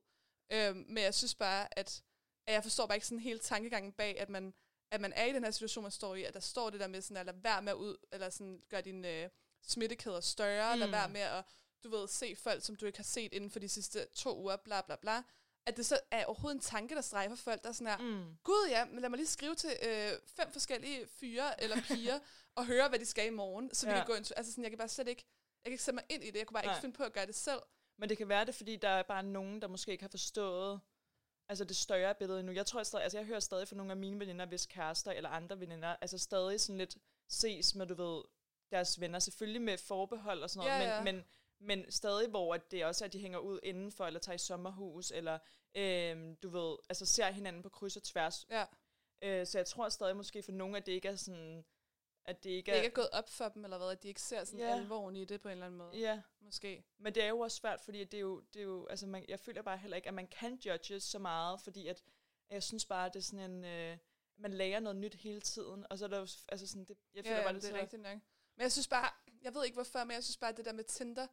Øhm, 0.53 0.85
men 0.89 1.05
jeg 1.05 1.15
synes 1.15 1.35
bare, 1.35 1.79
at, 1.79 2.03
at 2.47 2.55
jeg 2.55 2.63
forstår 2.63 2.87
bare 2.87 2.97
ikke 2.97 3.07
sådan 3.07 3.19
hele 3.19 3.39
tankegangen 3.39 3.93
bag, 3.93 4.21
at 4.21 4.29
man, 4.29 4.55
at 4.91 5.01
man 5.01 5.13
er 5.13 5.25
i 5.25 5.33
den 5.33 5.45
her 5.45 5.51
situation, 5.51 5.83
man 5.83 5.93
står 5.93 6.15
i, 6.15 6.25
at 6.25 6.35
der 6.35 6.41
står 6.41 6.71
det 6.71 6.81
der 6.81 6.87
med 6.87 7.03
sådan, 7.03 7.17
at 7.17 7.27
lade 7.27 7.45
være 7.45 7.63
med 7.63 7.73
at 7.73 7.77
ud, 7.77 7.97
eller 8.13 8.31
sådan, 8.31 8.63
gøre 8.69 8.83
dine 8.83 9.23
øh, 9.23 9.31
smittekæder 9.69 10.21
større, 10.21 10.75
mm. 10.75 10.79
lade 10.79 10.89
Mm. 10.89 10.93
være 10.93 11.09
med 11.09 11.21
at, 11.21 11.45
du 11.85 11.91
ved, 11.91 12.09
se 12.09 12.37
folk, 12.37 12.65
som 12.65 12.77
du 12.77 12.87
ikke 12.87 12.99
har 12.99 13.05
set 13.05 13.33
inden 13.33 13.51
for 13.51 13.59
de 13.59 13.69
sidste 13.69 14.07
to 14.15 14.39
uger, 14.39 14.57
bla 14.57 14.81
bla 14.81 14.97
bla. 14.97 15.23
At 15.67 15.77
det 15.77 15.87
så 15.87 16.01
er 16.11 16.25
overhovedet 16.25 16.55
en 16.57 16.61
tanke, 16.63 16.95
der 16.95 17.01
strejfer 17.01 17.37
folk, 17.37 17.63
der 17.63 17.69
er 17.69 17.73
sådan 17.73 17.87
her, 17.87 17.99
Mm. 17.99 18.37
Gud 18.45 18.67
ja, 18.71 18.85
men 18.85 19.01
lad 19.01 19.09
mig 19.09 19.17
lige 19.17 19.27
skrive 19.27 19.55
til 19.55 19.71
øh, 19.83 20.11
fem 20.27 20.53
forskellige 20.53 21.07
fyre 21.07 21.63
eller 21.63 21.77
piger, 21.89 22.19
og 22.55 22.67
høre, 22.67 22.89
hvad 22.89 22.99
de 22.99 23.07
skal 23.07 23.27
i 23.27 23.31
morgen, 23.31 23.75
så 23.75 23.87
vi 23.87 23.93
Ja. 23.93 23.99
kan 23.99 24.07
gå 24.07 24.23
tur. 24.25 24.35
Altså 24.37 24.53
sådan, 24.53 24.65
jeg 24.65 24.71
kan 24.71 24.79
bare 24.79 24.89
slet 24.89 25.09
ikke, 25.09 25.25
jeg 25.65 25.71
kan 25.71 25.73
ikke 25.73 25.85
sætte 25.85 25.95
mig 25.95 26.05
ind 26.09 26.25
i 26.25 26.27
det. 26.31 26.39
Jeg 26.39 26.47
kunne 26.47 26.55
bare 26.55 26.65
Nej. 26.65 26.75
ikke 26.75 26.81
finde 26.81 26.97
på 26.97 27.03
at 27.05 27.13
gøre 27.13 27.27
det 27.27 27.35
selv. 27.35 27.61
Men 27.99 28.09
det 28.09 28.19
kan 28.19 28.29
være 28.29 28.45
det, 28.45 28.55
fordi 28.55 28.77
der 28.77 28.89
er 28.89 29.03
bare 29.03 29.23
nogen, 29.23 29.63
der 29.63 29.69
måske 29.69 29.91
ikke 29.93 30.05
har 30.05 30.09
forstået 30.11 30.81
altså 31.49 31.65
det 31.65 31.77
større 31.77 32.15
billede 32.15 32.41
endnu. 32.41 32.53
Jeg 32.53 32.67
tror 32.67 32.83
stadig, 32.83 33.03
altså 33.03 33.19
jeg 33.19 33.27
hører 33.27 33.41
stadig 33.41 33.69
fra 33.69 33.77
nogle 33.77 33.91
af 33.93 33.97
mine 33.97 34.21
veninder, 34.21 34.47
hvis 34.47 34.67
kærester 34.67 35.13
eller 35.13 35.31
andre 35.31 35.61
veninder, 35.61 35.97
altså 36.01 36.19
stadig 36.19 36.61
sådan 36.61 36.79
lidt 36.79 36.97
ses 37.29 37.75
med, 37.75 37.87
du 37.87 37.95
ved, 37.95 38.23
deres 38.71 39.01
venner, 39.01 39.19
selvfølgelig 39.19 39.63
med 39.63 39.79
forbehold 39.79 40.43
og 40.43 40.51
sådan 40.51 40.69
noget, 40.71 40.81
Ja, 40.85 40.97
ja. 40.97 41.03
Men, 41.05 41.15
men, 41.15 41.25
men 41.81 41.91
stadig, 41.93 42.29
hvor 42.29 42.55
at 42.55 42.71
det 42.71 42.85
også 42.85 43.05
er, 43.05 43.07
at 43.07 43.13
de 43.13 43.19
hænger 43.19 43.39
ud 43.39 43.61
indenfor, 43.63 44.07
eller 44.07 44.21
tager 44.21 44.35
i 44.35 44.39
sommerhus, 44.39 45.11
eller 45.11 45.39
øh, 45.75 46.37
du 46.43 46.49
ved, 46.49 46.77
altså 46.89 47.07
ser 47.07 47.31
hinanden 47.31 47.63
på 47.63 47.69
kryds 47.69 47.97
og 47.97 48.03
tværs. 48.03 48.47
Ja. 48.51 48.65
Øh, 49.23 49.47
så 49.47 49.59
jeg 49.59 49.67
tror 49.67 49.89
stadig 49.89 50.17
måske 50.17 50.43
for 50.43 50.53
nogle, 50.53 50.77
at 50.77 50.87
det 50.87 50.93
ikke 50.93 51.09
er 51.09 51.17
sådan, 51.17 51.65
at 52.25 52.45
det 52.45 52.51
ikke 52.51 52.67
Det 52.71 52.79
er... 52.79 52.83
ikke 52.83 52.93
er 52.93 52.95
gået 52.95 53.11
op 53.13 53.29
for 53.31 53.49
dem, 53.49 53.65
eller 53.65 53.79
hvad, 53.79 53.89
at 53.91 54.03
de 54.03 54.09
ikke 54.09 54.21
ser 54.23 54.45
sådan 54.45 54.61
Ja. 54.61 54.75
alvoren 54.77 55.17
i 55.17 55.25
det 55.25 55.41
på 55.41 55.49
en 55.49 55.53
eller 55.53 55.67
anden 55.67 55.79
måde. 55.79 55.99
Ja, 55.99 56.23
Måske. 56.41 56.85
men 56.99 57.15
det 57.15 57.23
er 57.25 57.29
jo 57.29 57.39
også 57.39 57.57
svært, 57.57 57.81
fordi 57.81 58.05
det 58.05 58.15
er 58.15 58.21
jo, 58.21 58.41
det 58.41 58.61
er 58.61 58.65
jo 58.65 58.87
altså 58.87 59.07
man, 59.07 59.25
jeg 59.29 59.41
føler 59.41 59.63
bare 59.63 59.79
heller 59.79 59.97
ikke, 59.97 60.09
at 60.09 60.15
man 60.15 60.27
kan 60.27 60.55
judge 60.67 61.01
så 61.01 61.19
meget, 61.19 61.61
fordi 61.61 61.87
at 61.87 62.03
jeg 62.51 62.63
synes 62.63 62.87
bare, 62.87 63.07
at 63.07 63.15
det 63.15 63.21
er 63.21 63.25
sådan 63.25 63.51
en, 63.51 63.65
øh, 63.65 63.99
man 64.37 64.53
lærer 64.55 64.81
noget 64.81 64.97
nyt 64.97 65.15
hele 65.15 65.41
tiden, 65.41 65.87
og 65.91 65.99
så 65.99 66.05
er 66.05 66.09
der 66.09 66.19
jo, 66.19 66.27
altså 66.49 66.67
sådan, 66.67 66.85
det, 66.85 66.97
jeg 67.15 67.25
føler 67.25 67.37
ja, 67.37 67.43
bare, 67.45 67.55
det, 67.55 67.63
det 67.63 67.71
er 67.77 67.81
rigtigt 67.81 68.03
nok. 68.03 68.19
Men 68.59 68.63
jeg 68.63 68.73
synes 68.73 68.89
bare, 68.89 69.11
jeg 69.43 69.55
ved 69.55 69.65
ikke 69.65 69.75
hvorfor, 69.75 70.05
men 70.05 70.15
jeg 70.15 70.25
synes 70.25 70.37
bare, 70.37 70.51
at 70.51 70.57
det 70.57 70.65
der 70.65 70.73
med 70.73 70.85
Tinder, 70.85 71.27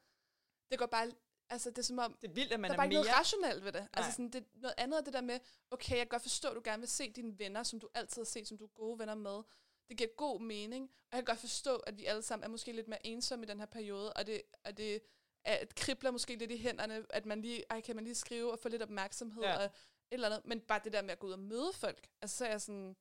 det 0.72 0.80
går 0.80 0.86
bare, 0.86 1.12
altså 1.50 1.70
det 1.70 1.78
er 1.78 1.82
som 1.82 2.00
om, 2.00 2.18
det 2.22 2.30
er 2.30 2.34
vildt, 2.34 2.54
at 2.54 2.60
man 2.60 2.70
der 2.70 2.74
er 2.74 2.78
bare 2.78 2.86
ikke 2.86 2.96
mere... 2.96 3.04
noget 3.04 3.20
rationelt 3.20 3.64
ved 3.64 3.72
det. 3.72 3.82
Nej. 3.82 3.90
Altså 3.94 4.12
sådan, 4.12 4.30
det 4.30 4.42
er 4.42 4.60
noget 4.62 4.74
andet 4.78 4.98
er 4.98 5.04
det 5.04 5.14
der 5.14 5.22
med, 5.22 5.40
okay, 5.72 5.92
jeg 5.92 6.00
kan 6.00 6.08
godt 6.08 6.22
forstå, 6.22 6.50
at 6.50 6.56
du 6.56 6.62
gerne 6.64 6.80
vil 6.80 6.90
se 6.90 7.12
dine 7.12 7.40
venner, 7.40 7.64
som 7.64 7.80
du 7.80 7.90
altid 7.94 8.22
har 8.22 8.26
set, 8.26 8.48
som 8.48 8.58
du 8.58 8.66
er 8.66 8.70
gode 8.70 9.00
venner 9.00 9.16
med. 9.16 9.42
Det 9.90 9.98
giver 9.98 10.10
god 10.18 10.42
mening, 10.42 10.84
og 10.84 11.18
jeg 11.18 11.18
kan 11.18 11.26
godt 11.26 11.40
forstå, 11.40 11.76
at 11.76 11.98
vi 11.98 12.06
alle 12.06 12.22
sammen 12.22 12.44
er 12.44 12.50
måske 12.50 12.72
lidt 12.72 12.88
mere 12.88 13.06
ensomme 13.08 13.46
i 13.46 13.48
den 13.48 13.60
her 13.60 13.66
periode, 13.66 14.14
og 14.14 14.28
det, 14.28 14.42
og 14.64 14.78
det 14.78 15.02
er, 15.44 15.66
kribler 15.76 16.12
måske 16.12 16.36
lidt 16.36 16.52
i 16.52 16.58
hænderne, 16.58 17.06
at 17.10 17.26
man 17.26 17.42
lige, 17.42 17.64
ej, 17.70 17.82
kan 17.82 17.96
man 17.96 18.04
lige 18.04 18.16
skrive 18.16 18.52
og 18.52 18.60
få 18.60 18.70
lidt 18.70 18.82
opmærksomhed, 18.82 19.44
ja. 19.44 19.58
og 19.58 19.64
et 19.64 19.72
eller 20.12 20.30
andet, 20.30 20.46
men 20.46 20.62
bare 20.62 20.82
det 20.84 20.94
der 20.94 21.02
med 21.02 21.12
at 21.12 21.20
gå 21.20 21.28
ud 21.28 21.32
og 21.32 21.40
møde 21.40 21.74
folk, 21.74 22.08
altså 22.22 22.38
så 22.38 22.46
er 22.46 22.50
jeg 22.50 22.62
sådan, 22.62 22.96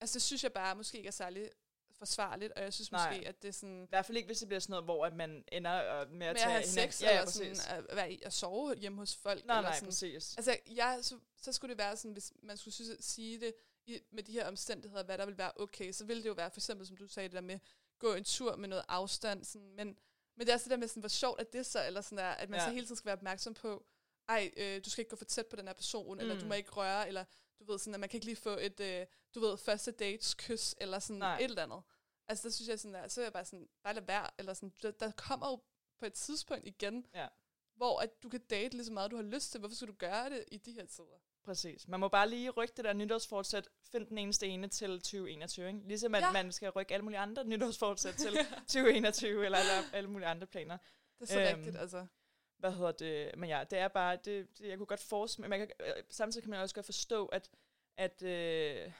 altså 0.00 0.14
det 0.14 0.22
synes 0.22 0.42
jeg 0.42 0.52
bare 0.52 0.76
måske 0.76 0.96
ikke 0.98 1.08
er 1.08 1.12
særlig 1.12 1.50
forsvarligt, 1.98 2.52
og 2.52 2.62
jeg 2.62 2.72
synes 2.72 2.92
Nej. 2.92 3.10
måske, 3.10 3.28
at 3.28 3.42
det 3.42 3.48
er 3.48 3.52
sådan, 3.52 3.84
I 3.84 3.86
hvert 3.88 4.06
fald 4.06 4.16
ikke, 4.16 4.26
hvis 4.26 4.38
det 4.38 4.48
bliver 4.48 4.60
sådan 4.60 4.70
noget, 4.72 4.84
hvor 4.84 5.06
at 5.06 5.14
man 5.16 5.44
ender 5.52 6.00
øh, 6.00 6.10
med 6.10 6.10
at 6.10 6.10
med 6.12 6.26
at 6.26 6.36
tage 6.36 6.50
have 6.50 6.62
hinanden- 6.62 6.92
sex, 6.92 7.02
ja, 7.02 7.06
ja, 7.14 7.18
eller 7.20 7.30
sådan, 7.30 7.56
at, 7.90 7.96
være 7.96 8.12
i, 8.12 8.22
at 8.24 8.32
sove 8.32 8.74
hjemme 8.74 8.98
hos 8.98 9.16
folk, 9.16 9.44
Nej, 9.46 9.56
eller 9.58 9.68
nej, 9.68 9.76
sådan, 9.78 9.88
præcis. 9.88 10.34
Altså, 10.36 10.56
jeg, 10.70 10.98
så, 11.02 11.18
så 11.42 11.52
skulle 11.52 11.70
det 11.70 11.78
være 11.78 11.96
sådan, 11.96 12.12
hvis 12.12 12.32
man 12.42 12.56
skulle 12.56 12.74
synes, 12.74 13.04
sige 13.04 13.40
det 13.40 13.54
i, 13.86 14.00
med 14.10 14.22
de 14.22 14.32
her 14.32 14.48
omstændigheder, 14.48 15.04
hvad 15.04 15.18
der 15.18 15.26
vil 15.26 15.38
være 15.38 15.52
okay, 15.56 15.92
så 15.92 16.04
ville 16.04 16.22
det 16.22 16.28
jo 16.28 16.34
være, 16.34 16.50
for 16.50 16.60
eksempel, 16.60 16.86
som 16.86 16.96
du 16.96 17.06
sagde, 17.06 17.28
det 17.28 17.34
der 17.34 17.40
med 17.40 17.58
gå 17.98 18.14
en 18.14 18.24
tur 18.24 18.56
med 18.56 18.68
noget 18.68 18.84
afstand, 18.88 19.44
sådan, 19.44 19.68
men, 19.76 19.86
men 20.36 20.46
det 20.46 20.48
er 20.48 20.54
også 20.54 20.64
det 20.64 20.70
der 20.70 20.76
med, 20.76 20.88
sådan, 20.88 21.00
hvor 21.00 21.08
sjovt 21.08 21.40
er 21.40 21.44
det 21.44 21.66
så, 21.66 21.86
eller 21.86 22.00
sådan 22.00 22.18
der, 22.18 22.24
at 22.24 22.50
man 22.50 22.60
Ja. 22.60 22.66
så 22.66 22.70
hele 22.72 22.86
tiden 22.86 22.96
skal 22.96 23.06
være 23.06 23.16
opmærksom 23.16 23.54
på, 23.54 23.84
ej, 24.28 24.50
øh, 24.56 24.84
du 24.84 24.90
skal 24.90 25.02
ikke 25.02 25.10
gå 25.10 25.16
for 25.16 25.24
tæt 25.24 25.46
på 25.46 25.56
den 25.56 25.66
her 25.66 25.74
person, 25.74 26.14
mm. 26.14 26.20
eller 26.20 26.34
du 26.34 26.40
Mm. 26.40 26.48
må 26.48 26.54
ikke 26.54 26.70
røre, 26.70 27.08
eller 27.08 27.24
du 27.58 27.64
ved 27.72 27.78
sådan, 27.78 27.94
at 27.94 28.00
man 28.00 28.08
kan 28.08 28.16
ikke 28.16 28.26
lige 28.26 28.36
få 28.36 28.50
et, 28.60 28.80
øh, 28.80 29.06
du 29.34 29.40
ved, 29.40 29.56
første 29.56 29.90
dates 29.90 30.34
kys, 30.34 30.74
eller 30.80 30.98
sådan 30.98 31.18
Nej. 31.18 31.38
et 31.38 31.44
eller 31.44 31.62
andet. 31.62 31.82
Altså, 32.28 32.48
der 32.48 32.52
synes 32.52 32.68
jeg 32.68 32.78
sådan 32.80 32.94
der, 32.94 33.08
så 33.08 33.20
er 33.20 33.24
jeg 33.24 33.32
bare 33.32 33.44
sådan, 33.44 33.68
bare 33.82 33.94
lad 33.94 34.02
være, 34.02 34.26
eller 34.38 34.54
sådan, 34.54 34.72
der, 34.82 34.90
der 34.90 35.10
kommer 35.16 35.50
jo 35.50 35.60
på 36.00 36.06
et 36.06 36.12
tidspunkt 36.12 36.66
igen, 36.66 37.06
Ja. 37.14 37.26
hvor 37.76 38.00
at 38.00 38.22
du 38.22 38.28
kan 38.28 38.40
date 38.40 38.76
lige 38.76 38.84
så 38.86 38.92
meget, 38.92 39.10
du 39.10 39.16
har 39.16 39.22
lyst 39.22 39.50
til. 39.50 39.58
Hvorfor 39.60 39.76
skal 39.76 39.88
du 39.88 39.92
gøre 39.98 40.30
det 40.30 40.44
i 40.48 40.56
de 40.58 40.72
her 40.72 40.86
tider? 40.86 41.20
Præcis. 41.44 41.88
Man 41.88 42.00
må 42.00 42.08
bare 42.08 42.28
lige 42.28 42.50
rykke 42.50 42.74
det 42.76 42.84
der 42.84 42.92
nytårsfortsæt, 42.92 43.68
find 43.92 44.06
den 44.06 44.18
eneste 44.18 44.46
ene 44.46 44.68
til 44.68 44.90
2021. 45.00 45.66
Ikke? 45.68 45.80
Ligesom 45.88 46.14
at 46.14 46.22
Ja. 46.22 46.32
man 46.32 46.52
skal 46.52 46.70
rykke 46.70 46.94
alle 46.94 47.04
mulige 47.04 47.18
andre 47.18 47.44
nytårsfortsæt 47.44 48.14
til 48.14 48.32
2021, 48.68 49.44
eller 49.44 49.58
alle, 49.58 49.94
alle 49.96 50.10
mulige 50.10 50.28
andre 50.28 50.46
planer. 50.46 50.78
Det 51.18 51.22
er 51.22 51.26
så 51.26 51.40
øhm, 51.40 51.56
rigtigt, 51.58 51.76
altså. 51.76 52.06
Hvad 52.64 52.72
hedder 52.72 52.92
det? 52.92 53.36
Men 53.38 53.48
ja, 53.48 53.64
det 53.70 53.78
er 53.78 53.88
bare, 53.88 54.16
det, 54.16 54.58
det 54.58 54.68
jeg 54.68 54.76
kunne 54.78 54.86
godt 54.86 55.00
forestille 55.00 55.48
mig, 55.48 55.58
man 55.58 55.68
kan, 55.68 55.76
øh, 55.96 56.02
samtidig 56.10 56.42
kan 56.42 56.50
man 56.50 56.60
også 56.60 56.74
godt 56.74 56.86
forstå, 56.86 57.26
at, 57.26 57.50
at, 57.96 58.22
øh, 58.22 58.92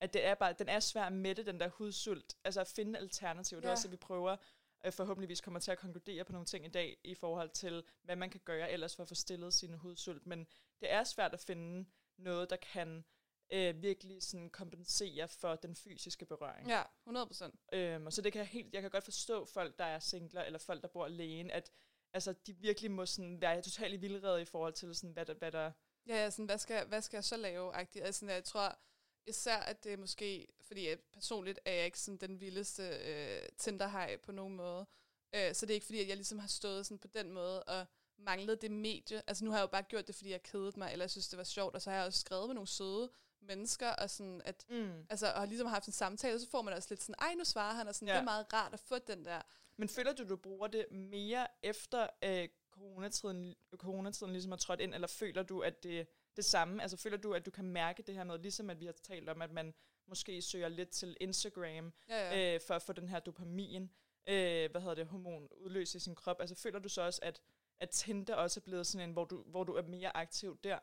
at 0.00 0.12
det 0.12 0.24
er 0.24 0.34
bare, 0.34 0.52
den 0.58 0.68
er 0.68 0.80
svær 0.80 1.04
at 1.04 1.12
mætte, 1.12 1.42
den 1.46 1.60
der 1.60 1.68
hudsult. 1.68 2.36
Altså 2.44 2.60
at 2.60 2.66
finde 2.68 2.98
alternativer. 2.98 3.60
Det 3.60 3.66
er 3.66 3.70
Ja. 3.70 3.72
også, 3.72 3.88
at 3.88 3.92
vi 3.92 3.96
prøver, 3.96 4.36
øh, 4.84 4.92
forhåbentligvis 4.92 5.40
kommer 5.40 5.60
til 5.60 5.70
at 5.70 5.78
konkludere 5.78 6.24
på 6.24 6.32
nogle 6.32 6.46
ting 6.46 6.64
i 6.66 6.68
dag, 6.68 6.98
i 7.04 7.14
forhold 7.14 7.50
til, 7.50 7.84
hvad 8.02 8.16
man 8.16 8.30
kan 8.30 8.40
gøre 8.44 8.70
ellers 8.70 8.96
for 8.96 9.02
at 9.02 9.08
få 9.08 9.14
stillet 9.14 9.54
sin 9.54 9.72
hudsult. 9.74 10.26
Men 10.26 10.46
det 10.80 10.92
er 10.92 11.04
svært 11.04 11.32
at 11.34 11.40
finde 11.40 11.86
noget, 12.16 12.50
der 12.50 12.56
kan 12.56 13.04
øh, 13.52 13.82
virkelig 13.82 14.22
sådan 14.22 14.50
kompensere 14.50 15.28
for 15.28 15.54
den 15.56 15.76
fysiske 15.76 16.24
berøring. 16.26 16.68
Ja, 16.68 16.82
100 17.06 17.26
procent. 17.26 17.54
Øhm, 17.72 18.06
og 18.06 18.12
så 18.12 18.22
det 18.22 18.32
kan 18.32 18.38
jeg, 18.38 18.48
helt, 18.48 18.74
jeg 18.74 18.82
kan 18.82 18.90
godt 18.90 19.04
forstå 19.04 19.44
folk, 19.44 19.78
der 19.78 19.84
er 19.84 19.98
singler, 19.98 20.42
eller 20.42 20.58
folk, 20.58 20.82
der 20.82 20.88
bor 20.88 21.04
alene, 21.04 21.52
at 21.52 21.70
altså, 22.12 22.32
de 22.46 22.52
virkelig 22.52 22.90
må 22.90 23.06
sådan 23.06 23.40
være 23.40 23.62
totalt 23.62 23.94
i 23.94 23.96
vildrede 23.96 24.42
i 24.42 24.44
forhold 24.44 24.72
til, 24.72 24.94
sådan, 24.94 25.10
hvad, 25.10 25.26
der, 25.26 25.34
hvad 25.34 25.52
der... 25.52 25.72
Ja, 26.06 26.16
ja, 26.22 26.30
sådan, 26.30 26.44
hvad 26.44 26.58
skal, 26.58 26.86
hvad 26.86 27.02
skal 27.02 27.16
jeg 27.16 27.24
så 27.24 27.36
lave? 27.36 27.74
-agtigt? 27.80 28.00
Altså, 28.02 28.26
jeg 28.26 28.44
tror 28.44 28.78
især, 29.26 29.56
at 29.56 29.84
det 29.84 29.92
er 29.92 29.96
måske, 29.96 30.48
fordi 30.60 30.88
jeg, 30.88 30.98
personligt 31.12 31.60
er 31.64 31.72
jeg 31.72 31.84
ikke 31.84 31.98
sådan 32.00 32.18
den 32.18 32.40
vildeste 32.40 32.82
øh, 32.88 33.42
Tinder-hej 33.58 34.16
på 34.16 34.32
nogen 34.32 34.56
måde. 34.56 34.86
Øh, 35.34 35.54
så 35.54 35.66
det 35.66 35.70
er 35.70 35.74
ikke 35.74 35.86
fordi, 35.86 36.00
at 36.00 36.08
jeg 36.08 36.16
ligesom 36.16 36.38
har 36.38 36.48
stået 36.48 36.86
sådan 36.86 36.98
på 36.98 37.08
den 37.08 37.32
måde 37.32 37.62
og 37.64 37.86
manglet 38.18 38.62
det 38.62 38.70
medie. 38.70 39.22
Altså 39.26 39.44
nu 39.44 39.50
har 39.50 39.58
jeg 39.58 39.62
jo 39.62 39.66
bare 39.70 39.82
gjort 39.82 40.06
det, 40.06 40.14
fordi 40.14 40.30
jeg 40.30 40.42
kedede 40.42 40.78
mig, 40.78 40.92
eller 40.92 41.02
jeg 41.04 41.10
synes, 41.10 41.28
det 41.28 41.36
var 41.36 41.44
sjovt, 41.44 41.74
og 41.74 41.82
så 41.82 41.90
har 41.90 41.96
jeg 41.96 42.06
også 42.06 42.20
skrevet 42.20 42.46
med 42.48 42.54
nogle 42.54 42.68
søde 42.68 43.10
mennesker, 43.40 43.88
og 43.90 44.10
sådan 44.10 44.42
at, 44.44 44.64
Mm. 44.68 45.06
altså, 45.10 45.26
og 45.26 45.38
har 45.40 45.46
ligesom 45.46 45.66
haft 45.66 45.86
en 45.86 45.92
samtale, 45.92 46.34
og 46.34 46.40
så 46.40 46.48
får 46.50 46.62
man 46.62 46.74
også 46.74 46.86
lidt 46.90 47.02
sådan, 47.02 47.14
ej, 47.18 47.34
nu 47.34 47.44
svarer 47.44 47.74
han, 47.74 47.88
og 47.88 47.94
sådan, 47.94 48.08
Ja. 48.08 48.14
det 48.14 48.20
er 48.20 48.24
meget 48.24 48.52
rart 48.52 48.72
at 48.74 48.80
få 48.80 48.98
den 48.98 49.24
der, 49.24 49.42
Men 49.78 49.88
føler 49.88 50.12
du, 50.12 50.28
du 50.28 50.36
bruger 50.36 50.68
det 50.68 50.86
mere 50.90 51.46
efter 51.62 52.06
øh, 52.24 52.48
coronatiden, 52.70 53.54
coronatiden 53.76 54.32
ligesom 54.32 54.52
er 54.52 54.56
trådt 54.56 54.80
ind, 54.80 54.94
eller 54.94 55.08
føler 55.08 55.42
du, 55.42 55.60
at 55.60 55.82
det 55.82 56.06
det 56.36 56.44
samme? 56.44 56.82
Altså 56.82 56.96
føler 56.96 57.16
du, 57.16 57.34
at 57.34 57.46
du 57.46 57.50
kan 57.50 57.64
mærke 57.64 58.02
det 58.02 58.14
her 58.14 58.24
med, 58.24 58.38
ligesom 58.38 58.70
at 58.70 58.80
vi 58.80 58.86
har 58.86 58.92
talt 58.92 59.28
om, 59.28 59.42
at 59.42 59.52
man 59.52 59.74
måske 60.06 60.42
søger 60.42 60.68
lidt 60.68 60.90
til 60.90 61.16
Instagram, 61.20 61.92
ja, 62.08 62.34
ja. 62.38 62.54
øh, 62.54 62.60
for 62.66 62.74
at 62.74 62.82
få 62.82 62.92
den 62.92 63.08
her 63.08 63.20
dopamin, 63.20 63.82
øh, 64.26 64.70
hvad 64.70 64.80
hedder 64.80 64.94
det, 64.94 65.06
hormon 65.06 65.48
udløst 65.56 65.94
i 65.94 65.98
sin 65.98 66.14
krop. 66.14 66.40
Altså 66.40 66.56
føler 66.56 66.78
du 66.78 66.88
så 66.88 67.02
også, 67.02 67.20
at, 67.22 67.40
at 67.78 67.90
Tinder 67.90 68.34
også 68.34 68.60
er 68.60 68.62
blevet 68.62 68.86
sådan 68.86 69.08
en, 69.08 69.12
hvor 69.12 69.24
du, 69.24 69.42
hvor 69.42 69.64
du 69.64 69.72
er 69.72 69.82
mere 69.82 70.16
aktiv 70.16 70.58
der? 70.64 70.78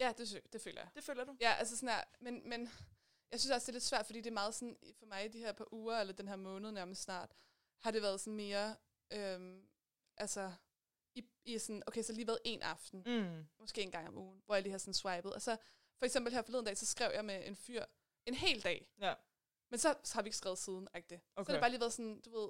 ja 0.00 0.12
det, 0.18 0.40
det 0.52 0.60
føler 0.60 0.80
jeg. 0.80 0.90
Det 0.94 1.04
føler 1.04 1.24
du? 1.24 1.36
Ja, 1.40 1.52
altså 1.52 1.76
sådan 1.76 1.88
her, 1.88 2.02
men, 2.20 2.48
men 2.48 2.70
jeg 3.30 3.40
synes 3.40 3.54
også, 3.54 3.66
det 3.66 3.68
er 3.68 3.72
lidt 3.72 3.84
svært, 3.84 4.06
fordi 4.06 4.20
det 4.20 4.26
er 4.26 4.34
meget 4.34 4.54
sådan, 4.54 4.76
for 4.98 5.06
mig 5.06 5.32
de 5.32 5.38
her 5.38 5.52
par 5.52 5.72
uger, 5.72 6.00
eller 6.00 6.14
den 6.14 6.28
her 6.28 6.36
måned 6.36 6.72
nærmest 6.72 7.02
snart, 7.02 7.34
har 7.84 7.90
det 7.90 8.02
været 8.02 8.20
sådan 8.20 8.36
mere, 8.36 8.76
øhm, 9.12 9.68
altså, 10.16 10.52
i, 11.14 11.24
i 11.44 11.58
sådan, 11.58 11.82
okay, 11.86 12.02
så 12.02 12.12
lige 12.12 12.26
været 12.26 12.38
en 12.44 12.62
aften, 12.62 13.02
mm. 13.06 13.46
Måske 13.58 13.82
en 13.82 13.90
gang 13.90 14.08
om 14.08 14.16
ugen, 14.16 14.42
hvor 14.46 14.54
jeg 14.54 14.62
lige 14.62 14.70
har 14.70 14.78
sådan 14.78 14.94
swipet, 14.94 15.34
og 15.34 15.42
så 15.42 15.56
for 15.98 16.04
eksempel 16.06 16.32
her 16.32 16.42
forleden 16.42 16.66
dag, 16.66 16.76
så 16.76 16.86
skrev 16.86 17.10
jeg 17.14 17.24
med 17.24 17.46
en 17.46 17.56
fyr 17.56 17.84
en 18.26 18.34
hel 18.34 18.62
dag, 18.62 18.92
Ja. 19.00 19.14
men 19.70 19.78
så, 19.78 19.94
så 20.04 20.14
har 20.14 20.22
vi 20.22 20.26
ikke 20.26 20.36
skrevet 20.36 20.58
siden, 20.58 20.88
okay. 20.94 21.18
Så 21.18 21.34
har 21.36 21.44
det 21.44 21.60
bare 21.60 21.70
lige 21.70 21.80
været 21.80 21.92
sådan, 21.92 22.20
du 22.20 22.30
ved, 22.40 22.48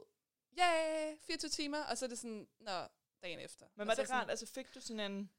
yeah, 0.61 1.19
24 1.21 1.49
timer, 1.49 1.85
og 1.85 1.99
så 1.99 2.05
er 2.05 2.09
det 2.09 2.19
sådan, 2.19 2.49
nå, 2.61 2.87
dagen 3.23 3.39
efter. 3.39 3.67
Men 3.77 3.87
var 3.87 3.95
så 3.95 4.01
det 4.01 4.09
sådan, 4.09 4.21
rart? 4.21 4.31
Altså 4.31 4.47
fik 4.47 4.75
du 4.75 4.81
sådan 4.81 5.13
en... 5.13 5.31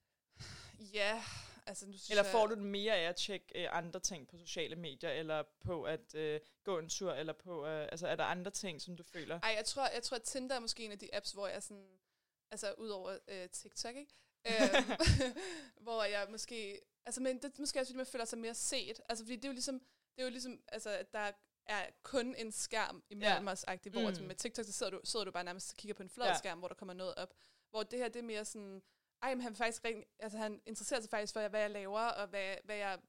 Ja, 0.80 1.24
altså 1.66 1.86
nu 1.86 1.92
synes 1.92 2.10
Eller 2.10 2.24
jeg, 2.24 2.32
får 2.32 2.48
du 2.48 2.56
det 2.56 2.64
mere 2.64 2.96
af 2.96 3.10
at 3.10 3.16
tjekke 3.16 3.64
øh, 3.64 3.78
andre 3.78 4.00
ting 4.00 4.28
på 4.28 4.38
sociale 4.38 4.76
medier, 4.76 5.10
eller 5.10 5.44
på 5.62 5.84
at 5.84 6.16
øh, 6.16 6.40
gå 6.64 6.80
en 6.80 6.90
tur, 6.90 7.14
eller 7.14 7.34
på... 7.34 7.66
Øh, 7.66 7.88
altså 7.92 8.08
er 8.08 8.16
der 8.16 8.24
andre 8.24 8.52
ting, 8.52 8.82
som 8.82 8.96
du 8.98 9.04
føler? 9.04 9.40
Ej, 9.40 9.54
jeg 9.58 9.66
tror, 9.66 9.88
jeg 9.94 10.04
tror, 10.04 10.16
at 10.16 10.24
Tinder 10.24 10.56
er 10.56 10.60
måske 10.60 10.86
en 10.86 10.92
af 10.92 11.00
de 11.00 11.16
apps, 11.16 11.32
hvor 11.32 11.48
jeg 11.48 11.64
sådan, 11.64 12.00
altså 12.52 12.74
ud 12.78 12.90
over 12.90 13.18
øh, 13.28 13.50
TikTok, 13.50 13.96
ikke? 13.96 14.14
Øhm, 14.48 14.92
hvor 15.86 16.04
jeg 16.04 16.28
måske, 16.30 16.82
altså 17.06 17.22
men 17.22 17.38
det 17.38 17.46
er 17.46 17.50
måske 17.60 17.80
også, 17.80 17.90
fordi 17.90 17.98
man 17.98 18.06
føler 18.06 18.26
sig 18.26 18.40
mere 18.40 18.54
set. 18.56 19.02
Altså 19.10 19.26
fordi 19.26 19.36
det 19.36 19.46
er 19.46 19.50
jo 19.50 19.54
ligesom, 19.54 19.80
det 20.16 20.22
er 20.22 20.24
jo 20.24 20.30
ligesom, 20.30 20.62
altså 20.68 20.90
at 20.90 21.14
der 21.14 21.32
er 21.66 21.86
kun 22.04 22.36
en 22.36 22.52
skærm 22.52 23.04
imellem 23.10 23.46
Ja. 23.48 23.52
os, 23.52 23.62
hvor 23.62 24.10
Mm. 24.10 24.22
mm. 24.22 24.28
med 24.28 24.36
TikTok, 24.36 24.66
så 24.66 24.72
sidder 24.72 24.92
du, 24.92 25.02
sidder 25.04 25.26
du 25.26 25.32
bare 25.32 25.44
nærmest 25.44 25.72
og 25.72 25.78
kigger 25.78 25.94
på 25.94 26.04
en 26.04 26.10
flad 26.10 26.28
ja. 26.28 26.38
skærm, 26.38 26.60
hvor 26.60 26.68
der 26.68 26.76
kommer 26.76 26.94
noget 26.94 27.16
op. 27.16 27.34
Hvor 27.70 27.84
det 27.84 28.00
her, 28.00 28.08
det 28.08 28.20
er 28.20 28.24
mere 28.24 28.46
sådan, 28.46 28.82
ej, 29.22 29.34
men 29.36 29.42
han, 29.42 29.52
er 29.52 29.56
faktisk 29.56 29.86
rent, 29.86 30.06
altså, 30.20 30.38
han 30.38 30.62
interesserer 30.66 31.02
sig 31.02 31.10
faktisk 31.10 31.34
for, 31.34 31.48
hvad 31.48 31.60
jeg 31.62 31.72
laver, 31.72 32.00
og 32.02 32.28
hvad, 32.28 32.56
hvad 32.64 32.76
jeg 32.76 33.00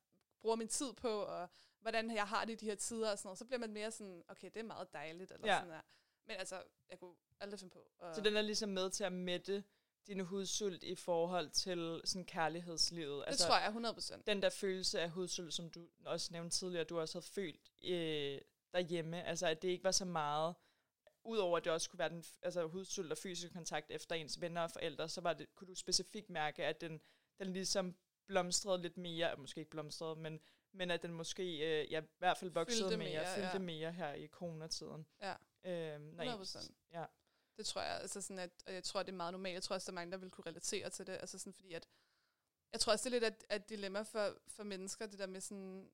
bruger 0.40 0.56
min 0.56 0.68
tid 0.68 0.92
på, 0.92 1.08
og 1.22 1.48
hvordan 1.80 2.10
jeg 2.14 2.24
har 2.28 2.44
det 2.44 2.52
i 2.52 2.56
de 2.56 2.66
her 2.66 2.74
tider, 2.74 3.10
og 3.10 3.18
sådan 3.18 3.26
noget. 3.28 3.38
Så 3.38 3.44
bliver 3.44 3.58
man 3.58 3.72
mere 3.72 3.90
sådan, 3.90 4.22
okay, 4.28 4.50
det 4.54 4.60
er 4.60 4.64
meget 4.64 4.92
dejligt, 4.92 5.32
eller 5.32 5.46
Ja. 5.48 5.56
sådan 5.58 5.70
der. 5.70 5.80
Men 6.26 6.36
altså, 6.36 6.62
jeg 6.90 6.98
kunne 6.98 7.14
aldrig 7.40 7.60
finde 7.60 7.72
på. 7.72 7.90
at- 8.00 8.14
Så 8.16 8.20
den 8.20 8.36
er 8.36 8.42
ligesom 8.42 8.68
med 8.68 8.90
til 8.90 9.04
at 9.04 9.12
mætte 9.12 9.64
din 10.06 10.20
hudsult 10.20 10.82
i 10.82 10.94
forhold 10.94 11.50
til 11.50 12.00
sådan 12.04 12.24
kærlighedslivet. 12.24 13.24
det 13.28 13.38
tror 13.38 13.58
jeg 13.58 13.66
100 13.68 13.94
procent. 13.94 14.26
Den 14.26 14.42
der 14.42 14.48
følelse 14.50 15.00
af 15.00 15.10
hudsult, 15.10 15.54
som 15.54 15.70
du 15.70 15.88
også 16.04 16.32
nævnte 16.32 16.56
tidligere, 16.56 16.84
du 16.84 17.00
også 17.00 17.18
havde 17.18 17.26
følt 17.26 17.70
øh, 17.84 18.40
derhjemme. 18.72 19.22
Altså 19.24 19.46
at 19.46 19.62
det 19.62 19.68
ikke 19.68 19.84
var 19.84 19.90
så 19.90 20.04
meget, 20.04 20.54
udover 21.26 21.56
at 21.56 21.64
det 21.64 21.72
også 21.72 21.90
kunne 21.90 21.98
være 21.98 22.08
den, 22.08 22.24
altså, 22.42 22.66
hudsult 22.66 23.12
og 23.12 23.18
fysisk 23.18 23.52
kontakt 23.52 23.90
efter 23.90 24.14
ens 24.14 24.40
venner 24.40 24.62
og 24.62 24.70
forældre, 24.70 25.08
så 25.08 25.20
var 25.20 25.32
det, 25.32 25.54
kunne 25.54 25.68
du 25.68 25.74
specifikt 25.74 26.30
mærke, 26.30 26.64
at 26.64 26.80
den, 26.80 27.00
den 27.38 27.52
ligesom 27.52 27.96
blomstrede 28.26 28.82
lidt 28.82 28.96
mere, 28.96 29.36
måske 29.36 29.58
ikke 29.58 29.70
blomstrede, 29.70 30.16
men, 30.16 30.40
men 30.72 30.90
at 30.90 31.02
den 31.02 31.12
måske 31.12 31.42
øh, 31.42 31.92
ja, 31.92 32.00
i 32.00 32.06
hvert 32.18 32.38
fald 32.38 32.50
voksede 32.50 32.82
Fyldte 32.82 32.96
mere, 32.96 33.22
mere, 33.22 33.34
fyldte 33.34 33.50
ja. 33.52 33.58
mere 33.58 33.92
her 33.92 34.12
i 34.12 34.26
coronatiden. 34.26 35.06
Ja. 35.22 35.34
Øhm, 35.64 36.02
når 36.02 36.24
100 36.24 36.32
ens- 36.32 36.36
procent. 36.36 36.76
Ja. 36.92 37.04
Det 37.56 37.66
tror 37.66 37.82
jeg, 37.82 38.00
altså 38.00 38.20
sådan 38.20 38.38
at, 38.38 38.50
og 38.66 38.74
jeg 38.74 38.84
tror, 38.84 39.02
det 39.02 39.12
er 39.12 39.16
meget 39.16 39.32
normalt. 39.32 39.54
Jeg 39.54 39.62
tror 39.62 39.74
også, 39.74 39.86
der 39.86 39.92
er 39.92 40.00
mange, 40.00 40.12
der 40.12 40.18
vil 40.18 40.30
kunne 40.30 40.46
relatere 40.46 40.90
til 40.90 41.06
det. 41.06 41.12
Altså 41.12 41.38
sådan, 41.38 41.52
fordi 41.54 41.72
at, 41.72 41.88
jeg 42.72 42.80
tror 42.80 42.92
også, 42.92 43.10
det 43.10 43.16
er 43.16 43.20
lidt 43.20 43.44
et, 43.50 43.56
et 43.56 43.68
dilemma 43.68 44.02
for, 44.02 44.38
for 44.48 44.62
mennesker, 44.62 45.06
det 45.06 45.18
der 45.18 45.26
med 45.26 45.40
sådan, 45.40 45.90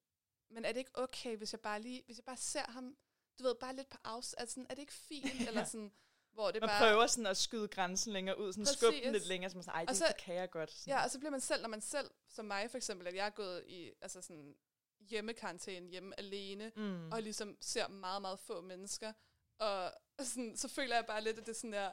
men 0.51 0.65
er 0.65 0.73
det 0.73 0.79
ikke 0.79 0.99
okay, 0.99 1.37
hvis 1.37 1.53
jeg 1.53 1.61
bare 1.61 1.83
lige, 1.83 2.03
hvis 2.07 2.19
jeg 2.19 2.25
bare 2.25 2.37
ser 2.37 2.71
ham, 2.71 2.97
du 3.43 3.49
ved, 3.49 3.55
bare 3.55 3.77
lidt 3.77 3.89
på 3.89 3.99
afs, 4.05 4.33
altså 4.35 4.55
sådan, 4.55 4.67
er 4.71 4.75
det 4.75 4.81
ikke 4.83 4.93
fint, 4.93 5.41
eller 5.49 5.65
sådan, 5.65 5.93
hvor 6.33 6.51
det 6.51 6.61
Man 6.61 6.69
bare... 6.69 6.79
prøver 6.81 7.07
sådan 7.07 7.27
at 7.27 7.37
skyde 7.37 7.69
grænsen 7.69 8.13
længere 8.13 8.39
ud, 8.41 8.53
sådan 8.53 8.67
skubbe 8.67 9.01
den 9.05 9.13
lidt 9.13 9.27
længere, 9.27 9.51
så 9.51 9.57
man 9.57 9.65
sådan, 9.65 9.75
ej, 9.77 9.83
Og 9.83 9.89
det, 9.89 9.97
så- 9.97 10.05
det 10.09 10.17
kan 10.17 10.35
jeg 10.35 10.51
godt. 10.51 10.71
Sådan. 10.73 10.91
Ja, 10.93 11.05
og 11.05 11.11
så 11.11 11.19
bliver 11.19 11.31
man 11.31 11.41
selv, 11.41 11.63
når 11.63 11.69
man 11.69 11.81
selv, 11.81 12.11
som 12.29 12.45
mig 12.45 12.71
for 12.71 12.77
eksempel, 12.77 13.07
at 13.07 13.15
jeg 13.15 13.27
er 13.27 13.31
gået 13.31 13.65
i 13.67 13.91
altså 14.01 14.23
sådan 14.23 14.55
hjemmekarantæne, 15.01 15.89
hjemme 15.89 16.19
alene, 16.19 16.73
Mm. 16.77 17.13
og 17.13 17.23
ligesom 17.23 17.57
ser 17.61 17.89
meget, 17.89 18.23
meget 18.23 18.39
få 18.41 18.61
mennesker, 18.61 19.13
og 19.59 19.93
sådan, 20.21 20.57
så 20.57 20.69
føler 20.69 20.95
jeg 20.95 21.07
bare 21.07 21.25
lidt, 21.25 21.39
at 21.39 21.47
det 21.47 21.53
er 21.53 21.57
sådan 21.57 21.73
der, 21.73 21.91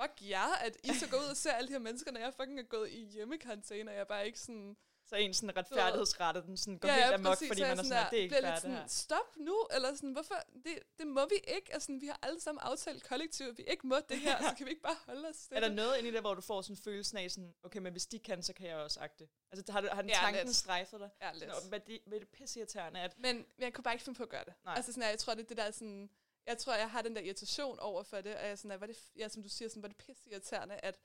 fuck 0.00 0.12
jer, 0.30 0.54
at 0.54 0.76
I 0.84 0.94
så 0.94 1.08
går 1.10 1.16
ud 1.18 1.24
og 1.30 1.36
ser 1.36 1.52
alle 1.52 1.68
de 1.68 1.72
her 1.72 1.78
mennesker, 1.78 2.10
når 2.12 2.20
jeg 2.20 2.34
fucking 2.34 2.58
er 2.60 2.62
gået 2.62 2.90
i 2.90 3.04
hjemmekarantæne, 3.04 3.90
og 3.90 3.94
jeg 3.94 4.00
er 4.00 4.04
bare 4.04 4.26
ikke 4.26 4.40
sådan... 4.40 4.76
Så 5.06 5.16
en 5.16 5.34
sådan 5.34 5.56
retfærdighedsrette, 5.56 6.42
den 6.42 6.56
sådan 6.56 6.78
går 6.78 6.88
ja, 6.88 6.94
helt 6.94 7.14
amok, 7.14 7.26
præcis, 7.26 7.48
fordi 7.48 7.60
så 7.60 7.66
man 7.66 7.78
er 7.78 7.82
sådan, 7.82 7.90
der, 7.90 8.00
"Nej, 8.00 8.10
det 8.10 8.18
er 8.18 8.22
ikke 8.22 8.34
lidt 8.34 8.44
det 8.44 8.52
her. 8.52 8.60
sådan, 8.60 8.88
stop 8.88 9.36
nu, 9.36 9.66
eller 9.74 9.94
sådan, 9.94 10.12
hvorfor, 10.12 10.34
det, 10.64 10.78
det 10.98 11.06
må 11.06 11.26
vi 11.28 11.34
ikke, 11.56 11.72
altså 11.74 11.86
sådan, 11.86 12.00
vi 12.00 12.06
har 12.06 12.18
alle 12.22 12.40
sammen 12.40 12.60
aftalt 12.64 13.04
kollektivt, 13.08 13.48
at 13.50 13.58
vi 13.58 13.62
ikke 13.62 13.86
må 13.86 13.96
det 14.08 14.18
her, 14.18 14.42
så 14.48 14.54
kan 14.56 14.66
vi 14.66 14.70
ikke 14.70 14.82
bare 14.82 14.96
holde 15.06 15.28
os 15.28 15.36
til 15.36 15.56
Er 15.56 15.60
der 15.60 15.68
noget 15.68 15.96
inde 15.98 16.08
i 16.08 16.12
det, 16.12 16.20
hvor 16.20 16.34
du 16.34 16.40
får 16.40 16.62
sådan 16.62 16.76
følelsen 16.76 17.18
af 17.18 17.30
sådan, 17.30 17.54
okay, 17.62 17.78
men 17.78 17.92
hvis 17.92 18.06
de 18.06 18.18
kan, 18.18 18.42
så 18.42 18.52
kan 18.52 18.66
jeg 18.68 18.76
også 18.76 19.00
agte? 19.00 19.28
Altså, 19.52 19.72
har, 19.72 19.80
du, 19.80 19.88
har 19.92 20.00
den 20.02 20.10
Ja, 20.10 20.16
tanken 20.16 20.44
lidt. 20.46 20.56
strejfet 20.56 21.00
dig? 21.00 21.10
Ja, 21.22 21.32
lidt. 21.32 21.46
Nå, 21.48 21.54
hvad 21.68 21.80
det, 21.80 21.98
hvad 22.06 22.20
det 22.20 22.28
pisseirriterende, 22.28 23.00
at 23.00 23.18
Men, 23.18 23.46
jeg 23.58 23.72
kunne 23.74 23.84
bare 23.84 23.94
ikke 23.94 24.04
finde 24.04 24.16
på 24.16 24.22
at 24.22 24.28
gøre 24.28 24.44
det. 24.44 24.54
Nej. 24.64 24.74
Altså 24.76 24.92
sådan, 24.92 25.02
at 25.02 25.10
jeg 25.10 25.18
tror, 25.18 25.34
det 25.34 25.42
er 25.42 25.46
det 25.48 25.56
der 25.56 25.70
sådan... 25.70 26.10
Jeg 26.46 26.58
tror, 26.58 26.74
jeg 26.74 26.90
har 26.90 27.02
den 27.02 27.16
der 27.16 27.22
irritation 27.22 27.78
over 27.78 28.02
for 28.02 28.20
det, 28.20 28.36
og 28.36 28.46
jeg 28.46 28.58
sådan, 28.58 28.70
at, 28.70 28.80
var 28.80 28.86
det, 28.86 28.96
ja, 29.18 29.28
som 29.28 29.42
du 29.42 29.48
siger, 29.48 29.68
sådan, 29.68 29.82
var 29.82 29.88
det 29.88 29.96
pisse 29.96 30.30
irriterende, 30.30 30.74
at 30.74 30.98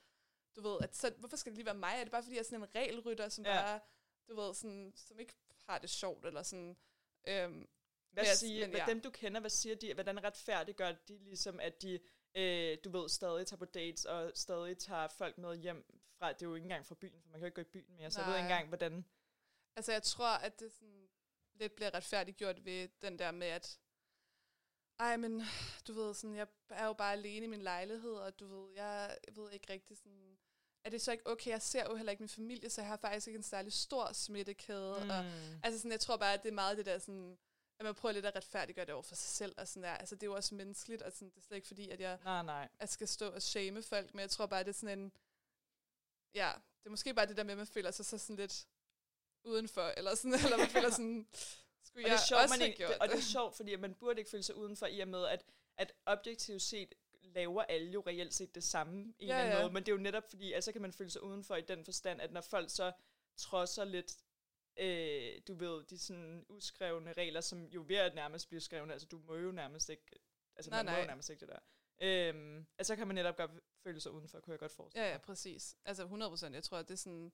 du 0.56 0.62
ved, 0.62 0.78
at 0.82 0.96
så, 0.96 1.14
hvorfor 1.18 1.38
skal 1.38 1.52
det 1.52 1.58
lige 1.58 1.66
være 1.66 1.76
mig? 1.76 1.96
Er 2.00 2.04
det 2.04 2.12
bare, 2.12 2.24
fordi 2.24 2.36
jeg 2.36 2.40
er 2.40 2.44
sådan 2.44 2.62
en 2.64 2.76
regelrytter, 2.76 3.30
som 3.30 3.46
Ja. 3.46 3.62
bare, 3.62 3.80
du 4.30 4.36
ved, 4.36 4.54
sådan, 4.54 4.94
som 4.96 5.20
ikke 5.20 5.34
har 5.68 5.78
det 5.80 5.90
sjovt, 5.90 6.26
eller 6.26 6.44
sådan... 6.44 6.78
Øhm, 7.28 7.68
Hvad 8.12 8.24
jeg- 8.26 8.38
siger, 8.38 8.68
men 8.68 8.76
ja. 8.78 8.86
dem 8.88 9.02
du 9.02 9.10
kender, 9.10 9.40
hvad 9.42 9.50
siger 9.50 9.76
de, 9.76 9.94
hvordan 9.94 10.24
retfærdiggør 10.24 10.92
de 10.92 11.18
ligesom, 11.18 11.60
at 11.60 11.82
de, 11.82 12.00
øh, 12.36 12.78
du 12.84 12.90
ved, 12.90 13.10
stadig 13.10 13.48
tager 13.48 13.58
på 13.58 13.66
dates, 13.66 14.06
og 14.06 14.32
stadig 14.36 14.78
tager 14.78 15.08
folk 15.08 15.38
med 15.38 15.56
hjem 15.58 15.86
fra, 16.18 16.34
det 16.34 16.42
er 16.42 16.46
jo 16.46 16.56
ikke 16.56 16.66
engang 16.66 16.86
fra 16.86 16.96
byen, 16.96 17.22
for 17.22 17.30
man 17.30 17.40
kan 17.40 17.42
jo 17.42 17.46
ikke 17.46 17.56
gå 17.56 17.62
i 17.62 17.64
byen 17.84 17.96
mere, 17.96 18.12
så 18.12 18.20
jeg 18.20 18.28
ved 18.28 18.36
ikke 18.36 18.44
engang, 18.44 18.68
hvordan, 18.68 19.06
altså, 19.76 19.92
jeg 19.92 20.04
tror, 20.04 20.28
at 20.28 20.60
det 20.60 20.72
sådan 20.72 21.10
lidt 21.54 21.76
bliver 21.76 21.94
retfærdiggjort 21.94 22.66
ved 22.66 22.88
den 23.02 23.20
der 23.20 23.32
med, 23.32 23.48
at 23.48 23.80
ej, 25.00 25.18
men 25.18 25.44
du 25.88 25.94
ved, 25.94 26.14
sådan, 26.14 26.36
jeg 26.36 26.48
er 26.70 26.86
jo 26.86 26.94
bare 26.94 27.14
alene 27.14 27.46
i 27.46 27.50
min 27.50 27.62
lejlighed, 27.62 28.14
og 28.14 28.40
du 28.40 28.48
ved, 28.48 28.74
jeg 28.76 29.18
ved 29.32 29.52
ikke 29.52 29.74
rigtig 29.74 29.98
sådan, 29.98 30.38
er 30.84 30.90
det 30.90 31.02
så 31.02 31.12
ikke 31.12 31.28
okay, 31.28 31.52
jeg 31.52 31.62
ser 31.62 31.84
jo 31.90 31.96
heller 31.96 32.12
ikke 32.12 32.24
min 32.24 32.30
familie, 32.30 32.70
så 32.70 32.82
jeg 32.82 32.88
har 32.88 32.98
faktisk 32.98 33.28
ikke 33.28 33.38
en 33.38 33.44
særlig 33.44 33.74
stor 33.74 34.14
smittekæde, 34.14 35.04
mm. 35.04 35.10
og 35.10 35.26
Altså 35.64 35.80
sådan, 35.80 35.92
jeg 35.92 36.00
tror 36.00 36.18
bare, 36.18 36.34
at 36.34 36.44
det 36.44 36.50
er 36.50 36.54
meget 36.54 36.78
det 36.78 36.86
der 36.86 37.00
sådan, 37.00 37.38
at 37.80 37.86
man 37.86 37.96
prøver 37.96 38.14
lidt 38.14 38.26
at 38.26 38.36
retfærdiggøre 38.36 38.86
det 38.86 38.94
over 38.94 39.04
for 39.04 39.16
sig 39.16 39.30
selv, 39.30 39.56
og 39.58 39.68
sådan 39.68 39.84
der. 39.84 39.90
Altså 39.90 40.16
det 40.16 40.24
er 40.24 40.28
jo 40.28 40.36
også 40.36 40.56
menneskeligt, 40.56 41.02
og 41.02 41.12
sådan, 41.12 41.30
det 41.30 41.38
er 41.38 41.42
slet 41.42 41.56
ikke 41.56 41.68
fordi, 41.68 41.90
at 41.90 42.00
jeg 42.00 42.18
nej, 42.24 42.44
nej. 42.44 42.70
at 42.80 42.90
skal 42.90 43.08
stå 43.08 43.30
og 43.30 43.42
shame 43.42 43.84
folk, 43.84 44.14
men 44.14 44.22
jeg 44.22 44.30
tror 44.30 44.46
bare, 44.46 44.60
at 44.60 44.66
det 44.66 44.74
er 44.74 44.80
sådan 44.80 45.00
en, 45.00 45.12
ja, 46.36 46.52
det 46.80 46.86
er 46.86 46.90
måske 46.90 47.14
bare 47.14 47.26
det 47.26 47.38
der 47.38 47.44
med, 47.44 47.52
at 47.52 47.58
man 47.58 47.68
føler 47.68 47.92
sig 47.92 48.06
så 48.06 48.18
sådan 48.18 48.36
lidt 48.36 48.68
udenfor, 49.44 49.94
eller 49.98 50.16
sådan, 50.16 50.34
eller 50.46 50.58
man 50.58 50.70
føler 50.70 50.90
sådan, 50.90 51.28
skulle 51.90 52.06
Og 52.06 52.10
det 52.10 52.16
jeg 52.16 52.22
er 52.24 52.28
sjovt, 52.28 52.42
også 52.42 52.56
man 52.60 52.68
ikke, 52.68 52.78
gjort 52.78 52.98
og 53.02 53.08
det 53.10 53.16
er 53.18 53.22
sjovt, 53.38 53.56
fordi 53.56 53.76
man 53.76 53.94
burde 53.96 54.20
ikke 54.20 54.32
føle 54.32 54.44
sig 54.44 54.56
udenfor 54.56 54.86
i 54.86 55.00
og 55.00 55.08
med, 55.08 55.26
at, 55.26 55.46
at 55.78 55.94
objektivt 56.06 56.62
set 56.62 56.94
laver 57.22 57.62
alle 57.64 57.92
jo 57.92 58.04
reelt 58.08 58.34
set 58.34 58.56
det 58.56 58.64
samme 58.64 59.14
i 59.20 59.24
en 59.24 59.28
Ja, 59.28 59.34
eller 59.34 59.36
anden 59.40 59.58
ja. 59.58 59.62
måde, 59.64 59.74
men 59.74 59.84
det 59.84 59.92
er 59.92 59.96
jo 59.96 60.02
netop 60.02 60.30
fordi, 60.30 60.54
at 60.54 60.64
så 60.64 60.72
kan 60.72 60.82
man 60.82 60.94
føle 60.94 61.10
sig 61.10 61.24
udenfor 61.24 61.56
i 61.56 61.62
den 61.62 61.86
forstand, 61.86 62.22
at 62.22 62.32
når 62.32 62.42
folk 62.42 62.70
så 62.70 62.92
trodser 63.38 63.84
lidt, 63.86 64.18
øh, 64.78 65.42
du 65.48 65.54
ved, 65.54 65.84
de 65.84 65.98
sådan 65.98 66.46
uskrevne 66.50 67.14
regler, 67.14 67.42
som 67.42 67.66
jo 67.66 67.86
ved 67.88 67.96
at 67.96 68.16
nærmest 68.16 68.48
blive 68.50 68.62
skrevne, 68.62 68.94
altså 68.94 69.08
du 69.08 69.20
må 69.20 69.36
jo 69.36 69.52
nærmest 69.52 69.90
ikke, 69.90 70.20
altså 70.56 70.70
Nej, 70.72 70.84
man 70.84 70.86
må 70.86 70.98
jo 70.98 71.04
nej. 71.04 71.08
nærmest 71.08 71.30
ikke 71.30 71.40
det 71.40 71.50
der. 71.50 71.60
Øhm, 72.02 72.66
altså 72.78 72.92
så 72.94 72.96
kan 72.96 73.08
man 73.08 73.16
netop 73.16 73.36
godt 73.38 73.52
føle 73.84 74.00
sig 74.00 74.12
udenfor, 74.12 74.40
kunne 74.40 74.52
jeg 74.52 74.60
godt 74.60 74.72
forestille 74.72 75.04
Ja, 75.06 75.10
ja, 75.12 75.16
mig. 75.18 75.22
præcis. 75.22 75.76
Altså 75.86 76.04
100 76.04 76.30
procent. 76.32 76.56
Jeg 76.56 76.64
tror, 76.64 76.78
at 76.78 76.88
det 76.88 76.94
er 76.94 76.98
sådan, 76.98 77.32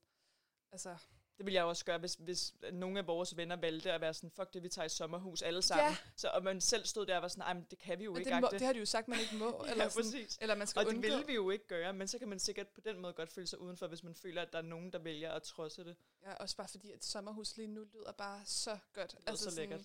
altså, 0.71 0.97
Det 1.37 1.45
ville 1.45 1.55
jeg 1.55 1.63
også 1.63 1.85
gøre, 1.85 1.97
hvis, 1.97 2.13
hvis 2.13 2.53
nogle 2.71 2.99
af 2.99 3.07
vores 3.07 3.37
venner 3.37 3.55
valgte 3.55 3.91
at 3.91 4.01
være 4.01 4.13
sådan, 4.13 4.31
fuck 4.31 4.53
det, 4.53 4.63
vi 4.63 4.69
tager 4.69 4.85
i 4.85 4.89
sommerhus 4.89 5.41
alle 5.41 5.61
sammen. 5.61 5.85
Ja. 5.85 5.97
Så, 6.15 6.27
og 6.29 6.43
man 6.43 6.61
selv 6.61 6.85
stod 6.85 7.05
der 7.05 7.15
og 7.15 7.21
var 7.21 7.27
sådan, 7.27 7.41
nej, 7.41 7.53
men 7.53 7.67
det 7.69 7.79
kan 7.79 7.99
vi 7.99 8.03
jo 8.03 8.11
men 8.11 8.19
ikke. 8.21 8.31
det, 8.31 8.41
må, 8.41 8.47
agte." 8.47 8.59
det 8.59 8.65
har 8.65 8.73
de 8.73 8.79
jo 8.79 8.85
sagt, 8.85 9.07
man 9.07 9.19
ikke 9.19 9.35
må, 9.35 9.45
Ja, 9.65 9.71
eller, 9.71 9.89
sådan, 9.89 10.03
præcis. 10.03 10.37
eller 10.41 10.55
man 10.55 10.67
skal 10.67 10.79
Og 10.79 10.85
det 10.85 10.95
undgå. 10.95 11.17
vil 11.17 11.27
vi 11.27 11.33
jo 11.33 11.49
ikke 11.49 11.67
gøre, 11.67 11.93
men 11.93 12.07
så 12.07 12.19
kan 12.19 12.27
man 12.27 12.39
sikkert 12.39 12.67
på 12.67 12.81
den 12.81 12.99
måde 12.99 13.13
godt 13.13 13.31
føle 13.31 13.47
sig 13.47 13.59
udenfor, 13.59 13.87
hvis 13.87 14.03
man 14.03 14.15
føler, 14.15 14.41
at 14.41 14.51
der 14.53 14.57
er 14.57 14.63
nogen, 14.63 14.93
der 14.93 14.99
vælger 14.99 15.31
at 15.31 15.43
trodse 15.43 15.83
det. 15.83 15.95
Ja, 16.23 16.33
også 16.33 16.57
bare 16.57 16.67
fordi, 16.67 16.91
at 16.91 17.05
sommerhus 17.05 17.57
lige 17.57 17.67
nu 17.67 17.83
lyder 17.93 18.11
bare 18.11 18.41
så 18.45 18.77
godt. 18.93 19.11
Det 19.11 19.19
lyder 19.27 19.35
så 19.37 19.55
lækkert. 19.55 19.81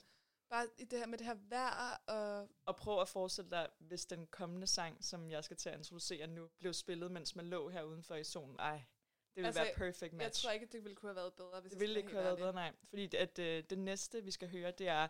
Bare 0.51 0.67
i 0.79 0.85
det 0.85 0.99
her 0.99 1.07
med 1.07 1.19
det 1.19 1.27
her 1.27 1.37
vejr, 1.49 2.01
og 2.07 2.49
Og 2.67 2.77
prøv 2.77 3.01
at 3.01 3.09
forestille 3.09 3.51
dig, 3.51 3.69
hvis 3.79 4.07
den 4.07 4.27
kommende 4.27 4.67
sang, 4.67 5.05
som 5.05 5.31
jeg 5.31 5.45
skal 5.45 5.57
til 5.57 5.69
at 5.69 5.79
introducere 5.79 6.27
nu, 6.27 6.49
blev 6.59 6.73
spillet, 6.73 7.11
mens 7.11 7.37
man 7.37 7.47
lå 7.47 7.69
her 7.69 7.83
udenfor 7.83 8.15
i 8.15 8.25
solen. 8.25 8.57
Ej, 8.59 8.73
det 8.77 9.00
ville 9.35 9.47
Altså, 9.47 9.63
være 9.63 9.75
perfect 9.77 10.13
match. 10.13 10.23
jeg 10.25 10.33
tror 10.33 10.51
ikke, 10.51 10.67
at 10.67 10.73
det 10.73 10.85
ville 10.85 10.97
kunne 10.97 11.09
have 11.11 11.17
været 11.17 11.33
bedre, 11.35 11.61
hvis 11.61 11.73
det 11.73 11.81
ville 11.81 11.97
ikke 12.01 12.13
have 12.13 12.25
været 12.25 12.39
bedre, 12.39 12.53
nej. 12.53 12.73
Fordi 12.89 13.17
at, 13.17 13.39
øh, 13.39 13.65
det 13.71 13.79
næste, 13.79 14.25
vi 14.25 14.31
skal 14.31 14.49
høre, 14.51 14.71
det 14.71 14.89
er 14.89 15.09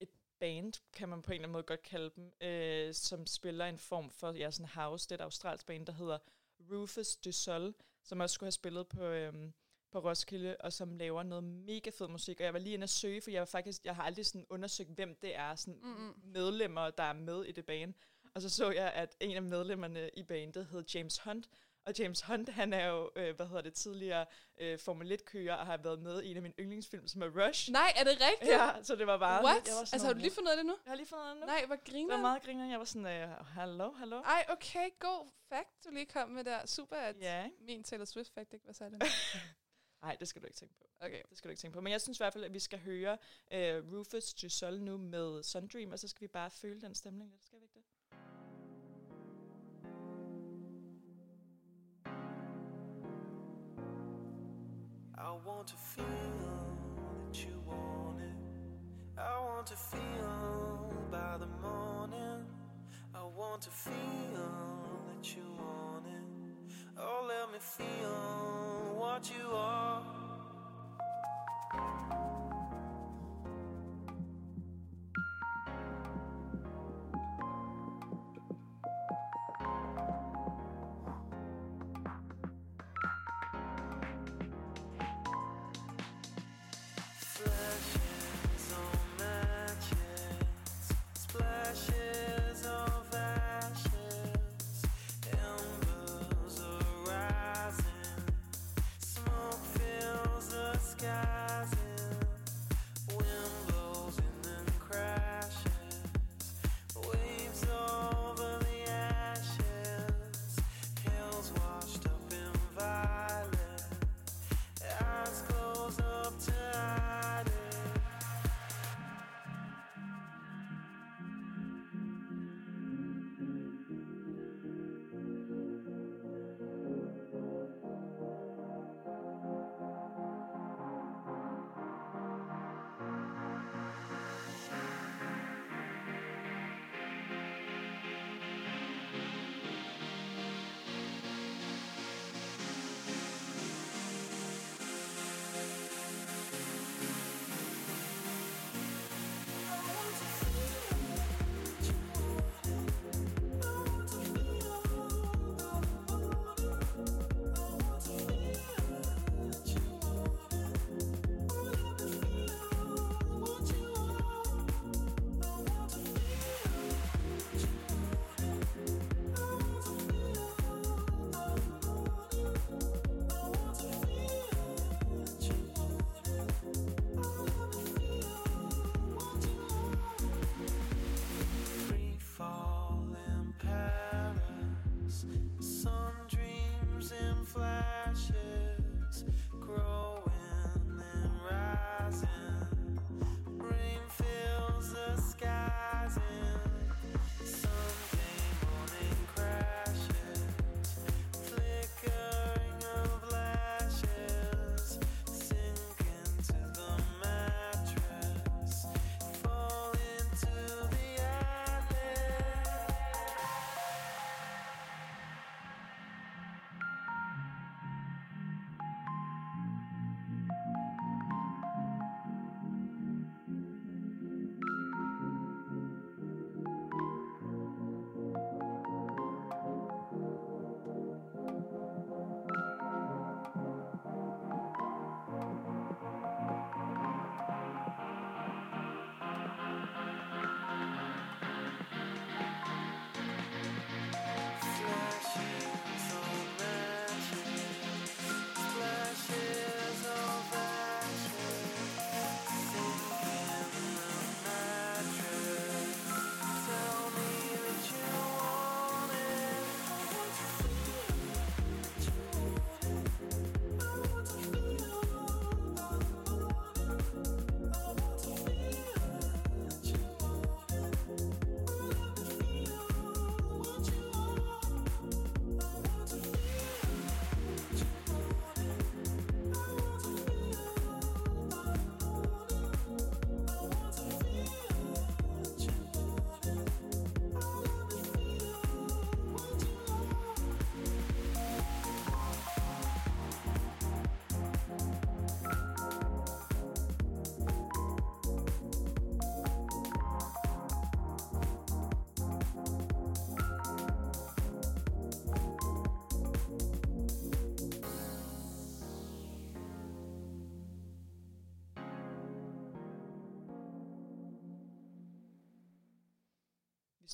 et 0.00 0.08
band, 0.40 0.72
kan 0.92 1.08
man 1.08 1.22
på 1.22 1.30
en 1.30 1.34
eller 1.34 1.42
anden 1.42 1.52
måde 1.52 1.62
godt 1.62 1.82
kalde 1.82 2.10
dem, 2.16 2.32
øh, 2.40 2.94
som 2.94 3.26
spiller 3.26 3.64
en 3.66 3.78
form 3.78 4.10
for 4.10 4.32
ja, 4.32 4.50
sådan 4.50 4.68
house. 4.74 5.04
Det 5.08 5.12
er 5.12 5.18
et 5.18 5.24
australsk 5.24 5.66
band, 5.66 5.86
der 5.86 5.92
hedder 5.92 6.18
Rufus 6.72 7.16
du 7.16 7.32
Sol, 7.32 7.74
som 8.02 8.20
også 8.20 8.34
skulle 8.34 8.46
have 8.46 8.52
spillet 8.52 8.88
på, 8.88 9.04
øhm, 9.04 9.52
på 9.90 9.98
Roskilde, 9.98 10.56
og 10.60 10.72
som 10.72 10.94
laver 10.94 11.22
noget 11.22 11.44
mega 11.44 11.90
fed 11.90 12.08
musik. 12.08 12.40
Og 12.40 12.44
jeg 12.44 12.52
var 12.52 12.58
lige 12.60 12.74
inde 12.74 12.84
og 12.84 12.88
søge, 12.88 13.20
for 13.20 13.30
jeg 13.30 13.40
var 13.40 13.46
faktisk, 13.46 13.84
jeg 13.84 13.96
har 13.96 14.02
aldrig 14.02 14.26
sådan 14.26 14.46
undersøgt, 14.50 14.90
hvem 14.90 15.14
det 15.22 15.36
er, 15.36 15.54
sådan 15.54 15.80
Mm-mm. 15.82 16.14
medlemmer, 16.24 16.90
der 16.90 17.02
er 17.02 17.12
med 17.12 17.44
i 17.44 17.52
det 17.52 17.66
band. 17.66 17.94
Og 18.34 18.42
så 18.42 18.48
så 18.50 18.70
jeg, 18.70 18.92
at 18.92 19.16
en 19.20 19.36
af 19.36 19.42
medlemmerne 19.42 20.10
i 20.14 20.22
bandet 20.22 20.66
hed 20.66 20.84
James 20.94 21.18
Hunt, 21.18 21.48
og 21.88 21.98
James 21.98 22.20
Hunt, 22.20 22.48
han 22.48 22.72
er 22.72 22.86
jo, 22.86 23.10
øh, 23.16 23.36
hvad 23.36 23.46
hedder 23.46 23.62
det, 23.62 23.74
tidligere 23.74 24.26
øh, 24.58 24.78
Formel 24.78 25.12
1-kører, 25.12 25.54
og 25.54 25.66
har 25.66 25.76
været 25.76 25.98
med 26.02 26.22
i 26.22 26.30
en 26.30 26.36
af 26.36 26.42
mine 26.42 26.54
yndlingsfilm, 26.58 27.08
som 27.08 27.22
er 27.22 27.46
Rush. 27.46 27.72
Nej, 27.72 27.92
er 27.96 28.04
det 28.04 28.12
rigtigt? 28.12 28.50
Ja, 28.50 28.82
så 28.82 28.96
det 28.96 29.06
var 29.06 29.18
bare... 29.18 29.44
What? 29.44 29.66
Jeg 29.68 29.74
var 29.74 29.80
Altså, 29.80 30.06
har 30.06 30.12
du 30.12 30.18
lige 30.18 30.30
fundet 30.30 30.50
af 30.50 30.56
det 30.56 30.66
nu? 30.66 30.76
Jeg 30.84 30.90
har 30.90 30.96
lige 30.96 31.06
fundet 31.06 31.26
det 31.30 31.40
nu. 31.40 31.46
Nej, 31.46 31.66
hvor 31.66 31.76
det 31.76 31.84
griner 31.84 32.14
var 32.14 32.20
meget 32.22 32.42
griner. 32.42 32.70
Jeg 32.70 32.78
var 32.78 32.84
sådan, 32.84 33.06
øh, 33.06 33.44
hallo, 33.46 33.90
hallo. 33.92 34.20
Ej, 34.20 34.44
okay, 34.48 34.90
god 34.98 35.28
fact, 35.48 35.84
du 35.84 35.90
lige 35.90 36.06
kom 36.06 36.28
med 36.28 36.44
der. 36.44 36.66
Super, 36.66 36.96
at 36.96 37.16
Ja, 37.20 37.50
min 37.60 37.84
Taylor 37.84 38.04
Swift 38.04 38.34
fact 38.34 38.52
ikke 38.52 38.66
var 38.66 38.72
særlig. 38.72 39.00
Nej, 40.02 40.16
det 40.20 40.28
skal 40.28 40.42
du 40.42 40.46
ikke 40.46 40.58
tænke 40.58 40.74
på. 40.74 40.84
Okay. 41.00 41.22
Det 41.30 41.38
skal 41.38 41.48
du 41.48 41.50
ikke 41.50 41.60
tænke 41.60 41.74
på. 41.74 41.80
Men 41.80 41.92
jeg 41.92 42.00
synes 42.00 42.18
i 42.18 42.22
hvert 42.22 42.32
fald, 42.32 42.44
at 42.44 42.54
vi 42.54 42.58
skal 42.58 42.78
høre 42.78 43.18
øh, 43.52 43.92
Rufus 43.92 44.34
Giselle 44.34 44.84
nu 44.84 44.96
med 44.96 45.42
Sundream, 45.42 45.92
og 45.92 45.98
så 45.98 46.08
skal 46.08 46.20
vi 46.22 46.28
bare 46.28 46.50
føle 46.50 46.80
den 46.80 46.94
stemning 46.94 47.30
lidt. 47.30 47.44
Skal 47.44 47.58
vi 47.58 47.64
ikke 47.64 47.74
det? 47.74 47.77
I 55.28 55.32
want 55.46 55.66
to 55.66 55.74
feel 55.76 56.04
that 56.96 57.38
you 57.38 57.60
want 57.66 58.18
it. 58.18 59.20
I 59.20 59.38
want 59.40 59.66
to 59.66 59.76
feel 59.76 60.90
by 61.10 61.36
the 61.36 61.46
morning. 61.60 62.46
I 63.14 63.24
want 63.36 63.60
to 63.60 63.70
feel 63.70 63.92
that 65.06 65.36
you 65.36 65.42
want 65.58 66.06
it. 66.06 66.72
Oh, 66.96 67.26
let 67.28 67.52
me 67.52 67.58
feel 67.60 68.96
what 68.96 69.30
you 69.38 69.50
are. 69.52 70.02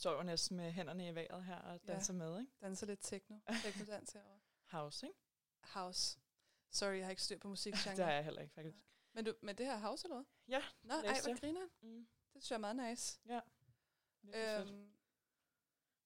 Står 0.04 0.16
jo 0.16 0.22
næsten 0.22 0.56
med 0.56 0.72
hænderne 0.72 1.08
i 1.08 1.14
vejret 1.14 1.44
her 1.44 1.56
og 1.56 1.80
Ja. 1.86 1.92
danser 1.92 2.12
med, 2.12 2.40
ikke? 2.40 2.52
Danser 2.60 2.86
lidt 2.86 3.00
techno. 3.02 3.36
Techno-dans 3.62 4.12
herovre. 4.12 4.40
House, 4.76 5.06
ikke? 5.06 5.18
House. 5.60 6.18
Sorry, 6.70 6.96
jeg 6.96 7.04
har 7.04 7.10
ikke 7.10 7.22
styr 7.22 7.38
på 7.38 7.48
musik. 7.48 7.72
Det 7.72 7.98
har 8.04 8.12
jeg 8.12 8.24
heller 8.24 8.42
ikke, 8.42 8.54
faktisk. 8.54 8.78
Men, 9.14 9.24
du, 9.24 9.34
men 9.42 9.58
det 9.58 9.66
her 9.66 9.72
er 9.74 9.78
house, 9.78 10.06
eller 10.06 10.16
hvad? 10.16 10.24
Ja, 10.48 10.62
Nå, 10.82 10.94
ej, 10.94 11.20
hvor 11.24 11.40
griner. 11.40 11.66
Mm. 11.80 12.06
Det 12.34 12.42
synes 12.42 12.50
jeg 12.50 12.56
er 12.56 12.60
meget 12.60 12.90
nice. 12.90 13.20
Ja. 13.26 13.40
Øhm, 14.60 14.92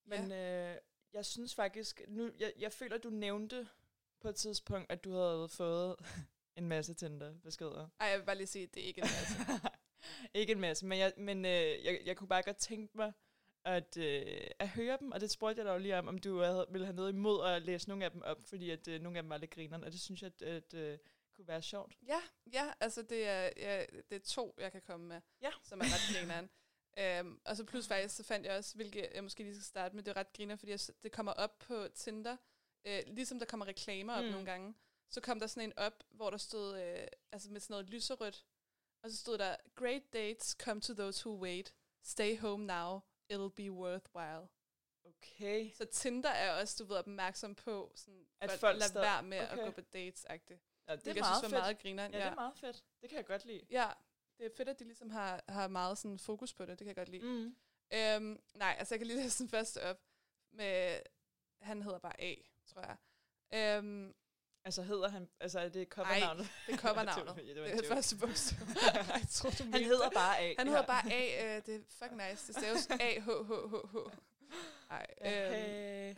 Men 0.05 0.33
øh, 0.33 0.77
jeg 1.13 1.25
synes 1.27 1.55
faktisk, 1.55 2.03
nu, 2.09 2.31
jeg, 2.39 2.53
jeg 2.59 2.73
føler, 2.73 2.99
du 2.99 3.11
nævnte 3.11 3.69
på 4.21 4.29
et 4.29 4.37
tidspunkt, 4.37 4.93
at 4.93 5.05
du 5.05 5.13
havde 5.13 5.49
fået 5.49 5.97
en 6.59 6.69
masse 6.69 6.95
Tinder-beskeder. 6.95 7.89
ej, 8.01 8.07
jeg 8.07 8.19
vil 8.19 8.25
bare 8.27 8.37
lige 8.37 8.47
sige, 8.47 8.63
at 8.65 8.75
det 8.75 8.83
er 8.83 8.87
ikke 8.87 9.01
en 9.01 9.09
masse. 9.09 9.69
ikke 10.41 10.53
en 10.53 10.61
masse, 10.61 10.87
men 10.87 10.99
jeg, 10.99 11.13
men, 11.17 11.45
øh, 11.45 11.85
jeg, 11.85 12.01
jeg 12.05 12.17
kunne 12.17 12.29
bare 12.29 12.43
godt 12.43 12.57
tænke 12.57 12.97
mig 12.97 13.13
at, 13.65 13.97
øh, 13.97 14.51
at 14.59 14.69
høre 14.69 14.97
dem, 15.01 15.13
og 15.13 15.21
det 15.21 15.31
spurgte 15.31 15.59
jeg 15.59 15.67
dig 15.67 15.73
jo 15.73 15.79
lige 15.79 15.99
om, 15.99 16.09
om 16.09 16.19
du 16.19 16.41
havde, 16.41 16.67
ville 16.71 16.87
have 16.87 16.97
noget 16.97 17.13
imod 17.13 17.47
at 17.47 17.63
læse 17.63 17.89
nogle 17.89 18.05
af 18.05 18.11
dem 18.11 18.23
op, 18.23 18.43
fordi 18.45 18.71
at, 18.71 18.89
øh, 18.89 19.01
nogle 19.01 19.19
af 19.19 19.23
dem 19.23 19.31
var 19.31 19.37
lidt 19.37 19.51
grinerne, 19.51 19.87
og 19.87 19.93
det 19.93 20.01
synes 20.01 20.23
jeg, 20.23 20.33
at, 20.41 20.49
at 20.49 20.75
øh, 20.75 20.99
kunne 21.37 21.49
være 21.49 21.63
sjovt. 21.63 21.99
ja, 22.07 22.21
ja, 22.53 22.73
altså 22.81 23.03
det 23.03 23.27
er, 23.27 23.51
ja, 23.57 23.85
det 24.11 24.17
er 24.17 24.25
to, 24.25 24.55
jeg 24.59 24.73
kan 24.73 24.83
komme 24.83 25.07
med, 25.07 25.21
Ja. 25.43 25.51
som 25.63 25.81
er 25.81 25.85
ret 25.85 26.17
grineren. 26.17 26.51
Øhm, 26.99 27.41
og 27.45 27.57
så 27.57 27.65
plus 27.65 27.89
faktisk, 27.89 28.17
så 28.17 28.23
fandt 28.25 28.47
jeg 28.47 28.57
også, 28.57 28.75
hvilket 28.75 29.09
jeg 29.15 29.23
måske 29.23 29.43
lige 29.43 29.55
skal 29.55 29.65
starte 29.65 29.97
med, 29.97 30.03
det 30.05 30.11
er 30.11 30.17
ret 30.17 30.33
griner, 30.33 30.57
fordi 30.57 30.73
jeg, 30.73 30.81
det 31.03 31.13
kommer 31.13 31.33
op 31.33 31.59
på 31.59 31.89
Tinder, 31.95 32.37
øh, 32.85 33.03
ligesom 33.07 33.39
der 33.39 33.47
kommer 33.47 33.67
reklamer 33.67 34.15
op 34.15 34.25
mm. 34.25 34.31
nogle 34.31 34.47
gange, 34.47 34.75
så 35.11 35.21
kom 35.21 35.41
der 35.41 35.47
sådan 35.47 35.69
en 35.69 35.79
op, 35.79 36.05
hvor 36.11 36.31
der 36.31 36.37
stod, 36.37 36.81
øh, 36.81 37.07
altså 37.33 37.51
med 37.51 37.61
sådan 37.61 37.75
noget 37.75 37.91
lyserødt, 37.91 38.45
og 39.03 39.11
så 39.11 39.17
stod 39.17 39.39
der, 39.39 39.57
Great 39.75 40.03
dates 40.13 40.57
come 40.61 40.81
to 40.81 40.95
those 40.95 41.27
who 41.27 41.43
wait. 41.43 41.75
Stay 42.03 42.39
home 42.39 42.67
now. 42.67 43.01
It'll 43.33 43.55
be 43.57 43.71
worthwhile. 43.73 44.49
Okay. 45.05 45.71
Så 45.75 45.85
Tinder 45.85 46.29
er 46.31 46.61
også, 46.61 46.85
du 46.85 46.89
ved, 46.89 46.97
opmærksom 46.97 47.55
på, 47.55 47.93
sådan, 47.95 48.27
At 48.41 48.51
folk 48.51 48.79
lade 48.79 48.89
stadig- 48.89 49.05
være 49.05 49.23
med 49.23 49.43
okay. 49.43 49.59
at 49.59 49.65
gå 49.65 49.71
på 49.71 49.81
dates 49.81 50.27
-agtigt. 50.31 50.59
Ja, 50.89 50.97
det 50.97 51.07
er 51.07 51.13
jeg 51.15 51.21
meget 51.21 51.39
synes, 51.39 51.41
fedt. 51.41 51.61
meget 51.63 51.79
grineren. 51.79 52.13
Ja, 52.13 52.19
det 52.19 52.27
er 52.27 52.35
meget 52.35 52.57
fedt. 52.57 52.85
Det 53.01 53.09
kan 53.09 53.17
jeg 53.17 53.27
godt 53.27 53.45
lide. 53.45 53.67
Ja, 53.71 53.91
det 54.39 54.47
er 54.47 54.51
fedt, 54.57 54.69
at 54.69 54.79
de 54.79 54.85
ligesom 54.85 55.11
har, 55.11 55.43
har 55.49 55.69
meget 55.69 55.99
sådan 55.99 56.19
fokus 56.19 56.55
på 56.55 56.63
det. 56.65 56.69
Det 56.79 56.79
kan 56.79 56.87
jeg 56.87 56.97
godt 56.97 57.09
lide. 57.09 57.25
Mm. 57.27 57.57
Øhm, 57.93 58.41
nej, 58.55 58.77
altså 58.79 58.95
jeg 58.95 59.01
kan 59.01 59.07
lige 59.07 59.23
læse 59.23 59.39
den 59.43 59.49
første 59.51 59.83
op. 59.83 60.01
Med, 60.53 61.01
han 61.61 61.83
hedder 61.83 61.99
bare 61.99 62.21
A, 62.21 62.35
tror 62.67 62.81
jeg. 62.87 62.97
Øhm, 63.79 64.15
Altså 64.69 64.83
hedder 64.83 65.09
han, 65.09 65.29
altså 65.41 65.61
er 65.61 65.69
det 65.69 65.89
covernavnet? 65.89 66.49
det 66.67 66.75
er 66.75 66.79
covernavnet. 66.79 67.37
Det 67.47 67.63
var 67.63 67.69
det 67.69 67.85
er 67.85 67.89
første 67.89 68.17
bogstav. 68.17 68.59
Jeg 69.21 69.27
tror, 69.31 69.51
du 69.51 69.65
Han 69.65 69.85
hedder 69.85 70.11
bare 70.11 70.39
A. 70.39 70.55
Han 70.59 70.67
ja. 70.67 70.73
hedder 70.73 70.87
bare 70.87 71.13
A. 71.13 71.57
Øh, 71.57 71.67
det 71.67 71.75
er 71.75 71.81
fucking 71.89 72.21
nice. 72.31 72.47
Det 72.47 72.57
staves 72.57 72.89
A, 72.91 73.19
H, 73.21 73.29
H, 73.29 73.51
H, 73.51 73.75
H. 73.93 73.97
Ej, 74.91 75.07
hey. 75.23 76.17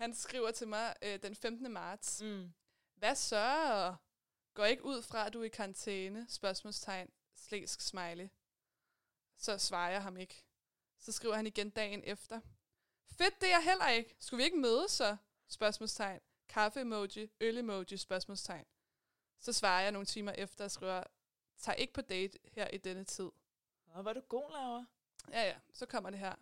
han 0.00 0.14
skriver 0.14 0.50
til 0.50 0.68
mig 0.68 0.94
øh, 1.02 1.22
den 1.22 1.34
15. 1.34 1.72
marts. 1.72 2.22
Mm. 2.22 2.52
Hvad 2.94 3.14
så? 3.14 3.94
Går 4.54 4.64
ikke 4.64 4.84
ud 4.84 5.02
fra, 5.02 5.26
at 5.26 5.32
du 5.32 5.40
er 5.40 5.44
i 5.44 5.48
karantæne? 5.48 6.26
Spørgsmålstegn. 6.28 7.08
Slæsk 7.36 7.80
smiley. 7.80 8.28
Så 9.36 9.58
svarer 9.58 9.90
jeg 9.90 10.02
ham 10.02 10.16
ikke. 10.16 10.44
Så 10.98 11.12
skriver 11.12 11.34
han 11.34 11.46
igen 11.46 11.70
dagen 11.70 12.02
efter. 12.04 12.40
Fedt, 13.18 13.40
det 13.40 13.48
er 13.48 13.52
jeg 13.52 13.64
heller 13.64 13.88
ikke. 13.88 14.16
Skulle 14.20 14.38
vi 14.38 14.44
ikke 14.44 14.58
mødes 14.58 14.90
så? 14.90 15.16
Spørgsmålstegn. 15.48 16.20
Kaffe-emoji, 16.48 17.30
øl-emoji, 17.40 17.96
spørgsmålstegn. 17.96 18.64
Så 19.38 19.52
svarer 19.52 19.82
jeg 19.82 19.92
nogle 19.92 20.06
timer 20.06 20.32
efter 20.32 20.64
og 20.64 20.70
skriver, 20.70 21.02
tag 21.58 21.78
ikke 21.78 21.92
på 21.92 22.00
date 22.00 22.38
her 22.44 22.68
i 22.68 22.76
denne 22.76 23.04
tid. 23.04 23.30
Nå, 23.94 24.02
var 24.02 24.12
du 24.12 24.20
god, 24.20 24.52
Laura? 24.52 24.84
Ja, 25.30 25.42
ja, 25.42 25.56
så 25.72 25.86
kommer 25.86 26.10
det 26.10 26.18
her. 26.18 26.34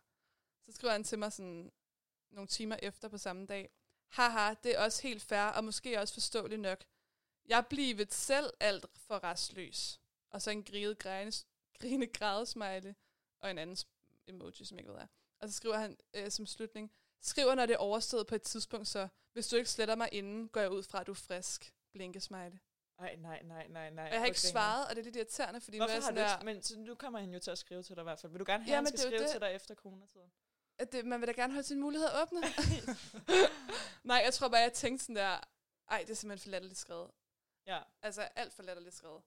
Så 0.62 0.72
skriver 0.72 0.92
han 0.92 1.04
til 1.04 1.18
mig 1.18 1.32
sådan 1.32 1.72
nogle 2.30 2.48
timer 2.48 2.76
efter 2.82 3.08
på 3.08 3.18
samme 3.18 3.46
dag. 3.46 3.70
Haha, 4.08 4.54
det 4.62 4.74
er 4.74 4.84
også 4.84 5.02
helt 5.02 5.22
fair, 5.22 5.42
og 5.42 5.64
måske 5.64 6.00
også 6.00 6.14
forståeligt 6.14 6.60
nok. 6.60 6.84
Jeg 7.46 7.66
blevet 7.66 8.14
selv 8.14 8.52
alt 8.60 8.86
for 8.94 9.24
restløs. 9.24 10.00
Og 10.30 10.42
så 10.42 10.50
en 10.50 10.64
grinet 10.64 10.98
grine, 10.98 11.32
grine 11.80 12.06
grædesmiley, 12.06 12.94
og 13.38 13.50
en 13.50 13.58
anden 13.58 13.76
emoji, 14.26 14.64
som 14.64 14.76
jeg 14.76 14.80
ikke 14.80 14.92
ved 14.92 14.98
er. 14.98 15.06
Og 15.38 15.48
så 15.48 15.54
skriver 15.54 15.76
han 15.76 15.96
øh, 16.14 16.30
som 16.30 16.46
slutning, 16.46 16.92
skriver, 17.22 17.54
når 17.54 17.66
det 17.66 17.74
er 17.74 17.78
overstået 17.78 18.26
på 18.26 18.34
et 18.34 18.42
tidspunkt, 18.42 18.88
så 18.88 19.08
hvis 19.32 19.48
du 19.48 19.56
ikke 19.56 19.70
sletter 19.70 19.96
mig 19.96 20.08
inden, 20.12 20.48
går 20.48 20.60
jeg 20.60 20.70
ud 20.70 20.82
fra, 20.82 21.00
at 21.00 21.06
du 21.06 21.12
er 21.12 21.16
frisk. 21.16 21.72
Blinkesmiley. 21.92 22.58
Ej, 22.98 23.16
nej, 23.16 23.42
nej, 23.42 23.66
nej, 23.68 23.90
nej. 23.90 24.04
Og 24.04 24.10
jeg 24.12 24.18
har 24.20 24.26
ikke 24.26 24.40
svaret, 24.40 24.88
og 24.88 24.96
det 24.96 25.00
er 25.00 25.04
lidt 25.04 25.16
irriterende, 25.16 25.60
fordi 25.60 25.76
Hvorfor 25.78 25.88
nu 25.88 25.92
er 25.92 25.94
jeg 25.94 26.02
har 26.02 26.10
sådan 26.10 26.38
du 26.44 26.48
ikke, 26.48 26.54
men 26.54 26.62
så 26.62 26.78
nu 26.78 26.94
kommer 26.94 27.18
han 27.18 27.32
jo 27.34 27.38
til 27.38 27.50
at 27.50 27.58
skrive 27.58 27.82
til 27.82 27.96
dig 27.96 28.02
i 28.02 28.04
hvert 28.04 28.18
fald. 28.18 28.32
Vil 28.32 28.40
du 28.40 28.44
gerne 28.48 28.64
have, 28.64 28.72
Ja, 28.72 28.78
at 28.78 28.84
han 28.84 28.86
skal 28.86 28.98
skrive 28.98 29.22
det. 29.22 29.30
til 29.30 29.40
dig 29.40 29.52
efter 29.52 29.74
coronatiden? 29.74 30.32
at 30.78 30.92
det, 30.92 31.04
man 31.06 31.20
vil 31.20 31.26
da 31.26 31.32
gerne 31.32 31.52
holde 31.52 31.66
sin 31.68 31.80
mulighed 31.80 32.08
åbne. 32.22 32.40
Nej, 34.10 34.20
jeg 34.24 34.34
tror 34.34 34.48
bare, 34.48 34.60
jeg 34.60 34.72
tænkte 34.72 35.04
sådan 35.04 35.16
der, 35.16 35.40
ej, 35.90 36.00
det 36.00 36.10
er 36.10 36.14
simpelthen 36.14 36.44
for 36.44 36.50
latterligt 36.50 36.78
skrevet. 36.78 37.10
Ja. 37.66 37.80
Altså, 38.02 38.22
alt 38.22 38.52
for 38.54 38.62
latterligt 38.62 38.94
skrevet. 38.94 39.22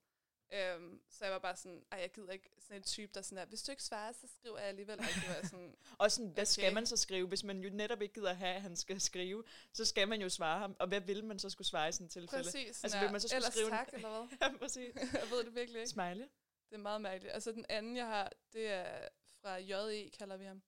Øhm, 0.53 1.01
så 1.09 1.25
jeg 1.25 1.31
var 1.33 1.39
bare 1.39 1.55
sådan, 1.55 1.85
ej, 1.91 1.99
jeg 1.99 2.11
gider 2.11 2.31
ikke 2.31 2.49
sådan 2.59 2.77
en 2.77 2.83
type, 2.83 3.11
der 3.13 3.21
sådan 3.21 3.37
der, 3.37 3.45
hvis 3.45 3.61
du 3.61 3.71
ikke 3.71 3.83
svarer, 3.83 4.11
så 4.11 4.27
skriver 4.39 4.57
jeg 4.59 4.67
alligevel. 4.67 4.99
Og 4.99 5.05
det 5.05 5.27
var 5.27 5.47
sådan, 5.47 5.75
Og 5.99 6.11
sådan, 6.11 6.29
hvad 6.29 6.43
okay. 6.43 6.45
skal 6.45 6.73
man 6.73 6.85
så 6.85 6.97
skrive? 6.97 7.27
Hvis 7.27 7.43
man 7.43 7.63
jo 7.63 7.69
netop 7.69 8.01
ikke 8.01 8.13
gider 8.13 8.33
have, 8.33 8.55
at 8.55 8.61
han 8.61 8.75
skal 8.75 9.01
skrive, 9.01 9.43
så 9.73 9.85
skal 9.85 10.07
man 10.07 10.21
jo 10.21 10.29
svare 10.29 10.59
ham. 10.59 10.75
Og 10.79 10.87
hvad 10.87 11.01
vil 11.01 11.23
man 11.23 11.39
så 11.39 11.49
skulle 11.49 11.67
svare 11.67 11.89
i 11.89 11.91
sådan 11.91 12.05
et 12.05 12.11
tilfælde? 12.11 12.43
præcis. 12.43 12.83
Altså, 12.83 12.99
vil 12.99 13.11
man 13.11 13.21
så 13.21 13.27
skulle 13.27 13.37
ellers 13.37 13.53
skrive 13.53 13.65
en- 13.65 13.71
tak, 13.71 13.89
eller 13.93 14.09
hvad? 14.27 14.37
Ja, 14.51 14.57
præcis. 14.57 14.95
jeg 15.21 15.27
ved 15.31 15.43
det 15.43 15.55
virkelig 15.55 15.79
ikke. 15.79 15.89
Smiley. 15.89 16.25
Det 16.69 16.75
er 16.75 16.77
meget 16.77 17.01
mærkeligt. 17.01 17.33
Altså, 17.33 17.51
den 17.51 17.65
anden, 17.69 17.97
jeg 17.97 18.05
har, 18.05 18.31
det 18.53 18.67
er 18.67 19.07
fra 19.41 19.55
JE, 19.55 20.09
kalder 20.09 20.37
vi 20.37 20.45
ham. 20.45 20.61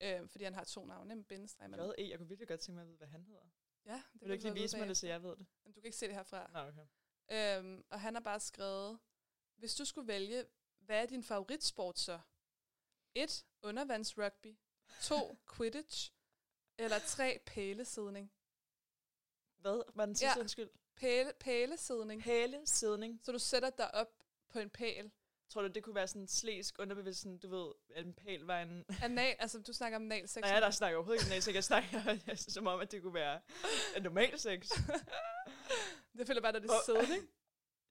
Øhm, 0.00 0.28
fordi 0.28 0.44
han 0.44 0.54
har 0.54 0.64
to 0.64 0.86
navne, 0.86 1.14
med 1.14 1.24
bindestreg. 1.24 1.70
J.E. 1.70 2.08
Jeg 2.10 2.18
kunne 2.18 2.28
virkelig 2.28 2.48
godt 2.48 2.60
tænke 2.60 2.74
mig 2.74 2.82
at 2.82 2.88
vide, 2.88 2.96
hvad 2.96 3.08
han 3.08 3.22
hedder. 3.24 3.42
Ja, 3.86 3.92
det 4.12 4.20
Vil 4.20 4.28
du 4.28 4.32
ikke 4.32 4.44
lige 4.44 4.54
vise 4.54 4.78
mig 4.78 4.88
det, 4.88 4.96
så 4.96 5.06
jeg 5.06 5.22
ved 5.22 5.30
det? 5.30 5.46
Men 5.64 5.72
du 5.72 5.80
kan 5.80 5.86
ikke 5.86 5.96
se 5.96 6.06
det 6.06 6.14
herfra. 6.14 6.50
Nå, 6.52 6.58
okay. 6.58 6.86
Øhm, 7.32 7.84
og 7.90 8.00
han 8.00 8.14
har 8.14 8.20
bare 8.20 8.40
skrevet, 8.40 8.98
hvis 9.56 9.74
du 9.74 9.84
skulle 9.84 10.08
vælge, 10.08 10.44
hvad 10.78 11.02
er 11.02 11.06
din 11.06 11.24
favoritsport 11.24 11.98
så? 11.98 12.18
1. 13.14 13.44
Undervandsrugby. 13.62 14.56
2. 15.02 15.38
Quidditch. 15.56 16.12
Eller 16.78 16.98
3. 16.98 17.38
Pælesidning. 17.46 18.32
Hvad 19.58 19.82
var 19.94 20.06
den 20.06 20.14
sidste 20.14 20.36
Ja. 20.36 20.40
undskyld? 20.40 20.70
Pæle, 20.96 21.32
pælesidning. 21.40 22.22
Pælesidning. 22.22 23.20
Så 23.24 23.32
du 23.32 23.38
sætter 23.38 23.70
dig 23.70 23.94
op 23.94 24.08
på 24.50 24.58
en 24.58 24.70
pæl. 24.70 25.10
Tror 25.48 25.62
du, 25.62 25.68
det 25.68 25.82
kunne 25.84 25.94
være 25.94 26.08
sådan 26.08 26.22
en 26.22 26.28
slæsk 26.28 26.78
underbevidst, 26.78 27.20
sådan, 27.20 27.38
du 27.38 27.48
ved, 27.48 27.72
at 27.94 28.06
en 28.06 28.14
pæl 28.14 28.40
var 28.40 28.62
en... 28.62 28.84
Anal, 29.02 29.36
altså 29.38 29.58
du 29.58 29.72
snakker 29.72 29.96
om 29.96 30.12
analsex. 30.12 30.40
Nej, 30.40 30.60
der 30.60 30.70
snakker 30.70 30.96
overhovedet 30.96 31.22
ikke 31.22 31.36
om 31.36 31.40
sex. 31.40 31.54
Jeg 31.60 31.64
snakker 31.64 32.34
som 32.36 32.66
om, 32.66 32.80
at 32.80 32.92
det 32.92 33.02
kunne 33.02 33.14
være 33.14 33.40
en 33.96 34.02
normal 34.02 34.38
sex. 34.38 34.70
Det 36.18 36.26
føler 36.26 36.40
bare, 36.40 36.56
at 36.56 36.62
det 36.62 36.70
er 36.70 36.82
sidning. 36.84 37.28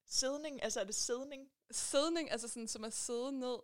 Sidning, 0.07 0.56
altså 0.65 0.80
er 0.80 0.84
det 0.84 0.95
sidning? 0.95 1.52
Sidning, 1.72 2.31
altså 2.31 2.48
sådan 2.48 2.68
som 2.68 2.84
at 2.84 2.93
sidde 2.93 3.39
ned. 3.39 3.57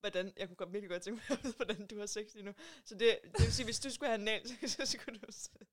Hvordan, 0.00 0.32
jeg 0.36 0.46
kunne 0.48 0.56
godt 0.56 0.72
virkelig 0.72 0.90
godt 0.90 1.02
tænke 1.02 1.22
mig 1.28 1.38
hvordan 1.56 1.86
du 1.86 1.98
har 1.98 2.06
sex 2.06 2.34
lige 2.34 2.44
nu. 2.44 2.54
Så 2.84 2.94
det, 2.94 3.18
det 3.22 3.40
vil 3.44 3.52
sige, 3.52 3.64
hvis 3.64 3.80
du 3.80 3.90
skulle 3.90 4.08
have 4.10 4.20
en 4.20 4.28
anal 4.28 4.48
sex, 4.68 4.70
så 4.70 4.86
skulle 4.86 5.18
du... 5.20 5.32
sidde- 5.32 5.66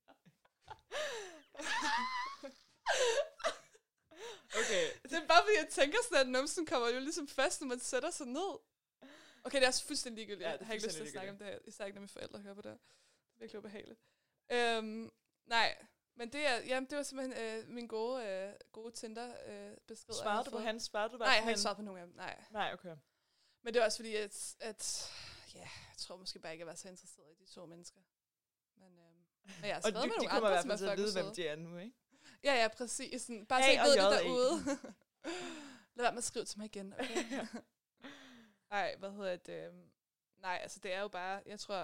Okay. 4.60 4.90
Det 5.02 5.12
er 5.12 5.26
bare 5.26 5.42
fordi, 5.42 5.56
jeg 5.58 5.68
tænker 5.70 5.98
sådan, 6.04 6.26
at 6.26 6.28
numsen 6.32 6.66
kommer 6.66 6.88
jo 6.88 7.00
ligesom 7.00 7.28
først, 7.28 7.60
når 7.60 7.68
man 7.68 7.80
sætter 7.80 8.10
sig 8.10 8.26
ned. 8.26 8.58
Okay, 9.44 9.56
det 9.58 9.62
er 9.64 9.68
også 9.68 9.84
fuldstændig 9.84 10.16
ligegyldigt. 10.18 10.46
Ja, 10.48 10.52
er 10.54 10.56
jeg 10.58 10.66
har 10.66 10.74
ikke 10.74 10.86
lyst 10.86 10.96
til 10.96 11.02
at 11.02 11.10
snakke 11.10 11.30
om 11.32 11.38
det 11.38 11.46
her. 11.46 11.58
Især 11.64 11.84
ikke, 11.84 11.94
når 11.94 12.00
mine 12.00 12.08
forældre 12.08 12.38
hører 12.38 12.54
på 12.54 12.62
det. 12.62 12.70
her. 12.70 12.78
Det 12.78 13.34
er 13.34 13.38
virkelig 13.40 13.58
ubehageligt. 13.58 14.00
Øhm, 14.52 15.10
men 16.20 16.32
det, 16.32 16.46
er, 16.46 16.60
jamen, 16.60 16.90
det 16.90 16.96
var 16.96 17.02
simpelthen 17.02 17.44
øh, 17.44 17.68
min 17.68 17.86
gode, 17.86 18.24
øh, 18.24 18.52
gode 18.72 18.92
Tinder-besked. 18.92 20.14
Svarede 20.14 20.44
du 20.44 20.50
på 20.50 20.58
hans? 20.58 20.82
Svarede 20.82 21.12
du 21.12 21.18
bare 21.18 21.28
Nej, 21.28 21.34
jeg 21.34 21.42
har 21.42 21.50
ikke 21.50 21.60
svaret 21.60 21.76
på 21.76 21.82
nogen 21.82 22.00
af 22.00 22.06
dem. 22.06 22.16
Nej. 22.16 22.44
Nej, 22.50 22.70
okay. 22.72 22.96
Men 23.62 23.74
det 23.74 23.80
er 23.80 23.84
også 23.84 23.98
fordi, 23.98 24.16
at, 24.16 24.56
at 24.60 25.10
ja, 25.54 25.60
jeg 25.60 25.96
tror 25.98 26.16
måske 26.16 26.38
bare 26.38 26.52
ikke, 26.52 26.60
jeg 26.60 26.66
var 26.66 26.74
så 26.74 26.88
interesseret 26.88 27.26
i 27.30 27.44
de 27.44 27.50
to 27.50 27.66
mennesker. 27.66 28.00
Men, 28.76 28.98
øhm, 28.98 29.24
men 29.60 29.64
jeg 29.68 29.74
har 29.74 29.76
Og 29.76 29.82
skrevet 29.82 30.02
de, 30.02 30.08
med 30.08 30.14
de 30.14 30.18
nogle 30.18 30.30
kommer 30.30 30.48
i 30.48 30.52
andre, 30.52 30.66
hvert 30.66 30.78
fald 30.78 30.78
til 30.78 30.86
at 30.86 30.98
vide, 30.98 31.22
hvem 31.22 31.34
de 31.34 31.46
er 31.46 31.56
nu, 31.56 31.78
ikke? 31.78 31.96
Ja, 32.44 32.54
ja, 32.54 32.68
præcis. 32.68 33.22
Sådan, 33.22 33.46
bare 33.46 33.60
A 33.60 33.64
så 33.64 33.72
I 33.72 33.76
og 33.78 33.84
ved 33.84 33.92
det 33.92 34.24
derude. 34.24 34.64
Lad 35.94 36.04
være 36.04 36.12
med 36.12 36.18
at 36.18 36.24
skrive 36.24 36.44
til 36.44 36.58
mig 36.58 36.64
igen, 36.64 36.92
okay? 36.92 37.46
Ej, 38.70 38.96
hvad 38.98 39.10
hedder 39.10 39.36
det? 39.36 39.66
øhm, 39.66 39.90
Nej, 40.36 40.58
altså 40.62 40.80
det 40.80 40.92
er 40.92 41.00
jo 41.00 41.08
bare, 41.08 41.42
jeg 41.46 41.60
tror, 41.60 41.76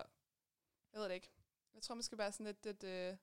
jeg 0.92 1.00
ved 1.00 1.04
det 1.04 1.14
ikke. 1.14 1.30
Jeg 1.74 1.82
tror 1.82 1.94
måske 1.94 2.16
bare 2.16 2.32
sådan 2.32 2.46
lidt, 2.46 2.64
lidt 2.64 2.84
øh, 2.84 3.16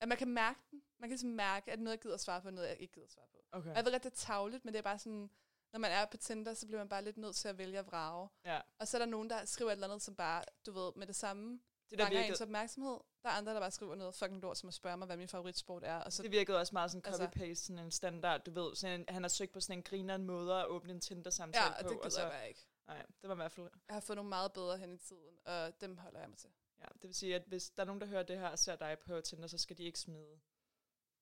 at 0.00 0.08
man 0.08 0.18
kan 0.18 0.28
mærke 0.28 0.60
den. 0.70 0.82
Man 0.98 1.08
kan 1.08 1.14
ligesom 1.14 1.30
mærke, 1.30 1.72
at 1.72 1.78
noget 1.78 1.90
jeg 1.96 2.00
gider 2.02 2.14
at 2.14 2.20
svare 2.20 2.40
på, 2.42 2.48
og 2.48 2.54
noget 2.54 2.68
jeg 2.68 2.76
ikke 2.80 2.94
gider 2.94 3.06
at 3.06 3.12
svare 3.12 3.26
på. 3.32 3.38
Okay. 3.52 3.70
Og 3.70 3.76
jeg 3.76 3.84
ved 3.84 3.92
godt, 3.92 4.04
det 4.04 4.12
er 4.12 4.16
tavligt, 4.16 4.64
men 4.64 4.74
det 4.74 4.78
er 4.78 4.82
bare 4.82 4.98
sådan, 4.98 5.30
når 5.72 5.78
man 5.80 5.90
er 5.90 6.04
på 6.04 6.16
Tinder, 6.16 6.54
så 6.54 6.66
bliver 6.66 6.80
man 6.80 6.88
bare 6.88 7.04
lidt 7.04 7.16
nødt 7.16 7.36
til 7.36 7.48
at 7.48 7.58
vælge 7.58 7.78
at 7.78 7.86
vrage. 7.86 8.28
Ja. 8.44 8.60
Og 8.78 8.88
så 8.88 8.96
er 8.96 8.98
der 8.98 9.06
nogen, 9.06 9.30
der 9.30 9.44
skriver 9.44 9.70
et 9.70 9.74
eller 9.74 9.86
andet, 9.86 10.02
som 10.02 10.14
bare, 10.16 10.44
du 10.66 10.72
ved, 10.72 10.92
med 10.96 11.06
det 11.06 11.16
samme, 11.16 11.60
Det, 11.90 11.98
der 11.98 12.08
virkede, 12.10 12.28
ens 12.28 12.40
opmærksomhed. 12.40 12.98
Der 13.22 13.28
er 13.28 13.32
andre, 13.32 13.54
der 13.54 13.60
bare 13.60 13.70
skriver 13.70 13.94
noget 13.94 14.14
fucking 14.14 14.40
lort, 14.42 14.58
som 14.58 14.68
at 14.68 14.74
spørge 14.74 14.96
mig, 14.96 15.06
hvad 15.06 15.16
min 15.16 15.28
favoritsport 15.28 15.84
er. 15.84 15.96
Og 15.96 16.12
så, 16.12 16.22
det 16.22 16.30
virkede 16.32 16.58
også 16.58 16.72
meget 16.74 16.90
sådan 16.90 17.06
Altså- 17.06 17.24
copy-paste, 17.24 17.54
sådan 17.54 17.78
en 17.84 17.90
standard, 17.90 18.40
du 18.44 18.50
ved. 18.50 18.76
Sådan 18.76 19.00
en, 19.00 19.06
han 19.08 19.22
har 19.22 19.28
søgt 19.28 19.52
på 19.52 19.60
sådan 19.60 19.78
en 19.78 19.82
grineren 19.82 20.24
måde 20.24 20.54
at 20.54 20.66
åbne 20.66 20.92
en 20.92 21.00
Tinder-samtale 21.00 21.64
ja, 21.64 21.70
på. 21.70 21.76
og 21.78 21.84
det 21.84 21.90
og 21.90 22.02
gider 22.02 22.10
så, 22.10 22.20
jeg 22.22 22.30
bare 22.30 22.48
ikke. 22.48 22.66
Nej, 22.86 23.06
det 23.20 23.28
var 23.28 23.34
i 23.34 23.36
hvert 23.36 23.52
fald... 23.52 23.68
Jeg 23.88 23.94
har 23.94 24.00
fået 24.00 24.16
nogle 24.16 24.28
meget 24.28 24.52
bedre 24.52 24.78
hen 24.78 24.92
i 24.92 24.98
tiden, 24.98 25.38
og 25.44 25.80
dem 25.80 25.96
holder 25.96 26.20
jeg 26.20 26.28
mig 26.28 26.38
til. 26.38 26.50
Ja, 26.80 26.84
det 26.94 27.02
vil 27.02 27.14
sige, 27.14 27.34
at 27.34 27.42
hvis 27.46 27.70
der 27.70 27.82
er 27.82 27.86
nogen, 27.86 28.00
der 28.00 28.06
hører 28.06 28.22
det 28.22 28.38
her 28.38 28.48
og 28.48 28.58
ser 28.58 28.76
dig 28.76 28.98
på 28.98 29.20
Tinder, 29.20 29.46
så 29.48 29.58
skal 29.58 29.78
de 29.78 29.82
ikke 29.82 29.98
smide 30.00 30.40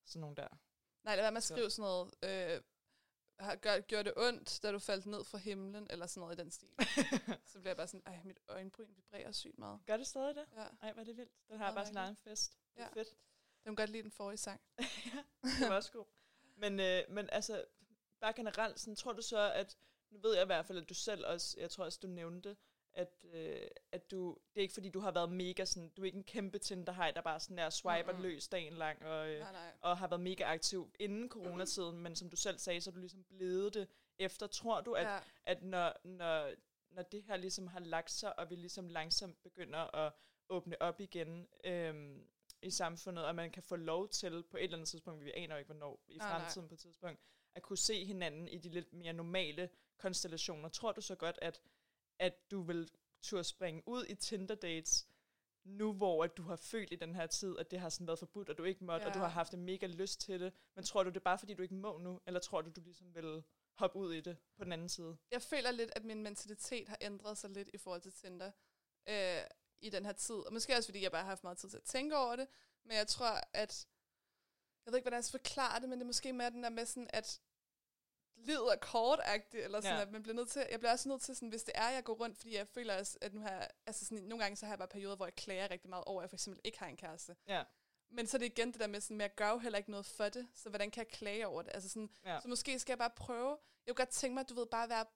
sådan 0.04 0.20
nogen 0.20 0.36
der. 0.36 0.48
Nej, 1.04 1.16
lad 1.16 1.24
være 1.24 1.32
med 1.32 1.36
at 1.36 1.42
skrive 1.42 1.70
sådan 1.70 1.82
noget, 1.82 2.14
øh, 2.22 2.62
har, 3.38 3.56
gør, 3.56 3.80
gør 3.80 4.02
det 4.02 4.12
ondt, 4.16 4.60
da 4.62 4.72
du 4.72 4.78
faldt 4.78 5.06
ned 5.06 5.24
fra 5.24 5.38
himlen, 5.38 5.86
eller 5.90 6.06
sådan 6.06 6.20
noget 6.20 6.38
i 6.38 6.42
den 6.42 6.50
stil. 6.50 6.68
så 7.50 7.58
bliver 7.58 7.68
jeg 7.70 7.76
bare 7.76 7.86
sådan, 7.88 8.02
ej, 8.06 8.20
mit 8.24 8.38
øjenbryn 8.48 8.88
vibrerer 8.96 9.32
sygt 9.32 9.58
meget. 9.58 9.80
Gør 9.86 9.96
det 9.96 10.06
stadig 10.06 10.34
det? 10.34 10.46
Ja, 10.56 10.66
Ej, 10.82 10.92
hvor 10.92 11.00
er 11.00 11.04
det 11.04 11.16
vildt. 11.16 11.32
Den 11.48 11.58
har 11.58 11.64
Meget 11.64 11.74
bare 11.74 11.84
egen 11.84 11.94
mærkeligt. 11.94 12.20
fest. 12.20 12.58
Det 12.74 12.80
er 12.80 12.84
Ja. 12.84 13.00
fedt. 13.00 13.08
det 13.08 13.64
kan 13.64 13.76
godt 13.76 13.90
lide 13.90 14.02
den 14.02 14.10
forrige 14.10 14.36
sang. 14.38 14.60
det 15.60 15.68
var 15.68 15.76
også 15.76 15.92
god. 15.92 16.04
Men, 16.56 16.80
øh, 16.80 17.02
men 17.08 17.28
altså, 17.32 17.64
bare 18.20 18.32
generelt, 18.32 18.80
sådan, 18.80 18.96
tror 18.96 19.12
du 19.12 19.22
så, 19.22 19.52
at, 19.52 19.76
nu 20.10 20.18
ved 20.18 20.34
jeg 20.34 20.42
i 20.42 20.46
hvert 20.46 20.66
fald, 20.66 20.78
at 20.78 20.88
du 20.88 20.94
selv 20.94 21.26
også, 21.26 21.60
jeg 21.60 21.70
tror 21.70 21.84
også, 21.84 21.98
du 22.02 22.06
nævnte, 22.06 22.56
at, 22.94 23.24
øh, 23.35 23.60
at 23.93 24.10
du, 24.10 24.39
det 24.55 24.60
er 24.60 24.62
ikke 24.62 24.74
fordi, 24.74 24.89
du 24.89 25.01
har 25.01 25.10
været 25.12 25.32
mega 25.32 25.64
sådan, 25.64 25.89
du 25.89 26.02
er 26.02 26.06
ikke 26.06 26.16
en 26.19 26.24
kæmpe 26.24 26.59
Tinder-hej, 26.59 27.10
der 27.10 27.20
bare 27.20 27.40
sådan 27.40 27.59
der 27.59 27.70
swiper 27.70 28.12
Mm-mm. 28.12 28.23
løs 28.23 28.48
dagen 28.48 28.73
lang, 28.73 29.05
og, 29.06 29.28
øh, 29.28 29.40
Nej, 29.40 29.52
nej. 29.52 29.73
og 29.81 29.98
har 29.98 30.09
været 30.09 30.20
mega 30.20 30.44
aktiv 30.44 30.93
inden 30.98 31.28
coronatiden, 31.28 31.98
men 31.98 32.16
som 32.16 32.31
du 32.31 32.36
selv 32.36 32.59
sagde, 32.59 32.81
så 32.81 32.90
er 32.90 32.94
du 32.94 33.01
ligesom 33.01 33.24
blevet 33.24 33.74
det 33.74 33.89
efter. 34.19 34.47
Tror 34.47 34.81
du, 34.81 34.93
at, 34.93 35.06
Ja. 35.06 35.19
at 35.44 35.62
når, 35.62 35.93
når, 36.05 36.51
når 36.90 37.02
det 37.02 37.23
her 37.23 37.36
ligesom 37.36 37.66
har 37.66 37.81
lagt 37.81 38.10
sig, 38.10 38.39
og 38.39 38.51
vi 38.51 38.55
ligesom 38.55 38.89
langsomt 38.89 39.43
begynder 39.43 39.94
at 39.97 40.12
åbne 40.48 40.82
op 40.82 41.01
igen 41.01 41.48
øhm, 41.64 42.28
i 42.62 42.70
samfundet, 42.70 43.24
og 43.24 43.35
man 43.35 43.51
kan 43.51 43.62
få 43.62 43.77
lov 43.77 44.09
til 44.09 44.43
på 44.43 44.56
et 44.56 44.62
eller 44.64 44.77
andet 44.77 44.89
tidspunkt, 44.89 45.24
vi 45.24 45.32
aner 45.35 45.55
jo 45.55 45.59
ikke, 45.59 45.73
hvornår 45.73 46.01
i 46.09 46.16
Nej, 46.16 46.28
nej. 46.28 46.39
fremtiden 46.39 46.69
på 46.69 46.74
et 46.74 46.81
tidspunkt, 46.81 47.20
at 47.55 47.62
kunne 47.62 47.77
se 47.78 48.05
hinanden 48.05 48.48
i 48.48 48.59
de 48.59 48.69
lidt 48.69 48.93
mere 48.93 49.12
normale 49.12 49.70
konstellationer. 49.98 50.69
Tror 50.69 50.93
du 50.93 51.01
så 51.01 51.14
godt, 51.14 51.39
at, 51.43 51.60
at 52.18 52.51
du 52.51 52.62
vil 52.62 52.89
turde 53.22 53.44
springe 53.44 53.82
ud 53.86 54.06
i 54.09 54.14
Tinder-dates, 54.14 55.06
nu 55.64 55.93
hvor 55.93 56.24
at 56.24 56.36
du 56.36 56.43
har 56.43 56.56
følt 56.56 56.93
i 56.93 56.97
den 56.97 57.14
her 57.14 57.26
tid, 57.26 57.59
at 57.59 57.70
det 57.70 57.80
har 57.80 57.89
sådan 57.89 58.06
været 58.06 58.18
forbudt, 58.18 58.48
og 58.48 58.59
du 58.59 58.64
ikke 58.64 58.84
måtte, 58.84 59.05
ja. 59.05 59.09
og 59.09 59.14
du 59.14 59.18
har 59.18 59.28
haft 59.28 59.55
en 59.55 59.64
mega 59.64 59.86
lyst 59.86 60.20
til 60.20 60.40
det, 60.40 60.52
men 60.74 60.84
tror 60.84 61.02
du 61.02 61.09
det 61.09 61.16
er 61.16 61.20
bare 61.20 61.39
fordi, 61.39 61.55
du 61.55 61.62
ikke 61.62 61.74
må 61.74 61.98
nu, 61.98 62.20
eller 62.26 62.40
tror 62.40 62.60
du, 62.62 62.70
du 62.70 62.80
ligesom 62.80 63.14
vil 63.14 63.43
hoppe 63.74 63.98
ud 63.98 64.14
i 64.14 64.20
det 64.20 64.36
på 64.56 64.64
den 64.64 64.72
anden 64.72 64.89
side? 64.89 65.16
Jeg 65.30 65.43
føler 65.43 65.70
lidt, 65.70 65.90
at 65.97 66.05
min 66.05 66.22
mentalitet 66.22 66.89
har 66.89 66.98
ændret 67.01 67.39
sig 67.39 67.51
lidt 67.51 67.70
i 67.74 67.78
forhold 67.78 68.01
til 68.01 68.12
Tinder 68.12 68.51
øh, 69.09 69.43
i 69.80 69.90
den 69.90 70.05
her 70.05 70.12
tid. 70.12 70.34
Og 70.34 70.52
måske 70.52 70.76
også, 70.76 70.89
fordi 70.89 71.02
jeg 71.02 71.10
bare 71.10 71.22
har 71.22 71.28
haft 71.28 71.43
meget 71.43 71.59
tid 71.59 71.70
til 71.70 71.76
at 71.76 71.84
tænke 71.84 72.16
over 72.16 72.36
det. 72.36 72.48
Men 72.84 72.97
jeg 72.97 73.09
tror, 73.09 73.40
at... 73.52 73.86
Jeg 74.86 74.93
ved 74.93 74.98
ikke, 74.98 75.05
hvordan 75.05 75.16
jeg 75.16 75.24
skal 75.24 75.40
forklare 75.40 75.80
det, 75.80 75.89
men 75.89 75.98
det 75.98 76.05
er 76.05 76.06
måske 76.06 76.32
mere 76.32 76.51
den 76.51 76.62
der 76.62 76.70
med 76.70 76.86
sådan, 76.86 77.10
at 77.12 77.40
livet 78.47 78.73
er 78.73 78.77
kort 78.77 79.20
eller 79.52 79.81
sådan, 79.81 79.97
Ja. 79.97 80.02
at 80.02 80.12
man 80.12 80.23
bliver 80.23 80.35
nødt 80.36 80.48
til, 80.48 80.66
jeg 80.70 80.78
bliver 80.81 80.93
også 80.93 81.09
nødt 81.09 81.23
til 81.23 81.35
sådan, 81.36 81.48
hvis 81.48 81.62
det 81.62 81.73
er, 81.74 81.90
jeg 81.90 82.05
går 82.05 82.14
rundt, 82.14 82.36
fordi 82.39 82.56
jeg 82.56 82.69
føler 82.69 82.98
også, 82.98 83.19
at 83.20 83.35
nu 83.35 83.40
har, 83.40 83.69
altså 83.86 84.05
sådan, 84.05 84.24
nogle 84.24 84.43
gange 84.44 84.56
så 84.56 84.66
har 84.66 84.73
jeg 84.73 84.78
bare 84.78 84.89
perioder, 84.89 85.16
hvor 85.16 85.27
jeg 85.27 85.35
klager 85.35 85.70
rigtig 85.70 85.90
meget 85.90 86.05
over, 86.05 86.20
at 86.20 86.24
jeg 86.24 86.31
for 86.31 86.36
eksempel 86.36 86.60
ikke 86.64 86.78
har 86.78 86.86
en 86.86 86.97
kæreste. 86.97 87.36
Ja. 87.48 87.62
Men 88.10 88.27
så 88.27 88.36
er 88.36 88.39
det 88.39 88.47
igen 88.47 88.73
det 88.73 88.81
der 88.81 88.86
med, 88.86 89.01
sådan, 89.01 89.16
med 89.16 89.24
jeg 89.24 89.35
gør 89.35 89.51
jo 89.51 89.59
heller 89.59 89.78
ikke 89.78 89.90
noget 89.90 90.06
for 90.06 90.28
det, 90.28 90.48
så 90.55 90.69
hvordan 90.69 90.90
kan 90.90 91.01
jeg 91.05 91.09
klage 91.09 91.47
over 91.47 91.62
det? 91.62 91.70
Altså 91.74 91.89
sådan, 91.89 92.10
Ja. 92.24 92.40
Så 92.40 92.48
måske 92.48 92.78
skal 92.78 92.93
jeg 92.93 92.98
bare 92.98 93.10
prøve. 93.16 93.48
Jeg 93.86 93.94
kunne 93.94 94.05
godt 94.06 94.09
tænke 94.14 94.35
mig, 94.35 94.40
at 94.40 94.48
du 94.48 94.55
ved, 94.55 94.66
bare 94.66 94.89
være 94.89 95.06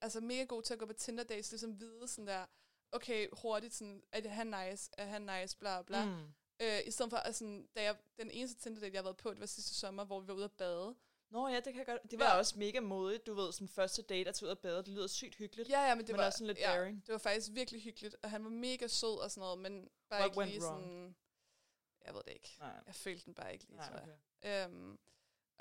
altså, 0.00 0.20
mega 0.20 0.44
god 0.44 0.62
til 0.62 0.72
at 0.72 0.78
gå 0.78 0.86
på 0.86 0.92
Tinder 0.92 1.24
dates, 1.24 1.50
ligesom 1.50 1.80
vide 1.80 2.08
sådan 2.08 2.26
der, 2.26 2.46
okay, 2.92 3.28
hurtigt 3.32 3.74
sådan, 3.74 4.02
er 4.12 4.28
han 4.28 4.46
nice, 4.46 4.90
er 4.98 5.04
han 5.06 5.22
nice, 5.22 5.58
bla 5.58 5.82
bla. 5.82 6.04
Mm. 6.04 6.10
Mm. 6.10 6.32
Øh, 6.60 6.80
I 6.86 6.90
stedet 6.90 7.10
for, 7.10 7.16
at 7.16 7.34
sådan, 7.36 7.68
da 7.76 7.82
jeg, 7.82 7.96
den 8.18 8.30
eneste 8.30 8.60
Tinder 8.62 8.80
date, 8.80 8.92
jeg 8.92 8.98
har 8.98 9.04
været 9.04 9.16
på, 9.16 9.30
det 9.30 9.40
var 9.40 9.46
sidste 9.46 9.74
sommer, 9.74 10.04
hvor 10.04 10.20
vi 10.20 10.28
var 10.28 10.34
ude 10.34 10.44
at 10.44 10.52
bade. 10.52 10.94
Nå 11.32 11.48
ja, 11.48 11.56
det 11.56 11.64
kan 11.64 11.76
jeg 11.76 11.86
godt. 11.86 12.10
Det 12.10 12.18
var 12.18 12.24
Ja. 12.24 12.38
også 12.38 12.58
mega 12.58 12.80
modigt, 12.80 13.26
du 13.26 13.34
ved, 13.34 13.52
sådan 13.52 13.68
første 13.68 14.02
date 14.02 14.28
at 14.28 14.34
tage 14.34 14.46
ud 14.46 14.50
og 14.50 14.58
bade. 14.58 14.76
Det 14.78 14.88
lyder 14.88 15.06
sygt 15.06 15.34
hyggeligt. 15.34 15.68
Ja, 15.68 15.80
ja, 15.88 15.94
men 15.94 16.06
det 16.06 16.12
Men 16.12 16.18
var 16.18 16.26
også 16.26 16.36
sådan 16.38 16.46
lidt 16.46 16.58
ja, 16.58 16.72
daring. 16.76 17.06
det 17.06 17.12
var 17.12 17.18
faktisk 17.18 17.48
virkelig 17.52 17.82
hyggeligt, 17.82 18.16
og 18.22 18.30
han 18.30 18.44
var 18.44 18.50
mega 18.50 18.86
sød 18.86 19.18
og 19.20 19.30
sådan 19.30 19.40
noget, 19.40 19.58
men 19.58 19.88
bare 20.10 20.20
What 20.20 20.30
ikke 20.30 20.44
lige 20.58 20.66
wrong? 20.68 20.82
sådan, 20.82 21.16
jeg 22.06 22.14
ved 22.14 22.22
det 22.26 22.32
ikke. 22.32 22.56
Nej, 22.60 22.80
Jeg 22.86 22.94
følte 22.94 23.24
den 23.26 23.34
bare 23.34 23.52
ikke 23.52 23.64
lige, 23.64 23.76
nej, 23.76 23.88
tror 23.88 23.96
jeg. 23.98 24.08
okay. 24.42 24.64
Øhm, 24.70 24.98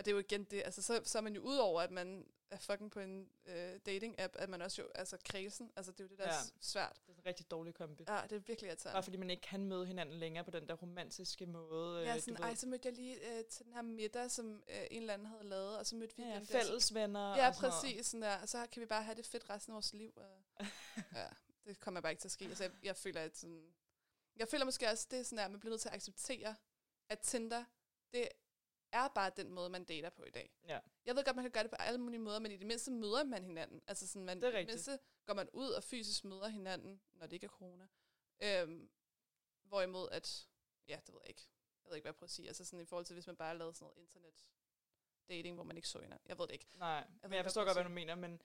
og 0.01 0.05
det 0.05 0.11
er 0.11 0.15
jo 0.15 0.19
igen 0.19 0.43
det, 0.43 0.61
altså 0.65 0.81
så, 0.81 1.01
så 1.03 1.17
er 1.17 1.21
man 1.21 1.35
jo 1.35 1.41
ud 1.41 1.57
over, 1.57 1.81
at 1.81 1.91
man 1.91 2.25
er 2.51 2.57
fucking 2.57 2.91
på 2.91 2.99
en 2.99 3.29
øh, 3.45 3.79
dating-app, 3.85 4.35
at 4.35 4.49
man 4.49 4.61
også 4.61 4.81
jo, 4.81 4.87
altså 4.95 5.17
kredsen, 5.25 5.71
altså 5.75 5.91
det 5.91 5.99
er 5.99 6.03
jo 6.03 6.07
det, 6.07 6.17
der 6.17 6.23
ja. 6.23 6.29
Er 6.29 6.43
svært. 6.59 6.99
Det 7.07 7.13
er 7.13 7.17
en 7.17 7.25
rigtig 7.25 7.51
dårlig 7.51 7.73
kombi. 7.73 8.03
Ja, 8.07 8.21
det 8.23 8.31
er 8.35 8.39
virkelig 8.39 8.57
Bare 8.59 8.67
irriterende. 8.67 9.03
fordi 9.03 9.17
man 9.17 9.29
ikke 9.29 9.41
kan 9.41 9.65
møde 9.65 9.85
hinanden 9.85 10.15
længere 10.15 10.43
på 10.43 10.51
den 10.51 10.67
der 10.67 10.73
romantiske 10.73 11.45
måde. 11.45 12.03
Ja, 12.05 12.15
øh, 12.15 12.21
sådan, 12.21 12.43
ej, 12.43 12.55
så 12.55 12.67
mødte 12.67 12.87
jeg 12.87 12.95
lige 12.95 13.37
øh, 13.37 13.45
til 13.45 13.65
den 13.65 13.73
her 13.73 13.81
middag, 13.81 14.31
som 14.31 14.63
øh, 14.69 14.83
en 14.91 15.01
eller 15.01 15.13
anden 15.13 15.27
havde 15.27 15.43
lavet, 15.43 15.77
og 15.77 15.85
så 15.85 15.95
mødte 15.95 16.17
vi 16.17 16.23
ja, 16.23 16.29
ja, 16.29 16.35
den 16.35 16.41
der, 16.41 16.45
så- 16.45 16.67
fælles 16.67 16.93
venner. 16.93 17.35
Ja, 17.35 17.51
præcis, 17.51 18.05
sådan 18.05 18.21
der, 18.21 18.37
og 18.41 18.49
så 18.49 18.67
kan 18.71 18.81
vi 18.81 18.85
bare 18.85 19.03
have 19.03 19.15
det 19.15 19.25
fedt 19.25 19.49
resten 19.49 19.71
af 19.71 19.73
vores 19.73 19.93
liv. 19.93 20.13
Og, 20.15 20.43
ja, 21.15 21.27
det 21.65 21.79
kommer 21.79 22.01
bare 22.01 22.11
ikke 22.11 22.21
til 22.21 22.27
at 22.27 22.31
ske. 22.31 22.45
Altså, 22.45 22.63
jeg, 22.63 22.71
jeg 22.83 22.95
føler, 22.95 23.21
at 23.21 23.37
sådan, 23.37 23.73
jeg 24.37 24.47
føler 24.47 24.65
måske 24.65 24.87
også, 24.89 25.07
det 25.11 25.19
er 25.19 25.23
sådan 25.23 25.37
der, 25.37 25.45
at 25.45 25.51
man 25.51 25.59
bliver 25.59 25.71
nødt 25.71 25.81
til 25.81 25.89
at 25.89 25.95
acceptere, 25.95 26.55
at 27.09 27.19
Tinder, 27.19 27.63
det 28.13 28.27
er 28.91 29.07
bare 29.07 29.31
den 29.35 29.51
måde, 29.51 29.69
man 29.69 29.83
dater 29.83 30.09
på 30.09 30.23
i 30.23 30.29
dag. 30.29 30.53
Ja. 30.67 30.79
Jeg 31.05 31.15
ved 31.15 31.23
godt, 31.25 31.35
man 31.35 31.43
kan 31.43 31.51
gøre 31.51 31.63
det 31.63 31.71
på 31.71 31.75
alle 31.75 31.99
mulige 31.99 32.19
måder, 32.19 32.39
men 32.39 32.51
i 32.51 32.57
det 32.57 32.67
mindste 32.67 32.91
møder 32.91 33.23
man 33.23 33.43
hinanden. 33.43 33.81
Altså 33.87 34.07
sådan, 34.07 34.25
man, 34.25 34.41
Det 34.41 34.47
er 34.47 34.57
i 34.57 34.61
det 34.61 34.67
mindste 34.67 34.99
går 35.25 35.33
man 35.33 35.49
ud 35.53 35.69
og 35.69 35.83
fysisk 35.83 36.25
møder 36.25 36.47
hinanden, 36.47 37.01
når 37.13 37.25
det 37.25 37.33
ikke 37.33 37.45
er 37.45 37.49
corona. 37.49 37.87
Øhm, 38.43 38.89
hvorimod 39.63 40.09
at, 40.11 40.47
ja, 40.87 40.99
det 41.05 41.13
ved 41.13 41.21
jeg 41.23 41.29
ikke. 41.29 41.49
Jeg 41.83 41.89
ved 41.89 41.95
ikke, 41.95 42.03
hvad 42.03 42.09
jeg 42.09 42.15
prøver 42.15 42.27
at 42.27 42.31
sige. 42.31 42.47
Altså 42.47 42.65
sådan 42.65 42.79
i 42.79 42.85
forhold 42.85 43.05
til, 43.05 43.13
hvis 43.13 43.27
man 43.27 43.35
bare 43.35 43.57
lavede 43.57 43.73
sådan 43.75 43.85
noget 43.85 43.97
internet 43.97 44.45
dating, 45.29 45.55
hvor 45.55 45.63
man 45.63 45.75
ikke 45.75 45.87
så 45.87 45.99
hinanden. 45.99 46.29
Jeg 46.29 46.37
ved 46.37 46.47
det 46.47 46.53
ikke. 46.53 46.67
Nej, 46.73 47.07
ved 47.21 47.29
men 47.29 47.33
jeg 47.33 47.45
forstår 47.45 47.61
jeg 47.61 47.67
godt, 47.67 47.77
hvad 47.77 47.83
du 47.83 47.89
mener, 47.89 48.15
men, 48.15 48.41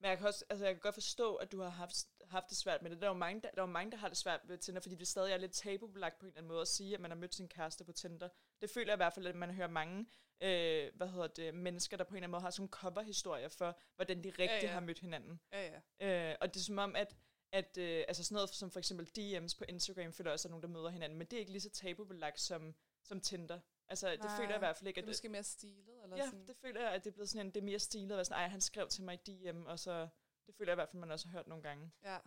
men 0.00 0.10
jeg, 0.10 0.18
kan 0.18 0.26
også, 0.26 0.44
altså, 0.50 0.64
jeg 0.64 0.74
kan 0.74 0.80
godt 0.80 0.94
forstå, 0.94 1.34
at 1.34 1.52
du 1.52 1.60
har 1.60 1.68
haft, 1.68 2.06
haft 2.26 2.48
det 2.48 2.56
svært 2.56 2.82
med 2.82 2.90
det. 2.90 3.00
Der 3.00 3.06
er 3.06 3.10
jo 3.10 3.18
mange, 3.18 3.40
der, 3.42 3.50
der, 3.50 3.62
er 3.62 3.66
jo 3.66 3.72
mange, 3.72 3.90
der 3.90 3.96
har 3.96 4.08
det 4.08 4.16
svært 4.16 4.40
med 4.48 4.58
Tinder, 4.58 4.80
fordi 4.80 4.94
det 4.94 5.08
stadig 5.08 5.32
er 5.32 5.36
lidt 5.36 5.52
tabubelagt 5.52 6.18
på 6.18 6.26
en 6.26 6.28
eller 6.28 6.38
anden 6.38 6.48
måde 6.48 6.60
at 6.60 6.68
sige, 6.68 6.94
at 6.94 7.00
man 7.00 7.10
har 7.10 7.18
mødt 7.18 7.34
sin 7.34 7.48
kæreste 7.48 7.84
på 7.84 7.92
Tinder. 7.92 8.28
Det 8.60 8.70
føler 8.70 8.86
jeg 8.86 8.96
i 8.96 9.02
hvert 9.02 9.12
fald, 9.12 9.26
at 9.26 9.34
man 9.34 9.50
hører 9.50 9.68
mange 9.68 10.06
øh, 10.42 10.90
hvad 10.94 11.08
hedder 11.08 11.26
det, 11.26 11.54
mennesker, 11.54 11.96
der 11.96 12.04
på 12.04 12.10
en 12.10 12.16
eller 12.16 12.24
anden 12.24 12.30
måde 12.30 12.42
har 12.42 12.50
sådan 12.50 12.68
coverhistorier 12.68 13.48
for, 13.48 13.78
hvordan 13.96 14.24
de 14.24 14.28
rigtig 14.28 14.46
ja, 14.62 14.66
ja. 14.66 14.72
har 14.72 14.80
mødt 14.80 14.98
hinanden. 14.98 15.40
Ja, 15.52 15.80
ja. 16.00 16.30
Øh, 16.30 16.36
og 16.40 16.54
det 16.54 16.60
er 16.60 16.64
som 16.64 16.78
om, 16.78 16.96
at, 16.96 17.16
at 17.52 17.78
øh, 17.78 18.04
altså 18.08 18.24
sådan 18.24 18.34
noget 18.34 18.50
som 18.50 18.70
for 18.70 18.78
eksempel 18.78 19.06
DM's 19.18 19.58
på 19.58 19.64
Instagram, 19.68 20.12
føler 20.12 20.30
også, 20.30 20.48
at 20.48 20.50
nogen, 20.50 20.62
der 20.62 20.68
møder 20.68 20.88
hinanden, 20.88 21.18
men 21.18 21.26
det 21.26 21.36
er 21.36 21.40
ikke 21.40 21.52
lige 21.52 21.60
så 21.60 21.70
tabubelagt 21.70 22.40
som, 22.40 22.74
som 23.04 23.20
Tinder. 23.20 23.60
Altså, 23.90 24.10
det 24.10 24.20
Nej, 24.20 24.36
føler 24.36 24.48
jeg 24.48 24.56
i 24.56 24.58
hvert 24.58 24.76
fald 24.76 24.88
ikke, 24.88 24.96
Det 24.96 25.02
at 25.02 25.08
er 25.08 25.10
måske 25.10 25.28
mere 25.28 25.42
stilet, 25.42 26.02
eller 26.02 26.16
Ja, 26.16 26.24
sådan. 26.24 26.46
det 26.46 26.56
føler 26.56 26.80
jeg, 26.80 26.90
at 26.90 27.04
det 27.04 27.10
er 27.10 27.14
blevet 27.14 27.30
sådan 27.30 27.46
en, 27.46 27.52
det 27.54 27.60
er 27.60 27.64
mere 27.64 27.78
stilet, 27.78 28.18
at 28.18 28.26
sådan, 28.26 28.40
ej, 28.42 28.48
han 28.48 28.60
skrev 28.60 28.88
til 28.88 29.04
mig 29.04 29.14
i 29.28 29.32
DM, 29.32 29.66
og 29.66 29.78
så, 29.78 30.08
det 30.46 30.54
føler 30.54 30.70
jeg 30.70 30.74
i 30.74 30.80
hvert 30.80 30.88
fald, 30.88 31.00
man 31.00 31.10
også 31.10 31.28
har 31.28 31.32
hørt 31.38 31.46
nogle 31.46 31.62
gange. 31.62 31.90
Ja. 32.04 32.18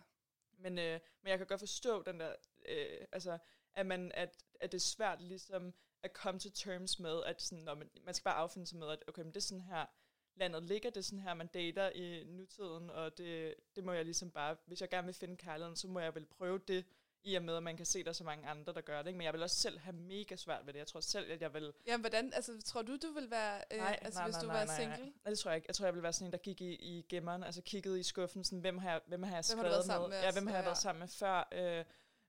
Men, 0.58 0.78
øh, 0.78 1.00
men 1.22 1.30
jeg 1.30 1.38
kan 1.38 1.46
godt 1.46 1.60
forstå 1.60 2.02
den 2.02 2.20
der, 2.20 2.34
øh, 2.68 3.06
altså, 3.12 3.38
at, 3.74 3.86
man, 3.86 4.12
at, 4.14 4.44
at 4.60 4.72
det 4.72 4.78
er 4.78 4.82
svært 4.82 5.20
ligesom 5.22 5.74
at 6.02 6.12
komme 6.12 6.40
til 6.40 6.52
terms 6.52 6.98
med, 6.98 7.22
at 7.24 7.42
sådan, 7.42 7.64
når 7.64 7.74
man, 7.74 7.90
man 8.04 8.14
skal 8.14 8.24
bare 8.24 8.34
affinde 8.34 8.66
sig 8.66 8.78
med, 8.78 8.88
at 8.88 9.04
okay, 9.08 9.22
men 9.22 9.28
det 9.30 9.36
er 9.36 9.40
sådan 9.40 9.62
her, 9.62 9.86
landet 10.34 10.62
ligger, 10.62 10.90
det 10.90 10.96
er 10.96 11.02
sådan 11.04 11.18
her, 11.18 11.34
man 11.34 11.46
dater 11.46 11.90
i 11.90 12.24
nutiden, 12.24 12.90
og 12.90 13.18
det, 13.18 13.54
det 13.76 13.84
må 13.84 13.92
jeg 13.92 14.04
ligesom 14.04 14.30
bare, 14.30 14.56
hvis 14.66 14.80
jeg 14.80 14.90
gerne 14.90 15.04
vil 15.06 15.14
finde 15.14 15.36
kærligheden, 15.36 15.76
så 15.76 15.88
må 15.88 16.00
jeg 16.00 16.14
vel 16.14 16.26
prøve 16.26 16.58
det, 16.58 16.84
i 17.24 17.34
og 17.34 17.42
med, 17.42 17.56
at 17.56 17.62
man 17.62 17.76
kan 17.76 17.86
se, 17.86 17.98
at 17.98 18.04
der 18.04 18.10
er 18.10 18.14
så 18.14 18.24
mange 18.24 18.48
andre, 18.48 18.72
der 18.72 18.80
gør 18.80 18.98
det. 18.98 19.06
Ikke? 19.08 19.18
Men 19.18 19.24
jeg 19.24 19.32
vil 19.32 19.42
også 19.42 19.56
selv 19.56 19.78
have 19.78 19.96
mega 19.96 20.36
svært 20.36 20.66
ved 20.66 20.72
det. 20.72 20.78
Jeg 20.78 20.86
tror 20.86 21.00
selv, 21.00 21.30
at 21.32 21.42
jeg 21.42 21.54
vil 21.54 21.72
Jamen, 21.86 22.00
hvordan, 22.00 22.32
altså, 22.32 22.62
tror 22.64 22.82
du, 22.82 22.96
du 22.96 23.12
vil 23.12 23.30
være, 23.30 23.60
øh, 23.72 23.78
Nej, 23.78 23.98
altså, 24.02 24.20
nej, 24.20 24.26
hvis 24.26 24.34
nej, 24.34 24.42
du 24.42 24.46
nej, 24.46 24.56
var 24.58 24.64
nej, 24.64 24.76
single? 24.76 24.96
Nej. 24.96 25.12
nej, 25.24 25.30
det 25.30 25.38
tror 25.38 25.50
jeg 25.50 25.56
ikke. 25.56 25.66
Jeg 25.68 25.74
tror, 25.74 25.86
jeg 25.86 25.94
ville 25.94 26.02
være 26.02 26.12
sådan 26.12 26.28
en, 26.28 26.32
der 26.32 26.38
gik 26.38 26.60
i, 26.60 26.74
i 26.74 27.06
gemmeren, 27.08 27.42
altså 27.42 27.62
kiggede 27.62 28.00
i 28.00 28.02
skuffen, 28.02 28.44
sådan, 28.44 28.60
hvem 28.60 28.78
har 28.78 28.90
jeg, 28.90 29.00
hvem 29.06 29.22
har 29.22 29.30
jeg 29.30 29.36
Hvem 29.36 29.42
skrevet 29.42 29.62
har 29.62 29.68
du 29.68 29.74
været 29.74 29.84
sammen 29.86 30.10
med 30.10 30.20
Ja, 30.20 30.32
hvem 30.32 30.46
har 30.46 30.54
jeg 30.54 30.62
Ja. 30.62 30.68
været 30.68 30.78
sammen 30.78 31.00
med 31.00 31.08
før 31.08 31.48
øh, 31.52 31.84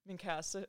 min 0.06 0.18
kæreste. 0.18 0.66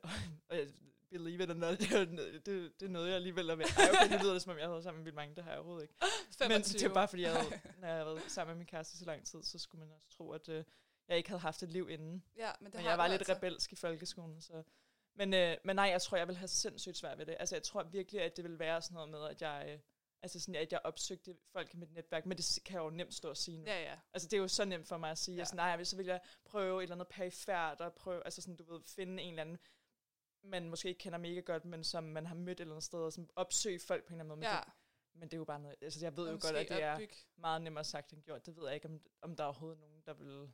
believe 1.11 1.43
it 1.43 1.49
or 1.49 1.53
not, 1.53 1.79
det, 1.79 1.91
er 1.91 2.05
det, 2.05 2.45
det 2.79 2.85
er 2.85 2.89
noget, 2.89 3.07
jeg 3.07 3.15
alligevel 3.15 3.49
er 3.49 3.55
ved. 3.55 3.65
Ej, 3.65 3.89
okay, 3.93 4.13
det 4.13 4.21
lyder 4.21 4.33
det, 4.33 4.41
som 4.41 4.51
om 4.51 4.57
jeg 4.57 4.65
har 4.65 4.71
været 4.71 4.83
sammen 4.83 4.99
med 4.99 5.03
vildt 5.03 5.15
mange, 5.15 5.35
det 5.35 5.43
har 5.43 5.51
jeg 5.51 5.59
overhovedet 5.59 5.83
ikke. 5.83 5.93
25. 6.37 6.47
Men 6.49 6.61
det 6.63 6.83
er 6.83 6.93
bare, 6.93 7.07
fordi 7.07 7.21
jeg 7.21 7.31
havde, 7.31 7.49
når 7.81 7.87
jeg 7.87 7.97
har 7.97 8.05
været 8.05 8.21
sammen 8.27 8.53
med 8.53 8.57
min 8.57 8.65
kæreste 8.67 8.97
så 8.97 9.05
lang 9.05 9.25
tid, 9.25 9.43
så 9.43 9.59
skulle 9.59 9.79
man 9.85 9.95
også 9.95 10.09
tro, 10.17 10.31
at 10.31 10.49
øh, 10.49 10.63
jeg 11.07 11.17
ikke 11.17 11.29
havde 11.29 11.41
haft 11.41 11.63
et 11.63 11.71
liv 11.71 11.89
inden. 11.89 12.23
Ja, 12.37 12.51
men 12.59 12.65
det 12.65 12.73
Men 12.73 12.83
har 12.83 12.89
jeg 12.89 12.97
var 12.97 13.07
lidt 13.07 13.21
altså. 13.21 13.33
rebelsk 13.33 13.73
i 13.73 13.75
folkeskolen, 13.75 14.41
så... 14.41 14.63
Men, 15.13 15.33
øh, 15.33 15.57
men 15.63 15.75
nej, 15.75 15.85
jeg 15.85 16.01
tror, 16.01 16.17
jeg 16.17 16.27
vil 16.27 16.35
have 16.35 16.47
sindssygt 16.47 16.97
svært 16.97 17.17
ved 17.17 17.25
det. 17.25 17.35
Altså, 17.39 17.55
jeg 17.55 17.63
tror 17.63 17.83
virkelig, 17.83 18.21
at 18.21 18.35
det 18.37 18.43
vil 18.43 18.59
være 18.59 18.81
sådan 18.81 18.93
noget 18.95 19.09
med, 19.09 19.23
at 19.29 19.41
jeg... 19.41 19.65
Øh, 19.73 19.79
altså 20.21 20.39
sådan, 20.39 20.55
at 20.55 20.71
jeg 20.71 20.81
opsøgte 20.83 21.37
folk 21.51 21.73
i 21.73 21.77
mit 21.77 21.91
netværk, 21.93 22.25
men 22.25 22.37
det 22.37 22.59
kan 22.65 22.75
jeg 22.75 22.83
jo 22.83 22.89
nemt 22.89 23.13
stå 23.13 23.29
og 23.29 23.37
sige 23.37 23.57
nu. 23.57 23.65
Ja, 23.65 23.81
ja. 23.81 23.95
Altså, 24.13 24.27
det 24.27 24.37
er 24.37 24.41
jo 24.41 24.47
så 24.47 24.65
nemt 24.65 24.87
for 24.87 24.97
mig 24.97 25.11
at 25.11 25.17
sige, 25.17 25.35
Ja. 25.35 25.41
altså, 25.41 25.55
nej, 25.55 25.83
så 25.83 25.95
vil 25.97 26.05
jeg 26.05 26.21
prøve 26.45 26.79
et 26.79 26.83
eller 26.83 26.95
andet 26.95 27.07
perifært, 27.07 27.81
og 27.81 27.93
prøve, 27.93 28.21
altså 28.25 28.41
sådan, 28.41 28.55
du 28.55 28.73
ved, 28.73 28.81
finde 28.85 29.23
en 29.23 29.29
eller 29.29 29.41
anden, 29.41 29.57
man 30.43 30.69
måske 30.69 30.89
ikke 30.89 30.99
kender 30.99 31.17
mega 31.17 31.39
godt, 31.39 31.65
men 31.65 31.83
som 31.83 32.03
man 32.03 32.25
har 32.25 32.35
mødt 32.35 32.57
et 32.59 32.61
eller 32.61 32.73
andet 32.73 32.83
sted, 32.83 32.99
og 32.99 33.13
sådan 33.13 33.29
opsøge 33.35 33.79
folk 33.79 34.03
på 34.05 34.13
en 34.13 34.21
eller 34.21 34.23
anden 34.23 34.27
måde. 34.29 34.37
Men, 34.39 34.43
ja. 34.45 34.59
det, 34.59 34.73
men 35.13 35.27
det 35.29 35.33
er 35.33 35.37
jo 35.37 35.45
bare 35.45 35.59
noget, 35.59 35.75
altså 35.81 36.05
jeg 36.05 36.17
ved 36.17 36.25
og 36.27 36.33
jo 36.33 36.39
godt, 36.41 36.55
at 36.55 36.69
det 36.69 36.83
er 36.83 36.93
opbygge- 36.93 37.25
meget 37.37 37.61
nemmere 37.61 37.83
sagt 37.83 38.13
end 38.13 38.21
gjort. 38.23 38.45
Det 38.45 38.55
ved 38.57 38.65
jeg 38.65 38.75
ikke, 38.75 38.87
om, 38.87 39.01
om 39.21 39.35
der 39.35 39.43
er 39.43 39.47
overhovedet 39.47 39.79
nogen, 39.79 40.01
der 40.05 40.13
vil... 40.13 40.53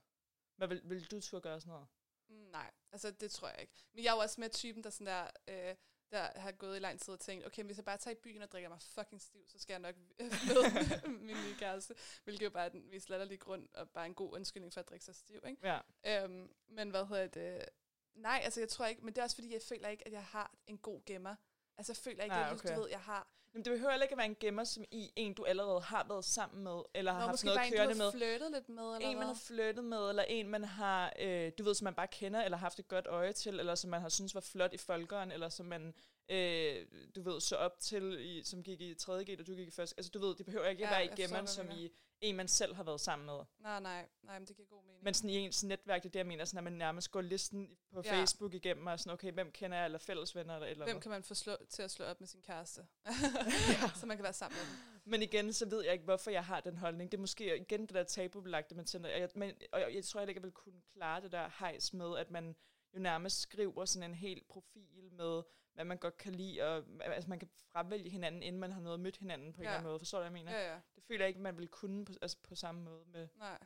Hvad 0.55 0.67
vil, 0.67 0.81
vil 0.83 1.11
du 1.11 1.21
turde 1.21 1.41
gøre 1.41 1.61
sådan 1.61 1.71
noget? 1.71 1.87
Mm, 2.29 2.35
Nej, 2.35 2.71
altså 2.91 3.11
det 3.11 3.31
tror 3.31 3.47
jeg 3.47 3.61
ikke. 3.61 3.73
Men 3.93 4.03
jeg 4.03 4.09
er 4.11 4.15
jo 4.15 4.19
også 4.21 4.41
med 4.41 4.49
typen, 4.49 4.83
der 4.83 4.89
sådan 4.89 5.07
der, 5.07 5.27
øh, 5.47 5.75
der 6.11 6.39
har 6.39 6.51
gået 6.51 6.75
i 6.75 6.79
lang 6.79 6.99
tid 6.99 7.13
og 7.13 7.19
tænkt, 7.19 7.45
okay, 7.45 7.63
hvis 7.63 7.77
jeg 7.77 7.85
bare 7.85 7.97
tager 7.97 8.15
i 8.15 8.19
byen 8.23 8.41
og 8.41 8.51
drikker 8.51 8.69
mig 8.69 8.81
fucking 8.81 9.21
stiv, 9.21 9.47
så 9.47 9.59
skal 9.59 9.73
jeg 9.73 9.79
nok 9.79 9.95
møde 10.47 11.07
min 11.17 11.27
nye 11.27 11.33
ny 11.33 11.53
kæreste, 11.59 11.95
hvilket 12.23 12.45
jo 12.45 12.49
bare 12.49 12.65
er 12.65 12.69
den 12.69 12.89
mest 12.89 13.09
latterlige 13.09 13.37
grund, 13.37 13.67
og 13.73 13.89
bare 13.89 14.05
en 14.05 14.13
god 14.13 14.33
undskyldning 14.33 14.73
for 14.73 14.79
at 14.79 14.89
drikke 14.89 15.05
sig 15.05 15.15
stiv, 15.15 15.41
ikke? 15.47 15.81
Ja. 16.03 16.23
Øhm, 16.23 16.53
men 16.67 16.89
hvad 16.89 17.05
hedder 17.05 17.27
det? 17.27 17.65
Nej, 18.13 18.41
altså 18.43 18.59
jeg 18.59 18.69
tror 18.69 18.85
ikke, 18.85 19.01
men 19.05 19.13
det 19.13 19.19
er 19.19 19.23
også 19.23 19.35
fordi, 19.35 19.53
jeg 19.53 19.61
føler 19.61 19.87
ikke, 19.87 20.07
at 20.07 20.13
jeg 20.13 20.23
har 20.25 20.55
en 20.67 20.77
god 20.77 21.01
gemmer. 21.05 21.35
Altså 21.77 21.91
jeg 21.91 21.97
føler 21.97 22.23
ikke, 22.23 22.35
Nej, 22.35 22.47
at 22.47 22.53
okay. 22.53 22.75
du 22.75 22.81
ved, 22.81 22.89
jeg 22.89 23.01
har... 23.01 23.27
Men 23.53 23.65
det 23.65 23.71
behøver 23.71 23.91
heller 23.91 24.03
ikke 24.03 24.13
at 24.13 24.17
være 24.17 24.25
en 24.27 24.37
gemmer, 24.39 24.63
som 24.63 24.83
i 24.91 25.11
en, 25.15 25.33
du 25.33 25.43
allerede 25.45 25.81
har 25.81 26.05
været 26.09 26.25
sammen 26.25 26.63
med, 26.63 26.81
eller 26.95 27.11
har 27.11 27.19
Nå, 27.19 27.25
haft 27.25 27.33
måske 27.33 27.45
noget 27.47 27.67
en, 27.67 27.73
kørende 27.73 27.93
du 27.93 27.97
med. 27.97 28.05
har 28.05 28.11
flirtet 28.11 28.51
lidt 28.51 28.69
med, 28.69 28.83
eller 28.95 29.09
en, 29.09 29.17
man 29.17 29.27
har 29.27 29.33
flyttet 29.47 29.83
med, 29.85 30.09
eller 30.09 30.23
en, 30.23 30.49
man 30.49 30.63
har, 30.63 31.13
øh, 31.19 31.51
du 31.57 31.63
ved, 31.63 31.75
som 31.75 31.83
man 31.85 31.93
bare 31.93 32.07
kender, 32.07 32.41
eller 32.43 32.57
haft 32.57 32.79
et 32.79 32.87
godt 32.87 33.07
øje 33.07 33.33
til, 33.33 33.59
eller 33.59 33.75
som 33.75 33.89
man 33.89 34.01
har 34.01 34.09
synes 34.09 34.35
var 34.35 34.41
flot 34.41 34.73
i 34.73 34.77
folkeren, 34.77 35.31
eller 35.31 35.49
som 35.49 35.65
man, 35.65 35.93
øh, 36.29 36.85
du 37.15 37.21
ved, 37.21 37.41
så 37.41 37.55
op 37.55 37.79
til, 37.79 38.17
i, 38.19 38.43
som 38.43 38.63
gik 38.63 38.81
i 38.81 38.93
3.G, 38.93 39.39
og 39.39 39.47
du 39.47 39.55
gik 39.55 39.67
i 39.67 39.71
første. 39.71 39.95
Altså, 39.97 40.11
du 40.11 40.19
ved, 40.19 40.35
det 40.35 40.45
behøver 40.45 40.67
ikke 40.67 40.83
Ja, 40.83 40.89
være 40.89 41.05
i 41.05 41.27
du 41.41 41.47
som 41.47 41.71
i 41.71 41.91
en, 42.21 42.35
man 42.35 42.47
selv 42.47 42.75
har 42.75 42.83
været 42.83 43.01
sammen 43.01 43.25
med. 43.25 43.39
Nej, 43.59 43.79
nej, 43.79 44.05
nej, 44.23 44.39
men 44.39 44.47
det 44.47 44.55
giver 44.55 44.67
god 44.67 44.83
mening. 44.83 45.03
Men 45.03 45.13
sådan 45.13 45.29
i 45.29 45.33
ens 45.37 45.63
netværk, 45.63 46.03
det 46.03 46.09
er 46.09 46.11
det, 46.11 46.19
jeg 46.19 46.27
mener, 46.27 46.45
sådan, 46.45 46.57
at 46.57 46.63
man 46.63 46.73
nærmest 46.73 47.11
går 47.11 47.21
listen 47.21 47.77
på 47.93 48.01
Ja. 48.05 48.19
Facebook 48.19 48.53
igennem, 48.53 48.87
og 48.87 48.99
sådan, 48.99 49.13
okay, 49.13 49.31
hvem 49.31 49.51
kender 49.51 49.77
jeg, 49.77 49.85
eller 49.85 49.97
fælles 49.99 50.35
venner, 50.35 50.55
eller 50.55 50.67
eller 50.67 50.85
Hvem 50.85 50.89
andet. 50.89 51.03
kan 51.03 51.11
man 51.11 51.23
få 51.23 51.33
slå, 51.33 51.55
til 51.69 51.81
at 51.83 51.91
slå 51.91 52.05
op 52.05 52.19
med 52.19 52.27
sin 52.27 52.41
kæreste? 52.41 52.81
så 53.99 54.05
man 54.05 54.17
kan 54.17 54.23
være 54.23 54.33
sammen 54.33 54.57
med 54.59 54.65
dem. 54.65 55.01
Men 55.05 55.21
igen, 55.21 55.53
så 55.53 55.69
ved 55.69 55.83
jeg 55.83 55.93
ikke, 55.93 56.05
hvorfor 56.05 56.31
jeg 56.31 56.45
har 56.45 56.59
den 56.59 56.77
holdning. 56.77 57.11
Det 57.11 57.17
er 57.17 57.21
måske 57.21 57.57
igen 57.57 57.81
det 57.81 57.89
der 57.95 58.03
tabubelagte, 58.03 58.75
man 58.75 58.85
tænder. 58.85 59.13
Og 59.13 59.19
jeg, 59.19 59.29
men, 59.35 59.51
og 59.71 59.79
jeg, 59.79 59.95
jeg 59.95 60.03
tror 60.05 60.19
heller 60.19 60.29
ikke, 60.29 60.39
jeg 60.39 60.43
vil 60.43 60.51
kunne 60.51 60.81
klare 60.93 61.21
det 61.21 61.31
der 61.31 61.49
hejs 61.59 61.93
med, 61.93 62.17
at 62.17 62.31
man 62.31 62.55
jo 62.95 62.99
nærmest 62.99 63.39
skriver 63.39 63.85
sådan 63.85 64.09
en 64.09 64.15
hel 64.15 64.43
profil 64.49 65.11
med, 65.11 65.41
hvad 65.73 65.85
man 65.85 65.97
godt 65.97 66.17
kan 66.17 66.35
lide, 66.35 66.61
og 66.61 66.85
altså 67.01 67.29
man 67.29 67.39
kan 67.39 67.49
fravælge 67.71 68.09
hinanden, 68.09 68.43
inden 68.43 68.59
man 68.59 68.71
har 68.71 68.81
noget 68.81 68.99
mødt 68.99 69.17
hinanden 69.17 69.53
på 69.53 69.61
en 69.61 69.63
Ja. 69.63 69.69
eller 69.69 69.77
anden 69.77 69.89
måde. 69.89 69.99
Forstår 69.99 70.17
du, 70.17 70.21
hvad 70.21 70.39
jeg 70.39 70.45
mener? 70.45 70.51
Ja, 70.59 70.73
ja. 70.73 70.79
Det 70.95 71.03
føler 71.03 71.25
jeg 71.25 71.27
ikke, 71.27 71.41
man 71.41 71.57
vil 71.57 71.67
kunne 71.67 72.05
på, 72.05 72.13
altså 72.21 72.37
på 72.43 72.55
samme 72.55 72.81
måde 72.81 73.05
med... 73.05 73.27
Nej. 73.35 73.59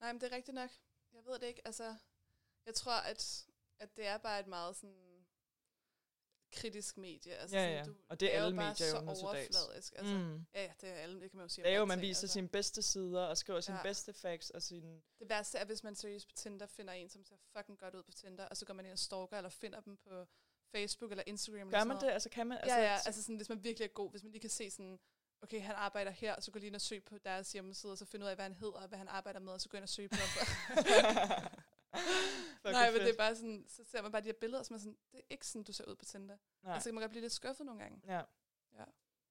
Nej, 0.00 0.12
men 0.12 0.20
det 0.20 0.32
er 0.32 0.36
rigtigt 0.36 0.54
nok. 0.54 0.70
Jeg 1.12 1.24
ved 1.24 1.38
det 1.38 1.46
ikke. 1.46 1.62
Altså, 1.66 1.96
jeg 2.66 2.74
tror, 2.74 2.92
at, 2.92 3.46
at 3.80 3.96
det 3.96 4.06
er 4.06 4.18
bare 4.18 4.40
et 4.40 4.46
meget 4.46 4.76
sådan 4.76 5.26
kritisk 6.52 6.96
medie. 6.96 7.34
Altså, 7.34 7.56
Ja, 7.56 7.62
sådan, 7.62 7.76
ja. 7.78 7.84
Du, 7.84 7.94
Og 8.08 8.20
det 8.20 8.34
er 8.34 8.42
alle 8.42 8.56
medier 8.56 8.86
jo 8.86 8.90
så 8.90 9.00
nu 9.00 9.14
til 9.14 9.22
dags. 9.22 9.22
overfladisk. 9.22 9.94
Altså, 9.96 10.14
Mm. 10.14 10.46
Ja, 10.54 10.62
ja, 10.64 10.72
det 10.80 10.88
er 10.88 10.94
alle, 10.94 11.20
det 11.20 11.30
kan 11.30 11.36
man 11.36 11.44
jo 11.44 11.48
sige. 11.48 11.64
Det 11.64 11.72
er 11.72 11.76
jo, 11.78 11.84
man 11.84 12.00
viser 12.00 12.22
altså. 12.22 12.32
sine 12.32 12.48
bedste 12.48 12.82
sider, 12.82 13.22
og 13.26 13.36
skriver 13.38 13.60
sine 13.60 13.76
Ja. 13.76 13.82
bedste 13.82 14.12
facts, 14.12 14.50
og 14.50 14.62
sine... 14.62 15.02
Det 15.18 15.28
værste 15.28 15.58
er, 15.58 15.64
hvis 15.64 15.84
man 15.84 15.94
seriøst 15.96 16.28
på 16.28 16.32
Tinder 16.34 16.66
finder 16.66 16.92
en, 16.92 17.08
som 17.08 17.24
ser 17.24 17.36
fucking 17.56 17.78
godt 17.78 17.94
ud 17.94 18.02
på 18.02 18.12
Tinder, 18.12 18.44
og 18.48 18.56
så 18.56 18.66
går 18.66 18.74
man 18.74 18.84
ind 18.84 18.92
og 18.92 18.98
stalker, 18.98 19.36
eller 19.36 19.50
finder 19.50 19.80
dem 19.80 19.96
på 19.96 20.26
Facebook 20.72 21.10
eller 21.10 21.24
Instagram. 21.26 21.60
eller 21.60 21.70
Gør 21.70 21.78
sådan 21.78 21.88
man 21.88 21.94
noget. 21.94 22.06
det? 22.06 22.12
Altså 22.12 22.28
kan 22.30 22.46
man... 22.46 22.58
Ja, 22.66 22.76
ja, 22.76 22.98
så- 22.98 23.08
altså 23.08 23.22
sådan, 23.22 23.36
hvis 23.36 23.48
man 23.48 23.64
virkelig 23.64 23.84
er 23.84 23.88
god, 23.92 24.10
hvis 24.10 24.22
man 24.22 24.32
lige 24.32 24.40
kan 24.40 24.50
se 24.50 24.70
sådan, 24.70 24.98
okay, 25.42 25.60
han 25.62 25.74
arbejder 25.74 26.10
her, 26.10 26.40
så 26.40 26.50
gå 26.50 26.58
lige 26.58 26.66
ind 26.66 26.74
og 26.74 26.80
søg 26.80 27.04
på 27.04 27.18
deres 27.18 27.52
hjemmeside, 27.52 27.92
og 27.92 27.98
så 27.98 28.04
finde 28.04 28.24
ud 28.24 28.30
af, 28.30 28.36
hvad 28.36 28.44
han 28.44 28.54
hedder, 28.54 28.74
og 28.74 28.88
hvad 28.88 28.98
han 28.98 29.08
arbejder 29.08 29.40
med, 29.40 29.52
og 29.52 29.60
så 29.60 29.68
gå 29.68 29.76
ind 29.76 29.82
og 29.82 29.88
søge 29.88 30.08
på 30.08 30.16
ham. 30.16 30.46
Nej, 32.64 32.90
men 32.90 33.00
det 33.00 33.08
er 33.10 33.16
bare 33.16 33.36
sådan, 33.36 33.64
så 33.68 33.84
ser 33.84 34.02
man 34.02 34.12
bare 34.12 34.22
de 34.22 34.26
her 34.26 34.32
billeder, 34.40 34.62
som 34.62 34.74
er 34.74 34.78
sådan, 34.80 34.96
det 35.12 35.18
er 35.18 35.24
ikke 35.30 35.46
sådan, 35.46 35.62
du 35.62 35.72
ser 35.72 35.84
ud 35.84 35.94
på 35.96 36.04
Tinder. 36.04 36.36
Nej. 36.62 36.74
Altså, 36.74 36.88
kan 36.88 36.94
man 36.94 37.02
godt 37.02 37.10
blive 37.10 37.20
lidt 37.22 37.32
skuffet 37.32 37.66
nogle 37.66 37.82
gange. 37.82 38.00
Ja. 38.06 38.20
Ja. 38.78 38.84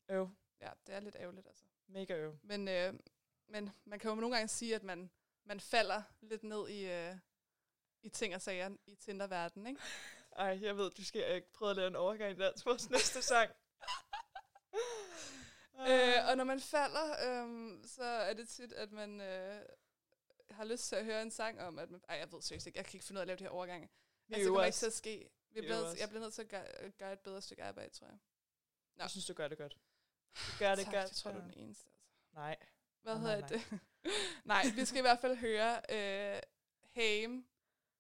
Øv. 0.10 0.30
Ja, 0.62 0.70
det 0.88 0.96
er 0.96 1.00
lidt 1.00 1.16
ærgerligt, 1.20 1.48
altså. 1.48 1.64
Mega 1.88 2.14
øv. 2.18 2.38
Men, 2.44 2.68
øh, 2.68 2.94
men 3.48 3.70
man 3.86 4.00
kan 4.00 4.10
jo 4.10 4.16
nogle 4.16 4.36
gange 4.36 4.48
sige, 4.48 4.76
at 4.76 4.84
man, 4.84 5.10
man 5.44 5.60
falder 5.60 6.02
lidt 6.22 6.44
ned 6.44 6.70
i, 6.70 6.86
øh, 6.92 7.16
i 8.02 8.10
ting 8.10 8.36
og 8.36 8.42
sager 8.42 8.70
i 8.88 8.96
Tinder-verdenen, 8.96 9.68
ikke? 9.68 9.82
Ej, 10.36 10.60
jeg 10.62 10.78
ved, 10.78 10.92
du 10.92 11.06
skal 11.06 11.36
ikke 11.36 11.52
prøve 11.54 11.70
at 11.72 11.76
lave 11.78 11.88
en 11.88 11.96
overgang 11.96 12.32
i 12.32 12.42
dansk 12.42 12.66
vores 12.66 12.90
næste 12.90 13.22
sang. 13.22 13.52
Øh, 15.80 16.30
og 16.30 16.38
når 16.38 16.44
man 16.44 16.60
falder, 16.60 17.42
øhm, 17.42 17.84
så 17.88 18.04
er 18.04 18.34
det 18.34 18.50
tit, 18.50 18.74
at 18.74 18.92
man 18.92 19.22
øh, 19.22 19.62
har 20.52 20.66
lyst 20.66 20.88
til 20.88 20.96
at 20.96 21.06
høre 21.06 21.22
en 21.22 21.32
sang 21.32 21.62
om, 21.62 21.80
at 21.80 21.90
man... 21.92 22.02
Ej, 22.10 22.16
jeg 22.16 22.32
ved 22.32 22.42
seriøst 22.42 22.68
ikke. 22.68 22.78
Jeg 22.78 22.86
kan 22.86 22.94
ikke 22.98 23.06
finde 23.06 23.20
ud 23.20 23.22
af 23.22 23.24
at 23.24 23.28
lave 23.28 23.38
de 23.38 23.44
her 23.44 23.50
overgange. 23.50 23.90
Vi 24.28 24.34
altså, 24.34 24.40
det 24.44 24.48
kommer 24.48 24.66
ikke 24.66 24.76
til 24.76 24.86
at 24.86 24.94
ske. 24.94 25.30
Vi 25.52 25.62
nødt- 25.62 25.86
os. 25.86 26.00
jeg 26.00 26.10
bliver 26.10 26.22
nødt 26.22 26.34
til 26.34 26.42
at 26.42 26.48
gøre, 26.50 26.92
gøre 26.92 27.14
et 27.14 27.20
bedre 27.20 27.42
stykke 27.42 27.64
arbejde, 27.64 27.90
tror 27.94 28.08
jeg. 28.08 28.18
Nå. 28.96 29.04
Jeg 29.04 29.10
synes, 29.10 29.26
du 29.26 29.34
gør 29.34 29.48
det 29.48 29.58
godt. 29.58 29.78
Du 30.36 30.52
gør 30.60 30.76
det 30.76 30.86
tak, 30.86 30.94
godt. 30.94 31.10
det 31.10 31.18
tror 31.18 31.32
jeg, 31.32 31.40
du 31.42 31.48
er 31.48 31.52
den 31.52 31.60
eneste. 31.64 31.90
Altså. 31.90 32.02
Nej. 32.34 32.56
Hvad 33.02 33.14
Nej, 33.16 33.22
hedder 33.22 33.40
nej, 33.40 33.48
det? 33.50 33.80
nej, 34.46 34.64
vi 34.76 34.86
skal 34.86 34.98
i 34.98 35.02
hvert 35.02 35.20
fald 35.20 35.36
høre 35.36 35.82
øh, 35.90 36.42
Hame 36.96 37.44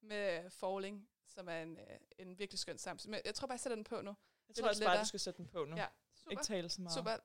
med 0.01 0.49
Falling, 0.49 1.09
som 1.35 1.47
er 1.49 1.61
en, 1.61 1.77
øh, 1.77 1.97
en 2.19 2.39
virkelig 2.39 2.59
skøn 2.59 2.77
sang. 2.77 2.99
Men 3.05 3.19
jeg 3.25 3.35
tror 3.35 3.47
bare, 3.47 3.53
jeg 3.53 3.59
sætter 3.59 3.75
den 3.75 3.83
på 3.83 4.01
nu. 4.01 4.09
Jeg 4.09 4.15
Det 4.47 4.57
er 4.57 4.61
tror 4.61 4.69
også 4.69 4.79
lidt 4.81 4.87
bare, 4.87 4.93
lettere. 4.95 5.03
du 5.03 5.07
skal 5.07 5.19
sætte 5.19 5.37
den 5.37 5.47
på 5.47 5.65
nu. 5.65 5.75
Ja, 5.75 5.87
super. 6.15 6.31
Ikke 6.31 6.43
tale 6.43 6.69
så 6.69 6.81
meget. 6.81 6.93
Super. 6.97 7.17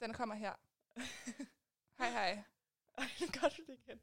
Den 0.00 0.12
kommer 0.12 0.34
her. 0.34 0.52
hej, 1.98 2.10
hej. 2.10 2.42
Ej, 2.98 3.04
nu 3.20 3.26
gør 3.40 3.48
du 3.48 3.62
det 3.66 3.78
igen. 3.86 4.00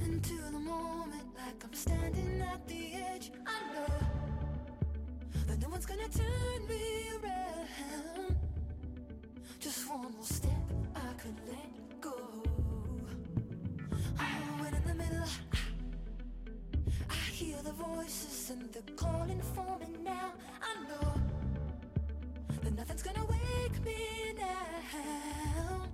Into 0.00 0.34
the 0.50 0.58
moment 0.58 1.28
like 1.34 1.64
I'm 1.64 1.74
standing 1.74 2.40
at 2.42 2.66
the 2.68 2.94
edge. 2.94 3.30
I 3.46 3.58
know 3.72 3.86
that 5.46 5.58
no 5.60 5.68
one's 5.68 5.86
gonna 5.86 6.08
turn 6.08 6.66
me 6.68 7.08
around. 7.16 8.33
Just 9.64 9.88
one 9.88 10.02
more 10.02 10.22
step, 10.22 10.50
I 10.94 11.14
could 11.14 11.40
let 11.48 11.98
go. 11.98 12.12
Oh, 14.20 14.66
in 14.66 14.86
the 14.86 14.94
middle, 14.94 15.28
I 17.08 17.14
hear 17.32 17.56
the 17.62 17.72
voices 17.72 18.50
and 18.50 18.70
they're 18.74 18.82
calling 18.94 19.40
for 19.54 19.78
me 19.78 19.86
now. 20.04 20.34
I 20.60 20.86
know 20.86 21.14
that 22.62 22.74
nothing's 22.76 23.02
gonna 23.04 23.24
wake 23.24 23.82
me 23.86 24.34
now. 24.36 25.86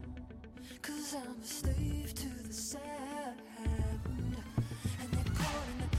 Cause 0.82 1.14
I'm 1.14 1.40
a 1.40 1.46
slave 1.46 2.12
to 2.12 2.28
the 2.48 2.52
sound 2.52 3.40
And 5.00 5.12
they're 5.12 5.32
calling 5.32 5.89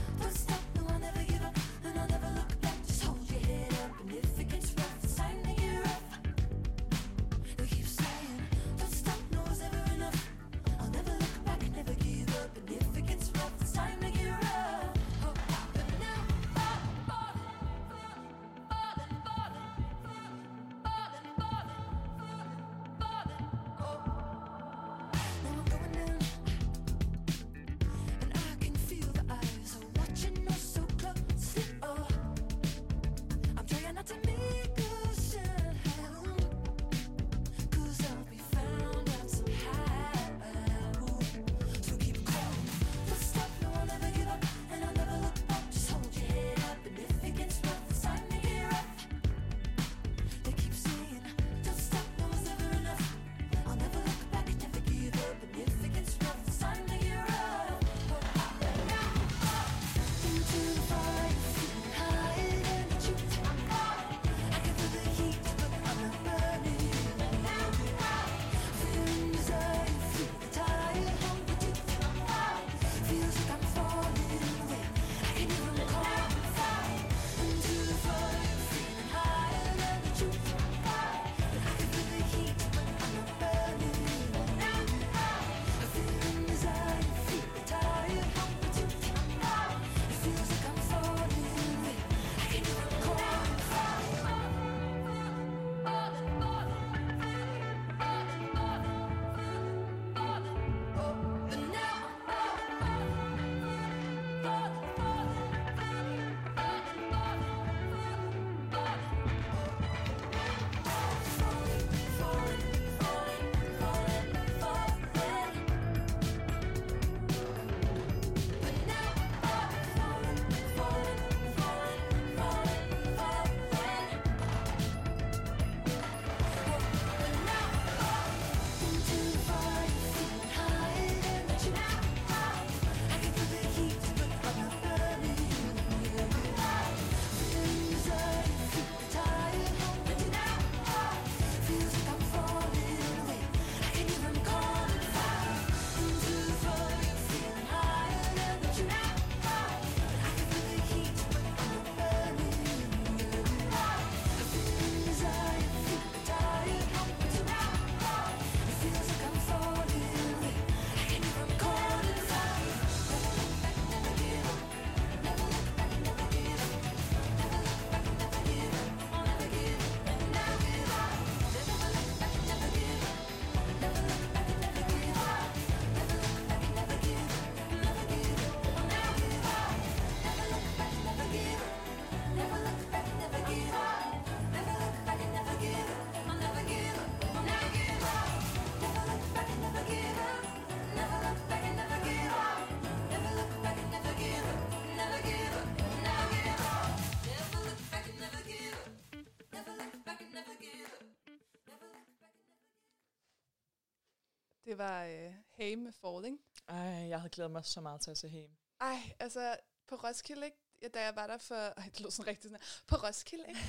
var 204.82 205.04
øh, 205.04 205.34
Hey 205.50 205.74
med 205.74 205.92
Falling. 205.92 206.40
Ej, 206.68 206.76
jeg 207.08 207.18
havde 207.20 207.30
glædet 207.30 207.50
mig 207.52 207.64
så 207.64 207.80
meget 207.80 208.00
til 208.00 208.10
at 208.10 208.18
se 208.18 208.28
Ham. 208.28 208.56
Ej, 208.80 208.98
altså 209.20 209.56
på 209.86 209.94
Roskilde, 209.96 210.44
ikke? 210.46 210.56
Ja, 210.82 210.88
da 210.88 211.04
jeg 211.04 211.16
var 211.16 211.26
der 211.26 211.38
for... 211.38 211.54
Ej, 211.54 211.84
det 211.84 212.00
lød 212.00 212.10
sådan 212.10 212.26
rigtig 212.26 212.42
sådan 212.50 212.58
her. 212.62 212.82
På 212.86 212.96
Roskilde, 212.96 213.44
ikke? 213.48 213.60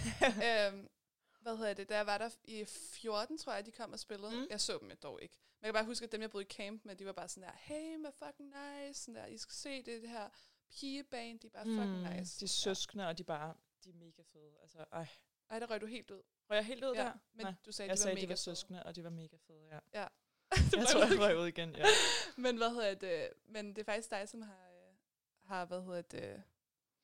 øhm, 0.68 0.90
hvad 1.42 1.58
hedder 1.58 1.74
det? 1.74 1.90
Da 1.90 1.96
jeg 1.96 2.06
var 2.06 2.18
der 2.18 2.30
i 2.44 2.66
14, 2.66 3.38
tror 3.38 3.54
jeg, 3.54 3.66
de 3.66 3.72
kom 3.72 3.94
og 3.94 4.00
spillede. 4.00 4.32
Mm. 4.40 4.48
Jeg 4.50 4.62
så 4.62 4.78
dem 4.82 4.92
dog 5.04 5.22
ikke. 5.22 5.38
Men 5.60 5.66
jeg 5.66 5.68
kan 5.68 5.74
bare 5.74 5.86
huske, 5.86 6.04
at 6.04 6.12
dem, 6.12 6.22
jeg 6.22 6.32
boede 6.32 6.46
i 6.46 6.54
camp 6.54 6.86
med, 6.86 6.96
de 6.96 7.06
var 7.06 7.12
bare 7.12 7.28
sådan 7.28 7.50
der, 7.50 7.56
hey, 7.56 7.96
med 7.96 8.12
fucking 8.12 8.50
nice. 8.50 9.02
Sådan 9.02 9.16
der, 9.16 9.26
I 9.26 9.38
skal 9.38 9.54
se 9.54 9.84
det, 9.84 10.02
det 10.02 10.10
her 10.10 10.30
pigeband, 10.72 11.40
de 11.40 11.48
er 11.48 11.52
bare 11.52 11.66
fucking 11.66 11.98
Mm, 12.14 12.18
nice. 12.20 12.40
De 12.40 12.48
søskende, 12.48 13.08
og 13.08 13.18
de 13.18 13.24
bare 13.24 13.54
de 13.84 13.90
er 13.90 13.94
mega 13.94 14.22
fede. 14.34 14.54
Altså, 14.62 14.86
ej. 14.92 15.08
Ej, 15.50 15.60
der 15.60 15.70
røg 15.70 15.82
du 15.82 15.86
helt 15.86 16.12
ud. 16.12 16.22
Røg 16.50 16.56
jeg 16.56 16.66
helt 16.66 16.84
ud 16.84 16.94
Ja, 16.96 17.02
der? 17.04 17.14
men 17.34 17.46
Nej. 17.46 17.54
du 17.66 17.72
sagde, 17.72 17.90
jeg 17.90 17.98
de 17.98 18.00
var 18.00 18.04
sagde, 18.04 18.16
mega 18.16 18.22
de 18.26 18.30
var 18.30 18.34
fede. 18.36 18.42
søskende, 18.44 18.84
og 18.84 18.96
de 18.96 19.04
var 19.04 19.10
mega 19.10 19.38
fede, 19.48 19.66
ja. 19.72 19.80
Ja. 20.02 20.08
jeg 20.80 20.88
tror, 20.88 21.06
jeg 21.06 21.20
røg 21.20 21.38
ud 21.38 21.48
igen, 21.48 21.76
ja. 21.76 21.86
men 22.44 22.58
hvad 22.58 22.70
hedder 22.70 22.94
det? 22.94 23.30
Men 23.46 23.70
det 23.70 23.78
er 23.78 23.84
faktisk 23.84 24.10
dig, 24.10 24.30
som 24.30 24.42
har, 24.42 24.70
øh, 24.74 24.96
har 25.46 25.66
hvad 25.66 25.82
hedder 25.82 26.02
det, 26.02 26.44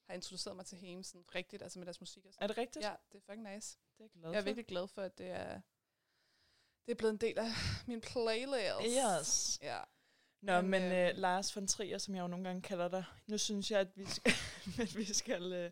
har 0.05 0.13
introduceret 0.13 0.55
mig 0.55 0.65
til 0.65 0.77
Haim 0.77 1.03
sådan 1.03 1.25
rigtigt, 1.35 1.63
altså 1.63 1.79
med 1.79 1.85
deres 1.85 1.99
musik 1.99 2.25
og 2.25 2.33
sådan. 2.33 2.43
Er 2.43 2.47
det 2.47 2.57
rigtigt? 2.57 2.85
Ja, 2.85 2.93
det 3.11 3.17
er 3.17 3.21
fucking 3.21 3.53
nice. 3.53 3.77
Det 3.97 4.03
er 4.03 4.03
jeg 4.03 4.21
glad 4.21 4.31
Jeg 4.31 4.39
er 4.39 4.43
virkelig 4.43 4.65
glad 4.65 4.87
for, 4.87 5.01
at 5.01 5.17
det 5.17 5.29
er, 5.29 5.61
det 6.85 6.91
er 6.91 6.95
blevet 6.95 7.13
en 7.13 7.17
del 7.17 7.39
af 7.39 7.49
min 7.87 8.01
playlist. 8.01 9.21
Yes. 9.21 9.59
Ja. 9.61 9.79
Nå, 10.41 10.61
men, 10.61 10.69
Men, 10.69 10.91
øh, 10.91 11.09
øh, 11.09 11.17
Lars 11.17 11.55
von 11.55 11.67
Trier, 11.67 11.97
som 11.97 12.15
jeg 12.15 12.21
jo 12.21 12.27
nogle 12.27 12.45
gange 12.45 12.61
kalder 12.61 12.87
dig, 12.87 13.03
nu 13.27 13.37
synes 13.37 13.71
jeg, 13.71 13.79
at 13.79 13.87
vi 13.95 14.05
skal, 14.05 14.33
at 14.81 14.97
vi 14.97 15.13
skal, 15.13 15.53
øh, 15.53 15.71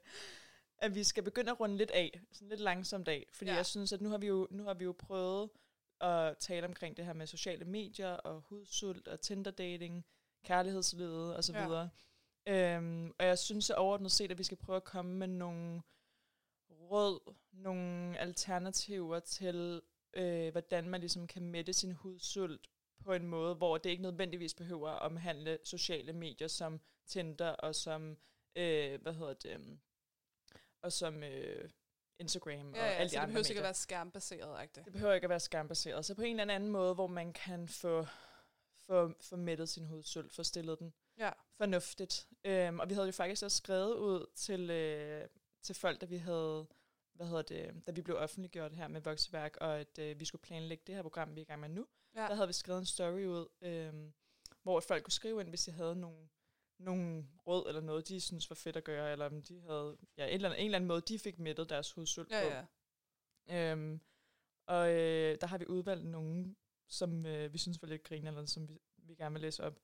at 0.78 0.96
vi 0.96 1.04
skal 1.04 1.24
begynde 1.24 1.52
at 1.52 1.60
runde 1.60 1.78
lidt 1.78 1.92
af, 1.92 2.22
sådan 2.32 2.50
lidt 2.50 2.60
langsomt 2.60 3.08
af, 3.08 3.26
fordi 3.32 3.52
ja. 3.52 3.56
jeg 3.56 3.66
synes, 3.66 3.94
at 3.94 4.02
nu 4.02 4.10
har, 4.10 4.18
vi 4.18 4.28
jo, 4.28 4.48
nu 4.52 4.64
har 4.64 4.74
vi 4.74 4.84
jo 4.84 4.92
prøvet 4.92 5.50
at 6.02 6.38
tale 6.38 6.68
omkring 6.68 6.98
det 6.98 7.06
her 7.06 7.14
med 7.14 7.28
sociale 7.28 7.66
medier 7.66 8.10
og 8.10 8.42
hudsult 8.42 9.08
og 9.08 9.22
Tinder-dating, 9.22 10.06
kærlighedslivet 10.44 11.38
osv. 11.38 11.56
Ja. 11.56 11.88
Øhm, 12.48 13.14
og 13.20 13.26
jeg 13.26 13.38
synes 13.38 13.70
at 13.70 13.76
overordnet 13.76 14.12
set, 14.12 14.32
at 14.32 14.38
vi 14.38 14.44
skal 14.44 14.58
prøve 14.58 14.76
at 14.76 14.84
komme 14.84 15.16
med 15.16 15.28
nogle 15.28 15.82
råd, 16.70 17.34
nogle 17.52 18.18
alternativer 18.20 19.20
til, 19.20 19.82
øh, 20.14 20.52
hvordan 20.52 20.90
man 20.90 21.00
ligesom 21.00 21.28
kan 21.28 21.44
mætte 21.44 21.74
sin 21.74 21.92
hudsult 21.92 22.70
på 23.04 23.14
en 23.14 23.28
måde, 23.28 23.56
hvor 23.56 23.78
det 23.78 23.90
ikke 23.90 24.04
nødvendigvis 24.04 24.54
behøver 24.54 24.90
at 24.90 25.02
omhandle 25.02 25.58
sociale 25.64 26.14
medier 26.14 26.48
som 26.48 26.82
Tinder 27.06 27.50
og 27.50 27.76
som, 27.76 28.18
øh, 28.56 29.02
hvad 29.02 29.14
hedder 29.14 29.34
det, 29.34 29.80
og 30.82 30.92
som 30.92 31.24
øh, 31.24 31.70
Instagram 32.20 32.74
Ja, 32.76 32.86
og 32.86 32.92
ja, 32.92 32.98
så 32.98 33.04
de 33.04 33.10
det 33.10 33.16
andre 33.16 33.28
behøver 33.28 33.50
ikke 33.50 33.60
at 33.60 33.64
være 33.64 33.74
skærmbaseret, 33.74 34.58
agtigt. 34.58 34.86
Det 34.86 34.94
behøver 34.94 35.14
ikke 35.14 35.26
at 35.26 35.30
være 35.30 35.40
skambaseret. 35.40 36.06
Så 36.06 36.16
på 36.16 36.22
en 36.22 36.40
eller 36.40 36.54
anden 36.56 36.70
måde, 36.70 36.94
hvor 36.94 37.08
man 37.08 37.34
kan 37.34 37.68
få, 37.68 38.06
få, 38.86 39.14
få 39.22 39.36
mættet 39.36 39.70
sin 39.70 39.86
hudsult, 39.88 40.34
få 40.34 40.44
stillet 40.44 40.80
den 40.80 40.94
Ja. 41.18 41.32
fornuftigt. 41.58 42.28
Øhm, 42.44 42.80
og 42.80 42.90
vi 42.90 42.94
havde 42.94 43.06
jo 43.08 43.12
faktisk 43.12 43.44
også 43.44 43.58
skrevet 43.58 43.96
ud 43.96 44.26
til, 44.36 44.70
øh, 44.70 45.28
til 45.64 45.76
folk, 45.76 46.02
da 46.02 46.06
vi 46.06 46.18
havde 46.18 46.68
hvad 47.14 47.28
hedder 47.28 47.42
det, 47.42 47.88
da 47.88 47.92
vi 47.92 48.02
blev 48.02 48.18
offentliggjort 48.18 48.74
her 48.74 48.88
med 48.88 49.02
Vokseværk, 49.02 49.58
og 49.62 49.80
at 49.80 50.00
øh, 50.00 50.20
vi 50.20 50.26
skulle 50.26 50.42
planlægge 50.42 50.84
det 50.88 50.96
her 50.96 51.02
program, 51.02 51.36
vi 51.36 51.42
er 51.42 51.46
i 51.46 51.46
gang 51.46 51.60
med 51.62 51.70
nu, 51.70 51.88
Ja. 52.16 52.22
der 52.22 52.36
havde 52.36 52.48
vi 52.48 52.54
skrevet 52.54 52.80
en 52.80 52.86
story 52.86 53.26
ud, 53.26 53.48
øh, 53.62 53.94
hvor 54.64 54.80
folk 54.80 55.04
kunne 55.04 55.12
skrive 55.12 55.42
ind, 55.42 55.50
hvis 55.50 55.64
de 55.64 55.72
havde 55.72 55.96
nogle, 55.96 56.28
nogle 56.80 57.26
råd 57.48 57.68
eller 57.68 57.82
noget, 57.82 58.08
de 58.08 58.22
synes 58.22 58.50
var 58.50 58.56
fedt 58.56 58.76
at 58.76 58.84
gøre, 58.84 59.12
eller 59.12 59.26
om 59.26 59.42
de 59.42 59.62
havde 59.62 59.98
ja, 60.18 60.26
en, 60.28 60.34
eller 60.34 60.50
anden, 60.50 60.60
en 60.62 60.66
eller 60.66 60.76
anden 60.78 60.88
måde, 60.88 61.02
de 61.02 61.20
fik 61.20 61.40
mættet 61.40 61.70
deres 61.70 61.92
hudsult 61.92 62.32
Ja, 62.32 62.42
på. 62.44 62.50
ja. 63.54 63.72
Øhm, 63.72 64.02
og 64.68 64.90
øh, 64.92 65.38
der 65.42 65.48
har 65.48 65.58
vi 65.58 65.66
udvalgt 65.68 66.06
nogle, 66.06 66.56
som 66.88 67.26
øh, 67.26 67.54
vi 67.54 67.58
synes 67.58 67.82
var 67.82 67.88
lidt 67.88 68.04
griner, 68.04 68.32
eller 68.32 68.46
som 68.46 68.68
vi, 68.70 68.80
vi 68.98 69.16
gerne 69.16 69.34
vil 69.34 69.42
læse 69.42 69.64
op. 69.64 69.80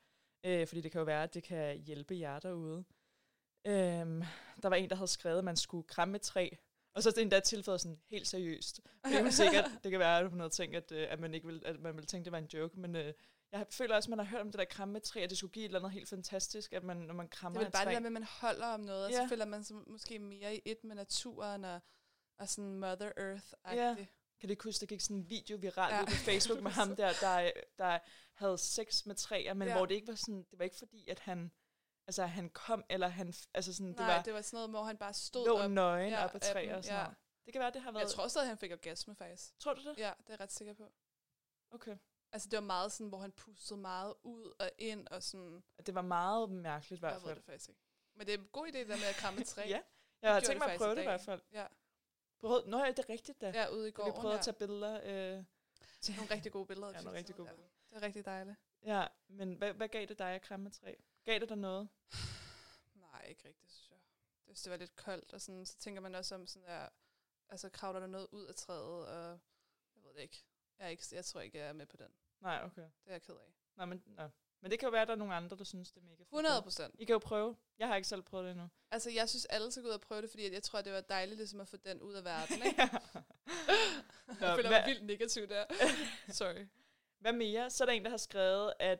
Øh, 0.46 0.68
fordi 0.68 0.82
det 0.82 0.92
kan 0.92 1.00
jo 1.00 1.06
være, 1.06 1.24
at 1.24 1.34
det 1.34 1.44
kan 1.44 1.78
hjælpe 1.78 2.20
jer 2.20 2.40
derude. 2.40 2.84
Øhm, 3.68 4.24
der 4.64 4.70
var 4.70 4.76
en, 4.76 4.90
der 4.90 4.96
havde 4.96 5.08
skrevet, 5.08 5.38
at 5.38 5.44
man 5.44 5.58
skulle 5.58 5.88
kramme 5.88 6.16
et 6.16 6.22
træ. 6.22 6.50
Og 6.96 7.04
så 7.04 7.10
er 7.10 7.14
det 7.14 7.22
endda 7.22 7.40
tilføjet 7.40 7.82
sådan 7.82 8.00
helt 8.10 8.28
seriøst. 8.28 8.82
Det 9.06 9.14
er 9.20 9.30
sikkert. 9.30 9.66
Det 9.84 9.92
kan 9.92 10.00
være, 10.00 10.20
at 10.20 10.30
hun 10.30 10.40
havde 10.40 10.50
tænkt, 10.50 10.76
at, 10.76 10.92
øh, 10.92 11.08
at 11.10 11.20
man 11.20 11.34
ikke 11.34 11.46
ville, 11.48 11.68
at 11.68 11.80
man 11.80 11.94
ville 11.96 12.06
tænke, 12.08 12.26
det 12.26 12.32
var 12.32 12.38
en 12.38 12.50
joke. 12.54 12.80
Men 12.80 12.96
øh, 12.96 13.14
jeg 13.60 13.68
føler 13.70 13.96
også, 13.96 14.08
at 14.08 14.10
man 14.10 14.20
har 14.20 14.26
hørt 14.26 14.42
om 14.42 14.52
det 14.52 14.60
der 14.60 14.66
kramme 14.66 14.98
et 14.98 15.04
træ, 15.04 15.20
at 15.20 15.30
det 15.30 15.38
skulle 15.38 15.52
give 15.54 15.66
et 15.66 15.70
eller 15.70 15.80
andet 15.80 15.92
helt 15.92 16.10
fantastisk, 16.10 16.74
at 16.74 16.84
man, 16.84 16.98
når 16.98 17.14
man 17.14 17.26
Det 17.26 17.34
krammer 17.36 17.62
er 17.62 17.66
et 17.66 17.72
bare 17.72 17.84
træ. 17.84 17.90
det 17.90 17.94
der 17.96 18.00
med, 18.00 18.08
at 18.08 18.14
man 18.14 18.24
holder 18.24 18.68
om 18.68 18.80
noget, 18.80 19.06
og 19.06 19.12
Ja. 19.12 19.18
så 19.18 19.28
føler 19.30 19.46
man 19.46 19.64
sig 19.64 19.76
måske 19.88 20.20
mere 20.20 20.56
i 20.56 20.62
et 20.66 20.84
med 20.84 20.96
naturen, 20.96 21.66
og, 21.66 21.80
og 22.40 22.50
sådan 22.50 22.74
Mother 22.80 23.12
Earth-agtigt. 23.20 23.76
Ja. 23.76 23.96
Kan 24.40 24.48
det 24.48 24.50
ikke 24.50 24.64
huske, 24.64 24.80
der 24.82 24.86
gik 24.86 25.02
sådan 25.02 25.18
en 25.18 25.30
video 25.30 25.58
viralt 25.58 25.94
Ja. 25.94 26.06
på 26.06 26.12
Facebook 26.12 26.62
med 26.62 26.72
ham 26.72 26.96
der, 26.96 27.14
der, 27.22 27.52
der 27.78 28.00
havde 28.34 28.58
sex 28.58 29.06
med 29.06 29.16
træer, 29.16 29.54
men 29.54 29.68
Ja. 29.68 29.78
hvor 29.78 29.86
det 29.86 29.96
ikke 29.96 30.08
var 30.08 30.16
sådan, 30.16 30.44
det 30.52 30.60
var 30.60 30.64
ikke 30.66 30.78
fordi, 30.78 31.10
at 31.10 31.20
han, 31.20 31.52
altså 32.08 32.26
han 32.26 32.50
kom, 32.50 32.84
eller 32.90 33.08
han, 33.08 33.34
altså 33.54 33.74
sådan, 33.74 33.86
Nej, 33.92 34.08
det 34.08 34.16
var, 34.16 34.22
det 34.24 34.34
var 34.34 34.42
sådan 34.42 34.58
noget, 34.58 34.70
hvor 34.70 34.84
han 34.84 34.98
bare 34.98 35.14
stod 35.14 35.48
lå 35.48 35.58
op. 35.58 35.72
nøgen 35.72 36.10
ja, 36.10 36.24
op 36.26 36.36
ad 36.36 36.40
træer 36.40 36.76
og 36.78 36.84
sådan 36.84 36.98
ja. 37.00 37.04
noget. 37.04 37.18
Det 37.46 37.54
kan 37.54 37.60
være, 37.62 37.72
det 37.72 37.82
har 37.82 37.92
været... 37.92 38.04
Jeg 38.04 38.12
tror 38.12 38.28
stadig, 38.28 38.48
han 38.48 38.58
fik 38.58 38.72
orgasme, 38.72 39.16
faktisk. 39.16 39.60
Tror 39.60 39.74
du 39.74 39.82
det? 39.82 39.98
Ja, 39.98 40.12
det 40.18 40.30
er 40.30 40.34
jeg 40.34 40.40
ret 40.40 40.52
sikker 40.52 40.74
på. 40.74 40.92
Okay. 41.72 41.98
Altså, 42.34 42.50
det 42.50 42.58
var 42.58 42.64
meget 42.64 42.92
sådan, 42.92 43.08
hvor 43.08 43.20
han 43.20 43.32
pustede 43.32 43.80
meget 43.80 44.14
ud 44.24 44.54
og 44.60 44.72
ind, 44.78 45.08
og 45.08 45.24
sådan... 45.24 45.64
Det 45.86 45.96
var 45.96 46.02
meget 46.02 46.50
mærkeligt 46.50 47.00
i 47.00 47.02
hvert 47.02 47.14
Jeg 47.14 47.22
ved 47.22 47.28
fald. 47.28 47.36
det 47.36 47.46
faktisk 47.46 47.70
ikke. 47.70 47.82
Men 48.16 48.28
det 48.28 48.34
er 48.34 48.38
en 48.38 48.48
god 48.52 48.68
idé, 48.68 48.78
der 48.78 48.86
med 48.98 49.06
at 49.10 49.16
kramme 49.16 49.44
træ. 49.44 49.68
Ja, 49.70 49.82
jeg 50.22 50.34
har 50.34 50.40
tænkt 50.40 50.60
mig 50.60 50.72
at 50.72 50.78
prøve 50.78 50.96
det 50.96 51.02
i 51.02 51.04
hvert 51.04 51.22
fald. 51.22 51.42
Ja. 51.52 51.68
Prøv, 52.40 52.66
nå 52.66 52.78
ja, 52.78 52.92
det 52.92 53.00
er 53.00 53.10
rigtigt 53.10 53.42
da. 53.42 53.52
Ja, 53.56 53.68
ude 53.68 53.88
i 53.88 53.92
Da 53.92 54.04
vi 54.04 54.12
prøvede 54.12 54.34
ja. 54.34 54.38
at 54.38 54.46
tage 54.46 54.56
billeder. 54.58 54.94
Øh, 55.04 55.44
Nogle 56.16 56.32
rigtig 56.32 56.52
gode 56.52 56.66
billeder. 56.66 56.92
Ja, 56.96 57.02
nogle 57.02 57.18
rigtig 57.18 57.36
gode 57.36 57.48
billeder. 57.48 57.70
Det 57.90 57.98
er 57.98 58.02
rigtig 58.02 58.26
dejligt. 58.26 58.58
Ja, 58.84 59.08
men 59.28 59.54
hvad, 59.54 59.74
hvad 59.74 59.88
gav 59.88 60.06
det 60.06 60.20
dig 60.20 60.30
at 60.32 60.42
kramme 60.42 60.70
træ? 60.70 60.96
Gav 61.26 61.40
det 61.40 61.50
dig 61.50 61.58
noget? 61.58 61.90
Nej, 63.06 63.26
ikke 63.30 63.48
rigtigt, 63.48 63.72
synes 63.72 63.90
jeg. 63.90 63.98
Det, 64.48 64.64
det 64.64 64.72
var 64.72 64.78
lidt 64.78 64.96
koldt, 64.96 65.34
og 65.34 65.42
sådan, 65.42 65.66
så 65.66 65.78
tænker 65.78 66.02
man 66.02 66.16
også 66.16 66.36
om 66.36 66.48
sådan 66.48 66.68
der, 66.68 66.90
altså 67.50 67.70
kravler 67.70 68.00
der 68.00 68.08
noget 68.08 68.28
ud 68.32 68.46
af 68.46 68.56
træet, 68.56 69.08
og 69.08 69.40
jeg 69.96 70.04
ved 70.04 70.14
det 70.14 70.22
ikke. 70.22 70.44
Jeg, 70.80 70.86
er 70.86 70.90
ikke, 70.90 71.04
jeg 71.12 71.26
tror 71.26 71.42
ikke, 71.42 71.58
jeg 71.58 71.68
er 71.68 71.74
med 71.74 71.86
på 71.86 71.98
den. 71.98 72.12
Nej, 72.44 72.62
okay. 72.66 72.82
Det 72.82 72.92
er 73.08 73.12
jeg 73.12 73.22
ked 73.22 73.34
af. 73.34 73.54
Nej, 73.78 73.86
men, 73.86 74.04
nå. 74.06 74.24
men 74.62 74.72
det 74.72 74.80
kan 74.80 74.88
jo 74.88 74.92
være, 74.92 75.02
at 75.02 75.08
der 75.08 75.14
er 75.14 75.18
nogle 75.18 75.34
andre, 75.36 75.58
der 75.58 75.64
synes, 75.64 75.92
det 75.92 76.00
er 76.02 76.06
mega 76.06 76.16
fedt. 76.16 76.28
100 76.30 76.62
procent. 76.62 76.96
I 77.00 77.06
kan 77.06 77.14
jo 77.14 77.20
prøve. 77.20 77.56
Jeg 77.80 77.88
har 77.88 77.96
ikke 77.96 78.08
selv 78.08 78.22
prøvet 78.22 78.44
det 78.46 78.52
endnu. 78.52 78.70
Altså, 78.92 79.10
jeg 79.10 79.30
synes, 79.30 79.46
alle 79.46 79.72
skal 79.72 79.84
gå 79.84 79.90
ud 79.90 79.94
og 79.94 80.02
prøve 80.02 80.22
det, 80.22 80.30
fordi 80.30 80.54
jeg 80.54 80.64
tror, 80.64 80.82
det 80.82 80.94
var 80.94 81.02
dejligt 81.02 81.38
ligesom 81.38 81.60
at 81.62 81.68
få 81.68 81.78
den 81.78 82.02
ud 82.02 82.14
af 82.14 82.24
verden, 82.24 82.56
ikke? 82.68 82.90
Nå, 84.28 84.46
jeg 84.48 84.56
føler 84.56 84.70
hvad- 84.70 84.70
mig 84.70 84.84
vildt 84.88 85.04
negativ 85.06 85.48
der. 85.48 85.66
Sorry. 86.40 86.66
Hvad 87.20 87.34
mere? 87.34 87.70
Så 87.70 87.84
er 87.84 87.86
der 87.86 87.94
en, 87.94 88.04
der 88.04 88.10
har 88.10 88.18
skrevet, 88.18 88.74
at 88.80 89.00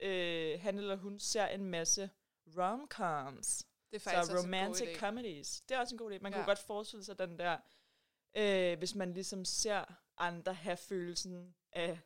øh, 0.00 0.60
han 0.60 0.78
eller 0.78 0.96
hun 0.96 1.18
ser 1.20 1.46
en 1.46 1.64
masse 1.64 2.10
rom-coms. 2.46 3.62
Det 3.90 3.96
er 3.96 4.10
faktisk 4.10 4.26
så 4.26 4.32
en 4.32 4.36
god 4.36 4.44
romantic 4.44 4.88
idé. 4.88 4.98
comedies. 4.98 5.60
Det 5.60 5.74
er 5.74 5.78
også 5.78 5.94
en 5.94 5.98
god 5.98 6.12
idé. 6.12 6.18
Man 6.20 6.32
ja. 6.32 6.38
Ja. 6.38 6.44
kunne 6.44 6.50
godt 6.50 6.58
forestille 6.58 7.04
sig 7.04 7.18
den 7.18 7.38
der, 7.38 7.58
øh, 8.36 8.78
hvis 8.78 8.94
man 8.94 9.12
ligesom 9.12 9.44
ser 9.44 9.84
andre 10.18 10.54
have 10.54 10.76
følelsen 10.76 11.54
af, 11.72 12.00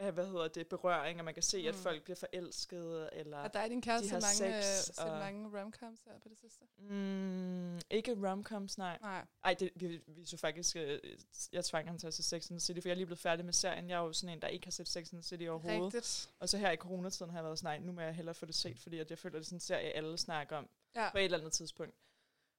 af 0.00 0.12
hvad 0.12 0.26
hedder 0.26 0.48
det, 0.48 0.66
berøring, 0.66 1.18
og 1.18 1.24
man 1.24 1.34
kan 1.34 1.42
se, 1.42 1.62
mm. 1.62 1.68
at 1.68 1.74
folk 1.74 2.02
bliver 2.02 2.16
forelskede, 2.16 3.08
eller 3.12 3.38
Og 3.38 3.54
der 3.54 3.60
er 3.60 3.68
din 3.68 3.82
kæreste 3.82 4.08
de 4.08 4.12
har 4.12 4.20
set 4.20 4.46
mange, 4.50 4.62
sex, 4.62 4.84
set 4.96 4.98
og- 5.04 5.18
mange 5.18 5.60
romcoms 5.60 6.00
her 6.02 6.12
på 6.22 6.28
det 6.28 6.38
sidste? 6.38 6.64
Mm, 6.78 7.80
ikke 7.90 8.16
romcoms, 8.30 8.78
nej. 8.78 8.98
Nej. 9.00 9.24
Ej, 9.44 9.54
det, 9.54 9.70
vi, 9.76 10.00
vi 10.06 10.24
så 10.24 10.36
faktisk, 10.36 10.76
øh, 10.76 10.98
jeg 11.52 11.64
tvang 11.64 11.86
ham 11.88 11.98
til 11.98 12.06
at 12.06 12.14
se 12.14 12.22
Sex 12.22 12.50
and 12.50 12.58
the 12.58 12.60
City, 12.60 12.80
for 12.80 12.88
jeg 12.88 12.92
er 12.92 12.96
lige 12.96 13.06
blevet 13.06 13.18
færdig 13.18 13.44
med 13.44 13.52
serien. 13.52 13.90
Jeg 13.90 13.96
er 13.96 14.04
jo 14.04 14.12
sådan 14.12 14.36
en, 14.36 14.42
der 14.42 14.48
ikke 14.48 14.66
har 14.66 14.70
set 14.70 14.88
Sex 14.88 15.12
and 15.12 15.22
the 15.22 15.28
City 15.28 15.44
overhovedet. 15.48 15.84
Rigtigt. 15.94 16.30
Og 16.38 16.48
så 16.48 16.58
her 16.58 16.70
i 16.70 16.76
coronatiden 16.76 17.30
har 17.30 17.38
jeg 17.38 17.44
været 17.44 17.58
sådan, 17.58 17.80
nej, 17.80 17.86
nu 17.86 17.92
må 17.92 18.00
jeg 18.00 18.14
hellere 18.14 18.34
få 18.34 18.46
det 18.46 18.54
set, 18.54 18.78
fordi 18.78 18.98
at 18.98 19.10
jeg 19.10 19.18
føler, 19.18 19.34
at 19.36 19.38
det 19.40 19.44
er 19.44 19.48
sådan 19.48 19.56
en 19.56 19.60
serie, 19.60 19.90
alle 19.92 20.18
snakker 20.18 20.56
om 20.56 20.68
Ja. 20.96 21.10
på 21.10 21.18
et 21.18 21.24
eller 21.24 21.38
andet 21.38 21.52
tidspunkt. 21.52 21.94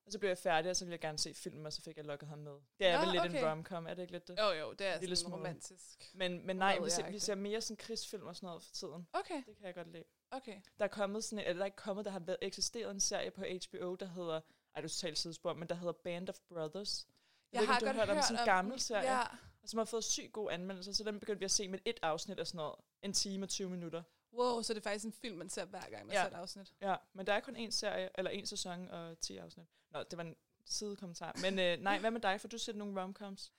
Og 0.05 0.11
så 0.11 0.19
blev 0.19 0.29
jeg 0.29 0.37
færdig, 0.37 0.69
og 0.71 0.75
så 0.75 0.85
ville 0.85 0.91
jeg 0.91 0.99
gerne 0.99 1.17
se 1.17 1.33
filmen, 1.33 1.65
og 1.65 1.73
så 1.73 1.81
fik 1.81 1.97
jeg 1.97 2.05
lukket 2.05 2.29
ham 2.29 2.37
med. 2.39 2.51
Det 2.79 2.87
er 2.87 2.97
Nå, 2.99 3.05
vel 3.05 3.11
lidt 3.11 3.23
okay. 3.23 3.39
en 3.39 3.45
romcom, 3.49 3.87
er 3.87 3.93
det 3.93 4.01
ikke 4.01 4.11
lidt 4.13 4.27
det? 4.27 4.39
Jo, 4.39 4.51
jo, 4.51 4.73
det 4.73 4.87
er 4.87 4.99
Lille 4.99 5.15
sådan 5.15 5.29
smule. 5.29 5.35
romantisk. 5.35 6.11
Men, 6.13 6.45
men 6.47 6.55
nej, 6.55 6.79
vi 6.79 6.89
ser, 6.89 7.11
vi 7.11 7.19
ser 7.19 7.35
mere 7.35 7.61
sådan 7.61 7.77
krigsfilm 7.77 8.27
og 8.27 8.35
sådan 8.35 8.47
noget 8.47 8.63
for 8.63 8.71
tiden. 8.71 9.07
Okay. 9.13 9.35
Det 9.47 9.57
kan 9.57 9.65
jeg 9.65 9.75
godt 9.75 9.91
lide. 9.91 10.03
Okay. 10.31 10.61
Der 10.79 10.83
er 10.85 10.89
kommet 10.89 11.23
sådan, 11.23 11.39
en- 11.39 11.45
eller 11.45 11.53
der 11.57 11.61
er 11.61 11.65
ikke 11.65 11.77
kommet, 11.77 12.05
der 12.05 12.11
har 12.11 12.19
været 12.19 12.37
eksisteret 12.41 12.91
en 12.91 12.99
serie 12.99 13.31
på 13.31 13.41
HBO, 13.41 13.95
der 13.95 14.05
hedder, 14.05 14.41
ej, 14.75 14.81
du 14.81 14.85
er 14.85 14.89
totalt 14.89 15.17
sidespor, 15.17 15.53
men 15.53 15.69
der 15.69 15.75
hedder 15.75 15.93
Band 15.93 16.29
of 16.29 16.35
Brothers. 16.49 17.07
Jeg 17.51 17.59
ved 17.59 17.63
ikke, 17.63 17.69
om 17.69 17.73
har 17.73 17.79
du 17.79 17.85
godt 17.85 17.95
hørt 17.97 18.09
om 18.09 18.15
hørt 18.15 18.23
sådan 18.25 18.35
en 18.35 18.39
om 18.39 18.45
gammel 18.45 18.79
serie, 18.79 19.11
Ja. 19.17 19.21
og 19.63 19.69
som 19.69 19.77
har 19.77 19.85
fået 19.85 20.03
sygt 20.03 20.31
gode 20.33 20.53
anmeldelser, 20.53 20.91
så 20.93 21.03
den 21.03 21.19
begyndte 21.19 21.39
vi 21.39 21.45
at 21.45 21.51
se 21.51 21.67
med 21.67 21.79
et 21.85 21.99
afsnit 22.01 22.39
af 22.39 22.47
sådan 22.47 22.57
noget, 22.57 22.75
en 23.01 23.13
time 23.13 23.45
og 23.45 23.49
20 23.49 23.69
minutter. 23.69 24.03
Wow, 24.33 24.61
så 24.61 24.73
det 24.73 24.79
er 24.79 24.83
faktisk 24.83 25.05
en 25.05 25.11
film, 25.13 25.37
man 25.37 25.49
ser 25.49 25.65
hver 25.65 25.89
gang, 25.89 26.05
man 26.07 26.15
Ja. 26.15 26.21
ser 26.23 26.29
et 26.29 26.33
afsnit. 26.33 26.73
Ja, 26.81 26.95
men 27.13 27.27
der 27.27 27.33
er 27.33 27.39
kun 27.39 27.55
én 27.55 27.69
serie, 27.71 28.09
eller 28.15 28.31
en 28.31 28.45
sæson 28.45 28.87
og 28.89 29.19
10 29.19 29.37
afsnit. 29.37 29.67
Nå, 29.91 30.03
det 30.03 30.17
var 30.17 30.23
en 30.23 30.35
sidekommentar. 30.65 31.35
Men 31.41 31.59
øh, 31.59 31.77
nej, 31.79 31.99
hvad 31.99 32.11
med 32.11 32.21
dig? 32.21 32.41
For 32.41 32.47
du 32.47 32.57
ser 32.57 32.73
nogle 32.73 33.01
romcoms. 33.01 33.51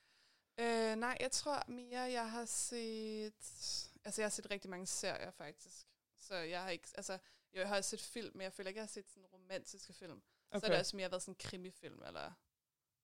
Øh, 0.61 0.97
nej, 0.97 1.17
jeg 1.21 1.31
tror 1.33 1.65
mere, 1.71 2.01
jeg 2.01 2.31
har 2.31 2.45
set... 2.45 3.35
Altså, 4.05 4.21
jeg 4.21 4.25
har 4.25 4.31
set 4.31 4.51
rigtig 4.51 4.71
mange 4.71 4.87
serier, 4.87 5.31
faktisk. 5.31 5.87
Så 6.19 6.35
jeg 6.35 6.63
har 6.63 6.71
ikke... 6.71 6.89
Altså, 6.95 7.13
jo, 7.55 7.61
jeg 7.61 7.69
har 7.69 7.77
også 7.77 7.91
set 7.91 8.01
film, 8.01 8.37
men 8.37 8.43
jeg 8.43 8.53
føler 8.53 8.69
ikke, 8.69 8.79
jeg 8.79 8.83
har 8.83 8.89
set 8.89 9.11
sådan 9.11 9.27
romantiske 9.27 9.93
film. 9.93 10.23
Så 10.51 10.57
Okay. 10.57 10.67
er 10.67 10.71
det 10.71 10.79
også 10.81 10.97
mere 10.97 11.11
været 11.11 11.23
sådan 11.23 11.33
en 11.33 11.39
krimifilm, 11.39 12.03
eller... 12.07 12.33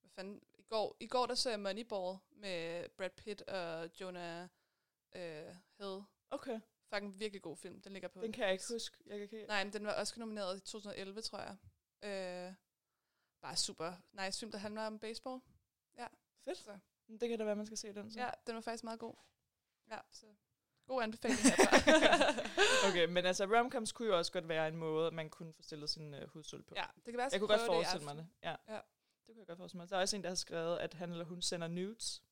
Hvad 0.00 0.10
fanden? 0.10 0.42
I 0.58 0.62
går, 0.62 0.96
I 1.00 1.06
går 1.06 1.26
der 1.26 1.34
så 1.34 1.50
jeg 1.50 1.60
Moneyball 1.60 2.18
med 2.30 2.88
Brad 2.88 3.10
Pitt 3.10 3.42
og 3.42 3.90
Jonah 4.00 4.48
øh, 5.14 5.54
Hill. 5.78 6.02
Okay. 6.30 6.60
Fucking 6.94 7.18
virkelig 7.20 7.42
god 7.42 7.56
film. 7.56 7.80
Den 7.80 7.92
ligger 7.92 8.08
på 8.08 8.20
Den 8.22 8.32
kan 8.32 8.44
jeg 8.44 8.52
ikke 8.52 8.64
huske. 8.72 8.96
Jeg 9.06 9.14
kan 9.14 9.22
ikke... 9.22 9.46
Nej, 9.46 9.64
men 9.64 9.72
den 9.72 9.86
var 9.86 9.92
også 9.92 10.20
nomineret 10.20 10.56
i 10.56 10.60
2011, 10.60 11.22
tror 11.22 11.38
jeg. 11.38 11.56
Øh, 12.48 12.54
bare 13.40 13.56
super 13.56 13.92
nice 14.12 14.38
film, 14.38 14.52
der 14.52 14.58
handler 14.58 14.82
om 14.86 14.98
baseball. 14.98 15.40
Ja. 15.98 16.06
Fedt. 16.44 16.58
Så, 16.58 16.78
Det 17.20 17.28
kan 17.28 17.38
da 17.38 17.44
være, 17.44 17.56
man 17.56 17.66
skal 17.66 17.78
se 17.78 17.94
den. 17.94 18.10
Så. 18.10 18.20
ja, 18.20 18.30
den 18.46 18.54
var 18.54 18.60
faktisk 18.60 18.84
meget 18.84 19.00
god. 19.00 19.14
Ja, 19.90 19.98
så 20.10 20.26
god 20.86 21.02
anbefaling 21.02 21.38
herfra. 21.40 22.88
okay, 22.88 23.04
men 23.04 23.26
altså 23.26 23.44
romcoms 23.44 23.92
kunne 23.92 24.08
jo 24.08 24.18
også 24.18 24.32
godt 24.32 24.48
være 24.48 24.68
en 24.68 24.76
måde, 24.76 25.10
man 25.10 25.30
kunne 25.30 25.52
få 25.52 25.62
stillet 25.62 25.90
sin 25.90 26.14
uh, 26.14 26.20
hudsult 26.28 26.66
på. 26.66 26.74
ja, 26.76 26.84
det 26.96 27.04
kan 27.04 27.16
være, 27.16 27.28
jeg, 27.32 27.40
kunne 27.40 27.48
godt 27.48 27.60
det 27.60 27.66
forestille 27.66 28.04
mig 28.04 28.16
det. 28.16 28.28
Ja. 28.42 28.56
Ja. 28.68 28.80
Det 29.26 29.34
kunne 29.34 29.38
jeg 29.38 29.46
godt 29.46 29.58
forestille 29.58 29.80
mig. 29.80 29.90
Der 29.90 29.96
er 29.96 30.00
også 30.00 30.16
en, 30.16 30.22
der 30.22 30.28
har 30.28 30.34
skrevet, 30.34 30.78
at 30.78 30.94
han 30.94 31.10
eller 31.10 31.24
hun 31.24 31.42
sender 31.42 31.68
nudes. 31.68 32.22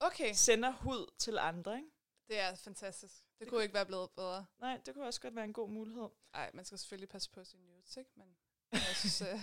Okay, 0.00 0.32
Sender 0.34 0.72
hud 0.72 1.10
til 1.18 1.38
andre, 1.38 1.76
ikke? 1.76 1.90
det 2.28 2.40
er 2.40 2.54
fantastisk. 2.54 3.14
Det, 3.14 3.40
det 3.40 3.48
kunne 3.48 3.62
ikke 3.62 3.74
være 3.74 3.86
blevet 3.86 4.10
bedre. 4.10 4.46
Nej, 4.58 4.80
det 4.86 4.94
kunne 4.94 5.06
også 5.06 5.20
godt 5.20 5.34
være 5.36 5.44
en 5.44 5.52
god 5.52 5.68
mulighed. 5.70 6.08
Nej, 6.32 6.50
man 6.54 6.64
skal 6.64 6.78
selvfølgelig 6.78 7.08
passe 7.08 7.30
på 7.30 7.44
sin 7.44 7.60
nudes, 7.60 7.96
ikke? 7.96 8.10
Men 8.14 8.36
jeg 8.72 8.80
synes, 8.94 9.22
øh, 9.32 9.40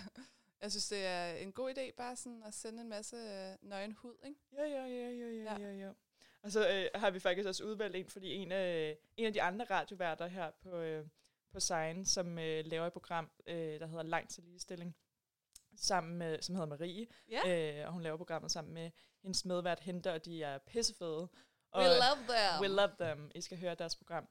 jeg 0.65 0.71
synes, 0.71 0.87
det 0.87 1.05
er 1.05 1.25
en 1.33 1.51
god 1.53 1.71
idé 1.77 1.91
bare 1.97 2.15
sådan 2.15 2.43
at 2.43 2.53
sende 2.53 2.81
en 2.81 2.89
masse 2.89 3.15
øh, 3.17 3.69
nøgen 3.69 3.93
hud, 3.93 4.15
ikke? 4.25 4.39
Ja, 4.57 4.63
ja, 4.63 4.85
ja, 4.85 5.09
ja, 5.09 5.29
ja, 5.29 5.59
Ja. 5.59 5.73
ja. 5.85 5.91
Og 6.41 6.51
så 6.51 6.69
øh, 6.69 7.01
har 7.01 7.09
vi 7.09 7.19
faktisk 7.19 7.47
også 7.47 7.63
udvalgt 7.63 7.95
en, 7.95 8.09
fordi 8.09 8.33
en 8.33 8.51
af, 8.51 8.97
en 9.17 9.25
af 9.25 9.33
de 9.33 9.41
andre 9.41 9.65
radioværter 9.65 10.27
her 10.27 10.51
på, 10.63 10.75
øh, 10.75 11.05
på 11.51 11.59
Sign, 11.59 12.05
som 12.05 12.39
øh, 12.39 12.65
laver 12.65 12.87
et 12.87 12.93
program, 12.93 13.31
øh, 13.47 13.79
der 13.79 13.87
hedder 13.87 14.03
Langt 14.03 14.31
til 14.31 14.43
ligestilling, 14.43 14.95
sammen 15.75 16.17
med, 16.17 16.41
som 16.41 16.55
hedder 16.55 16.67
Marie, 16.69 17.07
Ja. 17.29 17.79
øh, 17.81 17.87
og 17.87 17.93
hun 17.93 18.01
laver 18.01 18.17
programmet 18.17 18.51
sammen 18.51 18.73
med 18.73 18.91
hendes 19.21 19.45
medvært 19.45 19.79
Henter, 19.79 20.13
og 20.13 20.25
de 20.25 20.43
er 20.43 20.57
pissefede. 20.57 21.27
Og, 21.71 21.81
We 21.81 21.87
love 21.87 22.23
them. 22.27 22.61
We 22.61 22.67
love 22.67 22.91
them. 22.99 23.31
I 23.35 23.41
skal 23.41 23.59
høre 23.59 23.75
deres 23.75 23.95
program. 23.95 24.27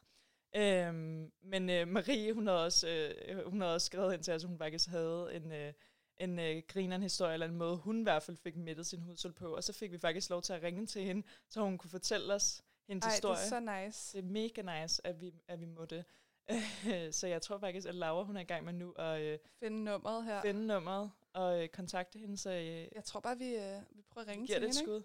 Øhm, 0.56 1.32
men 1.42 1.70
øh, 1.70 1.88
Marie, 1.88 2.32
hun 2.32 2.46
havde, 2.46 2.64
også, 2.64 2.88
øh, 2.88 3.44
hun 3.50 3.60
havde 3.60 3.74
også 3.74 3.84
skrevet 3.86 4.14
ind 4.14 4.22
til 4.24 4.34
os, 4.34 4.44
at 4.44 4.48
hun 4.48 4.58
faktisk 4.58 4.88
havde 4.88 5.30
en, 5.34 5.52
øh, 5.52 5.72
en 6.18 6.38
øh, 6.38 6.62
grineren 6.68 7.02
historie, 7.02 7.32
eller 7.32 7.46
en 7.46 7.54
måde, 7.56 7.76
hun 7.76 8.00
i 8.00 8.02
hvert 8.02 8.22
fald 8.22 8.36
fik 8.36 8.56
mættet 8.56 8.86
sin 8.86 9.00
hudsuld 9.00 9.34
på. 9.34 9.56
Og 9.56 9.64
så 9.64 9.72
fik 9.72 9.92
vi 9.92 9.98
faktisk 9.98 10.30
lov 10.30 10.42
til 10.42 10.52
at 10.52 10.62
ringe 10.62 10.86
til 10.86 11.02
hende, 11.02 11.26
så 11.48 11.60
hun 11.60 11.78
kunne 11.78 11.90
fortælle 11.90 12.34
os 12.34 12.62
hendes 12.88 13.04
Ej, 13.04 13.08
det 13.08 13.14
historie. 13.14 13.38
er 13.40 13.48
så 13.48 13.84
nice. 13.86 14.18
det 14.18 14.24
er 14.24 14.28
mega 14.28 14.82
nice, 14.82 15.06
at 15.06 15.20
vi, 15.20 15.32
at 15.48 15.60
vi 15.60 15.64
måtte. 15.64 16.04
så 17.18 17.26
jeg 17.26 17.42
tror 17.42 17.58
faktisk, 17.58 17.88
at 17.88 17.94
Laura 17.94 18.24
hun 18.24 18.36
er 18.36 18.40
i 18.40 18.44
gang 18.44 18.64
med 18.64 18.72
nu 18.72 18.92
at 18.92 19.20
øh, 19.20 19.38
Finde 19.58 19.84
nummeret 19.84 20.24
her. 20.24 20.42
finde 20.42 20.66
nummeret 20.66 21.10
og 21.32 21.62
øh, 21.62 21.68
kontakte 21.68 22.18
hende, 22.18 22.36
så 22.36 22.50
øh, 22.50 22.88
Jeg 22.94 23.04
tror 23.04 23.20
bare, 23.20 23.38
vi, 23.38 23.54
øh, 23.56 23.80
vi 23.90 24.02
prøver 24.02 24.24
at 24.24 24.28
ringe 24.30 24.46
til 24.46 24.54
det 24.54 24.56
et 24.56 24.62
hende, 24.62 24.80
ikke? 24.80 24.84
skud. 24.84 25.02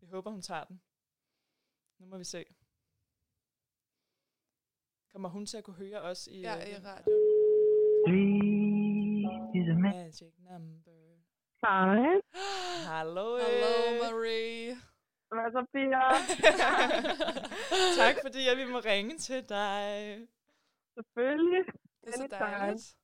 Vi 0.00 0.06
håber, 0.06 0.30
hun 0.30 0.42
tager 0.42 0.64
den. 0.64 0.80
Nu 1.98 2.06
må 2.06 2.18
vi 2.18 2.24
se. 2.24 2.44
Kommer 5.12 5.28
hun 5.28 5.46
til 5.46 5.56
at 5.56 5.64
kunne 5.64 5.76
høre 5.76 6.00
os 6.00 6.26
i, 6.26 6.40
Ja, 6.40 6.56
øh, 6.56 6.68
i 6.70 6.74
radio. 6.74 8.71
Is 9.54 9.68
a. 9.68 9.74
Magic 9.74 10.32
number. 10.50 10.92
Hej. 11.60 12.20
Hallo. 12.86 13.36
Hello, 13.36 13.72
øh. 13.92 14.00
Marie. 14.00 14.76
Hvad 15.28 15.52
så, 15.52 15.66
piger? 15.72 16.08
tak 18.00 18.16
fordi 18.24 18.46
jeg 18.48 18.56
vi 18.56 18.72
må 18.72 18.78
ringe 18.78 19.18
til 19.18 19.48
dig. 19.48 20.18
Selvfølgelig. 20.94 21.64
Det 22.00 22.08
er 22.08 22.12
så 22.12 22.26
dejligt. 22.30 22.96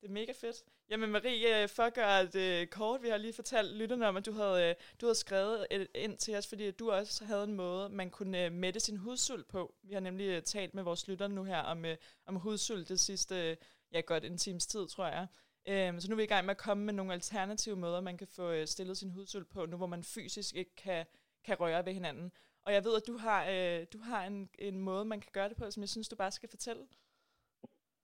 Det 0.00 0.08
er 0.08 0.12
mega 0.12 0.32
fedt. 0.40 0.56
Jamen 0.90 1.10
Marie, 1.10 1.62
øh, 1.62 1.68
for 1.68 1.82
at 1.82 1.94
gøre 1.94 2.26
det 2.26 2.70
kort, 2.70 3.02
vi 3.02 3.08
har 3.08 3.16
lige 3.16 3.32
fortalt 3.32 3.76
lytterne 3.76 4.08
om, 4.08 4.16
at 4.16 4.26
du 4.26 4.32
havde, 4.32 4.68
øh, 4.68 4.74
du 5.00 5.06
havde 5.06 5.14
skrevet 5.14 5.66
et, 5.70 5.88
ind 5.94 6.18
til 6.18 6.36
os, 6.36 6.48
fordi 6.48 6.66
at 6.66 6.78
du 6.78 6.90
også 6.90 7.24
havde 7.24 7.44
en 7.44 7.54
måde, 7.54 7.88
man 7.88 8.10
kunne 8.10 8.50
mætte 8.50 8.80
sin 8.80 8.96
hudsult 8.96 9.48
på. 9.48 9.74
Vi 9.82 9.94
har 9.94 10.00
nemlig 10.00 10.44
talt 10.44 10.74
med 10.74 10.82
vores 10.82 11.08
lyttere 11.08 11.28
nu 11.28 11.44
her 11.44 11.60
om, 11.60 11.84
om 12.26 12.36
hudsult 12.36 12.88
det 12.88 13.00
sidste, 13.00 13.56
ja 13.92 14.00
godt 14.00 14.24
en 14.24 14.38
times 14.38 14.66
tid, 14.66 14.88
tror 14.88 15.06
jeg. 15.06 15.26
Øhm, 15.72 15.96
så 16.00 16.04
nu 16.06 16.14
er 16.14 16.22
vi 16.22 16.28
i 16.28 16.34
gang 16.34 16.46
med 16.46 16.56
at 16.56 16.64
komme 16.66 16.82
med 16.84 16.94
nogle 16.94 17.12
alternative 17.18 17.76
måder, 17.84 18.00
man 18.00 18.18
kan 18.18 18.30
få 18.38 18.46
øh, 18.56 18.66
stillet 18.66 18.96
sin 18.96 19.14
hudsult 19.16 19.48
på, 19.54 19.60
nu 19.66 19.76
hvor 19.76 19.90
man 19.94 20.02
fysisk 20.14 20.50
ikke 20.60 20.74
kan, 20.84 21.06
kan 21.46 21.60
røre 21.60 21.86
ved 21.86 21.92
hinanden. 21.98 22.32
Og 22.66 22.70
jeg 22.76 22.82
ved, 22.86 22.94
at 23.00 23.06
du 23.10 23.16
har, 23.24 23.40
øh, 23.54 23.80
du 23.94 23.98
har 24.08 24.20
en, 24.30 24.38
en 24.68 24.78
måde, 24.88 25.04
man 25.04 25.20
kan 25.20 25.32
gøre 25.36 25.48
det 25.48 25.56
på, 25.56 25.64
som 25.70 25.80
jeg 25.84 25.92
synes, 25.94 26.08
du 26.08 26.16
bare 26.16 26.36
skal 26.38 26.48
fortælle. 26.54 26.84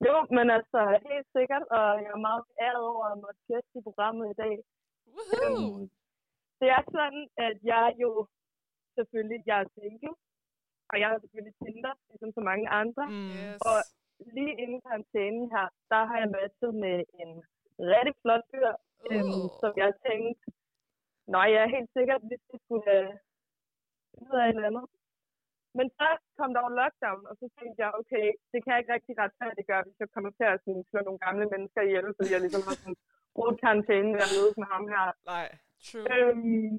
Jo, 0.07 0.17
men 0.37 0.47
altså, 0.59 0.81
helt 1.11 1.29
sikkert, 1.37 1.65
og 1.77 1.87
jeg 2.05 2.11
er 2.17 2.27
meget 2.29 2.45
æret 2.67 2.85
over 2.93 3.05
at 3.13 3.19
måtte 3.25 3.41
gæste 3.49 3.79
i 3.79 3.87
programmet 3.89 4.27
i 4.31 4.37
dag. 4.45 4.55
Woohoo! 5.15 5.57
Øhm, 5.57 5.91
det 6.61 6.69
er 6.77 6.83
sådan, 6.97 7.23
at 7.49 7.57
jeg 7.73 7.87
jo 8.03 8.11
selvfølgelig, 8.97 9.41
jeg 9.47 9.59
er 9.61 9.69
single, 9.75 10.15
og 10.91 10.97
jeg 11.01 11.09
er 11.13 11.19
selvfølgelig 11.23 11.55
Tinder, 11.63 11.95
ligesom 12.11 12.31
så 12.39 12.43
mange 12.51 12.67
andre. 12.83 13.05
Mm. 13.11 13.31
Yes. 13.39 13.59
Og 13.69 13.79
lige 14.37 14.55
inden 14.63 14.81
karantænen 14.87 15.45
her, 15.55 15.67
der 15.93 16.01
har 16.09 16.19
jeg 16.23 16.31
matchet 16.37 16.75
med 16.85 16.97
en 17.23 17.31
rigtig 17.79 18.15
flot 18.23 18.45
fyr, 18.51 18.71
øhm, 19.11 19.41
Uh. 19.45 19.51
som 19.61 19.73
jeg 19.83 19.91
tænkte, 20.07 20.43
nej, 21.35 21.47
jeg 21.55 21.61
er 21.63 21.75
helt 21.77 21.91
sikkert, 21.97 22.23
hvis 22.29 22.43
vi 22.51 22.57
skulle 22.65 22.91
øh, 22.99 23.13
ud 24.25 24.35
af 24.41 24.45
et 24.47 24.55
eller 24.57 24.71
andet. 24.71 24.87
Men 25.79 25.87
så 25.99 26.09
kom 26.39 26.51
der 26.55 26.61
jo 26.67 26.71
lockdown, 26.81 27.23
og 27.31 27.35
så 27.41 27.47
tænkte 27.59 27.79
jeg, 27.85 27.91
okay, 28.01 28.27
det 28.51 28.59
kan 28.61 28.71
jeg 28.73 28.81
ikke 28.81 28.95
rigtig 28.97 29.15
retfærdiggøre, 29.23 29.85
hvis 29.87 30.01
jeg 30.03 30.11
kommer 30.15 30.31
til 30.39 30.47
at 30.53 30.61
sådan, 30.65 30.85
slå 30.91 30.99
nogle 31.05 31.25
gamle 31.27 31.47
mennesker 31.53 31.81
ihjel, 31.83 32.09
fordi 32.17 32.31
jeg 32.35 32.43
ligesom 32.45 32.63
har 32.69 32.77
sådan 32.81 32.99
brugt 33.37 33.61
karantænen 33.63 34.13
ved 34.15 34.27
at 34.27 34.35
mødes 34.37 34.57
med 34.63 34.69
ham 34.75 34.85
her. 34.95 35.05
Nej. 35.35 35.49
True. 35.87 36.07
Øhm, 36.13 36.73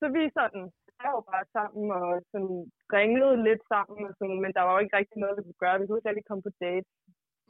så 0.00 0.04
vi 0.16 0.22
sådan, 0.38 0.64
jo 1.10 1.20
bare 1.32 1.44
sammen 1.56 1.84
og 1.98 2.06
sådan 2.32 2.56
ringede 2.98 3.34
lidt 3.48 3.62
sammen, 3.72 4.00
og 4.08 4.14
sådan, 4.18 4.38
men 4.44 4.52
der 4.56 4.62
var 4.64 4.72
jo 4.74 4.82
ikke 4.84 4.96
rigtig 5.00 5.18
noget, 5.20 5.36
vi 5.38 5.42
kunne 5.42 5.62
gøre. 5.64 5.80
Vi 5.80 5.86
kunne 5.86 5.98
ikke 5.98 6.10
rigtig 6.10 6.28
komme 6.28 6.42
på 6.48 6.52
date. 6.66 6.88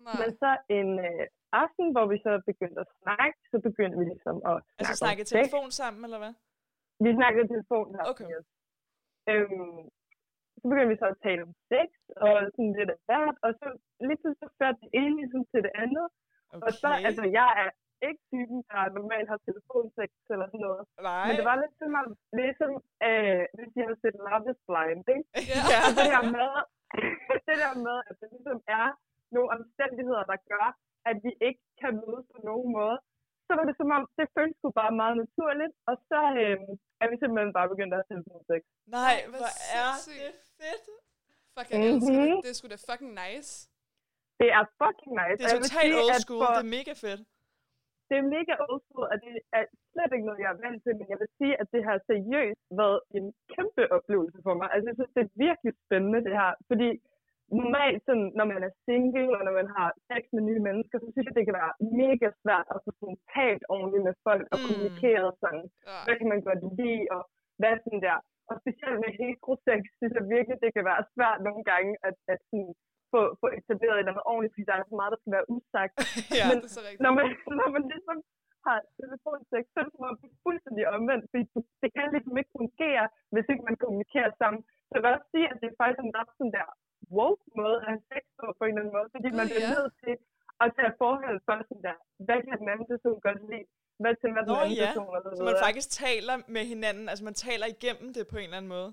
Nej. 0.07 0.15
Men 0.21 0.29
så 0.43 0.51
en 0.79 0.91
øh, 1.09 1.25
aften, 1.63 1.87
hvor 1.95 2.07
vi 2.13 2.17
så 2.27 2.33
begyndte 2.51 2.79
at 2.85 2.91
snakke, 3.01 3.39
så 3.53 3.57
begyndte 3.69 3.97
vi 4.01 4.05
ligesom 4.13 4.37
at 4.51 4.57
snakke 4.63 4.79
Altså 4.81 4.95
snakke 5.03 5.23
sex. 5.25 5.33
telefon 5.37 5.69
sammen, 5.81 6.01
eller 6.07 6.21
hvad? 6.23 6.35
Vi 7.05 7.11
snakkede 7.21 7.47
telefon 7.55 7.87
her. 7.97 8.05
Okay. 8.13 8.27
Yes. 8.35 8.47
Øhm, 9.33 9.81
så 10.59 10.65
begyndte 10.71 10.93
vi 10.95 11.03
så 11.03 11.09
at 11.15 11.19
tale 11.27 11.41
om 11.49 11.53
sex, 11.73 11.89
og 12.27 12.35
sådan 12.55 12.73
lidt 12.79 12.91
af 12.95 12.99
hvert, 13.09 13.37
og 13.45 13.51
så 13.61 13.67
pludselig 14.03 14.35
så 14.43 14.47
førte 14.59 14.79
det 14.85 14.91
ene 15.01 15.15
ligesom 15.21 15.43
til 15.53 15.61
det 15.67 15.73
andet. 15.85 16.07
Okay. 16.55 16.65
Og 16.67 16.71
så, 16.83 16.89
altså, 17.09 17.25
jeg 17.41 17.49
er 17.63 17.69
ikke 18.09 18.23
typen, 18.33 18.59
der 18.71 18.81
normalt 18.99 19.29
har 19.33 19.41
telefonsex 19.49 20.11
eller 20.35 20.47
sådan 20.53 20.65
noget. 20.69 20.83
Nej. 21.09 21.25
Men 21.27 21.33
det 21.39 21.47
var 21.51 21.57
lidt 21.63 21.75
som 21.81 21.93
om, 22.03 22.09
ligesom, 22.41 22.73
øh, 23.09 23.43
hvis 23.57 23.71
jeg 23.79 23.87
har 23.91 23.97
set 24.03 24.17
Love 24.27 24.47
is 24.53 24.61
Blind, 24.69 25.05
ikke? 25.15 25.27
ja. 25.73 25.79
Og 25.87 25.91
det 25.99 26.07
der 26.15 26.25
med, 26.39 26.51
det 27.49 27.57
der 27.65 27.75
med, 27.87 27.97
at 28.09 28.15
det 28.21 28.29
ligesom 28.35 28.59
er 28.81 28.87
nogle 29.37 29.51
omstændigheder, 29.59 30.23
der 30.33 30.39
gør, 30.53 30.67
at 31.11 31.17
vi 31.25 31.33
ikke 31.49 31.63
kan 31.83 31.93
mødes 32.03 32.27
på 32.35 32.39
nogen 32.51 32.69
måde, 32.79 32.97
så 33.47 33.53
var 33.59 33.65
det 33.69 33.77
som 33.81 33.91
om, 33.97 34.03
det 34.19 34.27
føltes 34.37 34.57
sgu 34.59 34.69
bare 34.83 34.93
meget 35.03 35.17
naturligt, 35.25 35.73
og 35.91 35.95
så 36.11 36.21
øh, 36.43 36.57
er 37.03 37.07
vi 37.11 37.17
simpelthen 37.23 37.53
bare 37.59 37.69
begyndt 37.73 37.93
at 37.95 37.99
have 38.01 38.09
telefonsex. 38.13 38.61
Nej, 38.99 39.17
hvor 39.33 39.49
er 39.83 39.91
det 40.09 40.33
fedt. 40.61 40.85
Fuck, 41.55 41.69
jeg 41.73 41.79
elsker 41.91 42.13
Mhm. 42.17 42.31
det. 42.31 42.45
Det 42.45 42.51
er 42.55 42.59
sgu 42.59 42.67
da 42.75 42.79
fucking 42.91 43.13
nice. 43.25 43.51
Det 44.41 44.49
er 44.59 44.65
fucking 44.83 45.13
nice. 45.21 45.37
Det 45.41 45.47
er 45.53 45.59
totalt 45.63 45.93
old 46.03 46.15
school. 46.25 46.43
for- 46.45 46.55
Det 46.59 46.65
er 46.69 46.73
mega 46.79 46.93
fedt. 47.07 47.21
det 48.09 48.17
er 48.23 48.27
mega 48.37 48.53
old 48.65 48.81
school, 48.87 49.07
og 49.13 49.17
det 49.25 49.33
er 49.59 49.65
slet 49.93 50.11
ikke 50.17 50.27
noget, 50.29 50.41
jeg 50.45 50.51
er 50.55 50.59
vant 50.65 50.79
til, 50.85 50.93
men 51.01 51.07
jeg 51.13 51.19
vil 51.23 51.31
sige, 51.39 51.55
at 51.63 51.67
det 51.75 51.83
har 51.89 51.97
seriøst 52.11 52.63
været 52.81 52.99
en 53.19 53.25
kæmpe 53.55 53.83
oplevelse 53.97 54.39
for 54.47 54.55
mig. 54.61 54.69
Altså, 54.75 54.87
jeg 54.91 54.97
synes, 54.99 55.13
det 55.17 55.23
er 55.27 55.33
virkelig 55.47 55.73
spændende, 55.85 56.21
det 56.27 56.35
her, 56.41 56.51
fordi 56.71 56.89
normalt, 57.61 58.01
sådan, 58.07 58.29
når 58.39 58.47
man 58.53 58.61
er 58.69 58.73
single, 58.87 59.29
og 59.39 59.43
når 59.47 59.55
man 59.61 59.69
har 59.77 59.89
sex 60.11 60.23
med 60.35 60.43
nye 60.49 60.63
mennesker, 60.69 60.97
så 60.99 61.09
synes 61.13 61.27
jeg, 61.29 61.37
det 61.39 61.47
kan 61.49 61.59
være 61.63 61.73
mega 62.03 62.29
svært 62.43 62.67
at 62.75 62.79
få 62.85 62.91
sådan 63.01 63.19
talt 63.35 63.65
ordentligt 63.75 64.05
med 64.09 64.15
folk, 64.27 64.45
og 64.53 64.59
Mm. 64.59 64.65
kommunikere 64.67 65.27
sådan, 65.43 65.65
Ja. 65.91 65.99
hvad 66.07 66.15
kan 66.21 66.29
man 66.33 66.41
godt 66.49 66.63
lide, 66.79 67.03
og 67.15 67.23
hvad 67.61 67.75
sådan 67.85 68.03
der. 68.09 68.19
Og 68.51 68.55
specielt 68.63 68.99
med 69.05 69.13
heterosex, 69.21 69.81
synes 69.99 70.15
jeg 70.19 70.25
virkelig, 70.37 70.57
det 70.65 70.71
kan 70.77 70.85
være 70.91 71.03
svært 71.15 71.39
nogle 71.49 71.63
gange, 71.73 71.91
at, 72.09 72.17
at 72.33 72.41
sådan, 72.51 72.71
få, 73.13 73.21
få 73.41 73.47
etableret 73.59 73.97
et 73.97 74.01
eller 74.03 74.13
andet 74.13 74.29
ordentligt, 74.31 74.53
fordi 74.55 74.65
der 74.71 74.77
er 74.77 74.85
så 74.91 74.97
meget, 75.01 75.13
der 75.15 75.21
skal 75.23 75.35
være 75.37 75.49
usagt. 75.57 75.95
Ja. 76.39 76.45
Men 76.51 76.57
Det 76.63 76.69
er 76.71 76.75
så 76.79 76.83
rigtigt. 76.87 77.03
når 77.07 77.13
man, 77.19 77.27
når 77.61 77.69
man 77.77 77.83
ligesom 77.93 78.17
har 78.67 78.79
telefonsex, 79.01 79.63
så 79.73 79.77
er 79.81 79.85
det 79.87 79.95
som 79.97 80.09
om 80.11 80.17
fuldstændig 80.47 80.85
omvendt, 80.97 81.25
fordi 81.31 81.43
det, 81.83 81.91
kan 81.95 82.07
ligesom 82.15 82.37
ikke 82.41 82.53
fungere, 82.61 83.05
hvis 83.33 83.47
ikke 83.53 83.65
man 83.69 83.77
kommunikerer 83.83 84.33
sammen. 84.41 84.61
Så 84.87 84.93
jeg 84.95 85.03
vil 85.03 85.15
også 85.17 85.29
sige, 85.35 85.47
at 85.53 85.57
det 85.61 85.69
er 85.71 85.77
faktisk 85.83 86.03
en 86.07 86.17
ret 86.19 86.33
sådan 86.39 86.55
der 86.59 86.69
woke 87.19 87.45
måde 87.61 87.77
at 87.81 87.87
have 87.91 88.03
sex 88.13 88.23
på, 88.39 88.45
på 88.59 88.63
en 88.65 88.71
eller 88.71 88.83
anden 88.83 88.95
måde, 88.99 89.09
fordi 89.15 89.29
man 89.41 89.47
bliver 89.53 89.69
ja. 89.69 89.75
nødt 89.77 89.93
til 90.05 90.15
at 90.65 90.69
tage 90.77 90.93
forhold 91.03 91.39
for 91.47 91.57
sådan 91.69 91.85
der, 91.89 91.97
hvad 92.27 92.39
kan 92.47 92.57
den 92.63 92.69
anden 92.73 92.87
person 92.93 93.19
godt 93.27 93.41
lide, 93.53 93.67
hvad 94.03 94.13
til 94.21 94.29
hvad 94.35 94.43
den 94.47 94.53
Nå 94.53 94.59
anden 94.63 94.79
ja, 94.83 94.87
person 94.87 95.09
og 95.17 95.21
så 95.25 95.29
så 95.39 95.43
man 95.43 95.55
videre. 95.55 95.67
faktisk 95.67 95.89
taler 96.05 96.37
med 96.57 96.65
hinanden, 96.73 97.07
altså 97.11 97.25
man 97.31 97.37
taler 97.47 97.67
igennem 97.75 98.09
det 98.17 98.25
på 98.33 98.37
en 98.41 98.47
eller 98.49 98.61
anden 98.61 98.75
måde. 98.77 98.91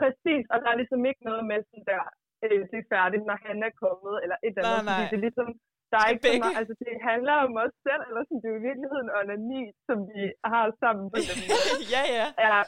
Præcis, 0.00 0.44
og 0.52 0.56
der 0.62 0.68
er 0.72 0.76
ligesom 0.82 1.00
ikke 1.10 1.22
noget 1.30 1.42
med 1.50 1.58
sådan 1.68 1.86
der, 1.92 2.04
øh, 2.44 2.60
det 2.70 2.78
er 2.82 2.88
færdigt, 2.96 3.24
når 3.30 3.38
han 3.46 3.56
er 3.68 3.72
kommet, 3.84 4.14
eller 4.22 4.36
et 4.46 4.54
eller 4.58 4.62
Nej, 4.62 4.78
andet, 4.78 4.90
fordi 4.90 5.04
nej. 5.06 5.12
det 5.12 5.18
er 5.20 5.26
ligesom, 5.28 5.48
der 5.90 5.98
er 6.02 6.08
ikke 6.12 6.24
så 6.28 6.38
meget, 6.44 6.56
altså 6.60 6.74
det 6.82 6.94
handler 7.10 7.36
om 7.46 7.52
os 7.64 7.74
selv, 7.86 8.02
eller 8.08 8.22
sådan, 8.26 8.40
det 8.42 8.48
er 8.48 8.54
jo 8.54 8.60
i 8.62 8.66
virkeligheden 8.70 9.08
onani, 9.18 9.62
som 9.86 9.98
vi 10.12 10.22
har 10.52 10.64
sammen 10.82 11.04
på 11.12 11.16
ja, 11.94 12.04
ja. 12.18 12.26
Ja. 12.46 12.58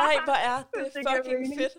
Nej, 0.00 0.14
hvor 0.28 0.38
er 0.50 0.58
det 0.74 0.84
Det 0.94 1.02
fucking 1.08 1.46
fedt. 1.60 1.74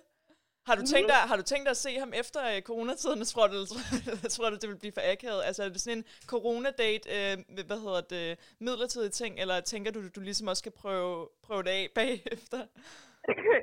Har 0.69 0.75
du, 0.79 0.83
tænkt 0.93 1.07
dig, 1.13 1.19
har 1.31 1.37
du 1.41 1.45
tænkt 1.51 1.65
dig 1.67 1.73
at 1.77 1.83
se 1.85 1.91
ham 2.03 2.11
efter 2.21 2.41
øh, 2.51 2.59
coronatiden? 2.69 3.19
Tror 3.33 3.47
du, 3.53 3.59
tror 4.35 4.47
du, 4.51 4.55
det 4.61 4.67
vil 4.71 4.81
blive 4.83 4.95
for 4.97 5.05
akavet? 5.13 5.41
Altså, 5.47 5.61
er 5.63 5.69
det 5.69 5.81
sådan 5.81 5.97
en 5.99 6.05
coronadate, 6.33 7.05
øh, 7.17 7.33
hvad 7.69 7.79
hedder 7.85 8.03
det, 8.13 8.25
midlertidig 8.67 9.11
ting, 9.21 9.31
eller 9.43 9.57
tænker 9.71 9.89
du, 9.95 9.99
du 10.15 10.21
ligesom 10.29 10.47
også 10.51 10.61
skal 10.63 10.75
prøve, 10.83 11.13
prøve 11.47 11.63
det 11.67 11.73
af 11.79 11.83
bagefter? 11.99 12.61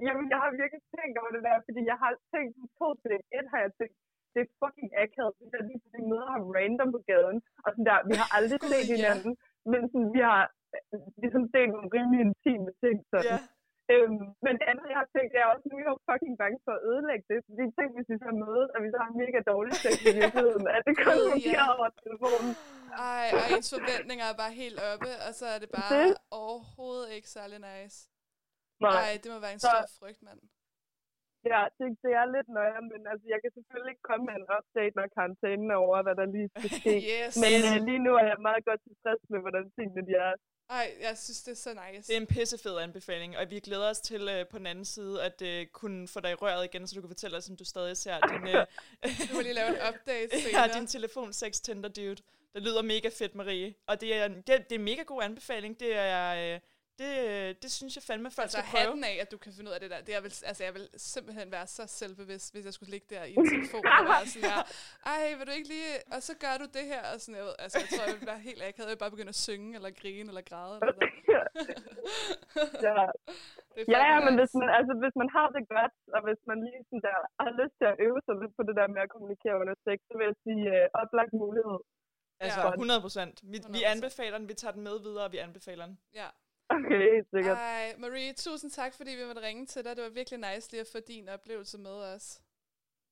Jamen, 0.06 0.24
jeg 0.32 0.38
har 0.42 0.50
virkelig 0.62 0.82
tænkt 0.96 1.14
over 1.20 1.30
det 1.36 1.42
der, 1.48 1.56
fordi 1.66 1.80
jeg 1.92 1.98
har 2.04 2.12
tænkt 2.32 2.52
to 2.78 2.88
ting. 3.04 3.20
Et 3.38 3.46
har 3.52 3.60
jeg 3.66 3.72
tænkt, 3.78 3.96
det 4.32 4.40
er 4.44 4.50
fucking 4.62 4.88
akavet, 5.04 5.32
hvis 5.38 5.50
jeg 5.56 5.62
lige 5.68 5.80
pludselig 5.82 6.06
møder 6.12 6.28
ham 6.34 6.44
random 6.56 6.88
på 6.96 7.00
gaden. 7.10 7.38
Og 7.64 7.68
sådan 7.72 7.86
der, 7.90 7.98
vi 8.10 8.14
har 8.20 8.28
aldrig 8.38 8.60
set 8.72 8.88
hinanden, 8.96 9.32
men 9.72 9.80
sådan, 9.90 10.10
vi 10.16 10.20
har 10.30 10.42
øh, 10.92 11.00
ligesom 11.22 11.44
set 11.52 11.68
nogle 11.74 11.88
rimelig 11.96 12.20
intime 12.26 12.68
ting. 12.84 12.96
Sådan. 13.12 13.30
Ja. 13.32 13.38
Øhm, 13.94 14.24
men 14.44 14.52
det 14.58 14.66
andet, 14.70 14.86
jeg 14.92 14.98
har 15.02 15.08
tænkt, 15.14 15.30
det 15.34 15.40
er 15.44 15.48
også, 15.52 15.64
nu 15.68 15.74
er 15.76 15.82
jeg 15.84 15.92
jo 15.94 15.98
fucking 16.08 16.34
bange 16.42 16.58
for 16.66 16.72
at 16.78 16.82
ødelægge 16.90 17.24
det. 17.30 17.38
Fordi 17.48 17.64
tænk, 17.78 17.90
hvis 17.96 18.08
vi 18.12 18.16
så 18.24 18.30
mødes, 18.44 18.68
og 18.74 18.78
vi 18.84 18.88
så 18.94 18.98
har 19.04 19.10
mega 19.22 19.38
dårlig 19.52 19.72
sex 19.84 19.94
i 20.10 20.12
virkeligheden, 20.20 20.64
at 20.76 20.80
det 20.86 20.94
kun 21.06 21.16
fungerer 21.34 21.66
over 21.76 21.88
telefonen. 22.04 22.52
Ej, 23.14 23.26
og 23.38 23.44
ens 23.54 23.68
forventninger 23.76 24.26
er 24.32 24.36
bare 24.42 24.54
helt 24.62 24.78
oppe, 24.92 25.10
og 25.26 25.30
så 25.40 25.44
er 25.54 25.58
det 25.62 25.70
bare 25.78 25.90
Det- 25.94 26.16
overhovedet 26.44 27.08
ikke 27.16 27.28
særlig 27.38 27.58
nice. 27.70 27.96
Nej. 28.86 28.92
Ej, 29.04 29.12
det 29.22 29.28
må 29.34 29.38
være 29.46 29.54
en 29.58 29.62
Så- 29.64 29.68
stor 29.72 29.84
frygt, 30.00 30.20
mand. 30.28 30.40
Ja, 31.52 31.60
det, 31.78 31.86
det 32.04 32.12
er 32.20 32.26
lidt 32.36 32.48
nøje, 32.58 32.80
men 32.92 33.00
altså, 33.10 33.26
jeg 33.32 33.38
kan 33.42 33.50
selvfølgelig 33.56 33.90
ikke 33.94 34.06
komme 34.10 34.24
med 34.28 34.34
en 34.40 34.46
update, 34.56 34.94
når 34.98 35.06
karantænen 35.18 35.68
er 35.74 35.78
over, 35.86 35.98
hvad 36.06 36.14
der 36.20 36.26
lige 36.36 36.48
skal 36.56 36.70
ske. 36.80 36.94
Yes. 37.16 37.32
Men 37.42 37.52
øh, 37.68 37.76
lige 37.88 38.02
nu 38.06 38.12
er 38.20 38.26
jeg 38.30 38.38
meget 38.48 38.62
godt 38.68 38.80
tilfreds 38.88 39.22
med, 39.32 39.40
hvordan 39.44 39.64
tingene 39.76 40.02
de 40.08 40.14
er. 40.26 40.32
Ej, 40.80 40.86
jeg 41.06 41.14
synes, 41.24 41.40
det 41.46 41.52
er 41.52 41.60
så 41.66 41.72
nice. 41.84 42.08
Det 42.08 42.16
er 42.16 42.20
en 42.20 42.26
pissefed 42.36 42.76
anbefaling, 42.86 43.30
og 43.38 43.42
vi 43.50 43.58
glæder 43.60 43.88
os 43.90 44.00
til 44.00 44.22
øh, 44.34 44.40
på 44.50 44.58
den 44.58 44.66
anden 44.66 44.84
side 44.84 45.14
at 45.28 45.42
øh, 45.50 45.66
kunne 45.66 46.08
få 46.08 46.20
dig 46.20 46.30
i 46.30 46.34
røret 46.34 46.64
igen, 46.64 46.86
så 46.86 46.94
du 46.94 47.00
kan 47.00 47.10
fortælle 47.10 47.36
os, 47.36 47.50
om 47.50 47.56
du 47.56 47.64
stadig 47.64 47.96
ser 47.96 48.16
din, 48.30 48.44
øh, 48.54 48.66
Du 49.28 49.34
må 49.36 49.40
lige 49.40 49.54
lave 49.60 49.68
en 49.68 49.80
update 49.88 50.30
ja, 50.36 50.38
senere. 50.40 50.68
din 50.78 50.86
telefon 50.86 51.32
sex 51.32 51.52
Tinder 51.60 51.88
dude. 51.88 52.16
Det 52.54 52.62
lyder 52.62 52.82
mega 52.82 53.08
fedt, 53.18 53.34
Marie. 53.34 53.74
Og 53.86 54.00
det 54.00 54.16
er, 54.16 54.28
det, 54.28 54.46
det 54.46 54.72
er 54.72 54.78
en 54.78 54.84
mega 54.84 55.02
god 55.02 55.22
anbefaling. 55.22 55.80
Det 55.80 55.96
er, 55.96 56.54
øh, 56.54 56.60
det, 57.02 57.12
øh, 57.30 57.48
det 57.62 57.70
synes 57.78 57.92
jeg 57.98 58.04
fandme, 58.10 58.28
folk 58.38 58.44
Altså 58.46 58.58
skal 58.58 58.70
prøve. 58.72 58.80
hatten 58.84 59.04
af, 59.10 59.14
at 59.24 59.28
du 59.34 59.38
kan 59.44 59.52
finde 59.56 59.68
ud 59.70 59.74
af 59.76 59.80
det 59.84 59.90
der. 59.94 60.00
Det 60.08 60.12
er 60.18 60.22
vel, 60.26 60.32
altså, 60.50 60.62
jeg 60.68 60.74
vil 60.76 60.86
simpelthen 61.12 61.48
være 61.56 61.66
så 61.76 61.84
selvbevidst, 62.00 62.48
hvis 62.54 62.64
jeg 62.68 62.74
skulle 62.76 62.92
ligge 62.94 63.08
der 63.14 63.22
i 63.30 63.32
en 63.38 63.44
telefon 63.54 63.84
og 64.00 64.04
være 64.14 64.26
sådan 64.32 64.50
her. 64.50 64.60
Ej, 65.12 65.22
vil 65.38 65.44
du 65.48 65.54
ikke 65.58 65.70
lige... 65.74 65.90
Og 66.14 66.20
så 66.28 66.32
gør 66.44 66.54
du 66.62 66.66
det 66.78 66.84
her. 66.92 67.02
Og 67.12 67.16
sådan, 67.22 67.40
ved, 67.46 67.54
altså, 67.64 67.76
jeg 67.82 67.88
tror, 67.92 68.04
jeg 68.08 68.14
ville 68.16 68.30
være 68.32 68.42
helt 68.48 68.60
akavet. 68.68 68.86
Jeg 68.88 68.92
ville 68.92 69.04
bare 69.04 69.14
begynde 69.16 69.34
at 69.36 69.40
synge, 69.48 69.70
eller 69.78 69.90
grine, 70.00 70.28
eller 70.32 70.44
græde. 70.50 70.74
Eller 70.80 70.94
noget. 71.00 71.18
Ja, 72.88 73.04
Det 73.74 73.82
ja, 73.94 74.00
ja 74.10 74.16
men 74.26 74.34
hvis 74.40 74.52
man, 74.60 74.68
altså, 74.78 74.92
hvis 75.02 75.14
man 75.22 75.28
har 75.36 75.48
det 75.56 75.62
godt, 75.76 75.94
og 76.16 76.20
hvis 76.26 76.40
man 76.50 76.56
lige 76.66 76.80
sådan 76.88 77.02
der, 77.08 77.18
har 77.44 77.52
lyst 77.62 77.74
til 77.80 77.86
at 77.92 77.96
øve 78.06 78.20
sig 78.26 78.34
lidt 78.42 78.52
på 78.58 78.62
det 78.68 78.74
der 78.80 78.88
med 78.94 79.00
at 79.06 79.10
kommunikere 79.14 79.54
under 79.62 79.74
sex, 79.86 79.96
så 80.08 80.12
vil 80.18 80.24
jeg 80.30 80.36
sige 80.46 80.62
uh, 80.76 81.00
oplagt 81.02 81.32
mulighed. 81.44 81.78
Altså, 82.44 82.60
Ja. 82.60 82.68
100 82.82 83.00
procent. 83.06 83.34
Vi, 83.52 83.58
vi 83.76 83.80
100%. 83.88 83.92
anbefaler 83.94 84.36
den, 84.38 84.46
vi 84.52 84.56
tager 84.62 84.74
den 84.76 84.82
med 84.88 84.96
videre, 85.06 85.24
og 85.28 85.32
vi 85.34 85.38
anbefaler 85.46 85.84
den. 85.90 85.96
Ja. 86.20 86.28
Okay, 86.76 86.98
helt 87.14 87.28
sikkert. 87.34 87.56
Ej, 87.58 87.94
Marie, 87.98 88.32
tusind 88.32 88.70
tak, 88.70 88.92
fordi 88.94 89.10
vi 89.10 89.24
måtte 89.26 89.42
ringe 89.48 89.66
til 89.66 89.84
dig. 89.84 89.96
Det 89.96 90.04
var 90.04 90.10
virkelig 90.10 90.38
nice 90.48 90.70
lige 90.72 90.80
at 90.80 90.90
få 90.92 91.00
din 91.00 91.28
oplevelse 91.28 91.78
med 91.78 91.96
os. 92.14 92.26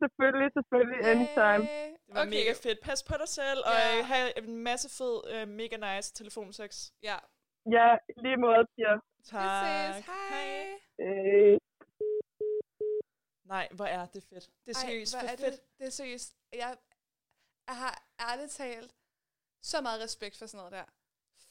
Selvfølgelig, 0.03 0.49
selvfølgelig, 0.59 0.99
anytime. 1.13 1.63
Yay. 1.71 1.89
Det 2.07 2.15
var 2.15 2.21
okay. 2.23 2.31
mega 2.37 2.53
fedt. 2.65 2.79
Pas 2.89 3.03
på 3.11 3.15
dig 3.23 3.29
selv, 3.29 3.61
og 3.71 3.77
Ja. 3.79 3.99
øh, 3.99 4.05
have 4.13 4.39
en 4.39 4.57
masse 4.69 4.89
fed, 4.99 5.17
øh, 5.35 5.49
mega 5.49 5.77
nice 5.89 6.09
telefonsex. 6.15 6.71
Ja. 7.03 7.17
Ja, 7.77 7.89
lige 8.25 8.37
måde, 8.37 8.63
Pia. 8.75 8.95
Tak. 9.33 9.65
Vi 9.65 9.95
ses. 9.95 10.07
Hej. 10.07 10.49
Øh, 11.07 11.59
Nej, 13.55 13.69
hvor 13.77 13.85
er 13.85 14.07
det 14.07 14.23
fedt. 14.31 14.45
Det 14.65 14.71
er 14.75 14.79
seriøst 14.87 15.15
Ej, 15.15 15.21
hvor 15.21 15.29
er 15.33 15.37
fedt. 15.37 15.53
det, 15.61 15.79
det 15.79 15.87
er 15.87 15.91
seriøst. 15.91 16.35
Jeg, 16.53 16.77
jeg 17.69 17.77
har 17.77 17.95
ærligt 18.31 18.51
talt 18.51 18.95
så 19.63 19.81
meget 19.81 20.03
respekt 20.03 20.37
for 20.39 20.47
sådan 20.47 20.59
noget 20.59 20.73
der. 20.73 20.85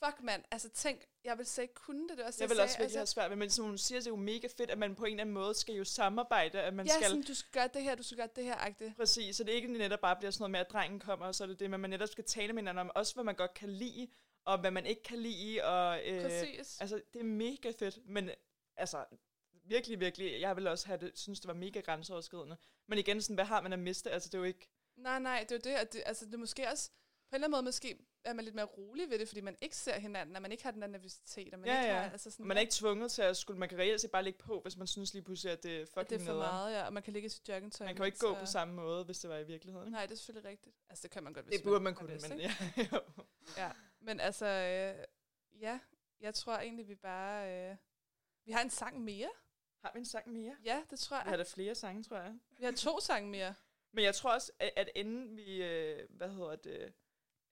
Fuck 0.05 0.23
mand, 0.23 0.43
altså 0.51 0.69
tænk, 0.69 1.07
jeg 1.23 1.37
vil 1.37 1.45
slet 1.45 1.63
ikke 1.63 1.73
kunne 1.73 2.09
det. 2.09 2.17
det 2.17 2.25
også, 2.25 2.43
Jeg 2.43 2.49
det, 2.49 2.55
vil 2.55 2.63
også 2.63 2.77
virkelig 2.77 2.99
have 2.99 3.05
svært 3.07 3.29
ved, 3.29 3.37
men 3.37 3.49
som 3.49 3.65
hun 3.65 3.77
siger, 3.77 3.99
det 3.99 4.07
er 4.07 4.11
jo 4.11 4.15
mega 4.15 4.47
fedt, 4.57 4.71
at 4.71 4.77
man 4.77 4.95
på 4.95 5.05
en 5.05 5.11
eller 5.11 5.21
anden 5.21 5.33
måde 5.33 5.53
skal 5.53 5.75
jo 5.75 5.83
samarbejde, 5.83 6.61
at 6.61 6.73
man 6.73 6.85
ja, 6.85 6.93
skal... 6.93 7.07
sådan, 7.07 7.23
du 7.23 7.33
skal 7.33 7.51
gøre 7.51 7.69
det 7.73 7.83
her, 7.83 7.95
du 7.95 8.03
skal 8.03 8.17
gøre 8.17 8.29
det 8.35 8.43
her, 8.43 8.55
agtigt. 8.55 8.95
Præcis, 8.95 9.35
så 9.35 9.43
det 9.43 9.51
er 9.51 9.55
ikke 9.55 9.67
netop 9.67 9.99
bare 9.99 10.15
bliver 10.15 10.31
sådan 10.31 10.41
noget 10.41 10.51
med, 10.51 10.59
at 10.59 10.71
drengen 10.71 10.99
kommer, 10.99 11.25
og 11.25 11.35
så 11.35 11.43
er 11.43 11.47
det 11.47 11.59
det, 11.59 11.69
men 11.69 11.79
man 11.79 11.89
netop 11.89 12.09
skal 12.09 12.23
tale 12.23 12.53
med 12.53 12.61
hinanden 12.61 12.81
om, 12.81 12.91
også 12.95 13.13
hvad 13.13 13.23
man 13.23 13.35
godt 13.35 13.53
kan 13.53 13.69
lide, 13.69 14.07
og 14.45 14.59
hvad 14.59 14.71
man 14.71 14.85
ikke 14.85 15.03
kan 15.03 15.19
lide, 15.19 15.63
og... 15.63 16.01
Øh, 16.05 16.21
Præcis. 16.21 16.77
Altså, 16.79 17.01
det 17.13 17.19
er 17.19 17.23
mega 17.23 17.71
fedt, 17.79 17.99
men 18.05 18.29
altså, 18.77 19.05
virkelig, 19.63 19.99
virkelig, 19.99 20.41
jeg 20.41 20.55
vil 20.55 20.67
også 20.67 20.87
have 20.87 20.99
det, 20.99 21.11
synes, 21.19 21.39
det 21.39 21.47
var 21.47 21.53
mega 21.53 21.79
grænseoverskridende. 21.79 22.57
Men 22.87 22.99
igen, 22.99 23.21
sådan, 23.21 23.35
hvad 23.35 23.45
har 23.45 23.61
man 23.61 23.73
at 23.73 23.79
miste? 23.79 24.11
Altså, 24.11 24.29
det 24.29 24.35
er 24.35 24.39
jo 24.39 24.43
ikke... 24.43 24.69
Nej, 24.97 25.19
nej, 25.19 25.45
det 25.49 25.51
er 25.51 25.55
jo 25.55 25.71
det, 25.71 25.79
at 25.81 25.93
det, 25.93 26.03
altså 26.05 26.25
det 26.25 26.33
er 26.33 26.37
måske 26.37 26.67
også, 26.67 26.89
på 26.89 26.95
en 27.31 27.35
eller 27.35 27.47
anden 27.47 27.51
måde 27.51 27.63
måske 27.63 27.97
er 28.29 28.33
man 28.33 28.45
lidt 28.45 28.55
mere 28.55 28.65
rolig 28.65 29.09
ved 29.09 29.19
det, 29.19 29.27
fordi 29.27 29.41
man 29.41 29.57
ikke 29.61 29.75
ser 29.75 29.99
hinanden, 29.99 30.35
og 30.35 30.41
man 30.41 30.51
ikke 30.51 30.63
har 30.63 30.71
den 30.71 30.81
der 30.81 30.87
nervøsitet, 30.87 31.53
og 31.53 31.59
man 31.59 31.69
ja, 31.69 31.81
ikke 31.81 31.93
ja. 31.93 32.01
har, 32.01 32.11
altså 32.11 32.31
sådan, 32.31 32.47
man 32.47 32.57
er 32.57 32.61
ikke 32.61 32.73
tvunget 32.73 33.11
til 33.11 33.21
at 33.21 33.37
skulle, 33.37 33.59
man 33.59 33.69
kan 33.69 33.77
reelt 33.77 34.01
set 34.01 34.11
bare 34.11 34.23
ligge 34.23 34.39
på, 34.39 34.59
hvis 34.61 34.77
man 34.77 34.87
synes 34.87 35.13
lige 35.13 35.23
pludselig, 35.23 35.51
at 35.51 35.63
det 35.63 35.81
er 35.81 35.85
fucking 35.85 35.99
at 35.99 36.09
det 36.09 36.15
er 36.15 36.19
for 36.19 36.33
nederen. 36.33 36.39
meget, 36.39 36.73
ja, 36.73 36.85
og 36.85 36.93
man 36.93 37.03
kan 37.03 37.13
ligge 37.13 37.25
i 37.25 37.29
sit 37.29 37.49
joggingtøj. 37.49 37.85
Man 37.85 37.95
kan 37.95 38.03
jo 38.03 38.05
ikke 38.05 38.19
gå 38.19 38.33
på 38.33 38.45
samme 38.45 38.73
måde, 38.73 39.03
hvis 39.03 39.19
det 39.19 39.29
var 39.29 39.37
i 39.37 39.43
virkeligheden. 39.43 39.91
Nej, 39.91 40.05
det 40.05 40.11
er 40.11 40.15
selvfølgelig 40.15 40.49
rigtigt. 40.49 40.75
Altså, 40.89 41.03
det 41.03 41.11
kan 41.11 41.23
man 41.23 41.33
godt, 41.33 41.45
hvis 41.45 41.55
Det 41.55 41.63
burde 41.63 41.83
man 41.83 41.93
har 41.93 41.99
kunne, 41.99 42.13
lyst, 42.13 42.29
men 42.29 42.39
ja. 42.45 42.51
jo. 42.91 43.01
ja. 43.57 43.71
Men 43.99 44.19
altså, 44.19 44.45
øh, 44.45 45.05
ja, 45.61 45.79
jeg 46.19 46.33
tror 46.33 46.57
egentlig, 46.57 46.87
vi 46.87 46.95
bare... 46.95 47.69
Øh, 47.71 47.75
vi 48.45 48.51
har 48.51 48.61
en 48.61 48.69
sang 48.69 49.01
mere. 49.01 49.29
Har 49.83 49.91
vi 49.93 49.99
en 49.99 50.05
sang 50.05 50.29
mere? 50.31 50.55
Ja, 50.65 50.83
det 50.89 50.99
tror 50.99 51.17
jeg. 51.17 51.25
Vi 51.25 51.29
har 51.29 51.37
da 51.37 51.43
flere 51.43 51.75
sange, 51.75 52.03
tror 52.03 52.17
jeg. 52.17 52.33
Vi 52.57 52.65
har 52.65 52.71
to 52.71 52.99
sange 52.99 53.29
mere. 53.29 53.55
Men 53.91 54.03
jeg 54.03 54.15
tror 54.15 54.33
også, 54.33 54.51
at, 54.59 54.73
at 54.75 54.89
inden 54.95 55.37
vi, 55.37 55.63
øh, 55.63 56.09
hvad 56.09 56.29
hedder 56.29 56.55
det, 56.55 56.93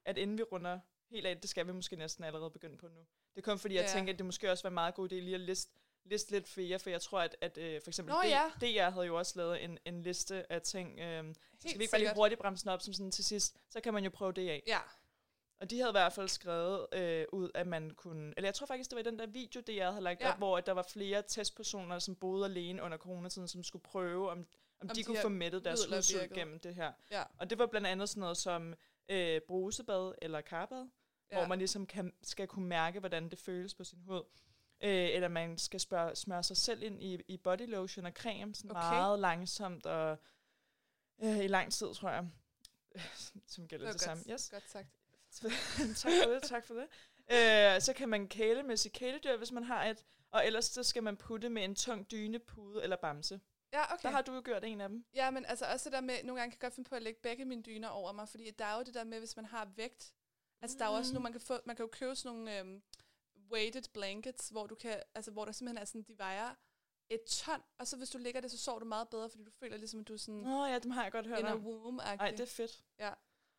at 0.05 0.17
inden 0.17 0.37
vi 0.37 0.43
runder 0.43 0.79
helt 1.09 1.25
af, 1.25 1.37
det 1.37 1.49
skal 1.49 1.67
vi 1.67 1.71
måske 1.71 1.95
næsten 1.95 2.23
allerede 2.23 2.49
begynde 2.51 2.77
på 2.77 2.87
nu. 2.87 3.05
Det 3.35 3.43
kom 3.43 3.59
fordi, 3.59 3.75
jeg 3.75 3.81
Ja. 3.83 3.91
tænker, 3.93 4.13
at 4.13 4.19
det 4.19 4.25
måske 4.25 4.51
også 4.51 4.63
var 4.63 4.69
en 4.69 4.73
meget 4.73 4.95
god 4.95 5.11
idé 5.11 5.15
lige 5.15 5.35
at 5.35 5.41
liste, 5.41 5.71
liste 6.05 6.31
lidt 6.31 6.47
flere, 6.47 6.79
for 6.79 6.89
jeg 6.89 7.01
tror, 7.01 7.19
at, 7.19 7.35
at 7.41 7.57
øh, 7.57 7.81
for 7.81 7.89
eksempel 7.89 8.13
Nå, 8.13 8.21
D, 8.21 8.25
ja. 8.25 8.51
DR 8.61 8.89
havde 8.89 9.05
jo 9.05 9.17
også 9.17 9.33
lavet 9.35 9.63
en, 9.63 9.79
en 9.85 10.03
liste 10.03 10.51
af 10.51 10.61
ting. 10.61 10.99
Øh, 10.99 11.23
så 11.33 11.39
skal 11.59 11.69
Helt 11.69 11.79
vi 11.79 11.83
ikke 11.83 11.91
bare 11.91 12.01
lige 12.01 12.13
hurtigt 12.15 12.41
bremse 12.41 12.63
den 12.63 12.71
op 12.71 12.81
som 12.81 12.93
sådan 12.93 13.11
til 13.11 13.25
sidst, 13.25 13.57
så 13.69 13.81
kan 13.81 13.93
man 13.93 14.03
jo 14.03 14.09
prøve 14.09 14.31
det 14.31 14.49
af. 14.49 14.63
Ja. 14.67 14.79
Og 15.59 15.69
de 15.69 15.77
havde 15.79 15.89
i 15.89 15.93
hvert 15.93 16.13
fald 16.13 16.27
skrevet 16.29 16.87
øh, 16.93 17.25
ud, 17.31 17.49
at 17.53 17.67
man 17.67 17.89
kunne... 17.91 18.33
Eller 18.37 18.47
jeg 18.47 18.55
tror 18.55 18.65
faktisk, 18.65 18.89
det 18.89 18.95
var 18.95 18.99
i 18.99 19.03
den 19.03 19.19
der 19.19 19.25
video, 19.27 19.61
DR 19.61 19.89
havde 19.91 20.03
lagt 20.03 20.21
Ja. 20.21 20.31
op, 20.31 20.37
hvor 20.37 20.57
at 20.57 20.65
der 20.65 20.71
var 20.71 20.83
flere 20.93 21.23
testpersoner, 21.27 21.99
som 21.99 22.15
boede 22.15 22.45
alene 22.45 22.81
under 22.83 22.97
coronatiden, 22.97 23.47
som 23.47 23.63
skulle 23.63 23.83
prøve, 23.83 24.29
om, 24.31 24.37
om, 24.37 24.45
Om 24.81 24.87
de, 24.87 24.95
de 24.95 25.03
kunne 25.03 25.21
få 25.21 25.29
mættet 25.29 25.65
deres 25.65 26.13
virkede. 26.13 26.35
gennem 26.39 26.59
det 26.59 26.75
her. 26.75 26.91
Ja. 27.11 27.23
Og 27.37 27.49
det 27.49 27.57
var 27.59 27.65
blandt 27.65 27.87
andet 27.87 28.09
sådan 28.09 28.21
noget 28.21 28.37
som 28.37 28.73
øh, 29.09 29.41
brusebad 29.47 30.13
eller 30.21 30.41
karbad, 30.41 30.87
ja. 31.31 31.37
Hvor 31.37 31.47
man 31.47 31.57
ligesom 31.57 31.85
kan, 31.85 32.13
skal 32.23 32.47
kunne 32.47 32.67
mærke, 32.67 32.99
hvordan 32.99 33.29
det 33.29 33.39
føles 33.39 33.75
på 33.75 33.83
sin 33.83 33.99
hud. 33.99 34.23
Øh, 34.81 35.09
eller 35.09 35.27
man 35.27 35.57
skal 35.57 35.79
spørge, 35.79 36.15
smøre 36.15 36.43
sig 36.43 36.57
selv 36.57 36.83
ind 36.83 37.03
i, 37.03 37.21
i 37.27 37.37
body 37.37 37.69
lotion 37.69 38.05
og 38.05 38.11
creme, 38.11 38.55
sådan 38.55 38.71
Okay. 38.71 38.81
meget 38.81 39.19
langsomt 39.19 39.85
og 39.85 40.17
øh, 41.23 41.37
i 41.43 41.47
lang 41.47 41.71
tid, 41.73 41.93
tror 41.93 42.09
jeg. 42.09 42.27
Som 43.47 43.61
Det 43.61 43.69
gælder 43.69 43.85
var 43.85 43.91
det 43.91 44.01
samme. 44.01 44.23
Yes. 44.29 44.49
godt 44.49 44.69
sagt. 44.69 44.87
tak 46.01 46.11
for 46.23 46.31
det, 46.31 46.43
tak 46.43 46.65
for 46.65 46.73
det. 46.73 46.87
Øh, 47.31 47.81
så 47.81 47.93
kan 47.95 48.09
man 48.09 48.27
kæle 48.27 48.63
med 48.63 48.77
sit 48.77 48.93
kæledyr, 48.93 49.37
hvis 49.37 49.51
man 49.51 49.63
har 49.63 49.85
et. 49.85 50.05
Og 50.31 50.45
ellers 50.45 50.65
så 50.65 50.83
skal 50.83 51.03
man 51.03 51.17
putte 51.17 51.49
med 51.49 51.63
en 51.63 51.75
tung 51.75 52.11
dyne, 52.11 52.39
pude 52.39 52.83
eller 52.83 52.95
bamse. 52.95 53.39
Ja, 53.77 53.83
okay. 53.93 54.03
Der 54.03 54.09
har 54.09 54.21
du 54.21 54.33
jo 54.35 54.41
gjort 54.45 54.63
en 54.63 54.81
af 54.81 54.89
dem. 54.89 55.05
Ja, 55.15 55.31
men 55.31 55.45
altså 55.45 55.65
også 55.65 55.89
det 55.89 55.93
der 55.93 56.01
med, 56.01 56.23
nogle 56.23 56.41
gange 56.41 56.51
kan 56.51 56.57
jeg 56.57 56.61
godt 56.67 56.73
finde 56.73 56.89
på 56.89 56.95
at 56.95 57.01
lægge 57.01 57.19
begge 57.23 57.45
mine 57.45 57.63
dyner 57.63 57.87
over 57.89 58.11
mig, 58.11 58.29
fordi 58.29 58.51
der 58.51 58.65
er 58.65 58.77
jo 58.77 58.83
det 58.83 58.93
der 58.93 59.03
med, 59.03 59.19
hvis 59.19 59.35
man 59.35 59.45
har 59.45 59.65
vægt. 59.75 60.13
Altså 60.61 60.77
der 60.77 60.85
er 60.85 60.89
jo 60.89 60.95
også 60.95 61.11
Mm. 61.11 61.13
nogle, 61.13 61.23
man 61.23 61.31
kan 61.31 61.41
få, 61.41 61.57
man 61.65 61.75
kan 61.75 61.83
jo 61.83 61.89
købe 61.91 62.15
sådan 62.15 62.35
nogle 62.37 62.59
øhm, 62.59 62.81
weighted 63.51 63.83
blankets, 63.93 64.49
hvor 64.49 64.67
du 64.67 64.75
kan, 64.75 65.01
altså 65.15 65.31
hvor 65.31 65.45
der 65.45 65.51
simpelthen 65.51 65.81
er 65.81 65.85
sådan, 65.85 66.01
de 66.03 66.17
vejer 66.17 66.55
et 67.09 67.19
ton, 67.27 67.63
og 67.77 67.87
så 67.87 67.97
hvis 67.97 68.09
du 68.09 68.17
ligger 68.17 68.41
det, 68.41 68.51
så 68.51 68.57
sover 68.57 68.79
du 68.79 68.85
meget 68.85 69.09
bedre, 69.09 69.29
fordi 69.29 69.43
du 69.43 69.51
føler 69.51 69.77
ligesom, 69.77 69.99
at 69.99 70.07
du 70.07 70.13
er 70.13 70.17
sådan 70.17 70.39
Nå 70.41 70.65
ja, 70.65 70.79
dem 70.79 70.91
har 70.91 71.03
jeg 71.03 71.11
godt 71.11 71.27
hørt 71.27 71.39
in 71.39 71.45
a 71.45 71.51
om. 71.53 71.65
womb 71.65 71.97
Nej, 71.97 72.31
det 72.31 72.39
er 72.39 72.45
fedt. 72.45 72.83
Ja. 72.99 73.11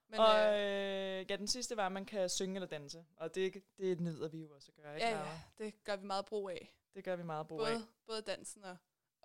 Men, 0.08 0.20
og 0.20 0.38
øh, 0.38 1.20
øh, 1.20 1.30
ja, 1.30 1.36
den 1.36 1.48
sidste 1.48 1.76
var, 1.76 1.86
at 1.86 1.92
man 1.92 2.04
kan 2.06 2.28
synge 2.28 2.54
eller 2.54 2.66
danse. 2.68 3.04
Og 3.16 3.34
det, 3.34 3.62
det 3.78 4.00
nyder 4.00 4.28
vi 4.28 4.38
jo 4.38 4.54
også 4.54 4.72
at 4.76 4.82
gøre, 4.82 4.94
ikke 4.94 5.06
ja, 5.06 5.18
ja, 5.24 5.40
det 5.58 5.84
gør 5.84 5.96
vi 5.96 6.06
meget 6.06 6.24
brug 6.24 6.50
af. 6.50 6.74
Det 6.94 7.04
gør 7.04 7.16
vi 7.16 7.22
meget 7.22 7.46
brug 7.48 7.60
af. 7.60 7.64
Både, 7.72 7.86
både 8.06 8.22
dansen 8.22 8.64
og, 8.64 8.76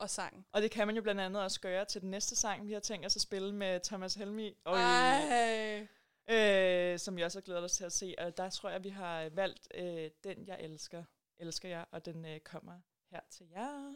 og 0.02 0.10
sangen. 0.10 0.45
Og 0.52 0.61
det 0.61 0.72
kan 0.72 0.88
man 0.88 0.95
jo 0.95 1.02
blandt 1.02 1.22
andet 1.22 1.44
også 1.44 1.61
gøre 1.61 1.86
til 1.86 2.02
den 2.02 2.11
næste 2.11 2.36
sang, 2.36 2.68
vi 2.68 2.73
har 2.73 2.80
tænkt 2.80 3.06
os 3.06 3.15
at 3.15 3.22
spille 3.22 3.56
med 3.56 3.80
Thomas 3.80 4.15
Helmi. 4.15 4.57
Og 4.65 4.78
Ej. 4.78 5.88
øh, 6.30 6.99
som 6.99 7.18
vi 7.18 7.22
også 7.22 7.40
har 7.40 7.41
glædet 7.41 7.64
os 7.64 7.72
til 7.72 7.84
at 7.84 7.94
se. 7.94 8.15
Og 8.18 8.38
der 8.38 8.49
tror 8.49 8.69
jeg, 8.69 8.84
vi 8.84 8.90
har 8.90 9.30
valgt 9.30 9.68
øh, 9.73 10.10
Den, 10.23 10.48
jeg 10.48 10.57
elsker, 10.60 11.03
elsker 11.40 11.69
jeg, 11.69 11.86
og 11.91 12.06
den 12.06 12.26
øh, 12.26 12.40
kommer 12.40 12.80
her 13.11 13.19
til 13.30 13.48
jer. 13.56 13.94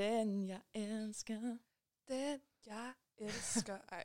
Den, 0.00 0.46
jeg 0.48 0.60
elsker. 0.74 1.58
Den, 2.08 2.40
jeg 2.66 2.94
elsker. 3.18 3.78
Ej. 3.92 4.04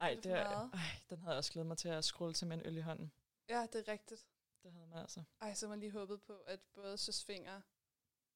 Ej, 0.00 0.14
det 0.14 0.24
det 0.24 0.32
er, 0.32 0.70
ej, 0.70 0.80
den 1.10 1.18
havde 1.18 1.30
jeg 1.30 1.38
også 1.38 1.52
glædet 1.52 1.66
mig 1.66 1.78
til 1.78 1.88
at 1.88 2.04
scrolle 2.04 2.34
til 2.34 2.46
med 2.46 2.56
en 2.56 2.66
øl 2.66 2.76
i 2.76 2.80
hånden. 2.80 3.12
Ja, 3.48 3.66
det 3.72 3.88
er 3.88 3.92
rigtigt. 3.92 4.26
Det 4.62 4.72
havde 4.72 4.86
man 4.86 4.98
altså. 4.98 5.22
Ej, 5.40 5.54
så 5.54 5.68
man 5.68 5.80
lige 5.80 5.92
håbet 5.92 6.22
på, 6.22 6.38
at 6.38 6.60
både 6.74 6.98
Søs 6.98 7.24
Finger 7.24 7.60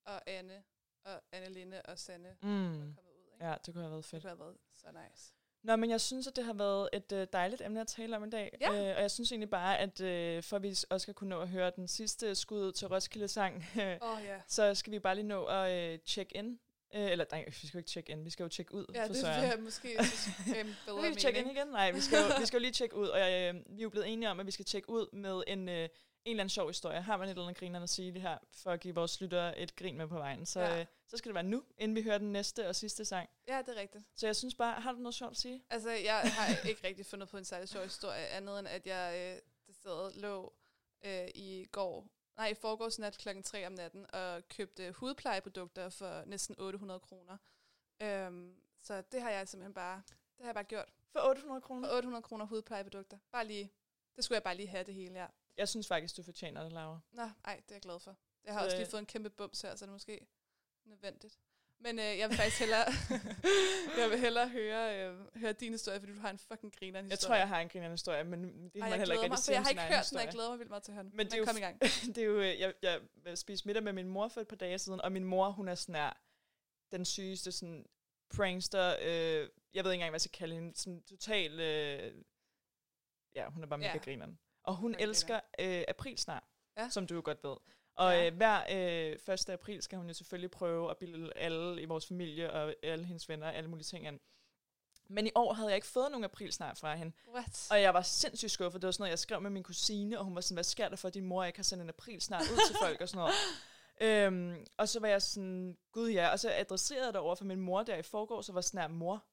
og 0.05 0.23
Anne 0.31 0.65
og 1.05 1.23
Anne 1.33 1.49
Linde 1.49 1.83
og 1.83 1.99
Sanne 1.99 2.37
Mm. 2.43 2.49
var 2.49 2.79
kommet 2.79 3.13
ud. 3.13 3.31
Ikke? 3.33 3.45
Ja, 3.47 3.57
det 3.67 3.75
kunne 3.75 3.83
have 3.83 3.91
været 3.91 4.05
Det 4.05 4.11
fedt. 4.11 4.23
kunne 4.23 4.31
have 4.31 4.39
været 4.39 4.59
så 4.73 4.93
nice. 4.93 5.35
Nå, 5.63 5.77
men 5.77 5.91
jeg 5.91 6.01
synes, 6.01 6.27
at 6.27 6.37
det 6.37 6.45
har 6.45 6.53
været 6.53 6.89
et 6.93 7.13
øh, 7.13 7.27
dejligt 7.33 7.63
emne 7.63 7.81
at 7.81 7.87
tale 7.87 8.17
om 8.17 8.25
i 8.25 8.31
dag. 8.31 8.59
Ja. 8.61 8.69
Øh, 8.91 8.97
og 8.97 9.03
jeg 9.03 9.11
synes 9.11 9.33
egentlig 9.33 9.51
bare, 9.51 9.79
at 9.79 10.01
øh, 10.01 10.43
for 10.43 10.57
at 10.57 10.63
vi 10.63 10.69
også 10.91 10.99
skal 10.99 11.15
kunne 11.15 11.31
nå 11.31 11.41
at 11.41 11.49
høre 11.49 11.73
den 11.77 11.89
sidste 11.89 12.35
skud 12.35 12.61
ud 12.67 12.73
til 12.73 12.89
Roskilde-sang, 12.89 13.55
Åh 14.03 14.19
ja. 14.25 14.37
så 14.49 14.75
skal 14.75 14.93
vi 14.93 14.99
bare 14.99 15.15
lige 15.15 15.27
nå 15.27 15.45
at 15.45 15.93
øh, 15.93 15.99
check 16.07 16.33
in. 16.35 16.59
Øh, 16.95 17.11
eller 17.11 17.25
nej, 17.33 17.45
vi 17.47 17.53
skal 17.53 17.71
jo 17.75 17.79
ikke 17.79 17.91
check 17.91 18.09
in, 18.09 18.25
vi 18.25 18.31
skal 18.31 18.43
jo 18.45 18.49
check 18.49 18.71
ud 18.71 18.87
Ja, 18.95 19.03
for 19.03 19.07
det 19.09 19.17
Søren. 19.17 19.43
jeg 19.45 19.59
måske 19.61 19.89
en 20.61 20.77
bedre 20.87 21.09
vi 21.09 21.15
tjekke 21.15 21.39
ind 21.39 21.47
mening. 21.47 21.59
igen? 21.59 21.73
Nej, 21.73 21.91
vi 21.91 22.01
skal, 22.01 22.19
jo, 22.19 22.25
vi 22.41 22.47
skal 22.47 22.57
jo 22.57 22.61
lige 22.67 22.73
tjekke 22.73 22.97
ud, 22.97 23.09
og 23.09 23.19
øh, 23.21 23.55
vi 23.55 23.79
er 23.79 23.83
jo 23.83 23.89
blevet 23.91 24.09
enige 24.13 24.31
om, 24.31 24.41
at 24.41 24.47
vi 24.47 24.51
skal 24.51 24.65
tjekke 24.65 24.91
ud 24.91 25.07
med 25.13 25.43
en, 25.47 25.69
øh, 25.69 25.83
en 25.85 25.89
eller 26.31 26.43
anden 26.43 26.49
sjov 26.51 26.69
historie. 26.69 27.03
Har 27.03 27.17
man 27.17 27.29
et 27.29 27.31
eller 27.31 27.43
andet 27.43 27.57
grinerne 27.59 27.83
at 27.83 27.91
sige 27.91 28.13
det 28.13 28.23
her, 28.23 28.39
for 28.53 28.71
at 28.71 28.81
give 28.81 28.95
vores 28.95 29.21
lyttere 29.21 29.59
et 29.59 29.77
grin 29.77 29.97
med 29.97 30.09
på 30.09 30.15
vejen, 30.19 30.47
så, 30.47 30.61
Ja. 30.61 30.81
øh, 30.81 30.87
så 31.07 31.17
skal 31.17 31.29
det 31.29 31.35
være 31.35 31.45
nu, 31.45 31.65
inden 31.79 31.97
vi 31.97 32.03
hører 32.03 32.19
den 32.19 32.33
næste 32.33 32.69
og 32.69 32.77
sidste 32.77 33.05
sang. 33.05 33.29
Ja, 33.49 33.59
det 33.67 33.69
er 33.77 33.81
rigtigt. 33.81 34.05
Så 34.15 34.27
jeg 34.27 34.37
synes 34.37 34.55
bare, 34.55 34.81
har 34.81 34.93
du 34.93 34.99
noget 34.99 35.15
sjovt 35.15 35.31
at 35.31 35.37
sige? 35.37 35.65
Altså, 35.71 35.91
jeg 35.91 36.21
har 36.21 36.69
ikke 36.69 36.87
rigtig 36.87 37.07
fundet 37.07 37.29
på 37.29 37.37
en 37.37 37.45
særlig 37.45 37.69
sjov 37.69 37.83
historie, 37.83 38.27
andet 38.27 38.59
end 38.59 38.69
at 38.69 38.87
jeg 38.87 39.15
øh, 39.37 39.43
det 39.67 39.75
sted 39.77 40.13
lå 40.21 40.53
øh, 41.05 41.29
i 41.35 41.65
går, 41.73 42.09
nej, 42.37 42.47
i 42.49 42.55
forgårs 42.55 42.99
nat 42.99 43.19
klokken 43.19 43.43
3 43.43 43.67
om 43.67 43.73
natten, 43.73 44.07
og 44.15 44.49
købte 44.49 44.93
hudplejeprodukter 44.93 45.89
for 45.89 46.25
næsten 46.27 46.55
800 46.59 47.01
kroner. 47.01 47.37
Øhm, 48.03 48.55
så 48.81 49.03
det 49.13 49.23
har 49.23 49.31
jeg 49.31 49.49
simpelthen 49.49 49.75
bare, 49.75 50.03
det 50.07 50.41
har 50.41 50.47
jeg 50.47 50.55
bare 50.55 50.65
gjort. 50.65 50.93
For 51.13 51.21
800 51.29 51.61
kroner? 51.61 51.89
For 51.89 51.97
800 51.97 52.23
kroner 52.23 52.45
hudplejeprodukter. 52.47 53.19
Bare 53.33 53.47
lige, 53.47 53.73
det 54.17 54.25
skulle 54.25 54.37
jeg 54.37 54.43
bare 54.43 54.57
lige 54.57 54.69
have 54.69 54.85
det 54.85 54.95
hele, 54.95 55.21
ja. 55.21 55.27
Jeg 55.57 55.69
synes 55.69 55.89
faktisk, 55.89 56.17
du 56.17 56.23
fortjener 56.23 56.63
det, 56.63 56.73
Laura. 56.73 57.01
Nå, 57.13 57.23
ej, 57.45 57.57
det 57.57 57.71
er 57.71 57.75
jeg 57.75 57.83
glad 57.83 58.01
for. 58.01 58.17
Jeg 58.45 58.53
har 58.55 58.61
Så, 58.61 58.65
også 58.65 58.77
lige 58.77 58.87
øh, 58.87 58.91
fået 58.91 59.01
en 59.01 59.07
kæmpe 59.07 59.31
bums 59.31 59.61
her, 59.61 59.75
så 59.77 59.85
det 59.85 59.89
er 59.89 59.93
måske 59.93 60.27
nødvendigt. 60.85 61.39
Men 61.79 61.99
øh, 61.99 62.05
jeg 62.19 62.29
vil 62.29 62.37
faktisk 62.37 62.59
hellere, 62.59 62.85
jeg 63.99 64.11
vil 64.11 64.19
hellere 64.19 64.49
høre, 64.49 65.07
øh, 65.09 65.37
høre 65.37 65.53
din 65.53 65.73
historie, 65.73 66.01
fordi 66.01 66.13
du 66.13 66.21
har 66.21 66.31
en 66.31 66.39
fucking 66.39 66.77
grineren 66.79 67.07
Jeg 67.07 67.13
historie. 67.13 67.29
tror, 67.29 67.37
jeg 67.37 67.49
har 67.49 67.61
en 67.61 67.69
grinerne 67.69 67.93
historie, 67.93 68.25
men 68.25 68.43
det 68.45 68.51
har 68.51 68.81
man 68.81 68.91
jeg 68.91 68.99
heller 68.99 69.15
ikke 69.15 69.29
mig, 69.29 69.31
rigtig 69.39 69.45
for 69.45 69.53
jeg 69.53 69.63
har 69.63 69.71
ikke 69.71 69.83
hørt 69.83 69.89
den, 70.11 70.17
og 70.17 70.23
jeg 70.23 70.29
historie. 70.29 70.31
glæder 70.33 70.49
mig 70.51 70.59
vildt 70.59 70.71
meget 70.71 70.83
til 70.83 70.91
at 70.93 70.95
høre 70.95 71.05
den. 71.05 71.13
Men 71.17 71.27
det 71.27 71.35
er 71.35 71.39
jo, 71.39 71.45
kom 71.45 71.57
i 71.57 71.61
gang. 71.61 71.81
det 72.15 72.19
er 72.19 72.25
jo, 72.25 72.41
øh, 72.41 72.61
jeg, 72.61 72.75
jeg, 72.83 73.01
jeg 73.25 73.39
spiste 73.39 73.69
middag 73.69 73.83
med 73.83 73.93
min 73.93 74.09
mor 74.09 74.29
for 74.29 74.41
et 74.41 74.49
par 74.49 74.57
dage 74.57 74.79
siden, 74.79 75.01
og 75.01 75.13
min 75.13 75.25
mor, 75.25 75.51
hun 75.51 75.69
er 75.69 75.75
sådan 75.75 75.95
er 75.95 76.13
den 76.93 77.05
sygeste 77.05 77.53
sådan 77.53 77.87
prankster, 78.35 78.97
øh, 79.01 79.49
jeg 79.75 79.85
ved 79.85 79.91
ikke 79.93 79.95
engang, 79.95 80.11
hvad 80.11 80.17
jeg 80.17 80.21
skal 80.21 80.39
kalde 80.39 80.55
hende, 80.55 80.77
sådan 80.77 81.03
total, 81.03 81.61
øh, 81.61 82.23
ja, 83.35 83.49
hun 83.49 83.63
er 83.63 83.67
bare 83.67 83.79
mega 83.79 83.91
Ja. 83.93 83.99
grineren. 83.99 84.39
Og 84.65 84.77
hun 84.77 84.91
Mega 84.91 85.03
elsker 85.03 85.41
øh, 85.59 85.85
april 85.89 86.19
snart, 86.19 86.43
Ja. 86.77 86.89
som 86.89 87.07
du 87.07 87.15
jo 87.15 87.23
godt 87.25 87.45
ved. 87.45 87.57
Og 87.95 88.13
Ja. 88.13 88.27
øh, 88.27 88.37
hver 88.37 88.61
øh, 89.29 89.35
1. 89.35 89.49
april 89.51 89.83
skal 89.83 89.99
hun 89.99 90.09
jo 90.09 90.15
selvfølgelig 90.15 90.51
prøve 90.51 90.91
at 90.91 90.97
bilde 90.97 91.33
alle 91.37 91.83
i 91.83 91.85
vores 91.85 92.07
familie 92.07 92.53
og 92.53 92.75
alle 92.83 93.05
hendes 93.05 93.29
venner 93.29 93.51
alle 93.51 93.71
mulige 93.71 93.85
ting 93.85 94.07
an. 94.07 94.21
Men 95.09 95.27
i 95.27 95.31
år 95.35 95.53
havde 95.53 95.69
jeg 95.69 95.77
ikke 95.77 95.87
fået 95.87 96.11
nogen 96.11 96.25
april 96.25 96.53
snart 96.53 96.79
fra 96.79 96.95
hende. 96.95 97.13
What? 97.35 97.67
Og 97.71 97.83
jeg 97.83 97.95
var 97.95 98.03
sindssygt 98.03 98.51
skuffet. 98.53 98.83
Det 98.83 98.87
var 98.87 98.93
sådan 98.93 99.03
noget, 99.03 99.11
jeg 99.11 99.19
skrev 99.19 99.41
med 99.41 99.51
min 99.51 99.63
kusine, 99.63 100.19
og 100.19 100.25
hun 100.25 100.35
var 100.35 100.41
sådan, 100.41 100.55
hvad 100.57 100.65
sker 100.65 100.89
der 100.89 100.97
for, 100.97 101.09
at 101.09 101.15
din 101.15 101.25
mor 101.25 101.45
ikke 101.45 101.59
har 101.59 101.63
sendt 101.65 101.83
en 101.83 101.89
april 101.89 102.21
snart 102.21 102.43
ud 102.43 102.67
til 102.67 102.77
folk 102.83 103.01
og 103.01 103.09
sådan 103.09 103.19
noget. 103.19 103.35
Øhm, 104.01 104.67
og 104.77 104.89
så 104.89 105.01
var 105.01 105.09
jeg 105.09 105.23
sådan, 105.23 105.79
gud 105.93 106.11
ja, 106.11 106.29
og 106.29 106.41
så 106.41 106.53
adresserede 106.55 107.05
jeg 107.05 107.13
det 107.13 107.21
over 107.21 107.35
for 107.35 107.45
min 107.45 107.61
mor 107.61 107.83
der 107.83 107.97
i 107.97 108.03
forgår, 108.03 108.43
så 108.43 108.53
var 108.53 108.61
sådan 108.61 108.81
her, 108.81 108.89
mor, 108.89 109.25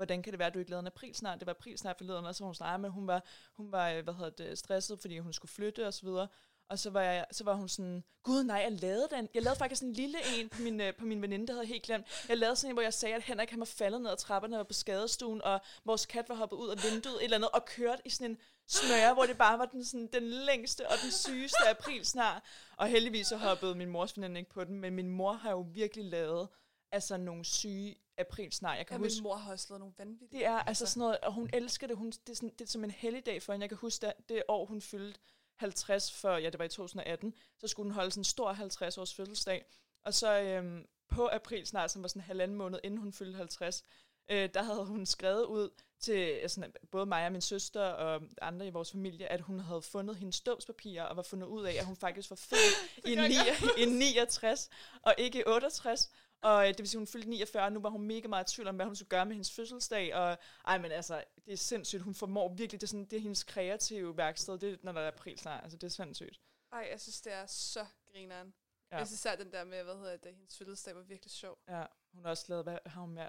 hvordan 0.00 0.22
kan 0.22 0.32
det 0.32 0.38
være, 0.38 0.48
at 0.48 0.54
du 0.54 0.58
ikke 0.58 0.70
lavede 0.70 0.82
en 0.82 0.86
april 0.86 1.14
snart? 1.14 1.40
Det 1.40 1.46
var 1.46 1.52
april 1.52 1.78
snart 1.78 1.96
forleden, 1.96 2.24
og 2.24 2.34
så 2.34 2.44
hun 2.44 2.54
snakkede 2.54 2.82
med, 2.82 2.90
hun 2.90 3.06
var, 3.06 3.22
hun 3.56 3.72
var 3.72 3.90
øh, 3.90 4.04
hvad 4.04 4.14
hedder 4.14 4.30
det, 4.30 4.58
stresset, 4.58 5.00
fordi 5.00 5.18
hun 5.18 5.32
skulle 5.32 5.52
flytte 5.52 5.86
og 5.86 5.94
så 5.94 6.06
videre. 6.06 6.28
Og 6.68 6.78
så 6.78 6.90
var, 6.90 7.02
jeg, 7.02 7.26
så 7.32 7.44
var 7.44 7.54
hun 7.54 7.68
sådan, 7.68 8.04
gud 8.22 8.42
nej, 8.42 8.56
jeg 8.56 8.72
lavede 8.72 9.08
den. 9.10 9.28
Jeg 9.34 9.42
lavede 9.42 9.58
faktisk 9.58 9.82
en 9.82 9.92
lille 9.92 10.18
en 10.38 10.48
på 10.48 10.62
min, 10.62 10.80
øh, 10.80 10.94
på 10.94 11.04
min 11.04 11.22
veninde, 11.22 11.46
der 11.46 11.52
havde 11.52 11.66
helt 11.66 11.82
glemt. 11.82 12.06
Jeg 12.28 12.36
lavede 12.36 12.56
sådan 12.56 12.70
en, 12.70 12.74
hvor 12.74 12.82
jeg 12.82 12.94
sagde, 12.94 13.14
at 13.14 13.22
Henrik 13.22 13.50
han 13.50 13.60
var 13.60 13.64
faldet 13.66 14.00
ned 14.00 14.10
ad 14.10 14.16
trapperne 14.16 14.56
og 14.56 14.58
var 14.58 14.64
på 14.64 14.72
skadestuen, 14.72 15.42
og 15.42 15.60
vores 15.84 16.06
kat 16.06 16.28
var 16.28 16.34
hoppet 16.34 16.56
ud 16.56 16.68
af 16.68 16.76
vinduet 16.84 17.16
et 17.16 17.24
eller 17.24 17.36
andet, 17.36 17.50
og 17.50 17.64
kørt 17.64 18.00
i 18.04 18.10
sådan 18.10 18.30
en 18.30 18.38
smøre, 18.68 19.14
hvor 19.14 19.26
det 19.26 19.38
bare 19.38 19.58
var 19.58 19.66
den, 19.66 19.84
sådan, 19.84 20.08
den 20.12 20.22
længste 20.22 20.88
og 20.88 20.94
den 21.02 21.12
sygeste 21.12 21.68
april 21.70 22.06
snart. 22.06 22.42
Og 22.76 22.86
heldigvis 22.88 23.26
så 23.26 23.36
hoppede 23.36 23.74
min 23.74 23.90
mors 23.90 24.16
veninde 24.16 24.40
ikke 24.40 24.50
på 24.50 24.64
den, 24.64 24.80
men 24.80 24.94
min 24.94 25.08
mor 25.08 25.32
har 25.32 25.50
jo 25.50 25.66
virkelig 25.74 26.04
lavet 26.04 26.48
altså 26.92 27.16
nogle 27.16 27.44
syge 27.44 27.96
april 28.18 28.52
snart. 28.52 28.78
Jeg 28.78 28.86
kan 28.86 28.96
Ja, 29.00 29.04
huske, 29.04 29.16
min 29.16 29.22
mor 29.22 29.36
har 29.36 29.52
også 29.52 29.66
lavet 29.70 29.80
nogle 29.80 29.94
vanvittige. 29.98 30.38
det 30.38 30.46
er 30.46 30.58
altså 30.58 30.86
sådan 30.86 31.00
noget, 31.00 31.18
og 31.18 31.32
hun 31.32 31.50
elsker 31.52 31.86
det. 31.86 31.96
Hun, 31.96 32.10
det, 32.10 32.28
er 32.28 32.34
sådan, 32.34 32.52
det 32.58 32.60
er 32.60 32.66
som 32.68 32.84
en 32.84 32.90
helligdag 32.90 33.42
for 33.42 33.52
hende. 33.52 33.64
Jeg 33.64 33.70
kan 33.70 33.78
huske, 33.78 34.06
det, 34.06 34.12
det 34.28 34.42
år, 34.48 34.66
hun 34.66 34.80
fyldte 34.80 35.20
50 35.56 36.12
for, 36.12 36.36
ja, 36.36 36.50
det 36.50 36.58
var 36.58 36.64
i 36.64 36.68
2018, 36.68 37.34
så 37.58 37.68
skulle 37.68 37.84
hun 37.86 37.92
holde 37.94 38.10
sådan 38.10 38.20
en 38.20 38.24
stor 38.24 38.52
50-års 38.52 39.14
fødselsdag. 39.14 39.64
Og 40.04 40.14
så 40.14 40.40
øhm, 40.40 40.86
på 41.08 41.28
april 41.32 41.66
snart, 41.66 41.90
som 41.90 42.02
var 42.02 42.08
sådan 42.08 42.20
en 42.22 42.26
halvanden 42.26 42.56
måned, 42.56 42.80
inden 42.84 43.00
hun 43.00 43.12
fyldte 43.12 43.36
50, 43.36 43.84
øh, 44.30 44.48
der 44.54 44.62
havde 44.62 44.84
hun 44.84 45.06
skrevet 45.06 45.44
ud 45.44 45.70
til 46.00 46.40
sådan, 46.46 46.72
både 46.90 47.06
mig 47.06 47.26
og 47.26 47.32
min 47.32 47.40
søster 47.40 47.82
og 47.82 48.22
andre 48.42 48.66
i 48.66 48.70
vores 48.70 48.90
familie, 48.90 49.26
at 49.32 49.40
hun 49.40 49.60
havde 49.60 49.82
fundet 49.82 50.16
hendes 50.16 50.40
dåbspapirer 50.40 51.04
og 51.04 51.16
var 51.16 51.22
fundet 51.22 51.46
ud 51.46 51.64
af, 51.64 51.74
at 51.78 51.84
hun 51.84 51.96
faktisk 51.96 52.30
var 52.30 52.36
født 52.36 53.06
i, 53.10 53.14
gør 53.14 53.28
9, 53.28 53.34
jeg. 53.34 53.56
i 53.78 53.84
69 53.84 54.70
og 55.02 55.14
ikke 55.18 55.38
i 55.38 55.42
68. 55.46 56.10
Og 56.42 56.62
øh, 56.62 56.68
det 56.68 56.78
vil 56.78 56.88
sige, 56.88 56.98
hun 56.98 57.06
fyldte 57.06 57.28
49, 57.28 57.64
og 57.64 57.72
nu 57.72 57.80
var 57.80 57.88
hun 57.90 58.02
mega 58.02 58.28
meget 58.28 58.52
i 58.52 58.54
tvivl 58.54 58.68
om, 58.68 58.76
hvad 58.76 58.86
hun 58.86 58.96
skulle 58.96 59.08
gøre 59.08 59.26
med 59.26 59.34
hendes 59.34 59.52
fødselsdag. 59.52 60.14
Og 60.14 60.38
ej, 60.66 60.78
men 60.78 60.92
altså, 60.92 61.24
det 61.44 61.52
er 61.52 61.56
sindssygt. 61.56 62.02
Hun 62.02 62.14
formår 62.14 62.48
virkelig, 62.54 62.80
det 62.80 62.86
er, 62.86 62.88
sådan, 62.90 63.04
det 63.04 63.16
er 63.16 63.20
hendes 63.20 63.44
kreative 63.44 64.16
værksted, 64.16 64.58
det 64.58 64.72
er, 64.72 64.76
når 64.82 64.92
der 64.92 65.00
er 65.00 65.08
april 65.08 65.38
snart. 65.38 65.62
Altså, 65.62 65.78
det 65.78 65.86
er 65.86 65.90
sindssygt. 65.90 66.40
Ej, 66.72 66.88
jeg 66.90 67.00
synes, 67.00 67.20
det 67.20 67.32
er 67.32 67.46
så 67.46 67.86
grineren. 68.12 68.54
Ja. 68.92 68.96
Jeg 68.96 69.06
synes 69.06 69.20
især 69.20 69.36
den 69.36 69.52
der 69.52 69.64
med, 69.64 69.82
hvad 69.82 69.94
hedder 69.94 70.16
det, 70.16 70.34
hendes 70.34 70.58
fødselsdag 70.58 70.94
var 70.96 71.02
virkelig 71.02 71.30
sjov. 71.30 71.58
Ja, 71.68 71.84
hun 72.12 72.24
har 72.24 72.30
også 72.30 72.44
lavet, 72.48 72.64
hvad 72.64 72.78
har 72.86 73.00
hun 73.00 73.10
mere? 73.14 73.28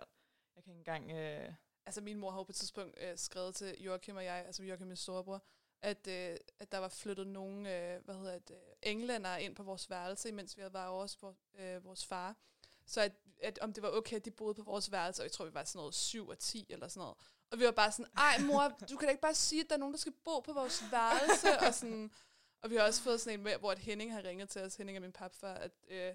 Jeg 0.56 0.64
kan 0.64 0.72
ikke 0.74 0.80
engang... 0.80 1.12
Øh, 1.12 1.54
Altså 1.86 2.02
min 2.02 2.18
mor 2.18 2.32
har 2.32 2.38
jo 2.40 2.44
på 2.44 2.52
et 2.52 2.56
tidspunkt 2.56 2.98
øh, 3.02 3.18
skrevet 3.18 3.56
til 3.56 3.82
Joachim 3.82 4.16
og 4.16 4.24
jeg, 4.26 4.44
altså 4.46 4.64
Joachim 4.64 4.88
min 4.88 4.96
storebror, 4.98 5.44
at, 5.82 6.08
øh, 6.08 6.38
at 6.60 6.72
der 6.72 6.78
var 6.78 6.88
flyttet 6.90 7.28
nogle, 7.28 7.78
øh, 7.96 8.04
hvad 8.06 8.16
hedder 8.16 8.40
det, 8.40 8.58
englændere 8.84 9.44
ind 9.44 9.56
på 9.56 9.64
vores 9.64 9.90
værelse, 9.90 10.30
imens 10.30 10.58
vi 10.58 10.62
havde 10.62 10.74
været 10.74 10.88
over 10.88 11.02
hos 11.02 11.18
vor- 11.22 11.36
øh, 11.60 11.86
vores 11.86 12.06
far. 12.06 12.36
Så 12.86 13.02
at, 13.02 13.12
at, 13.42 13.60
om 13.60 13.74
det 13.74 13.84
var 13.84 13.90
okay, 13.90 14.16
at 14.16 14.26
de 14.26 14.32
boede 14.32 14.54
på 14.54 14.64
vores 14.64 14.92
værelse, 14.92 15.22
og 15.22 15.24
jeg 15.24 15.32
tror, 15.32 15.46
vi 15.46 15.54
var 15.54 15.64
sådan 15.64 15.80
noget 15.80 15.96
7 15.96 16.28
og 16.28 16.40
10 16.40 16.66
eller 16.70 16.88
sådan 16.88 17.02
noget. 17.02 17.18
Og 17.52 17.60
vi 17.60 17.66
var 17.66 17.72
bare 17.72 17.92
sådan, 17.92 18.12
ej 18.18 18.38
mor, 18.40 18.68
du 18.90 18.98
kan 18.98 19.08
da 19.08 19.10
ikke 19.10 19.22
bare 19.22 19.36
sige, 19.36 19.64
at 19.64 19.70
der 19.70 19.76
er 19.76 19.80
nogen, 19.80 19.94
der 19.94 20.00
skal 20.00 20.14
bo 20.24 20.40
på 20.40 20.54
vores 20.54 20.84
værelse, 20.92 21.60
og 21.68 21.74
sådan... 21.74 22.12
Og 22.64 22.70
vi 22.70 22.76
har 22.76 22.84
også 22.84 23.02
fået 23.02 23.22
sådan 23.22 23.40
en 23.40 23.44
med, 23.44 23.58
hvor 23.58 23.72
at 23.72 23.80
Henning 23.80 24.14
har 24.14 24.24
ringet 24.24 24.50
til 24.50 24.62
os, 24.62 24.76
Henning 24.76 24.98
er 24.98 25.02
min 25.02 25.12
papfar, 25.12 25.54
at 25.54 25.72
øh, 25.88 26.14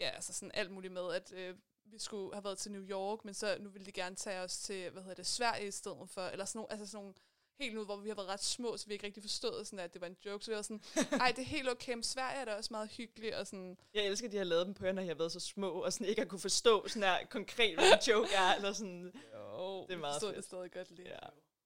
ja, 0.00 0.08
altså 0.08 0.32
sådan 0.32 0.50
alt 0.54 0.70
muligt 0.70 0.92
med, 0.92 1.12
at 1.12 1.32
øh, 1.32 1.56
vi 1.84 1.98
skulle 1.98 2.34
have 2.34 2.44
været 2.44 2.58
til 2.58 2.72
New 2.72 2.82
York, 2.82 3.24
men 3.24 3.34
så 3.34 3.56
nu 3.60 3.68
ville 3.68 3.86
de 3.86 3.92
gerne 3.92 4.16
tage 4.16 4.40
os 4.40 4.58
til, 4.58 4.90
hvad 4.90 5.02
hedder 5.02 5.14
det, 5.14 5.26
Sverige 5.26 5.68
i 5.68 5.70
stedet 5.70 6.10
for, 6.10 6.20
eller 6.20 6.44
sådan 6.44 6.58
nogle, 6.58 6.72
altså 6.72 6.86
sådan 6.86 7.04
nogle 7.04 7.14
helt 7.58 7.74
nu, 7.74 7.84
hvor 7.84 7.96
vi 7.96 8.08
har 8.08 8.16
været 8.16 8.28
ret 8.28 8.42
små, 8.42 8.76
så 8.76 8.86
vi 8.86 8.92
ikke 8.92 9.06
rigtig 9.06 9.22
forstået, 9.22 9.66
sådan, 9.66 9.78
at 9.78 9.92
det 9.92 10.00
var 10.00 10.06
en 10.06 10.16
joke. 10.26 10.44
Så 10.44 10.50
vi 10.50 10.56
var 10.56 10.62
sådan, 10.62 10.82
ej, 11.22 11.32
det 11.36 11.38
er 11.42 11.46
helt 11.46 11.68
okay, 11.68 11.92
men 11.92 12.02
Sverige 12.02 12.40
er 12.40 12.44
da 12.44 12.54
også 12.54 12.68
meget 12.72 12.88
hyggeligt, 12.90 13.34
og 13.34 13.46
sådan, 13.46 13.78
jeg 13.94 14.06
elsker, 14.06 14.28
at 14.28 14.32
de 14.32 14.36
har 14.36 14.44
lavet 14.44 14.66
dem 14.66 14.74
på 14.74 14.86
jer, 14.86 14.92
når 14.92 15.02
jeg 15.02 15.10
har 15.10 15.14
været 15.14 15.32
så 15.32 15.40
små, 15.40 15.70
og 15.70 15.92
sådan 15.92 16.06
ikke 16.06 16.20
har 16.20 16.26
kunne 16.28 16.40
forstå 16.40 16.88
sådan 16.88 17.02
her 17.08 17.26
konkret, 17.26 17.74
hvad 17.74 17.92
en 17.92 17.98
joke 18.14 18.34
er, 18.34 18.54
eller 18.54 18.72
sådan. 18.72 19.12
jo, 19.34 19.86
det 19.86 19.92
er 19.92 19.96
meget 19.98 20.14
forstod 20.14 20.28
fedt. 20.28 20.36
det 20.36 20.44
stadig 20.44 20.72
godt 20.72 20.90
lige. 20.90 21.08
Ja. 21.08 21.18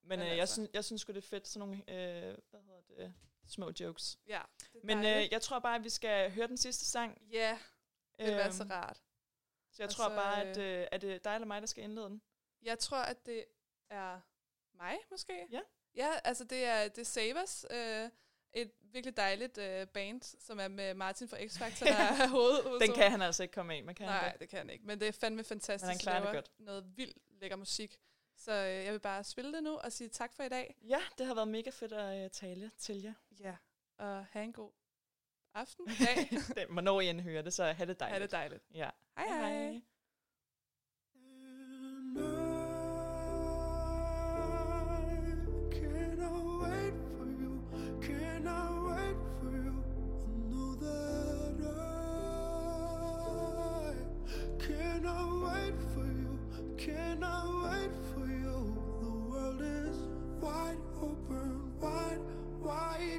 Men 0.03 0.19
Men 0.19 0.21
øh, 0.21 0.27
jeg, 0.27 0.41
altså. 0.41 0.55
synes, 0.55 0.71
jeg 0.73 0.85
synes 0.85 1.03
sgu, 1.03 1.13
det 1.13 1.19
er 1.19 1.29
fedt, 1.29 1.49
sådan 1.49 1.69
nogle, 1.69 1.77
øh, 1.89 2.37
hvad 2.51 2.61
hedder 2.61 2.83
det, 2.97 3.15
små 3.47 3.73
jokes. 3.81 4.19
Ja, 4.29 4.41
det 4.73 4.81
er 4.83 4.87
Men 4.87 4.99
øh, 4.99 5.29
jeg 5.33 5.43
tror 5.43 5.59
bare, 5.59 5.77
at 5.77 5.85
vi 5.85 5.89
skal 5.91 6.31
høre 6.31 6.47
den 6.47 6.57
sidste 6.57 6.85
sang. 6.85 7.23
Ja, 7.33 7.59
det 8.19 8.27
vil 8.27 8.37
være 8.37 8.53
så 8.53 8.63
Øhm, 8.63 8.71
rart. 8.73 8.97
Så 9.71 9.83
jeg 9.83 9.87
Og 9.89 9.95
tror 9.95 10.09
så, 10.09 10.15
bare, 10.15 10.45
at 10.45 10.59
øh, 10.59 10.81
øh, 10.81 10.87
er 10.93 10.99
det 10.99 11.25
dig 11.25 11.35
eller 11.35 11.47
mig, 11.47 11.61
der 11.63 11.67
skal 11.67 11.85
indlede 11.85 12.07
den? 12.07 12.23
Jeg 12.63 12.79
tror, 12.79 12.97
at 12.99 13.27
det 13.27 13.45
er 13.91 14.21
mig, 14.77 14.97
måske. 15.11 15.47
Ja. 15.51 15.61
Ja, 15.97 16.11
altså 16.25 16.45
det 16.45 16.65
er, 16.65 16.89
det 16.89 16.99
er 16.99 17.05
Savers, 17.05 17.65
øh, 17.71 18.09
et 18.53 18.73
virkelig 18.81 19.17
dejligt 19.17 19.59
øh, 19.59 19.87
band, 19.87 20.23
som 20.23 20.61
er 20.61 20.69
med 20.69 20.95
Martin 20.95 21.29
fra 21.29 21.37
X-Factor, 21.37 21.85
der 21.85 21.95
er 22.25 22.29
hoved, 22.29 22.81
Den 22.81 22.95
kan 22.95 23.11
han 23.11 23.23
altså 23.23 23.43
ikke 23.43 23.53
komme 23.53 23.75
af, 23.75 23.85
man 23.85 23.95
kan 23.95 24.07
Nej, 24.07 24.19
han 24.19 24.39
det 24.39 24.49
kan 24.49 24.59
han 24.59 24.71
ikke. 24.71 24.87
Men 24.87 25.01
det 25.01 25.09
er 25.09 25.13
fandme 25.13 25.45
fantastisk. 25.45 25.87
Men 25.87 25.91
han 25.91 25.99
klarer 25.99 26.25
det 26.25 26.35
godt. 26.35 26.51
Noget 26.59 26.97
vildt 26.97 27.19
lækker 27.41 27.57
musik. 27.57 27.99
Så 28.37 28.53
øh, 28.53 28.85
jeg 28.85 28.93
vil 28.93 29.01
bare 29.01 29.25
spille 29.25 29.53
det 29.53 29.63
nu 29.63 29.77
og 29.77 29.93
sige 29.93 30.09
tak 30.09 30.33
for 30.33 30.43
i 30.43 30.49
dag. 30.49 30.77
Ja, 30.83 31.01
det 31.19 31.27
har 31.27 31.35
været 31.35 31.49
mega 31.49 31.71
fedt 31.71 31.93
at 31.93 32.25
øh, 32.25 32.31
tale 32.31 32.71
til 32.79 33.03
jer. 33.03 33.15
Ja, 33.41 33.57
og 33.99 34.27
have 34.31 34.45
en 34.45 34.53
god 34.53 34.71
aften, 35.55 35.87
dag. 35.87 36.29
det, 36.57 36.67
hvornår 36.71 37.01
I 37.01 37.09
end 37.09 37.21
hører 37.21 37.43
det, 37.43 37.53
så 37.53 37.65
have 37.65 37.87
det 37.87 38.01
dejligt. 38.01 38.19
Ha' 38.19 38.23
det 38.23 38.31
dejligt. 38.31 38.63
Ja. 38.75 38.91
Hej 39.17 39.27
hej. 39.27 39.73
Can 39.73 39.83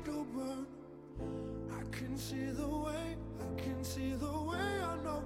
wide 0.06 0.16
open. 0.16 0.66
I 1.72 1.96
can 1.96 2.18
see 2.18 2.46
the 2.46 2.68
way, 2.68 3.16
I 3.40 3.62
can 3.62 3.84
see 3.84 4.14
the 4.14 4.26
way. 4.26 4.58
I 4.58 4.96
know 5.04 5.24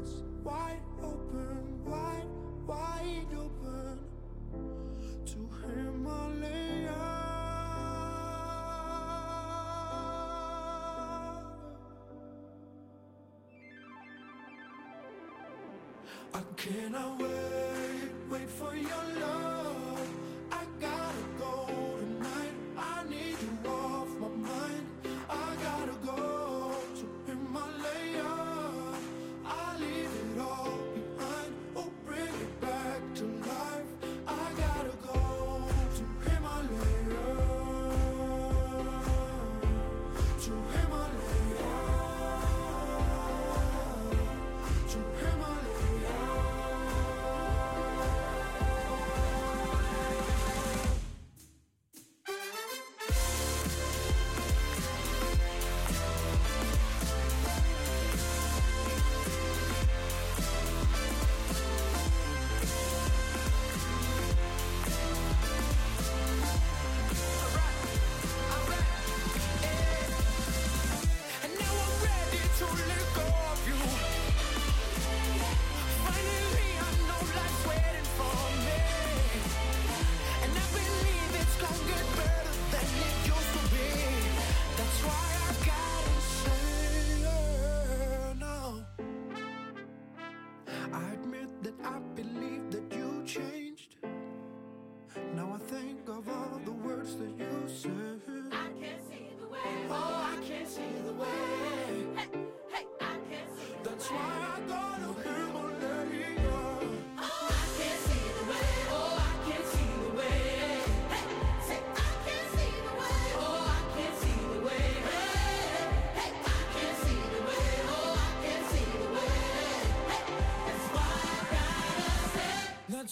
it's 0.00 0.22
wide 0.42 0.80
open, 1.02 1.84
wide, 1.84 2.26
wide 2.66 3.26
open 3.36 3.98
to 5.26 5.48
Himalaya. 5.60 6.92
I 16.32 16.40
cannot 16.56 17.20
wait, 17.20 18.10
wait 18.30 18.50
for 18.50 18.74
your 18.74 19.20
love. 19.20 19.53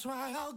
Why 0.04 0.34
I'll 0.36 0.52